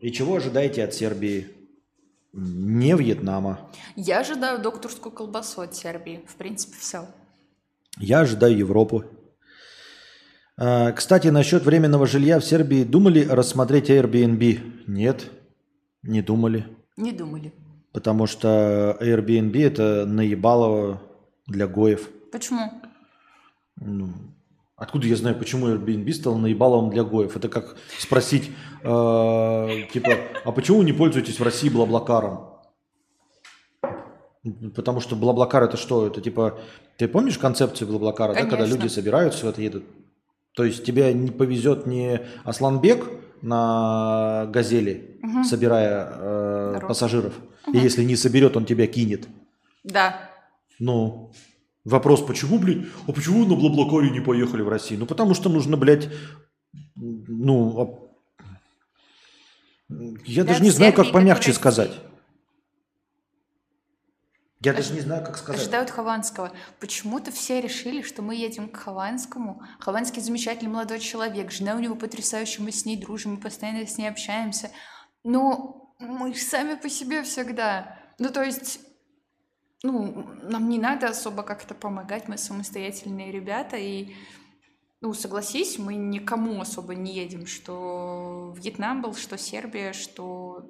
И 0.00 0.12
чего 0.12 0.36
ожидаете 0.36 0.84
от 0.84 0.94
Сербии? 0.94 1.48
Не 2.32 2.94
Вьетнама. 2.94 3.70
Я 3.96 4.20
ожидаю 4.20 4.60
докторскую 4.60 5.12
колбасу 5.12 5.62
от 5.62 5.74
Сербии. 5.74 6.24
В 6.26 6.36
принципе, 6.36 6.76
все. 6.78 7.06
Я 7.98 8.20
ожидаю 8.20 8.56
Европу. 8.56 9.04
А, 10.56 10.92
Кстати, 10.92 11.28
насчет 11.28 11.64
временного 11.64 12.06
жилья 12.06 12.38
в 12.38 12.44
Сербии 12.44 12.84
думали 12.84 13.24
рассмотреть 13.24 13.90
Airbnb? 13.90 14.84
Нет, 14.86 15.30
не 16.02 16.20
думали. 16.20 16.66
Не 16.96 17.12
думали. 17.12 17.52
Потому 17.92 18.26
что 18.26 18.96
Airbnb 19.00 19.60
это 19.64 20.04
наебалово 20.06 21.00
для 21.46 21.66
гоев. 21.66 22.08
Почему? 22.30 22.70
Ну, 23.80 24.12
Откуда 24.78 25.08
я 25.08 25.16
знаю, 25.16 25.36
почему 25.36 25.68
Airbnb 25.68 26.12
стал 26.12 26.36
наебаловым 26.36 26.90
для 26.90 27.02
гоев? 27.02 27.36
Это 27.36 27.48
как 27.48 27.76
спросить, 27.98 28.52
э, 28.84 29.68
типа, 29.92 30.10
а 30.44 30.52
почему 30.52 30.82
не 30.82 30.92
пользуетесь 30.92 31.40
в 31.40 31.42
России 31.42 31.68
Блаблакаром? 31.68 32.60
Потому 34.76 35.00
что 35.00 35.16
Блаблакар 35.16 35.64
это 35.64 35.76
что? 35.76 36.06
Это 36.06 36.20
типа, 36.20 36.60
ты 36.96 37.08
помнишь 37.08 37.38
концепцию 37.38 37.88
Блаблакара, 37.88 38.34
да, 38.34 38.44
когда 38.46 38.64
люди 38.64 38.86
собираются, 38.86 39.46
вот 39.46 39.58
едут? 39.58 39.82
То 40.54 40.62
есть 40.62 40.84
тебе 40.84 41.12
не 41.12 41.32
повезет 41.32 41.86
не 41.86 42.20
Асланбек 42.44 43.04
на 43.42 44.46
газели, 44.46 45.20
собирая 45.44 46.08
э, 46.08 46.80
пассажиров, 46.86 47.34
и 47.72 47.78
если 47.78 48.04
не 48.04 48.16
соберет, 48.16 48.56
он 48.56 48.64
тебя 48.64 48.86
кинет. 48.86 49.28
Да. 49.84 50.30
Ну, 50.78 51.32
вопрос, 51.84 52.22
почему, 52.22 52.58
блядь, 52.58 52.86
а 53.06 53.12
почему 53.12 53.44
на 53.46 53.54
Блаблакаре 53.54 54.10
не 54.10 54.20
поехали 54.20 54.62
в 54.62 54.68
Россию? 54.68 55.00
Ну, 55.00 55.06
потому 55.06 55.34
что 55.34 55.48
нужно, 55.48 55.76
блядь, 55.76 56.08
ну, 56.94 57.80
а- 57.80 58.08
я 60.24 60.44
даже 60.44 60.58
Для 60.60 60.66
не 60.66 60.70
знаю, 60.70 60.92
как 60.92 61.12
помягче 61.12 61.52
сказать. 61.52 61.92
Я 64.60 64.72
даже 64.72 64.92
не 64.92 65.00
знаю, 65.00 65.24
как 65.24 65.38
сказать. 65.38 65.60
Ожидают 65.62 65.90
Хованского. 65.90 66.52
Почему-то 66.80 67.30
все 67.30 67.60
решили, 67.60 68.02
что 68.02 68.22
мы 68.22 68.34
едем 68.34 68.68
к 68.68 68.76
Хованскому. 68.76 69.62
Хованский 69.78 70.20
замечательный 70.20 70.68
молодой 70.68 70.98
человек. 70.98 71.52
Жена 71.52 71.76
у 71.76 71.78
него 71.78 71.94
потрясающая, 71.94 72.64
мы 72.64 72.72
с 72.72 72.84
ней 72.84 72.96
дружим, 72.96 73.34
мы 73.34 73.38
постоянно 73.38 73.86
с 73.86 73.96
ней 73.98 74.08
общаемся. 74.08 74.70
Но 75.22 75.87
мы 75.98 76.34
сами 76.34 76.74
по 76.74 76.88
себе 76.88 77.22
всегда. 77.22 77.98
Ну, 78.18 78.30
то 78.30 78.42
есть, 78.42 78.80
ну, 79.82 80.26
нам 80.42 80.68
не 80.68 80.78
надо 80.78 81.08
особо 81.08 81.42
как-то 81.42 81.74
помогать, 81.74 82.28
мы 82.28 82.38
самостоятельные 82.38 83.32
ребята, 83.32 83.76
и, 83.76 84.14
ну, 85.00 85.12
согласись, 85.14 85.78
мы 85.78 85.94
никому 85.94 86.60
особо 86.60 86.94
не 86.94 87.14
едем, 87.14 87.46
что 87.46 88.54
Вьетнам 88.56 89.02
был, 89.02 89.14
что 89.14 89.36
Сербия, 89.38 89.92
что, 89.92 90.68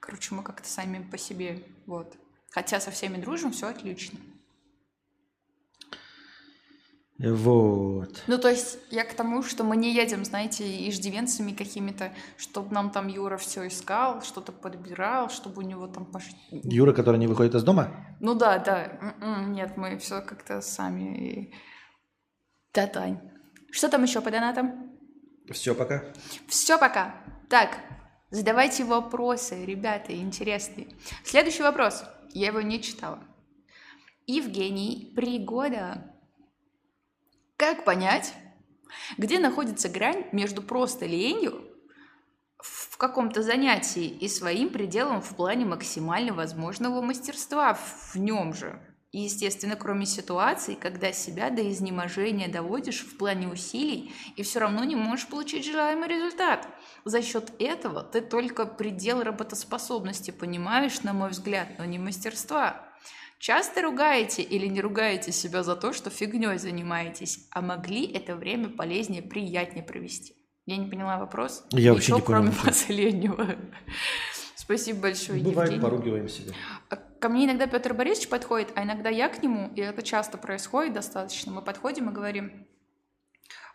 короче, 0.00 0.34
мы 0.34 0.42
как-то 0.42 0.68
сами 0.68 1.02
по 1.10 1.18
себе, 1.18 1.62
вот. 1.86 2.14
Хотя 2.50 2.80
со 2.80 2.90
всеми 2.90 3.16
дружим, 3.16 3.52
все 3.52 3.68
отлично. 3.68 4.18
Вот. 7.22 8.24
Ну, 8.26 8.38
то 8.38 8.48
есть 8.48 8.78
я 8.90 9.04
к 9.04 9.14
тому, 9.14 9.44
что 9.44 9.62
мы 9.62 9.76
не 9.76 9.94
едем, 9.94 10.24
знаете, 10.24 10.88
иждивенцами 10.88 11.52
какими-то, 11.52 12.12
чтобы 12.36 12.74
нам 12.74 12.90
там 12.90 13.06
Юра 13.06 13.36
все 13.36 13.68
искал, 13.68 14.22
что-то 14.22 14.50
подбирал, 14.50 15.30
чтобы 15.30 15.62
у 15.62 15.66
него 15.66 15.86
там 15.86 16.04
пош... 16.04 16.24
Юра, 16.50 16.92
который 16.92 17.18
не 17.18 17.28
выходит 17.28 17.54
из 17.54 17.62
дома? 17.62 18.16
Ну 18.18 18.34
да, 18.34 18.58
да. 18.58 19.14
М-м, 19.20 19.52
Нет, 19.52 19.76
мы 19.76 19.98
все 19.98 20.20
как-то 20.20 20.60
сами. 20.60 21.54
Да, 22.74 22.88
Тань. 22.88 23.20
Что 23.70 23.88
там 23.88 24.02
еще 24.02 24.20
по 24.20 24.30
донатам? 24.30 24.90
Все, 25.52 25.76
пока. 25.76 26.02
Все, 26.48 26.76
пока. 26.76 27.22
Так, 27.48 27.78
задавайте 28.30 28.84
вопросы, 28.84 29.64
ребята, 29.64 30.12
интересные. 30.16 30.88
Следующий 31.24 31.62
вопрос. 31.62 32.02
Я 32.32 32.48
его 32.48 32.62
не 32.62 32.82
читала. 32.82 33.20
Евгений 34.26 35.12
Пригода. 35.14 36.11
Как 37.62 37.84
понять, 37.84 38.34
где 39.18 39.38
находится 39.38 39.88
грань 39.88 40.26
между 40.32 40.62
просто 40.62 41.06
ленью 41.06 41.62
в 42.58 42.96
каком-то 42.96 43.40
занятии 43.40 44.04
и 44.04 44.26
своим 44.26 44.68
пределом 44.68 45.22
в 45.22 45.36
плане 45.36 45.64
максимально 45.64 46.34
возможного 46.34 47.00
мастерства 47.00 47.74
в 47.74 48.16
нем 48.16 48.52
же? 48.52 48.80
И, 49.12 49.20
естественно, 49.20 49.76
кроме 49.76 50.06
ситуаций, 50.06 50.74
когда 50.74 51.12
себя 51.12 51.50
до 51.50 51.70
изнеможения 51.70 52.48
доводишь 52.48 53.02
в 53.02 53.16
плане 53.16 53.46
усилий 53.46 54.12
и 54.34 54.42
все 54.42 54.58
равно 54.58 54.82
не 54.82 54.96
можешь 54.96 55.28
получить 55.28 55.64
желаемый 55.64 56.08
результат. 56.08 56.66
За 57.04 57.22
счет 57.22 57.52
этого 57.60 58.02
ты 58.02 58.22
только 58.22 58.66
предел 58.66 59.22
работоспособности 59.22 60.32
понимаешь, 60.32 61.02
на 61.02 61.12
мой 61.12 61.30
взгляд, 61.30 61.68
но 61.78 61.84
не 61.84 62.00
мастерства. 62.00 62.91
Часто 63.42 63.82
ругаете 63.82 64.40
или 64.40 64.68
не 64.68 64.80
ругаете 64.80 65.32
себя 65.32 65.64
за 65.64 65.74
то, 65.74 65.92
что 65.92 66.10
фигней 66.10 66.58
занимаетесь, 66.58 67.48
а 67.50 67.60
могли 67.60 68.06
это 68.06 68.36
время 68.36 68.68
полезнее, 68.68 69.20
приятнее 69.20 69.82
провести? 69.84 70.36
Я 70.64 70.76
не 70.76 70.88
поняла 70.88 71.18
вопрос. 71.18 71.64
Я 71.72 71.92
вообще 71.92 72.12
Ничего, 72.12 72.18
не 72.18 72.22
понял 72.24 72.38
кроме 72.38 72.50
вопрос. 72.52 72.76
последнего. 72.76 73.56
Спасибо 74.54 75.00
большое, 75.00 75.42
Бывает, 75.42 75.72
Евгений. 75.72 75.82
поругиваем 75.82 76.28
себя. 76.28 76.52
А 76.88 76.94
Ко 76.94 77.28
мне 77.28 77.46
иногда 77.46 77.66
Петр 77.66 77.94
Борисович 77.94 78.28
подходит, 78.28 78.68
а 78.76 78.84
иногда 78.84 79.10
я 79.10 79.28
к 79.28 79.42
нему, 79.42 79.72
и 79.74 79.80
это 79.80 80.02
часто 80.02 80.38
происходит 80.38 80.92
достаточно. 80.92 81.50
Мы 81.50 81.62
подходим 81.62 82.10
и 82.10 82.12
говорим, 82.12 82.68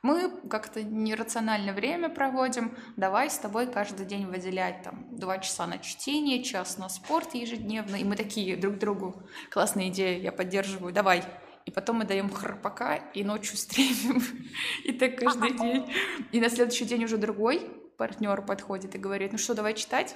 мы 0.01 0.29
как-то 0.49 0.83
нерационально 0.83 1.73
время 1.73 2.09
проводим, 2.09 2.75
давай 2.95 3.29
с 3.29 3.37
тобой 3.37 3.67
каждый 3.67 4.05
день 4.05 4.25
выделять 4.25 4.83
там 4.83 5.07
два 5.11 5.39
часа 5.39 5.67
на 5.67 5.79
чтение, 5.79 6.43
час 6.43 6.77
на 6.77 6.89
спорт 6.89 7.33
ежедневно. 7.33 7.95
И 7.95 8.03
мы 8.03 8.15
такие 8.15 8.55
друг 8.55 8.77
другу, 8.77 9.21
классная 9.49 9.89
идея, 9.89 10.19
я 10.19 10.31
поддерживаю, 10.31 10.93
давай. 10.93 11.23
И 11.65 11.71
потом 11.71 11.97
мы 11.97 12.05
даем 12.05 12.29
храпака 12.29 12.95
и 13.13 13.23
ночью 13.25 13.57
стримим. 13.57 14.23
И 14.85 14.93
так 14.93 15.17
каждый 15.17 15.51
день. 15.51 15.91
И 16.31 16.39
на 16.39 16.49
следующий 16.49 16.85
день 16.85 17.03
уже 17.03 17.17
другой 17.17 17.59
партнер 17.97 18.41
подходит 18.41 18.95
и 18.95 18.97
говорит, 18.97 19.33
ну 19.33 19.37
что, 19.37 19.53
давай 19.53 19.73
читать? 19.73 20.15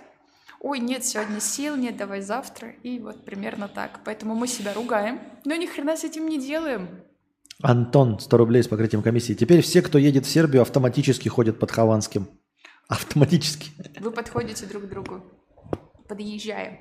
Ой, 0.62 0.80
нет, 0.80 1.04
сегодня 1.04 1.40
сил 1.42 1.76
нет, 1.76 1.98
давай 1.98 2.22
завтра. 2.22 2.70
И 2.84 3.00
вот 3.00 3.26
примерно 3.26 3.68
так. 3.68 4.00
Поэтому 4.06 4.36
мы 4.36 4.48
себя 4.48 4.74
ругаем, 4.74 5.20
но 5.44 5.56
ни 5.56 5.66
хрена 5.66 5.98
с 5.98 6.04
этим 6.04 6.28
не 6.30 6.40
делаем. 6.40 7.04
Антон, 7.64 8.20
100 8.20 8.38
рублей 8.38 8.64
с 8.64 8.68
покрытием 8.68 9.04
комиссии. 9.04 9.34
Теперь 9.34 9.62
все, 9.62 9.82
кто 9.82 9.98
едет 9.98 10.26
в 10.26 10.30
Сербию, 10.30 10.62
автоматически 10.62 11.30
ходят 11.30 11.60
под 11.60 11.72
Хованским. 11.72 12.28
Автоматически. 12.88 13.72
Вы 14.00 14.12
подходите 14.12 14.66
друг 14.66 14.84
к 14.84 14.90
другу. 14.90 15.24
Подъезжаем. 16.08 16.80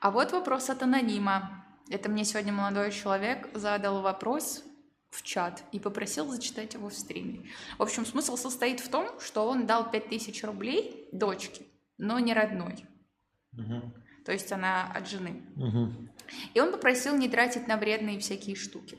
А 0.00 0.10
вот 0.10 0.32
вопрос 0.32 0.70
от 0.70 0.82
анонима. 0.82 1.64
Это 1.90 2.10
мне 2.10 2.24
сегодня 2.24 2.52
молодой 2.52 2.92
человек 2.92 3.48
задал 3.54 4.02
вопрос 4.02 4.62
в 5.10 5.22
чат 5.22 5.64
и 5.72 5.80
попросил 5.80 6.28
зачитать 6.28 6.74
его 6.74 6.90
в 6.90 6.94
стриме. 6.94 7.48
В 7.78 7.82
общем, 7.82 8.04
смысл 8.04 8.36
состоит 8.36 8.80
в 8.80 8.90
том, 8.90 9.08
что 9.20 9.48
он 9.48 9.66
дал 9.66 9.90
5000 9.90 10.44
рублей 10.44 11.08
дочке, 11.12 11.62
но 11.96 12.18
не 12.18 12.34
родной. 12.34 12.84
То 14.24 14.32
есть 14.32 14.52
она 14.52 14.92
от 14.92 15.08
жены. 15.08 15.42
Мгм. 15.56 16.10
И 16.52 16.60
он 16.60 16.70
попросил 16.70 17.16
не 17.16 17.30
тратить 17.30 17.66
на 17.66 17.78
вредные 17.78 18.18
всякие 18.18 18.56
штуки. 18.56 18.98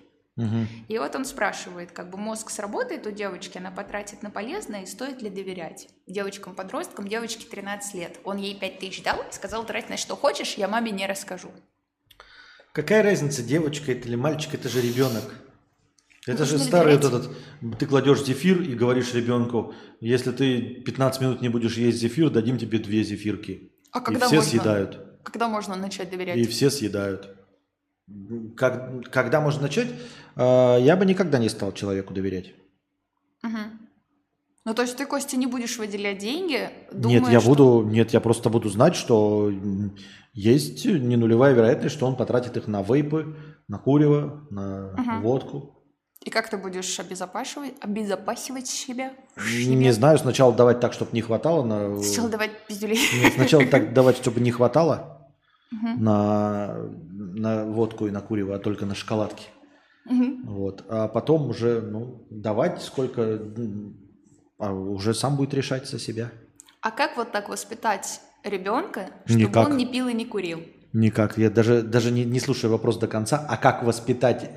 И 0.88 0.98
вот 0.98 1.16
он 1.16 1.26
спрашивает, 1.26 1.92
как 1.92 2.10
бы 2.10 2.18
мозг 2.18 2.50
сработает 2.50 3.06
у 3.08 3.12
девочки, 3.12 3.58
она 3.58 3.72
потратит 3.72 4.24
на 4.24 4.30
полезное, 4.30 4.84
и 4.84 4.86
стоит 4.86 5.22
ли 5.22 5.30
доверять? 5.30 5.90
Девочкам-подросткам, 6.08 7.08
девочке 7.08 7.46
13 7.50 7.94
лет. 7.96 8.20
Он 8.24 8.38
ей 8.38 8.56
5 8.58 8.80
тысяч 8.80 9.04
дал 9.04 9.18
и 9.20 9.34
сказал, 9.34 9.66
трать 9.66 9.90
на 9.90 9.98
что 9.98 10.16
хочешь, 10.16 10.54
я 10.56 10.68
маме 10.68 10.92
не 10.92 11.06
расскажу. 11.08 11.50
Какая 12.72 13.04
разница, 13.04 13.44
девочка 13.44 13.92
это 13.92 14.08
или 14.08 14.16
мальчик, 14.16 14.54
это 14.54 14.70
же 14.70 14.82
ребенок. 14.82 15.24
Это 16.28 16.46
же 16.46 16.54
Нужно 16.54 16.68
старый 16.68 16.98
вот 16.98 17.06
этот, 17.06 17.78
ты 17.80 17.86
кладешь 17.88 18.24
зефир 18.24 18.62
и 18.62 18.76
говоришь 18.76 19.14
ребенку, 19.14 19.74
если 20.00 20.32
ты 20.32 20.62
15 20.62 21.22
минут 21.22 21.42
не 21.42 21.50
будешь 21.50 21.78
есть 21.78 21.98
зефир, 21.98 22.30
дадим 22.30 22.58
тебе 22.58 22.78
две 22.78 23.04
зефирки. 23.04 23.72
А 23.92 24.00
И 24.00 24.04
когда 24.04 24.28
все 24.28 24.36
можно? 24.36 24.50
съедают. 24.52 25.06
Когда 25.24 25.48
можно 25.48 25.76
начать 25.76 26.10
доверять? 26.12 26.38
И 26.38 26.46
все 26.46 26.70
съедают. 26.70 27.36
Как- 28.56 29.10
когда 29.12 29.40
можно 29.42 29.64
начать? 29.64 29.88
А, 30.42 30.78
Я 30.78 30.96
бы 30.96 31.06
никогда 31.06 31.38
не 31.38 31.50
стал 31.50 31.72
человеку 31.74 32.14
доверять. 32.14 32.54
Мгм. 33.44 33.80
Ну, 34.66 34.74
то 34.74 34.82
есть 34.84 34.96
ты, 34.98 35.06
Костя, 35.06 35.38
не 35.38 35.48
будешь 35.48 35.78
выделять 35.78 36.20
деньги, 36.20 36.70
думая, 36.94 37.20
нет, 37.20 37.30
я 37.30 37.40
что- 37.40 37.50
буду, 37.50 37.84
нет, 37.90 38.12
я 38.14 38.20
просто 38.20 38.50
буду 38.50 38.70
знать, 38.70 38.96
что 38.96 39.52
есть 40.34 40.86
не 40.86 41.18
нулевая 41.18 41.54
вероятность, 41.54 41.96
что 41.96 42.06
он 42.06 42.16
потратит 42.16 42.56
их 42.58 42.68
на 42.68 42.82
вейпы, 42.84 43.36
на 43.68 43.80
курево, 43.80 44.48
на 44.52 44.94
Мгм. 44.98 45.22
водку. 45.22 45.76
И 46.26 46.30
как 46.30 46.50
ты 46.50 46.58
будешь 46.58 47.00
обезопасивать, 47.00 47.74
обезопасивать 47.82 48.68
себя? 48.68 49.14
Не 49.66 49.92
знаю, 49.92 50.18
сначала 50.20 50.54
давать 50.54 50.80
так, 50.82 50.94
чтобы 50.94 51.12
не 51.14 51.22
хватало 51.22 51.64
на. 51.64 51.98
Сначала 52.02 52.30
давать 52.30 52.52
пиздюлей. 52.68 52.98
Нет, 53.24 53.34
сначала 53.34 53.66
так 53.66 53.94
давать, 53.94 54.18
чтобы 54.18 54.40
не 54.42 54.52
хватало 54.52 55.30
Мгм. 55.72 56.04
на, 56.04 56.76
на 57.36 57.66
водку 57.66 58.08
и 58.08 58.12
на 58.12 58.22
курево, 58.22 58.56
а 58.56 58.60
только 58.60 58.86
на 58.86 58.96
шоколадки. 58.96 59.48
Мгм. 60.10 60.44
Вот. 60.46 60.84
А 60.90 61.08
потом 61.08 61.50
уже 61.50 61.82
ну, 61.82 62.26
давать 62.30 62.82
сколько, 62.82 63.40
а 64.58 64.74
уже 64.74 65.14
сам 65.14 65.38
будет 65.38 65.54
решать 65.54 65.88
за 65.88 66.00
себя. 66.00 66.32
А 66.82 66.92
как 66.92 67.18
вот 67.18 67.32
так 67.32 67.50
воспитать 67.50 68.22
ребенка, 68.44 69.10
чтобы 69.26 69.42
Никак. 69.42 69.68
он 69.68 69.78
не 69.78 69.86
пил 69.86 70.08
и 70.08 70.14
не 70.14 70.26
курил? 70.26 70.62
Никак. 70.94 71.38
Я 71.38 71.50
даже, 71.50 71.84
даже 71.84 72.12
не, 72.12 72.26
не 72.26 72.40
слушаю 72.40 72.72
вопрос 72.72 72.98
до 72.98 73.08
конца. 73.08 73.46
А 73.48 73.58
как 73.58 73.84
воспитать? 73.84 74.50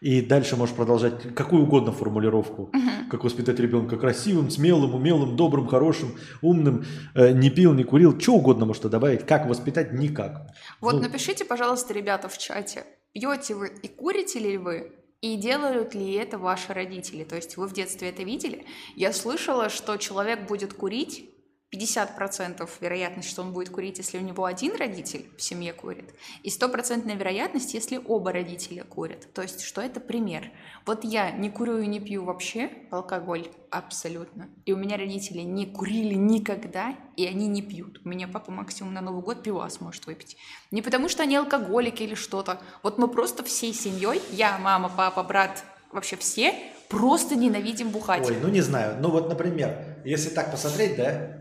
И 0.00 0.22
дальше 0.22 0.56
можешь 0.56 0.74
продолжать 0.74 1.34
какую 1.34 1.64
угодно 1.64 1.92
формулировку. 1.92 2.70
Как 3.10 3.24
воспитать 3.24 3.58
ребенка 3.58 3.96
красивым, 3.98 4.50
смелым, 4.50 4.94
умелым, 4.94 5.36
добрым, 5.36 5.66
хорошим, 5.66 6.14
умным, 6.42 6.84
э, 7.14 7.32
не 7.32 7.50
пил, 7.50 7.74
не 7.74 7.84
курил. 7.84 8.18
Что 8.18 8.34
угодно 8.34 8.66
можете 8.66 8.88
добавить. 8.88 9.26
Как 9.26 9.46
воспитать? 9.46 9.92
Никак. 9.92 10.46
Вот 10.80 10.94
Ну, 10.94 11.00
напишите, 11.00 11.44
пожалуйста, 11.44 11.92
ребята, 11.92 12.28
в 12.28 12.38
чате, 12.38 12.84
пьете 13.12 13.54
вы 13.54 13.68
и 13.82 13.88
курите 13.88 14.38
ли 14.38 14.58
вы? 14.58 14.92
И 15.20 15.36
делают 15.36 15.94
ли 15.94 16.14
это 16.14 16.38
ваши 16.38 16.72
родители? 16.72 17.24
То 17.24 17.36
есть 17.36 17.58
вы 17.58 17.66
в 17.66 17.74
детстве 17.74 18.08
это 18.08 18.22
видели? 18.22 18.64
Я 18.96 19.12
слышала, 19.12 19.68
что 19.68 19.98
человек 19.98 20.46
будет 20.46 20.72
курить, 20.72 21.29
50% 21.72 22.68
вероятность, 22.80 23.30
что 23.30 23.42
он 23.42 23.52
будет 23.52 23.70
курить, 23.70 23.98
если 23.98 24.18
у 24.18 24.22
него 24.22 24.44
один 24.44 24.74
родитель 24.74 25.30
в 25.36 25.42
семье 25.42 25.72
курит, 25.72 26.12
и 26.42 26.50
стопроцентная 26.50 27.14
вероятность, 27.14 27.74
если 27.74 28.00
оба 28.04 28.32
родителя 28.32 28.82
курят. 28.82 29.32
То 29.32 29.42
есть, 29.42 29.62
что 29.62 29.80
это 29.80 30.00
пример. 30.00 30.50
Вот 30.84 31.04
я 31.04 31.30
не 31.30 31.48
курю 31.48 31.78
и 31.78 31.86
не 31.86 32.00
пью 32.00 32.24
вообще 32.24 32.70
алкоголь 32.90 33.48
абсолютно. 33.70 34.48
И 34.66 34.72
у 34.72 34.76
меня 34.76 34.96
родители 34.96 35.42
не 35.42 35.66
курили 35.66 36.14
никогда, 36.14 36.96
и 37.16 37.24
они 37.24 37.46
не 37.46 37.62
пьют. 37.62 38.00
У 38.04 38.08
меня 38.08 38.26
папа 38.26 38.50
максимум 38.50 38.92
на 38.92 39.00
Новый 39.00 39.22
год 39.22 39.44
пивас 39.44 39.80
может 39.80 40.06
выпить. 40.06 40.36
Не 40.72 40.82
потому, 40.82 41.08
что 41.08 41.22
они 41.22 41.36
алкоголики 41.36 42.02
или 42.02 42.16
что-то. 42.16 42.60
Вот 42.82 42.98
мы 42.98 43.06
просто 43.06 43.44
всей 43.44 43.72
семьей, 43.72 44.20
я, 44.32 44.58
мама, 44.58 44.90
папа, 44.94 45.22
брат, 45.22 45.62
вообще 45.92 46.16
все, 46.16 46.52
просто 46.88 47.36
ненавидим 47.36 47.90
бухать. 47.90 48.28
Ой, 48.28 48.36
ну 48.42 48.48
не 48.48 48.60
знаю. 48.60 48.96
Ну 49.00 49.10
вот, 49.10 49.28
например, 49.28 50.00
если 50.04 50.30
так 50.30 50.50
посмотреть, 50.50 50.96
да, 50.96 51.39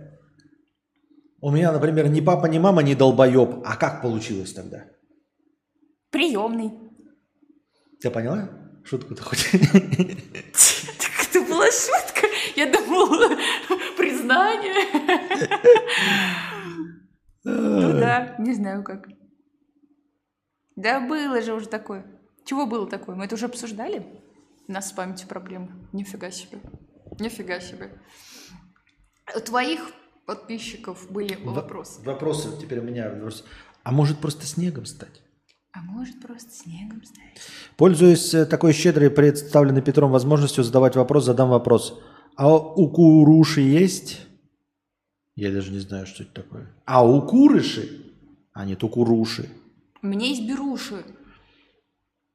у 1.41 1.51
меня, 1.51 1.71
например, 1.71 2.09
ни 2.09 2.21
папа, 2.21 2.47
ни 2.47 2.59
мама 2.59 2.83
не 2.83 2.95
долбоеб. 2.95 3.61
А 3.65 3.75
как 3.75 4.01
получилось 4.01 4.53
тогда? 4.53 4.85
Приемный. 6.11 6.71
Ты 8.01 8.09
поняла? 8.09 8.49
Шутку-то 8.83 9.23
хоть? 9.23 9.51
Так 9.51 11.27
это 11.29 11.41
была 11.41 11.67
шутка. 11.71 12.27
Я 12.55 12.71
думала, 12.71 13.37
признание. 13.97 14.73
Ну 17.43 17.99
да, 17.99 18.35
не 18.39 18.53
знаю 18.53 18.83
как. 18.83 19.07
Да 20.75 20.99
было 20.99 21.41
же 21.41 21.53
уже 21.53 21.67
такое. 21.67 22.05
Чего 22.45 22.65
было 22.65 22.87
такое? 22.87 23.15
Мы 23.15 23.25
это 23.25 23.35
уже 23.35 23.45
обсуждали? 23.45 24.05
У 24.67 24.71
нас 24.71 24.89
с 24.89 24.91
памятью 24.91 25.27
проблемы. 25.27 25.87
Нифига 25.93 26.31
себе. 26.31 26.59
Нифига 27.19 27.59
себе. 27.59 27.91
У 29.35 29.39
твоих 29.39 29.91
подписчиков 30.29 31.07
были 31.09 31.39
вопросы. 31.43 32.01
Вопросы 32.05 32.49
теперь 32.61 32.79
у 32.79 32.83
меня. 32.83 33.09
вопрос. 33.09 33.43
А 33.83 33.91
может 33.91 34.19
просто 34.19 34.45
снегом 34.45 34.85
стать? 34.85 35.23
А 35.71 35.81
может 35.81 36.21
просто 36.21 36.51
снегом 36.51 37.03
стать? 37.03 37.41
Пользуясь 37.77 38.35
э, 38.35 38.45
такой 38.45 38.73
щедрой 38.73 39.09
представленной 39.09 39.81
Петром 39.81 40.11
возможностью 40.11 40.63
задавать 40.63 40.95
вопрос, 40.95 41.25
задам 41.25 41.49
вопрос. 41.49 41.99
А 42.35 42.55
у 42.55 42.89
куруши 42.89 43.61
есть? 43.61 44.19
Я 45.35 45.51
даже 45.51 45.71
не 45.71 45.79
знаю, 45.79 46.05
что 46.05 46.21
это 46.21 46.43
такое. 46.43 46.67
А 46.85 47.03
у 47.03 47.23
курыши? 47.23 48.13
А 48.53 48.65
нет, 48.65 48.83
у 48.83 48.89
куруши. 48.89 49.49
У 50.03 50.07
меня 50.07 50.27
есть 50.27 50.47
беруши. 50.47 51.03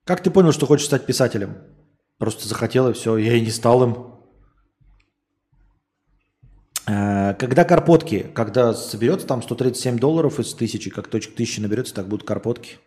Как 0.05 0.21
ты 0.21 0.33
понял, 0.33 0.51
что 0.51 0.67
хочешь 0.67 0.87
стать 0.87 1.07
писателем? 1.07 1.59
Просто 2.19 2.49
захотел 2.49 2.89
и 2.89 2.93
все, 2.93 3.17
я 3.19 3.35
и 3.35 3.41
не 3.41 3.51
стал 3.51 3.85
им. 3.85 4.14
Э, 6.87 7.35
Когда 7.35 7.65
карпотки, 7.65 8.27
когда 8.35 8.75
соберется 8.75 9.27
там 9.27 9.43
137 9.43 9.99
долларов 9.99 10.39
из 10.41 10.53
тысячи, 10.55 10.91
как 10.91 11.09
точек 11.09 11.35
тысячи 11.35 11.61
наберется, 11.61 11.95
так 11.95 12.09
будут 12.09 12.27
карпотки. 12.27 12.79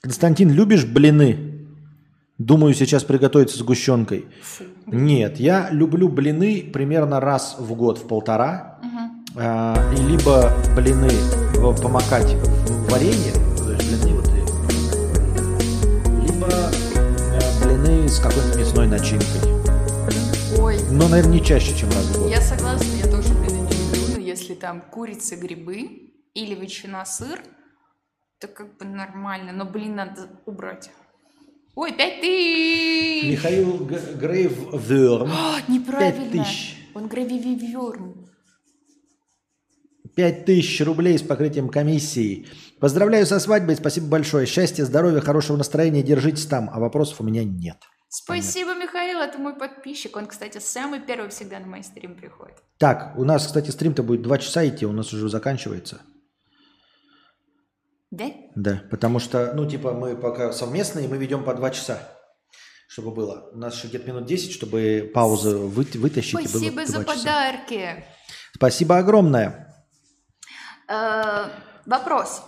Константин, 0.00 0.50
любишь 0.52 0.84
блины? 0.84 1.52
Думаю, 2.38 2.74
сейчас 2.74 3.02
приготовиться 3.02 3.58
сгущенкой. 3.58 4.26
Фу. 4.42 4.64
Нет, 4.86 5.40
я 5.40 5.70
люблю 5.70 6.08
блины 6.08 6.70
примерно 6.72 7.18
раз 7.18 7.56
в 7.58 7.74
год, 7.74 7.98
в 7.98 8.06
полтора. 8.06 8.78
А, 9.38 9.74
и 9.92 9.96
либо 10.02 10.52
блины 10.76 11.10
помакать 11.82 12.32
в 12.34 12.90
варенье, 12.90 13.32
блины 13.64 14.14
вот 14.14 14.28
и- 14.28 16.26
либо 16.26 16.48
э, 16.48 17.64
блины 17.64 18.08
с 18.08 18.18
какой-то 18.20 18.58
мясной 18.58 18.86
начинкой. 18.86 19.55
Но, 20.98 21.08
наверное, 21.08 21.34
не 21.34 21.44
чаще, 21.44 21.76
чем 21.76 21.90
раз 21.90 22.06
в 22.06 22.18
год. 22.18 22.30
Я 22.30 22.40
согласна, 22.40 22.90
я 22.94 23.06
тоже 23.06 23.34
блины 23.34 23.68
не 23.68 23.98
люблю, 23.98 24.14
но 24.14 24.18
если 24.18 24.54
там 24.54 24.80
курица, 24.80 25.36
грибы 25.36 26.14
или 26.32 26.54
ветчина, 26.54 27.04
сыр, 27.04 27.42
то 28.40 28.48
как 28.48 28.78
бы 28.78 28.86
нормально, 28.86 29.52
но, 29.52 29.66
блин, 29.66 29.96
надо 29.96 30.30
убрать. 30.46 30.90
Ой, 31.74 31.92
пять 31.92 32.22
тысяч! 32.22 33.30
Михаил 33.30 33.76
Грейвверм. 33.84 35.30
А, 35.30 35.58
неправильно. 35.68 36.32
Пять 36.32 36.32
тысяч. 36.32 36.76
Он 36.94 37.08
гравививерм. 37.08 38.26
5000 40.14 40.80
рублей 40.80 41.18
с 41.18 41.22
покрытием 41.22 41.68
комиссии. 41.68 42.46
Поздравляю 42.80 43.26
со 43.26 43.38
свадьбой, 43.38 43.76
спасибо 43.76 44.06
большое. 44.06 44.46
Счастья, 44.46 44.86
здоровья, 44.86 45.20
хорошего 45.20 45.58
настроения, 45.58 46.02
держитесь 46.02 46.46
там. 46.46 46.70
А 46.72 46.80
вопросов 46.80 47.20
у 47.20 47.24
меня 47.24 47.44
нет. 47.44 47.76
Спасибо, 48.08 48.74
Михаил, 48.74 49.18
это 49.20 49.38
мой 49.38 49.54
подписчик. 49.54 50.16
Он, 50.16 50.26
кстати, 50.26 50.58
самый 50.58 51.00
первый 51.00 51.28
всегда 51.30 51.58
на 51.58 51.66
мои 51.66 51.82
стримы 51.82 52.14
приходит. 52.14 52.56
Так, 52.78 53.14
у 53.18 53.24
нас, 53.24 53.46
кстати, 53.46 53.70
стрим-то 53.70 54.02
будет 54.02 54.22
2 54.22 54.38
часа 54.38 54.66
идти, 54.66 54.86
у 54.86 54.92
нас 54.92 55.12
уже 55.12 55.28
заканчивается. 55.28 56.00
Да? 58.10 58.30
Да, 58.54 58.82
потому 58.90 59.18
что, 59.18 59.52
ну, 59.54 59.68
типа, 59.68 59.92
мы 59.92 60.16
пока 60.16 60.52
совместные, 60.52 61.08
мы 61.08 61.16
ведем 61.18 61.44
по 61.44 61.52
2 61.54 61.70
часа, 61.70 61.98
чтобы 62.88 63.10
было. 63.10 63.50
У 63.52 63.58
нас 63.58 63.74
еще 63.76 63.88
где-то 63.88 64.06
минут 64.08 64.26
10, 64.26 64.52
чтобы 64.52 65.10
паузу 65.12 65.66
вы- 65.68 65.84
вытащить. 65.94 66.32
и 66.34 66.36
было 66.36 66.46
Спасибо 66.48 66.86
за 66.86 67.00
2 67.00 67.04
часа. 67.04 67.16
подарки. 67.16 68.04
Спасибо 68.54 68.98
огромное. 68.98 69.74
Э, 70.88 71.48
Вопрос. 71.84 72.42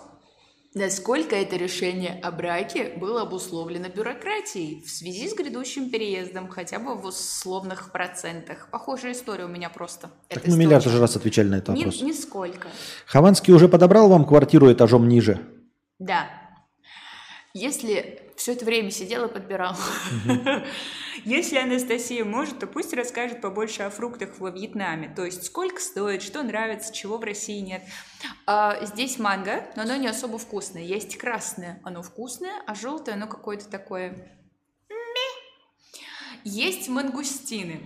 Насколько 0.79 1.35
это 1.35 1.57
решение 1.57 2.21
о 2.23 2.31
браке 2.31 2.93
было 2.97 3.23
обусловлено 3.23 3.89
бюрократией 3.89 4.81
в 4.85 4.89
связи 4.89 5.29
с 5.29 5.35
грядущим 5.35 5.91
переездом, 5.91 6.47
хотя 6.47 6.79
бы 6.79 6.95
в 6.95 7.05
условных 7.05 7.91
процентах? 7.91 8.69
Похожая 8.71 9.11
история 9.11 9.47
у 9.47 9.49
меня 9.49 9.71
просто. 9.71 10.11
Так 10.29 10.47
мы 10.47 10.57
миллиард 10.57 10.87
уже 10.87 11.01
раз 11.01 11.17
отвечали 11.17 11.49
на 11.49 11.57
этот 11.57 11.75
Ни- 11.75 11.79
вопрос. 11.85 12.01
нисколько. 12.01 12.69
Хованский 13.07 13.53
уже 13.53 13.67
подобрал 13.69 14.09
вам 14.09 14.25
квартиру 14.25 14.73
этажом 14.73 15.09
ниже? 15.09 15.41
Да. 15.99 16.29
Если 17.55 18.31
все 18.37 18.53
это 18.53 18.65
время 18.65 18.93
сидела 18.93 19.27
и 19.27 19.33
подбирала. 19.33 19.77
Если 21.25 21.57
Анастасия 21.57 22.25
может, 22.25 22.59
то 22.59 22.67
пусть 22.67 22.93
расскажет 22.93 23.41
побольше 23.41 23.83
о 23.83 23.91
фруктах 23.91 24.39
во 24.39 24.51
Вьетнаме. 24.51 25.13
То 25.15 25.25
есть 25.25 25.45
сколько 25.45 25.81
стоит, 25.81 26.23
что 26.23 26.43
нравится, 26.43 26.93
чего 26.93 27.19
в 27.19 27.25
России 27.25 27.61
нет. 27.61 27.83
А, 28.47 28.85
здесь 28.85 29.19
манго, 29.19 29.65
но 29.77 29.83
оно 29.83 29.97
не 29.97 30.09
особо 30.09 30.39
вкусное. 30.39 30.83
Есть 30.83 31.17
красное, 31.17 31.81
оно 31.85 32.03
вкусное, 32.03 32.63
а 32.67 32.75
желтое 32.75 33.17
оно 33.17 33.27
какое-то 33.27 33.69
такое... 33.69 34.33
Есть 36.45 36.89
мангустины. 36.89 37.81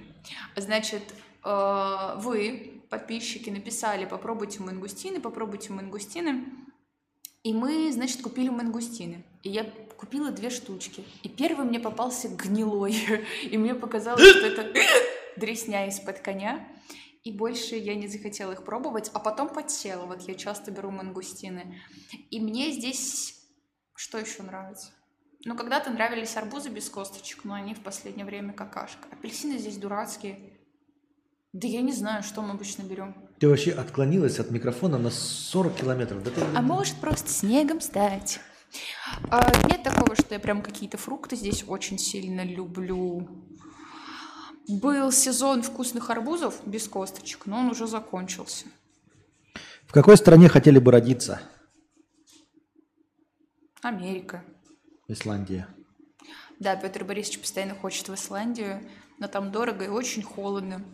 Значит, 0.56 1.02
э, 1.44 2.14
вы, 2.18 2.82
подписчики, 2.90 3.50
написали, 3.50 4.04
попробуйте 4.04 4.62
мангустины, 4.62 5.20
попробуйте 5.20 5.72
мангустины. 5.72 6.44
И 7.42 7.52
мы, 7.52 7.90
значит, 7.90 8.22
купили 8.22 8.50
мангустины. 8.50 9.24
И 9.42 9.50
я 9.50 9.64
купила 10.02 10.32
две 10.32 10.50
штучки. 10.50 11.04
И 11.22 11.28
первый 11.28 11.64
мне 11.64 11.78
попался 11.78 12.28
гнилой. 12.28 12.96
И 13.44 13.56
мне 13.56 13.72
показалось, 13.72 14.20
что 14.20 14.46
это 14.46 14.72
дресня 15.36 15.86
из-под 15.86 16.18
коня. 16.18 16.68
И 17.22 17.30
больше 17.30 17.76
я 17.76 17.94
не 17.94 18.08
захотела 18.08 18.50
их 18.50 18.64
пробовать. 18.64 19.12
А 19.14 19.20
потом 19.20 19.48
подсела. 19.48 20.04
Вот 20.06 20.22
я 20.22 20.34
часто 20.34 20.72
беру 20.72 20.90
мангустины. 20.90 21.80
И 22.30 22.40
мне 22.40 22.72
здесь 22.72 23.38
что 23.94 24.18
еще 24.18 24.42
нравится? 24.42 24.90
Ну, 25.44 25.56
когда-то 25.56 25.90
нравились 25.90 26.36
арбузы 26.36 26.68
без 26.68 26.90
косточек, 26.90 27.44
но 27.44 27.54
они 27.54 27.72
в 27.74 27.80
последнее 27.80 28.26
время 28.26 28.52
какашка. 28.52 29.06
Апельсины 29.12 29.58
здесь 29.58 29.76
дурацкие. 29.76 30.58
Да 31.52 31.68
я 31.68 31.80
не 31.80 31.92
знаю, 31.92 32.24
что 32.24 32.42
мы 32.42 32.50
обычно 32.50 32.82
берем. 32.82 33.14
Ты 33.38 33.48
вообще 33.48 33.70
отклонилась 33.70 34.40
от 34.40 34.50
микрофона 34.50 34.98
на 34.98 35.10
40 35.10 35.76
километров. 35.76 36.24
Да 36.24 36.32
ты... 36.32 36.40
А 36.56 36.60
может 36.60 36.96
просто 36.96 37.30
снегом 37.30 37.80
стать. 37.80 38.40
А, 39.30 39.50
нет 39.68 39.82
такого, 39.82 40.14
что 40.16 40.34
я 40.34 40.40
прям 40.40 40.62
какие-то 40.62 40.96
фрукты 40.96 41.36
здесь 41.36 41.64
очень 41.66 41.98
сильно 41.98 42.44
люблю. 42.44 43.28
Был 44.68 45.10
сезон 45.12 45.62
вкусных 45.62 46.10
арбузов 46.10 46.60
без 46.66 46.88
косточек, 46.88 47.46
но 47.46 47.58
он 47.58 47.70
уже 47.70 47.86
закончился. 47.86 48.66
В 49.86 49.92
какой 49.92 50.16
стране 50.16 50.48
хотели 50.48 50.78
бы 50.78 50.92
родиться? 50.92 51.42
Америка. 53.82 54.44
Исландия. 55.08 55.66
Да, 56.58 56.76
Петр 56.76 57.04
Борисович 57.04 57.40
постоянно 57.40 57.74
хочет 57.74 58.08
в 58.08 58.14
Исландию, 58.14 58.88
но 59.18 59.26
там 59.26 59.50
дорого 59.50 59.84
и 59.84 59.88
очень 59.88 60.22
холодно. 60.22 60.84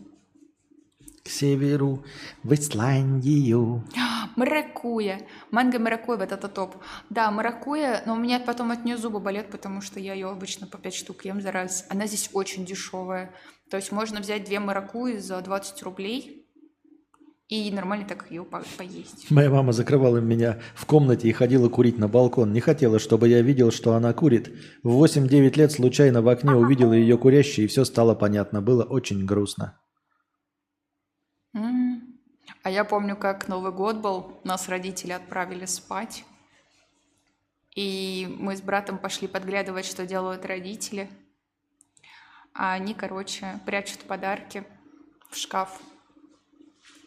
К 1.23 1.29
северу, 1.29 2.05
в 2.43 2.55
Исландию. 2.55 3.85
Маракуя. 4.39 5.21
Манго 5.51 5.79
маракуя, 5.81 6.17
вот 6.17 6.31
это 6.33 6.49
топ. 6.49 6.77
Да, 7.11 7.31
маракуя, 7.31 8.03
но 8.07 8.15
у 8.15 8.17
меня 8.17 8.39
потом 8.39 8.71
от 8.71 8.85
нее 8.85 8.97
зубы 8.97 9.19
болят, 9.21 9.51
потому 9.51 9.81
что 9.81 9.99
я 9.99 10.15
ее 10.15 10.29
обычно 10.31 10.67
по 10.67 10.79
5 10.79 10.95
штук 10.95 11.25
ем 11.25 11.41
за 11.43 11.51
раз. 11.51 11.87
Она 11.91 12.07
здесь 12.07 12.31
очень 12.33 12.65
дешевая. 12.65 13.35
То 13.71 13.77
есть 13.77 13.91
можно 13.93 14.21
взять 14.21 14.45
две 14.45 14.61
маракуи 14.61 15.17
за 15.19 15.41
20 15.41 15.83
рублей. 15.83 16.45
и 17.51 17.71
нормально 17.73 18.07
так 18.07 18.31
ее 18.31 18.45
по- 18.45 18.63
поесть. 18.77 19.31
Моя 19.31 19.49
мама 19.51 19.73
закрывала 19.73 20.19
меня 20.19 20.61
в 20.75 20.85
комнате 20.85 21.29
и 21.29 21.33
ходила 21.33 21.71
курить 21.71 21.99
на 21.99 22.07
балкон. 22.07 22.53
Не 22.53 22.61
хотела, 22.61 22.99
чтобы 22.99 23.27
я 23.29 23.41
видел, 23.41 23.71
что 23.73 23.95
она 23.95 24.13
курит. 24.13 24.53
В 24.83 25.03
8-9 25.03 25.57
лет 25.57 25.73
случайно 25.73 26.21
в 26.21 26.29
окне 26.29 26.53
увидела 26.53 26.93
ее 26.93 27.17
курящей, 27.17 27.65
и 27.65 27.67
все 27.67 27.85
стало 27.85 28.15
понятно. 28.15 28.61
Было 28.61 28.85
очень 28.85 29.25
грустно. 29.25 29.81
М. 31.55 31.88
А 32.63 32.71
я 32.71 32.85
помню, 32.85 33.17
как 33.17 33.49
Новый 33.49 33.73
год 33.73 33.97
был, 33.97 34.41
нас 34.45 34.69
родители 34.69 35.13
отправили 35.13 35.65
спать. 35.65 36.25
И 37.75 38.37
мы 38.39 38.57
с 38.57 38.61
братом 38.61 38.99
пошли 38.99 39.29
подглядывать, 39.29 39.87
что 39.87 40.07
делают 40.07 40.45
родители. 40.45 41.09
А 42.53 42.73
они, 42.73 42.95
короче, 42.95 43.61
прячут 43.65 44.01
подарки 44.01 44.65
в 45.31 45.37
шкаф. 45.37 45.81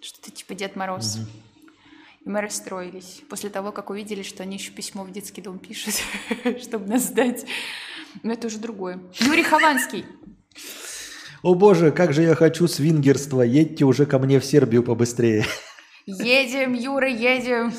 Что-то 0.02 0.32
типа 0.32 0.56
Дед 0.56 0.76
Мороз. 0.76 1.18
И 2.22 2.30
мы 2.30 2.40
расстроились 2.42 3.22
после 3.30 3.50
того, 3.50 3.72
как 3.72 3.90
увидели, 3.90 4.24
что 4.24 4.44
они 4.44 4.58
еще 4.58 4.72
письмо 4.72 5.04
в 5.04 5.12
детский 5.12 5.42
дом 5.42 5.60
пишут, 5.60 5.96
чтобы 6.62 6.88
нас 6.88 7.04
сдать. 7.04 7.46
Но 8.24 8.34
это 8.34 8.48
уже 8.48 8.60
другое. 8.60 9.00
Юрий 9.20 9.44
Хованский. 9.44 10.06
О 11.44 11.56
боже, 11.56 11.92
как 11.92 12.14
же 12.14 12.22
я 12.22 12.36
хочу 12.36 12.68
свингерства. 12.68 13.42
Едьте 13.42 13.84
уже 13.86 14.06
ко 14.06 14.20
мне 14.20 14.40
в 14.40 14.46
Сербию 14.46 14.84
побыстрее. 14.84 15.44
Едем, 16.06 16.74
Юра, 16.74 17.08
едем. 17.08 17.74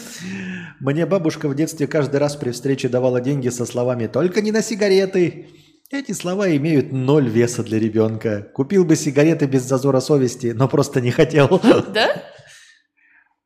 Мне 0.81 1.07
бабушка 1.07 1.49
в 1.49 1.55
детстве 1.55 1.87
каждый 1.87 2.19
раз 2.19 2.35
при 2.35 2.51
встрече 2.51 2.89
давала 2.89 3.21
деньги 3.21 3.49
со 3.51 3.65
словами 3.65 4.07
«Только 4.07 4.41
не 4.41 4.51
на 4.51 4.63
сигареты». 4.63 5.47
Эти 5.91 6.13
слова 6.13 6.57
имеют 6.57 6.91
ноль 6.91 7.29
веса 7.29 7.63
для 7.63 7.79
ребенка. 7.79 8.51
Купил 8.55 8.85
бы 8.85 8.97
сигареты 8.97 9.47
без 9.47 9.63
зазора 9.63 10.01
совести, 10.01 10.53
но 10.57 10.67
просто 10.67 11.01
не 11.01 11.11
хотел. 11.11 11.61
Да? 11.93 12.23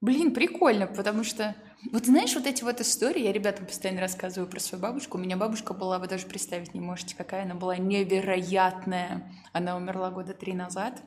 Блин, 0.01 0.33
прикольно, 0.33 0.87
потому 0.87 1.25
что... 1.25 1.57
Вот 1.93 2.07
знаешь, 2.07 2.35
вот 2.35 2.47
эти 2.47 2.63
вот 2.65 2.81
истории, 2.81 3.23
я 3.23 3.33
ребятам 3.33 3.67
постоянно 3.67 4.01
рассказываю 4.01 4.51
про 4.51 4.61
свою 4.61 4.83
бабушку. 4.83 5.19
У 5.19 5.21
меня 5.21 5.37
бабушка 5.37 5.75
была, 5.75 5.99
вы 5.99 6.09
даже 6.09 6.27
представить 6.27 6.75
не 6.75 6.81
можете, 6.81 7.15
какая 7.17 7.43
она 7.43 7.55
была 7.55 7.77
невероятная. 7.77 9.31
Она 9.53 9.77
умерла 9.77 10.11
года 10.11 10.35
три 10.35 10.55
назад. 10.55 11.01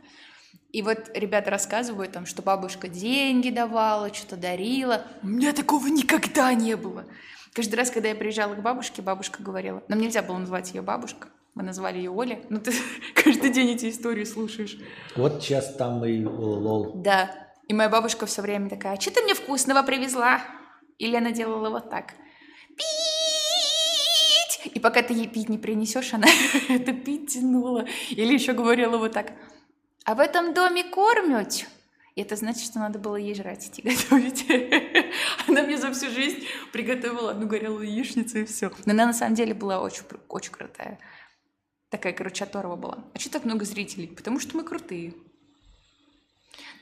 И 0.71 0.81
вот 0.81 1.09
ребята 1.15 1.49
рассказывают 1.49 2.11
там, 2.11 2.25
что 2.25 2.41
бабушка 2.41 2.87
деньги 2.87 3.49
давала, 3.49 4.13
что-то 4.13 4.37
дарила. 4.37 5.03
У 5.23 5.27
меня 5.27 5.53
такого 5.53 5.87
никогда 5.87 6.53
не 6.53 6.75
было. 6.75 7.05
Каждый 7.53 7.75
раз, 7.75 7.89
когда 7.89 8.09
я 8.09 8.15
приезжала 8.15 8.53
к 8.53 8.61
бабушке, 8.61 9.01
бабушка 9.01 9.41
говорила, 9.41 9.83
нам 9.87 9.99
нельзя 9.99 10.21
было 10.21 10.37
называть 10.37 10.71
ее 10.73 10.83
бабушка, 10.83 11.29
мы 11.55 11.63
назвали 11.63 11.97
ее 11.97 12.11
Оля. 12.11 12.39
Ну 12.49 12.59
ты 12.59 12.71
каждый 13.15 13.49
день 13.49 13.71
эти 13.71 13.89
истории 13.89 14.23
слушаешь. 14.23 14.77
Вот 15.15 15.41
сейчас 15.41 15.73
там 15.73 16.05
и 16.05 16.23
лол. 16.23 16.93
Да. 16.95 17.31
И 17.67 17.73
моя 17.73 17.89
бабушка 17.89 18.25
все 18.27 18.41
время 18.41 18.69
такая, 18.69 18.99
что 18.99 19.11
ты 19.11 19.21
мне 19.23 19.33
вкусного 19.33 19.83
привезла? 19.83 20.41
Или 20.99 21.15
она 21.15 21.31
делала 21.31 21.69
вот 21.69 21.89
так. 21.89 22.13
Пить! 22.77 22.89
И 24.65 24.79
пока 24.79 25.01
ты 25.01 25.13
ей 25.13 25.27
пить 25.27 25.49
не 25.49 25.57
принесешь, 25.57 26.13
она 26.13 26.27
это 26.69 26.93
пить 26.93 27.33
тянула. 27.33 27.87
Или 28.11 28.33
еще 28.33 28.53
говорила 28.53 28.97
вот 28.97 29.13
так. 29.13 29.31
А 30.05 30.13
в 30.15 30.19
этом 30.19 30.53
доме 30.53 30.83
кормят? 30.83 31.65
И 32.15 32.21
это 32.21 32.35
значит, 32.35 32.63
что 32.63 32.79
надо 32.79 32.99
было 32.99 33.15
ей 33.15 33.33
жрать 33.33 33.65
идти 33.67 33.81
готовить. 34.09 34.45
Она 35.47 35.63
мне 35.63 35.77
за 35.77 35.91
всю 35.93 36.09
жизнь 36.09 36.45
приготовила 36.73 37.31
одну 37.31 37.47
горелую 37.47 37.89
яичницу 37.89 38.39
и 38.39 38.45
все. 38.45 38.71
Но 38.85 38.91
она 38.91 39.05
на 39.05 39.13
самом 39.13 39.35
деле 39.35 39.53
была 39.53 39.79
очень, 39.79 40.03
очень 40.27 40.51
крутая. 40.51 40.99
Такая, 41.89 42.11
короче, 42.13 42.43
оторва 42.43 42.75
была. 42.75 43.05
А 43.13 43.19
что 43.19 43.31
так 43.31 43.45
много 43.45 43.63
зрителей? 43.63 44.07
Потому 44.07 44.39
что 44.39 44.57
мы 44.57 44.63
крутые. 44.63 45.13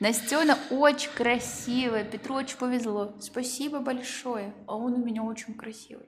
Настена 0.00 0.56
очень 0.70 1.10
красивая, 1.10 2.04
Петру 2.04 2.36
очень 2.36 2.56
повезло. 2.56 3.16
Спасибо 3.20 3.80
большое. 3.80 4.54
А 4.66 4.76
он 4.76 4.94
у 4.94 5.04
меня 5.04 5.22
очень 5.24 5.54
красивый. 5.54 6.06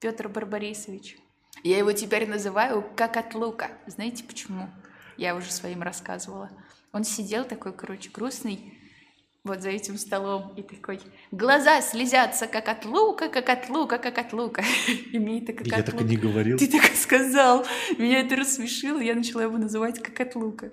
Петр 0.00 0.28
Барбарисович. 0.28 1.16
Я 1.62 1.78
его 1.78 1.92
теперь 1.92 2.28
называю 2.28 2.84
как 2.96 3.16
от 3.16 3.34
лука. 3.34 3.70
Знаете 3.86 4.24
почему? 4.24 4.68
Я 5.16 5.36
уже 5.36 5.52
своим 5.52 5.82
рассказывала. 5.82 6.50
Он 6.92 7.04
сидел 7.04 7.44
такой, 7.44 7.72
короче, 7.72 8.10
грустный, 8.10 8.74
вот 9.44 9.60
за 9.60 9.70
этим 9.70 9.96
столом, 9.96 10.52
и 10.56 10.62
такой, 10.62 11.00
глаза 11.30 11.80
слезятся, 11.80 12.46
как 12.46 12.68
от 12.68 12.84
лука, 12.84 13.28
как 13.28 13.48
от 13.48 13.68
лука, 13.68 13.98
как 13.98 14.18
от 14.18 14.32
лука. 14.32 14.64
И 15.12 15.18
мне 15.18 15.40
это 15.42 15.52
как 15.52 15.66
Я 15.66 15.78
от 15.78 15.86
так 15.86 15.94
и 15.94 15.98
лука. 15.98 16.08
не 16.08 16.16
говорил. 16.16 16.58
Ты 16.58 16.68
так 16.68 16.92
и 16.92 16.96
сказал. 16.96 17.64
Меня 17.98 18.20
это 18.20 18.36
рассмешило, 18.36 19.00
я 19.00 19.14
начала 19.14 19.42
его 19.42 19.58
называть 19.58 20.02
как 20.02 20.20
от 20.20 20.34
лука. 20.36 20.70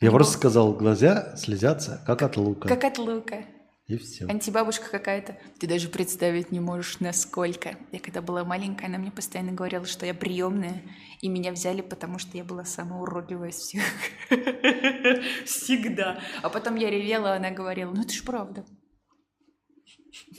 Я 0.00 0.10
просто 0.10 0.34
сказал, 0.38 0.72
глаза 0.72 1.36
слезятся, 1.36 2.02
как 2.06 2.22
от 2.22 2.36
лука. 2.38 2.68
Как 2.68 2.84
от 2.84 2.96
лука. 2.96 3.44
И 3.86 3.98
все. 3.98 4.26
Антибабушка 4.26 4.88
какая-то. 4.88 5.36
Ты 5.58 5.66
даже 5.66 5.88
представить 5.88 6.52
не 6.52 6.60
можешь, 6.60 7.00
насколько. 7.00 7.76
Я 7.92 7.98
когда 7.98 8.22
была 8.22 8.44
маленькая, 8.44 8.86
она 8.86 8.98
мне 8.98 9.10
постоянно 9.10 9.52
говорила, 9.52 9.84
что 9.84 10.06
я 10.06 10.14
приемная, 10.14 10.80
и 11.20 11.28
меня 11.28 11.52
взяли, 11.52 11.82
потому 11.82 12.18
что 12.18 12.36
я 12.38 12.44
была 12.44 12.64
самая 12.64 13.00
уродливая 13.00 13.50
из 13.50 13.56
всех. 13.56 13.82
Всегда. 15.44 16.20
А 16.40 16.48
потом 16.48 16.76
я 16.76 16.88
ревела, 16.88 17.34
она 17.34 17.50
говорила, 17.50 17.92
ну 17.92 18.02
это 18.02 18.12
ж 18.12 18.22
правда. 18.22 18.64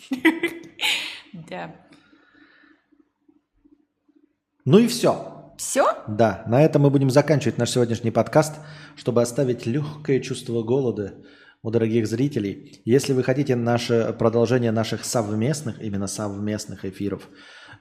Да. 1.33 1.73
Ну 4.65 4.79
и 4.79 4.87
все. 4.87 5.53
Все? 5.57 6.03
Да, 6.07 6.43
на 6.47 6.63
этом 6.63 6.81
мы 6.81 6.89
будем 6.89 7.09
заканчивать 7.09 7.57
наш 7.57 7.69
сегодняшний 7.69 8.09
подкаст, 8.09 8.55
чтобы 8.95 9.21
оставить 9.21 9.65
легкое 9.65 10.19
чувство 10.19 10.63
голода 10.63 11.15
у 11.63 11.69
дорогих 11.69 12.07
зрителей. 12.07 12.81
Если 12.85 13.13
вы 13.13 13.23
хотите 13.23 13.55
наше 13.55 14.15
продолжение 14.17 14.71
наших 14.71 15.05
совместных, 15.05 15.81
именно 15.81 16.07
совместных 16.07 16.85
эфиров, 16.85 17.29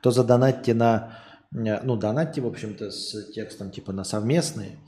то 0.02 0.10
задонатьте 0.10 0.74
на, 0.74 1.18
э, 1.54 1.80
ну, 1.82 1.96
донатьте, 1.96 2.40
в 2.40 2.46
общем-то, 2.46 2.90
с 2.90 3.32
текстом 3.32 3.70
типа 3.70 3.92
на 3.92 4.04
совместные. 4.04 4.78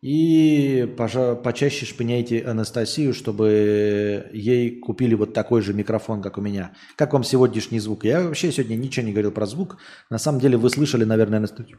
И 0.00 0.94
пожа- 0.96 1.34
почаще 1.34 1.84
шпыняйте 1.84 2.42
Анастасию, 2.42 3.12
чтобы 3.12 4.30
ей 4.32 4.78
купили 4.78 5.16
вот 5.16 5.34
такой 5.34 5.60
же 5.60 5.74
микрофон, 5.74 6.22
как 6.22 6.38
у 6.38 6.40
меня. 6.40 6.72
Как 6.94 7.12
вам 7.12 7.24
сегодняшний 7.24 7.80
звук? 7.80 8.04
Я 8.04 8.22
вообще 8.22 8.52
сегодня 8.52 8.76
ничего 8.76 9.04
не 9.06 9.12
говорил 9.12 9.32
про 9.32 9.46
звук. 9.46 9.78
На 10.08 10.18
самом 10.18 10.40
деле 10.40 10.56
вы 10.56 10.70
слышали, 10.70 11.02
наверное, 11.02 11.38
Анастасию. 11.38 11.78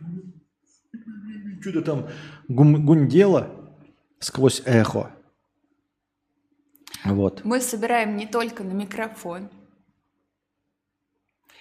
Что-то 1.62 1.82
там 1.82 2.08
гум- 2.50 2.86
гундело 2.86 3.59
сквозь 4.20 4.62
эхо. 4.66 5.12
Вот. 7.06 7.42
Мы 7.46 7.62
собираем 7.62 8.18
не 8.18 8.28
только 8.28 8.64
на 8.64 8.74
микрофон. 8.74 9.50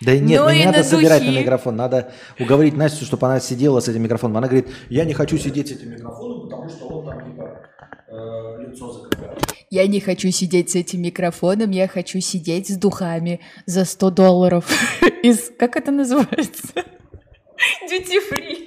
Да 0.01 0.17
нет, 0.17 0.41
Но 0.41 0.53
не 0.53 0.65
надо 0.65 0.79
на 0.79 0.85
собирать 0.85 1.23
на 1.23 1.29
духи. 1.29 1.41
микрофон. 1.41 1.77
Надо 1.77 2.13
уговорить 2.39 2.77
Настю, 2.77 3.05
чтобы 3.05 3.27
она 3.27 3.41
сидела 3.41 3.81
с 3.81 3.89
этим 3.89 4.03
микрофоном. 4.03 4.37
Она 4.37 4.47
говорит, 4.47 4.69
я 4.91 5.05
не 5.05 5.13
хочу 5.13 5.37
сидеть 5.39 5.69
с 5.69 5.73
этим 5.73 5.91
микрофоном, 5.91 6.43
потому 6.49 6.69
что 6.69 6.87
он 6.87 7.05
там 7.05 7.25
типа 7.25 7.67
э, 8.09 8.63
лицо 8.69 8.93
закрывает. 8.93 9.39
Я 9.71 9.87
не 9.87 10.01
хочу 10.01 10.31
сидеть 10.31 10.71
с 10.71 10.77
этим 10.77 11.03
микрофоном, 11.03 11.73
я 11.73 11.89
хочу 11.89 12.21
сидеть 12.21 12.69
с 12.69 12.77
духами 12.77 13.41
за 13.67 13.85
100 13.85 14.11
долларов. 14.11 14.71
Из... 15.23 15.51
Как 15.59 15.77
это 15.77 15.91
называется? 15.91 16.69
Duty 17.91 18.19
free. 18.31 18.67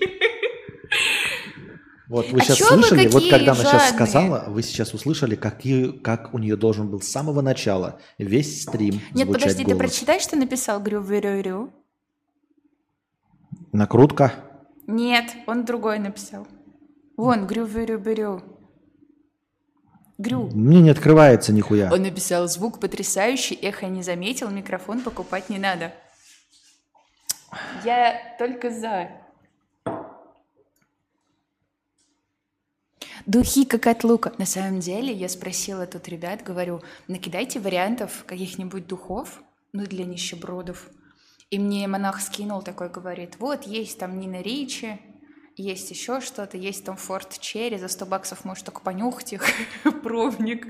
Вот 2.11 2.29
вы 2.29 2.41
А 2.41 2.43
сейчас 2.43 2.67
слышали, 2.67 3.07
вот 3.07 3.29
когда 3.29 3.53
она 3.53 3.61
сейчас 3.61 3.71
жадные? 3.87 3.93
сказала, 3.93 4.43
вы 4.49 4.63
сейчас 4.63 4.93
услышали, 4.93 5.35
какие, 5.35 5.93
как 5.93 6.33
у 6.33 6.39
нее 6.39 6.57
должен 6.57 6.89
был 6.89 6.99
с 6.99 7.07
самого 7.07 7.39
начала 7.39 8.01
весь 8.17 8.63
стрим 8.63 8.99
Нет, 9.13 9.31
подожди, 9.31 9.63
ты 9.63 9.73
голос. 9.73 9.77
прочитай, 9.77 10.19
что 10.19 10.35
написал 10.35 10.81
Грю 10.81 11.01
Рю. 11.07 11.71
Накрутка. 13.71 14.33
Нет, 14.87 15.31
он 15.47 15.63
другой 15.63 15.99
написал. 15.99 16.45
Вон, 17.15 17.47
Грю 17.47 17.65
Берю. 17.65 18.43
Грю. 20.17 20.49
Мне 20.53 20.81
не 20.81 20.89
открывается 20.89 21.53
нихуя. 21.53 21.89
Он 21.93 22.01
написал 22.01 22.45
звук 22.49 22.81
потрясающий, 22.81 23.55
эхо 23.55 23.85
не 23.85 24.03
заметил, 24.03 24.49
микрофон 24.49 24.99
покупать 24.99 25.47
не 25.47 25.59
надо. 25.59 25.93
Я 27.85 28.35
только 28.37 28.69
за. 28.69 29.20
Духи 33.25 33.65
как 33.65 33.87
от 33.87 34.03
лука. 34.03 34.33
На 34.37 34.45
самом 34.45 34.79
деле, 34.79 35.13
я 35.13 35.29
спросила 35.29 35.85
тут 35.85 36.07
ребят, 36.07 36.43
говорю, 36.43 36.81
накидайте 37.07 37.59
вариантов 37.59 38.23
каких-нибудь 38.25 38.87
духов, 38.87 39.41
ну, 39.73 39.85
для 39.85 40.05
нищебродов. 40.05 40.89
И 41.49 41.59
мне 41.59 41.87
монах 41.87 42.21
скинул 42.21 42.61
такой, 42.61 42.89
говорит, 42.89 43.35
вот, 43.39 43.63
есть 43.67 43.99
там 43.99 44.19
Нина 44.19 44.41
Ричи, 44.41 44.99
есть 45.57 45.91
еще 45.91 46.21
что-то, 46.21 46.57
есть 46.57 46.85
там 46.85 46.95
Форт 46.95 47.39
Черри, 47.39 47.77
за 47.77 47.87
100 47.87 48.05
баксов 48.05 48.45
можешь 48.45 48.63
только 48.63 48.81
понюхать 48.81 49.33
их, 49.33 49.43
пробник. 50.03 50.67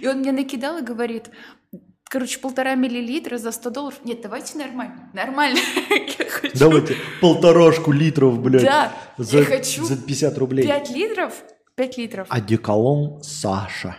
И 0.00 0.06
он 0.08 0.20
мне 0.20 0.32
накидал 0.32 0.78
и 0.78 0.82
говорит, 0.82 1.30
короче, 2.04 2.38
полтора 2.38 2.74
миллилитра 2.74 3.36
за 3.38 3.52
100 3.52 3.70
долларов. 3.70 4.00
Нет, 4.04 4.22
давайте 4.22 4.58
нормально, 4.58 5.10
нормально. 5.12 5.58
Я 5.90 6.28
хочу 6.28 6.58
Давайте 6.58 6.96
полторашку 7.20 7.92
литров, 7.92 8.38
блядь. 8.40 8.64
Да, 8.64 8.92
за, 9.18 9.40
я 9.40 9.44
хочу 9.44 9.84
за 9.84 9.96
50 9.96 10.38
рублей. 10.38 10.66
5 10.66 10.90
литров, 10.90 11.44
5 11.74 11.98
литров. 11.98 12.26
Одеколон 12.30 13.22
Саша. 13.22 13.96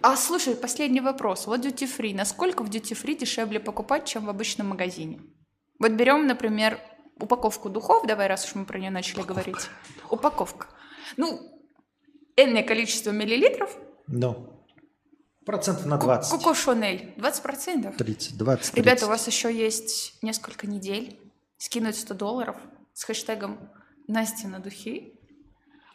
А 0.00 0.16
слушай, 0.16 0.54
последний 0.54 1.00
вопрос. 1.00 1.46
Вот 1.46 1.60
duty 1.64 1.88
free. 1.98 2.14
Насколько 2.14 2.62
в 2.62 2.70
duty 2.70 2.92
free 3.00 3.16
дешевле 3.18 3.60
покупать, 3.60 4.06
чем 4.06 4.26
в 4.26 4.30
обычном 4.30 4.68
магазине? 4.68 5.20
Вот 5.78 5.92
берем, 5.92 6.26
например, 6.26 6.78
упаковку 7.16 7.68
духов, 7.68 8.06
давай, 8.06 8.28
раз 8.28 8.44
уж 8.46 8.54
мы 8.54 8.64
про 8.64 8.78
нее 8.78 8.90
начали 8.90 9.22
говорить. 9.22 9.68
Упаковка. 10.10 10.68
Ну, 11.16 11.40
энное 12.36 12.62
количество 12.62 13.10
миллилитров. 13.10 13.76
Ну, 14.06 14.64
процентов 15.44 15.86
на 15.86 15.98
Ко- 15.98 16.04
20. 16.04 16.30
Коко 16.30 16.54
Шанель. 16.54 17.12
20%. 17.16 17.96
30, 17.96 18.36
20, 18.38 18.38
30. 18.38 18.74
Ребята, 18.76 19.06
у 19.06 19.08
вас 19.08 19.26
еще 19.26 19.52
есть 19.52 20.22
несколько 20.22 20.66
недель. 20.68 21.18
Скинуть 21.58 21.96
100 21.96 22.14
долларов 22.14 22.56
с 22.92 23.04
хэштегом 23.04 23.58
Настя 24.08 24.48
на 24.48 24.58
духи. 24.60 25.18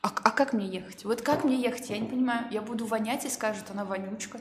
А, 0.07 0.11
а 0.23 0.31
как 0.31 0.53
мне 0.53 0.67
ехать? 0.67 1.03
Вот 1.03 1.21
как 1.21 1.43
мне 1.43 1.61
ехать? 1.61 1.89
Я 1.89 1.97
не 1.97 2.07
понимаю. 2.07 2.45
Я 2.49 2.61
буду 2.61 2.85
вонять 2.85 3.25
и 3.25 3.29
скажут, 3.29 3.65
она 3.73 3.83
вонючка. 3.83 4.39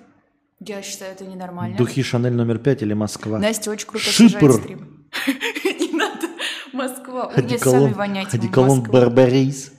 Я 0.60 0.80
считаю, 0.80 1.12
это 1.12 1.24
ненормально. 1.24 1.76
Духи 1.76 2.02
Шанель 2.02 2.34
номер 2.34 2.58
5 2.58 2.82
или 2.82 2.94
Москва? 2.94 3.38
Настя 3.38 3.72
очень 3.72 3.88
круто 3.88 4.04
Шипр. 4.04 4.52
стрим. 4.52 5.08
Не 5.64 5.92
надо. 5.92 6.28
Москва. 6.72 7.32
Вы 7.34 7.42
мне 7.42 7.58
сами 7.58 7.74
Одеколон, 7.76 7.92
воняйте 7.94 8.30
в 8.30 8.34
одеколон. 8.34 8.82
Барбарис. 8.82 9.72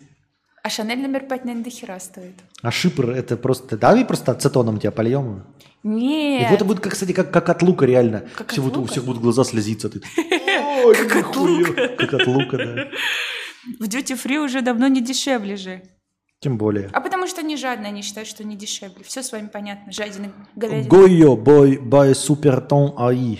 А 0.61 0.69
Шанель 0.69 0.99
номер 0.99 1.22
5, 1.22 1.45
наверное, 1.45 1.64
до 1.64 1.69
хера 1.69 1.99
стоит. 2.01 2.35
А 2.61 2.72
шипр 2.72 3.11
это 3.11 3.38
просто... 3.38 3.77
Давай 3.77 4.03
просто 4.03 4.34
ацетоном 4.34 4.80
тебя 4.80 4.91
польем. 4.91 5.45
И 5.84 5.88
Нет. 5.88 6.49
вот 6.49 6.55
это 6.55 6.65
будет, 6.65 6.80
как, 6.81 6.91
кстати, 6.91 7.14
как, 7.14 7.31
как 7.31 7.47
от 7.47 7.61
лука 7.61 7.85
реально. 7.85 8.26
Как 8.35 8.51
Все 8.51 8.59
от 8.59 8.65
вот, 8.65 8.77
у 8.77 8.80
лука? 8.81 8.91
всех 8.91 9.05
будут 9.05 9.22
глаза 9.22 9.45
слезиться. 9.45 9.89
Ты... 9.89 10.01
Ой, 10.84 10.95
как 10.95 11.30
от 11.30 11.35
лука. 11.38 11.88
Как 11.97 12.14
от 12.14 12.27
лука, 12.27 12.57
да. 12.57 12.88
В 13.80 13.84
duty 13.84 14.15
free 14.15 14.38
уже 14.38 14.61
давно 14.61 14.88
не 14.88 15.02
дешевле 15.02 15.56
же. 15.56 15.81
Тем 16.39 16.57
более. 16.57 16.89
А 16.94 17.02
потому 17.02 17.26
что 17.27 17.41
они 17.41 17.57
жадные, 17.57 17.89
они 17.89 18.02
считают, 18.03 18.30
что 18.30 18.44
не 18.44 18.56
дешевле. 18.56 19.03
Все 19.03 19.23
с 19.23 19.31
вами 19.31 19.48
понятно. 19.48 19.91
Жадины, 19.91 20.31
говядина. 20.56 20.88
Гойо 20.89 21.35
бой 21.35 21.77
бай 21.77 22.14
супертон 22.14 22.94
АИ. 22.98 23.39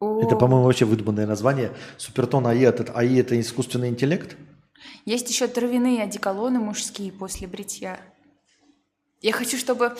О, 0.00 0.22
Это, 0.22 0.34
по-моему, 0.36 0.64
вообще 0.64 0.86
выдуманное 0.86 1.26
название. 1.26 1.72
Супертон 1.98 2.46
АИ, 2.46 2.62
этот 2.62 2.96
АИ 2.96 3.18
это 3.20 3.38
искусственный 3.38 3.88
интеллект? 3.90 4.36
Есть 5.04 5.28
еще 5.28 5.46
травяные 5.46 6.02
одеколоны 6.02 6.58
мужские 6.58 7.12
после 7.12 7.46
бритья. 7.46 8.00
Я 9.20 9.32
хочу, 9.32 9.58
чтобы 9.58 9.94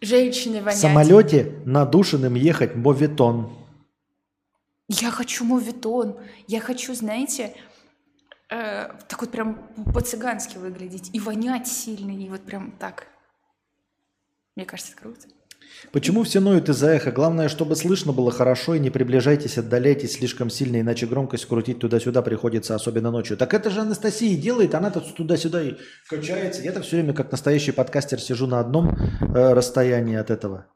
женщины 0.00 0.60
В 0.60 0.64
воняли. 0.64 0.80
самолете 0.80 1.52
надушенным 1.66 2.34
ехать 2.36 2.74
моветон. 2.74 3.52
Я 4.88 5.10
хочу 5.10 5.44
моветон. 5.44 6.16
Я 6.48 6.60
хочу, 6.60 6.94
знаете, 6.94 7.54
э, 8.50 8.90
так 9.08 9.20
вот 9.20 9.30
прям 9.30 9.68
по-цыгански 9.92 10.58
выглядеть. 10.58 11.10
И 11.12 11.20
вонять 11.20 11.68
сильно, 11.68 12.10
и 12.10 12.28
вот 12.28 12.42
прям 12.42 12.72
так. 12.72 13.06
Мне 14.56 14.66
кажется, 14.66 14.92
это 14.92 15.02
круто. 15.02 15.26
Почему 15.92 16.24
все 16.24 16.40
ноют 16.40 16.68
из-за 16.68 16.88
эхо? 16.90 17.10
Главное, 17.10 17.48
чтобы 17.48 17.74
слышно 17.74 18.12
было 18.12 18.30
хорошо 18.30 18.74
и 18.74 18.78
не 18.78 18.90
приближайтесь, 18.90 19.58
отдаляйтесь 19.58 20.12
слишком 20.12 20.50
сильно, 20.50 20.80
иначе 20.80 21.06
громкость 21.06 21.46
крутить 21.46 21.78
туда-сюда 21.78 22.22
приходится, 22.22 22.74
особенно 22.74 23.10
ночью. 23.10 23.36
Так 23.36 23.54
это 23.54 23.70
же 23.70 23.80
Анастасия 23.80 24.36
делает, 24.36 24.74
она-то 24.74 25.00
туда-сюда 25.00 25.62
и 25.62 25.76
качается. 26.08 26.62
Я-то 26.62 26.82
все 26.82 26.96
время 26.96 27.14
как 27.14 27.30
настоящий 27.30 27.72
подкастер 27.72 28.20
сижу 28.20 28.46
на 28.46 28.60
одном 28.60 28.90
э, 28.94 29.52
расстоянии 29.52 30.16
от 30.16 30.30
этого. 30.30 30.66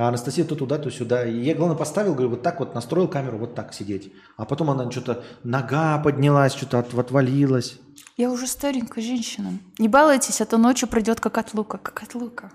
А 0.00 0.08
Анастасия 0.08 0.46
то 0.46 0.56
туда, 0.56 0.78
то 0.78 0.90
сюда. 0.90 1.26
И 1.26 1.42
я, 1.42 1.54
главное, 1.54 1.76
поставил, 1.76 2.14
говорю, 2.14 2.30
вот 2.30 2.42
так 2.42 2.58
вот, 2.58 2.74
настроил 2.74 3.06
камеру, 3.06 3.36
вот 3.36 3.54
так 3.54 3.74
сидеть. 3.74 4.10
А 4.38 4.46
потом 4.46 4.70
она 4.70 4.90
что-то, 4.90 5.22
нога 5.44 5.98
поднялась, 5.98 6.54
что-то 6.54 6.78
от- 6.78 6.94
отвалилась. 6.94 7.78
Я 8.16 8.30
уже 8.30 8.46
старенькая 8.46 9.04
женщина. 9.04 9.58
Не 9.78 9.88
балуйтесь, 9.88 10.40
а 10.40 10.46
то 10.46 10.56
ночью 10.56 10.88
пройдет 10.88 11.20
как 11.20 11.36
от 11.36 11.52
лука. 11.52 11.76
Как 11.76 12.02
от 12.02 12.14
лука. 12.14 12.50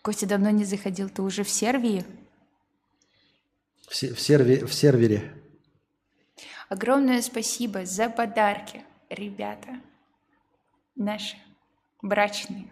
Костя 0.00 0.26
давно 0.26 0.48
не 0.48 0.64
заходил. 0.64 1.10
Ты 1.10 1.20
уже 1.20 1.42
в 1.42 1.50
Сербии? 1.50 2.02
В, 3.86 3.94
се- 3.94 4.14
в 4.14 4.18
серве- 4.18 4.64
в 4.64 4.72
сервере. 4.72 5.34
Огромное 6.70 7.20
спасибо 7.20 7.84
за 7.84 8.08
подарки, 8.08 8.84
ребята. 9.10 9.80
Наши 10.96 11.36
брачные. 12.00 12.70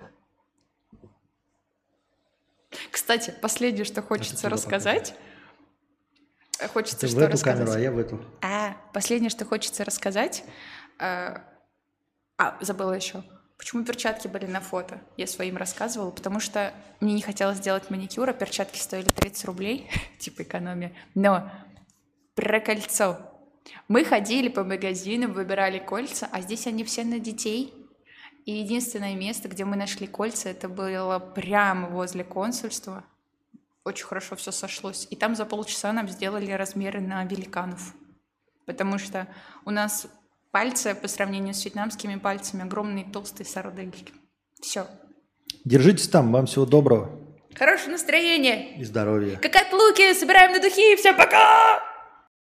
Кстати, 2.91 3.35
последнее, 3.43 3.85
что 3.85 4.03
хочется 4.03 4.37
туда 4.37 4.51
рассказать. 4.51 5.15
Э, 6.59 6.69
Хочется 6.69 7.01
Ты 7.01 7.07
в 7.09 7.11
что 7.11 7.21
эту 7.23 7.33
рассказать. 7.33 7.59
камеру, 7.67 7.77
а 7.77 7.81
я 7.81 7.93
в 7.93 7.99
эту. 7.99 8.25
А, 8.43 8.77
последнее, 8.95 9.31
что 9.31 9.45
хочется 9.45 9.85
рассказать. 9.85 10.43
э, 10.99 11.37
А, 12.39 12.59
забыла 12.61 12.93
еще. 12.93 13.23
Почему 13.59 13.85
перчатки 13.85 14.29
были 14.29 14.47
на 14.47 14.61
фото? 14.61 15.01
Я 15.17 15.27
своим 15.27 15.57
рассказывала, 15.57 16.11
потому 16.11 16.41
что 16.41 16.73
мне 17.01 17.15
не 17.15 17.23
хотелось 17.23 17.59
делать 17.61 17.89
маникюр, 17.91 18.29
а 18.29 18.33
перчатки 18.35 18.79
стоили 18.79 19.09
30 19.09 19.45
рублей, 19.47 19.91
типа 20.19 20.43
экономия. 20.43 20.93
Но 21.15 21.51
про 22.35 22.61
кольцо. 22.61 23.19
Мы 23.89 24.05
ходили 24.05 24.49
по 24.49 24.63
магазинам, 24.65 25.33
выбирали 25.33 25.79
кольца, 25.79 26.29
а 26.31 26.41
здесь 26.41 26.67
они 26.67 26.85
все 26.85 27.05
на 27.05 27.19
детей. 27.19 27.73
И 28.47 28.53
единственное 28.53 29.17
место, 29.17 29.49
где 29.49 29.65
мы 29.65 29.77
нашли 29.77 30.07
кольца, 30.07 30.49
это 30.49 30.69
было 30.69 31.19
прямо 31.19 31.89
возле 31.89 32.23
консульства. 32.23 33.05
Очень 33.85 34.07
хорошо 34.07 34.37
все 34.37 34.53
сошлось. 34.53 35.09
И 35.11 35.17
там 35.17 35.35
за 35.35 35.45
полчаса 35.45 35.93
нам 35.93 36.09
сделали 36.09 36.53
размеры 36.53 37.01
на 37.01 37.25
великанов. 37.25 37.93
Потому 38.65 38.99
что 38.99 39.27
у 39.65 39.71
нас 39.71 40.07
пальцы 40.53 40.95
по 40.95 41.09
сравнению 41.09 41.55
с 41.55 41.65
вьетнамскими 41.65 42.17
пальцами 42.17 42.63
огромные 42.63 43.05
толстые 43.05 43.47
сардельки. 43.47 44.13
Все. 44.63 44.87
Держитесь 45.65 46.09
там, 46.09 46.33
вам 46.33 46.47
всего 46.47 46.65
доброго 46.67 47.11
Хорошего 47.55 47.93
настроения! 47.93 48.79
и 48.79 48.85
здоровья. 48.85 49.37
Как 49.39 49.57
от 49.57 49.73
луки! 49.73 50.15
Собираем 50.15 50.53
на 50.53 50.61
духи! 50.61 50.95
Всем 50.97 51.17
пока! 51.17 51.83